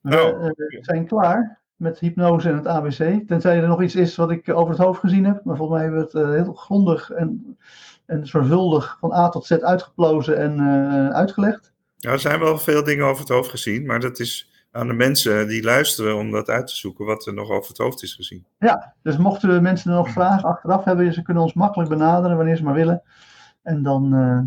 we 0.00 0.22
oh, 0.22 0.44
uh, 0.44 0.82
zijn 0.82 1.06
klaar 1.06 1.60
met 1.76 1.98
hypnose 1.98 2.48
en 2.48 2.56
het 2.56 2.66
ABC. 2.66 3.26
Tenzij 3.26 3.60
er 3.60 3.68
nog 3.68 3.82
iets 3.82 3.94
is 3.94 4.16
wat 4.16 4.30
ik 4.30 4.48
over 4.54 4.74
het 4.74 4.82
hoofd 4.82 5.00
gezien 5.00 5.24
heb. 5.24 5.44
Maar 5.44 5.56
volgens 5.56 5.78
mij 5.78 5.88
hebben 5.88 6.08
we 6.12 6.18
het 6.18 6.28
uh, 6.28 6.44
heel 6.44 6.54
grondig 6.54 7.10
en, 7.10 7.58
en 8.06 8.26
zorgvuldig 8.26 8.96
van 9.00 9.12
A 9.12 9.28
tot 9.28 9.46
Z 9.46 9.50
uitgeplozen 9.50 10.38
en 10.38 10.60
uitgelegd. 11.12 11.72
Ja, 11.96 12.10
er 12.10 12.18
zijn 12.18 12.40
wel 12.40 12.58
veel 12.58 12.84
dingen 12.84 13.06
over 13.06 13.20
het 13.20 13.32
hoofd 13.32 13.50
gezien, 13.50 13.86
maar 13.86 14.00
dat 14.00 14.18
is 14.18 14.50
aan 14.76 14.86
de 14.86 14.92
mensen 14.92 15.48
die 15.48 15.62
luisteren 15.62 16.16
om 16.16 16.30
dat 16.30 16.48
uit 16.48 16.66
te 16.66 16.76
zoeken 16.76 17.04
wat 17.04 17.26
er 17.26 17.34
nog 17.34 17.50
over 17.50 17.68
het 17.68 17.78
hoofd 17.78 18.02
is 18.02 18.14
gezien. 18.14 18.46
Ja, 18.58 18.94
dus 19.02 19.16
mochten 19.16 19.62
mensen 19.62 19.90
er 19.90 19.96
nog 19.96 20.10
vragen 20.10 20.48
achteraf 20.48 20.84
hebben, 20.84 21.12
ze 21.12 21.22
kunnen 21.22 21.42
ons 21.42 21.54
makkelijk 21.54 21.90
benaderen 21.90 22.36
wanneer 22.36 22.56
ze 22.56 22.62
maar 22.62 22.74
willen. 22.74 23.02
En 23.66 23.82
dan 23.82 24.14
uh, 24.14 24.40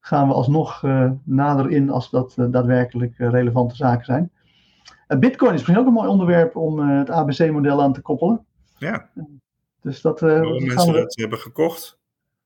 gaan 0.00 0.28
we 0.28 0.34
alsnog 0.34 0.82
uh, 0.82 1.10
nader 1.24 1.70
in 1.70 1.90
als 1.90 2.10
dat 2.10 2.36
uh, 2.38 2.46
daadwerkelijk 2.50 3.14
relevante 3.16 3.76
zaken 3.76 4.04
zijn. 4.04 4.32
Bitcoin 5.20 5.50
is 5.52 5.56
misschien 5.56 5.78
ook 5.78 5.86
een 5.86 5.92
mooi 5.92 6.08
onderwerp 6.08 6.56
om 6.56 6.78
het 6.78 7.10
ABC-model 7.10 7.82
aan 7.82 7.92
te 7.92 8.00
koppelen. 8.00 8.46
Ja. 8.78 9.10
Dus 9.80 10.00
dat. 10.00 10.20
Waarom 10.20 10.66
mensen 10.66 10.92
we... 10.92 10.98
dat 10.98 11.16
hebben 11.16 11.38
gekocht. 11.38 11.98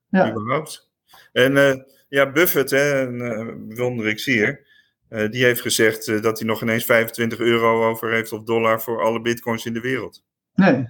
Ja. 0.09 0.29
Überhaupt. 0.29 0.91
En 1.31 1.85
ja, 2.09 2.31
Buffett, 2.31 2.69
hè, 2.69 3.07
een 3.07 4.07
ik 4.07 4.19
zie 4.19 4.65
uh, 5.09 5.29
die 5.29 5.43
heeft 5.43 5.61
gezegd 5.61 6.23
dat 6.23 6.39
hij 6.39 6.47
nog 6.47 6.61
ineens 6.61 6.85
25 6.85 7.39
euro 7.39 7.89
over 7.89 8.11
heeft 8.11 8.31
of 8.31 8.43
dollar 8.43 8.81
voor 8.81 9.03
alle 9.03 9.21
bitcoins 9.21 9.65
in 9.65 9.73
de 9.73 9.81
wereld. 9.81 10.23
Nee. 10.55 10.89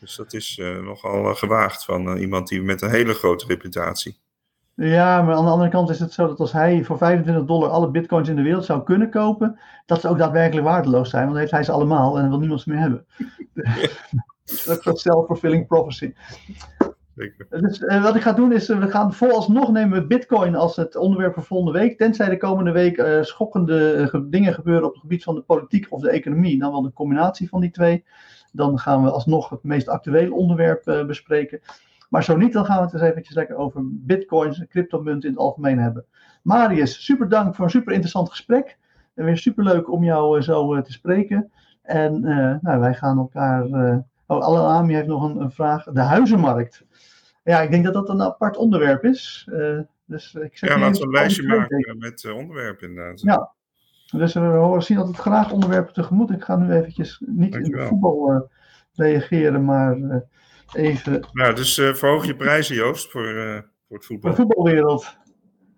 Dus 0.00 0.16
dat 0.16 0.32
is 0.32 0.58
uh, 0.58 0.78
nogal 0.78 1.34
gewaagd 1.34 1.84
van 1.84 2.16
iemand 2.16 2.48
die 2.48 2.62
met 2.62 2.82
een 2.82 2.90
hele 2.90 3.14
grote 3.14 3.46
reputatie. 3.46 4.18
Ja, 4.76 5.22
maar 5.22 5.34
aan 5.34 5.44
de 5.44 5.50
andere 5.50 5.70
kant 5.70 5.90
is 5.90 6.00
het 6.00 6.12
zo 6.12 6.26
dat 6.26 6.40
als 6.40 6.52
hij 6.52 6.84
voor 6.84 6.98
25 6.98 7.44
dollar 7.44 7.68
alle 7.68 7.90
bitcoins 7.90 8.28
in 8.28 8.36
de 8.36 8.42
wereld 8.42 8.64
zou 8.64 8.82
kunnen 8.82 9.10
kopen, 9.10 9.58
dat 9.86 10.00
ze 10.00 10.08
ook 10.08 10.18
daadwerkelijk 10.18 10.66
waardeloos 10.66 11.10
zijn, 11.10 11.22
want 11.22 11.32
dan 11.32 11.40
heeft 11.40 11.52
hij 11.52 11.64
ze 11.64 11.72
allemaal 11.72 12.14
en 12.14 12.20
dan 12.20 12.30
wil 12.30 12.38
niemand 12.38 12.60
ze 12.60 12.70
meer 12.70 12.78
hebben. 12.78 13.06
dat 14.66 14.86
is 14.86 15.00
self-fulfilling 15.00 15.66
prophecy. 15.66 16.12
Zeker. 17.14 17.46
Dus 17.60 17.80
uh, 17.80 18.02
wat 18.02 18.16
ik 18.16 18.22
ga 18.22 18.32
doen 18.32 18.52
is, 18.52 18.68
uh, 18.68 18.78
we 18.78 18.90
gaan 18.90 19.14
vooralsnog 19.14 19.72
nemen 19.72 20.00
we 20.00 20.06
bitcoin 20.06 20.54
als 20.54 20.76
het 20.76 20.96
onderwerp 20.96 21.34
voor 21.34 21.42
volgende 21.42 21.78
week, 21.78 21.98
tenzij 21.98 22.28
de 22.28 22.36
komende 22.36 22.70
week 22.70 22.96
uh, 22.96 23.22
schokkende 23.22 24.10
dingen 24.30 24.54
gebeuren 24.54 24.84
op 24.84 24.92
het 24.92 25.00
gebied 25.00 25.22
van 25.22 25.34
de 25.34 25.40
politiek 25.40 25.86
of 25.92 26.00
de 26.00 26.10
economie, 26.10 26.58
dan 26.58 26.70
wel 26.70 26.84
een 26.84 26.92
combinatie 26.92 27.48
van 27.48 27.60
die 27.60 27.70
twee. 27.70 28.04
Dan 28.52 28.78
gaan 28.78 29.02
we 29.02 29.10
alsnog 29.10 29.48
het 29.48 29.62
meest 29.62 29.88
actuele 29.88 30.32
onderwerp 30.32 31.04
bespreken. 31.06 31.60
Maar 32.08 32.24
zo 32.24 32.36
niet, 32.36 32.52
dan 32.52 32.64
gaan 32.64 32.76
we 32.76 32.84
het 32.84 32.92
eens 32.92 33.02
eventjes 33.02 33.34
lekker 33.34 33.56
over 33.56 33.80
bitcoins 33.84 34.60
en 34.60 34.68
cryptomunten 34.68 35.28
in 35.28 35.34
het 35.34 35.44
algemeen 35.44 35.78
hebben. 35.78 36.04
Marius, 36.42 37.04
super 37.04 37.28
dank 37.28 37.54
voor 37.54 37.64
een 37.64 37.70
super 37.70 37.92
interessant 37.92 38.30
gesprek. 38.30 38.78
En 39.14 39.24
weer 39.24 39.38
super 39.38 39.64
leuk 39.64 39.90
om 39.90 40.04
jou 40.04 40.42
zo 40.42 40.80
te 40.80 40.92
spreken. 40.92 41.50
En 41.82 42.20
nou, 42.62 42.80
wij 42.80 42.94
gaan 42.94 43.18
elkaar. 43.18 43.64
oh, 44.26 44.44
Alami 44.44 44.94
heeft 44.94 45.06
nog 45.06 45.22
een, 45.22 45.40
een 45.40 45.50
vraag. 45.50 45.84
De 45.84 46.00
huizenmarkt. 46.00 46.84
Ja, 47.44 47.60
ik 47.60 47.70
denk 47.70 47.84
dat 47.84 47.94
dat 47.94 48.08
een 48.08 48.22
apart 48.22 48.56
onderwerp 48.56 49.04
is. 49.04 49.48
Dus 50.06 50.34
ik 50.34 50.58
zeg 50.58 50.70
ja, 50.70 50.78
laten 50.78 51.00
we 51.00 51.06
een 51.06 51.12
lijstje 51.12 51.46
maken 51.46 51.98
met 51.98 52.22
uh, 52.22 52.36
onderwerpen 52.36 52.88
inderdaad. 52.88 53.20
Ja, 53.20 53.52
dus 54.10 54.34
we 54.34 54.40
horen 54.40 54.82
zien 54.82 54.98
het 54.98 55.16
graag 55.16 55.52
onderwerpen 55.52 55.94
tegemoet. 55.94 56.30
Ik 56.30 56.42
ga 56.42 56.56
nu 56.56 56.72
eventjes 56.72 57.22
niet 57.26 57.52
Dankjewel. 57.52 57.82
in 57.82 57.88
voetbal 57.88 58.32
uh, 58.32 58.40
reageren, 58.94 59.64
maar 59.64 59.96
even... 60.72 61.28
Nou, 61.32 61.54
dus 61.54 61.74
verhoog 61.74 62.26
je 62.26 62.36
prijzen 62.36 62.74
Joost 62.74 63.10
voor, 63.10 63.24
voor 63.88 63.96
het 63.96 64.06
voetbal. 64.06 64.30
De 64.30 64.36
voetbalwereld. 64.36 65.16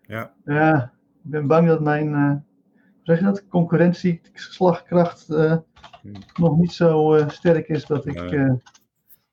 Ja. 0.02 0.34
Ja, 0.44 0.92
ik 1.24 1.30
ben 1.30 1.46
bang 1.46 1.68
dat 1.68 1.80
mijn, 1.80 2.14
hoe 2.14 2.42
zeg 3.02 3.18
je 3.18 3.24
dat, 3.24 3.48
concurrentieslagkracht 3.48 5.26
hmm. 5.26 5.64
nog 6.34 6.56
niet 6.56 6.72
zo 6.72 7.24
sterk 7.28 7.68
is 7.68 7.86
dat 7.86 8.06
ik 8.06 8.20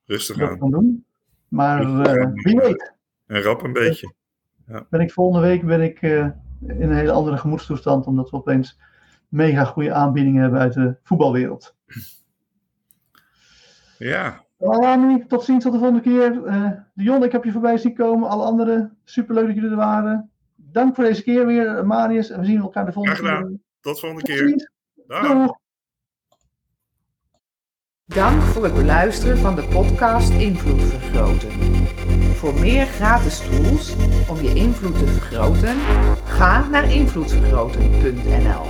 Rustig 0.04 0.36
dat 0.36 0.50
aan. 0.50 0.58
kan 0.58 0.70
doen. 0.70 1.04
Maar 1.48 2.02
wie 2.32 2.56
weet. 2.56 2.94
En 3.26 3.42
rap 3.42 3.62
een 3.62 3.72
beetje. 3.72 4.14
Ja. 4.66 4.86
Ben 4.90 5.00
ik 5.00 5.12
volgende 5.12 5.46
week 5.46 5.66
ben 5.66 5.80
ik, 5.80 6.02
in 6.02 6.34
een 6.60 6.94
hele 6.94 7.12
andere 7.12 7.36
gemoedstoestand, 7.36 8.06
omdat 8.06 8.30
we 8.30 8.36
opeens 8.36 8.80
mega 9.28 9.64
goede 9.64 9.92
aanbiedingen 9.92 10.42
hebben 10.42 10.60
uit 10.60 10.72
de 10.72 10.96
voetbalwereld. 11.02 11.76
Ja. 13.98 14.45
Alani, 14.58 15.26
tot 15.26 15.44
ziens 15.44 15.62
tot 15.62 15.72
de 15.72 15.78
volgende 15.78 16.02
keer. 16.02 16.32
Uh, 16.46 16.70
Dion, 16.94 17.24
ik 17.24 17.32
heb 17.32 17.44
je 17.44 17.52
voorbij 17.52 17.78
zien 17.78 17.94
komen. 17.94 18.28
Alle 18.28 18.44
anderen, 18.44 18.98
superleuk 19.04 19.46
dat 19.46 19.54
jullie 19.54 19.70
er 19.70 19.76
waren. 19.76 20.30
Dank 20.54 20.94
voor 20.94 21.04
deze 21.04 21.22
keer 21.22 21.46
weer, 21.46 21.86
Marius. 21.86 22.30
En 22.30 22.40
we 22.40 22.46
zien 22.46 22.60
elkaar 22.60 22.86
de 22.86 22.92
volgende 22.92 23.20
keer. 23.20 23.58
Tot 23.80 23.94
de 23.94 24.00
volgende 24.00 24.24
keer. 24.24 24.70
Dag. 25.06 25.48
Dank 28.04 28.42
voor 28.42 28.64
het 28.64 28.74
beluisteren 28.74 29.38
van 29.38 29.54
de 29.54 29.64
podcast 29.68 30.30
Invloed 30.30 30.82
Vergroten. 30.82 31.50
Voor 32.34 32.54
meer 32.54 32.86
gratis 32.86 33.38
tools 33.38 33.94
om 34.28 34.36
je 34.36 34.54
invloed 34.54 34.98
te 34.98 35.06
vergroten, 35.06 35.76
ga 36.24 36.68
naar 36.68 36.92
invloedvergroten.nl. 36.92 38.64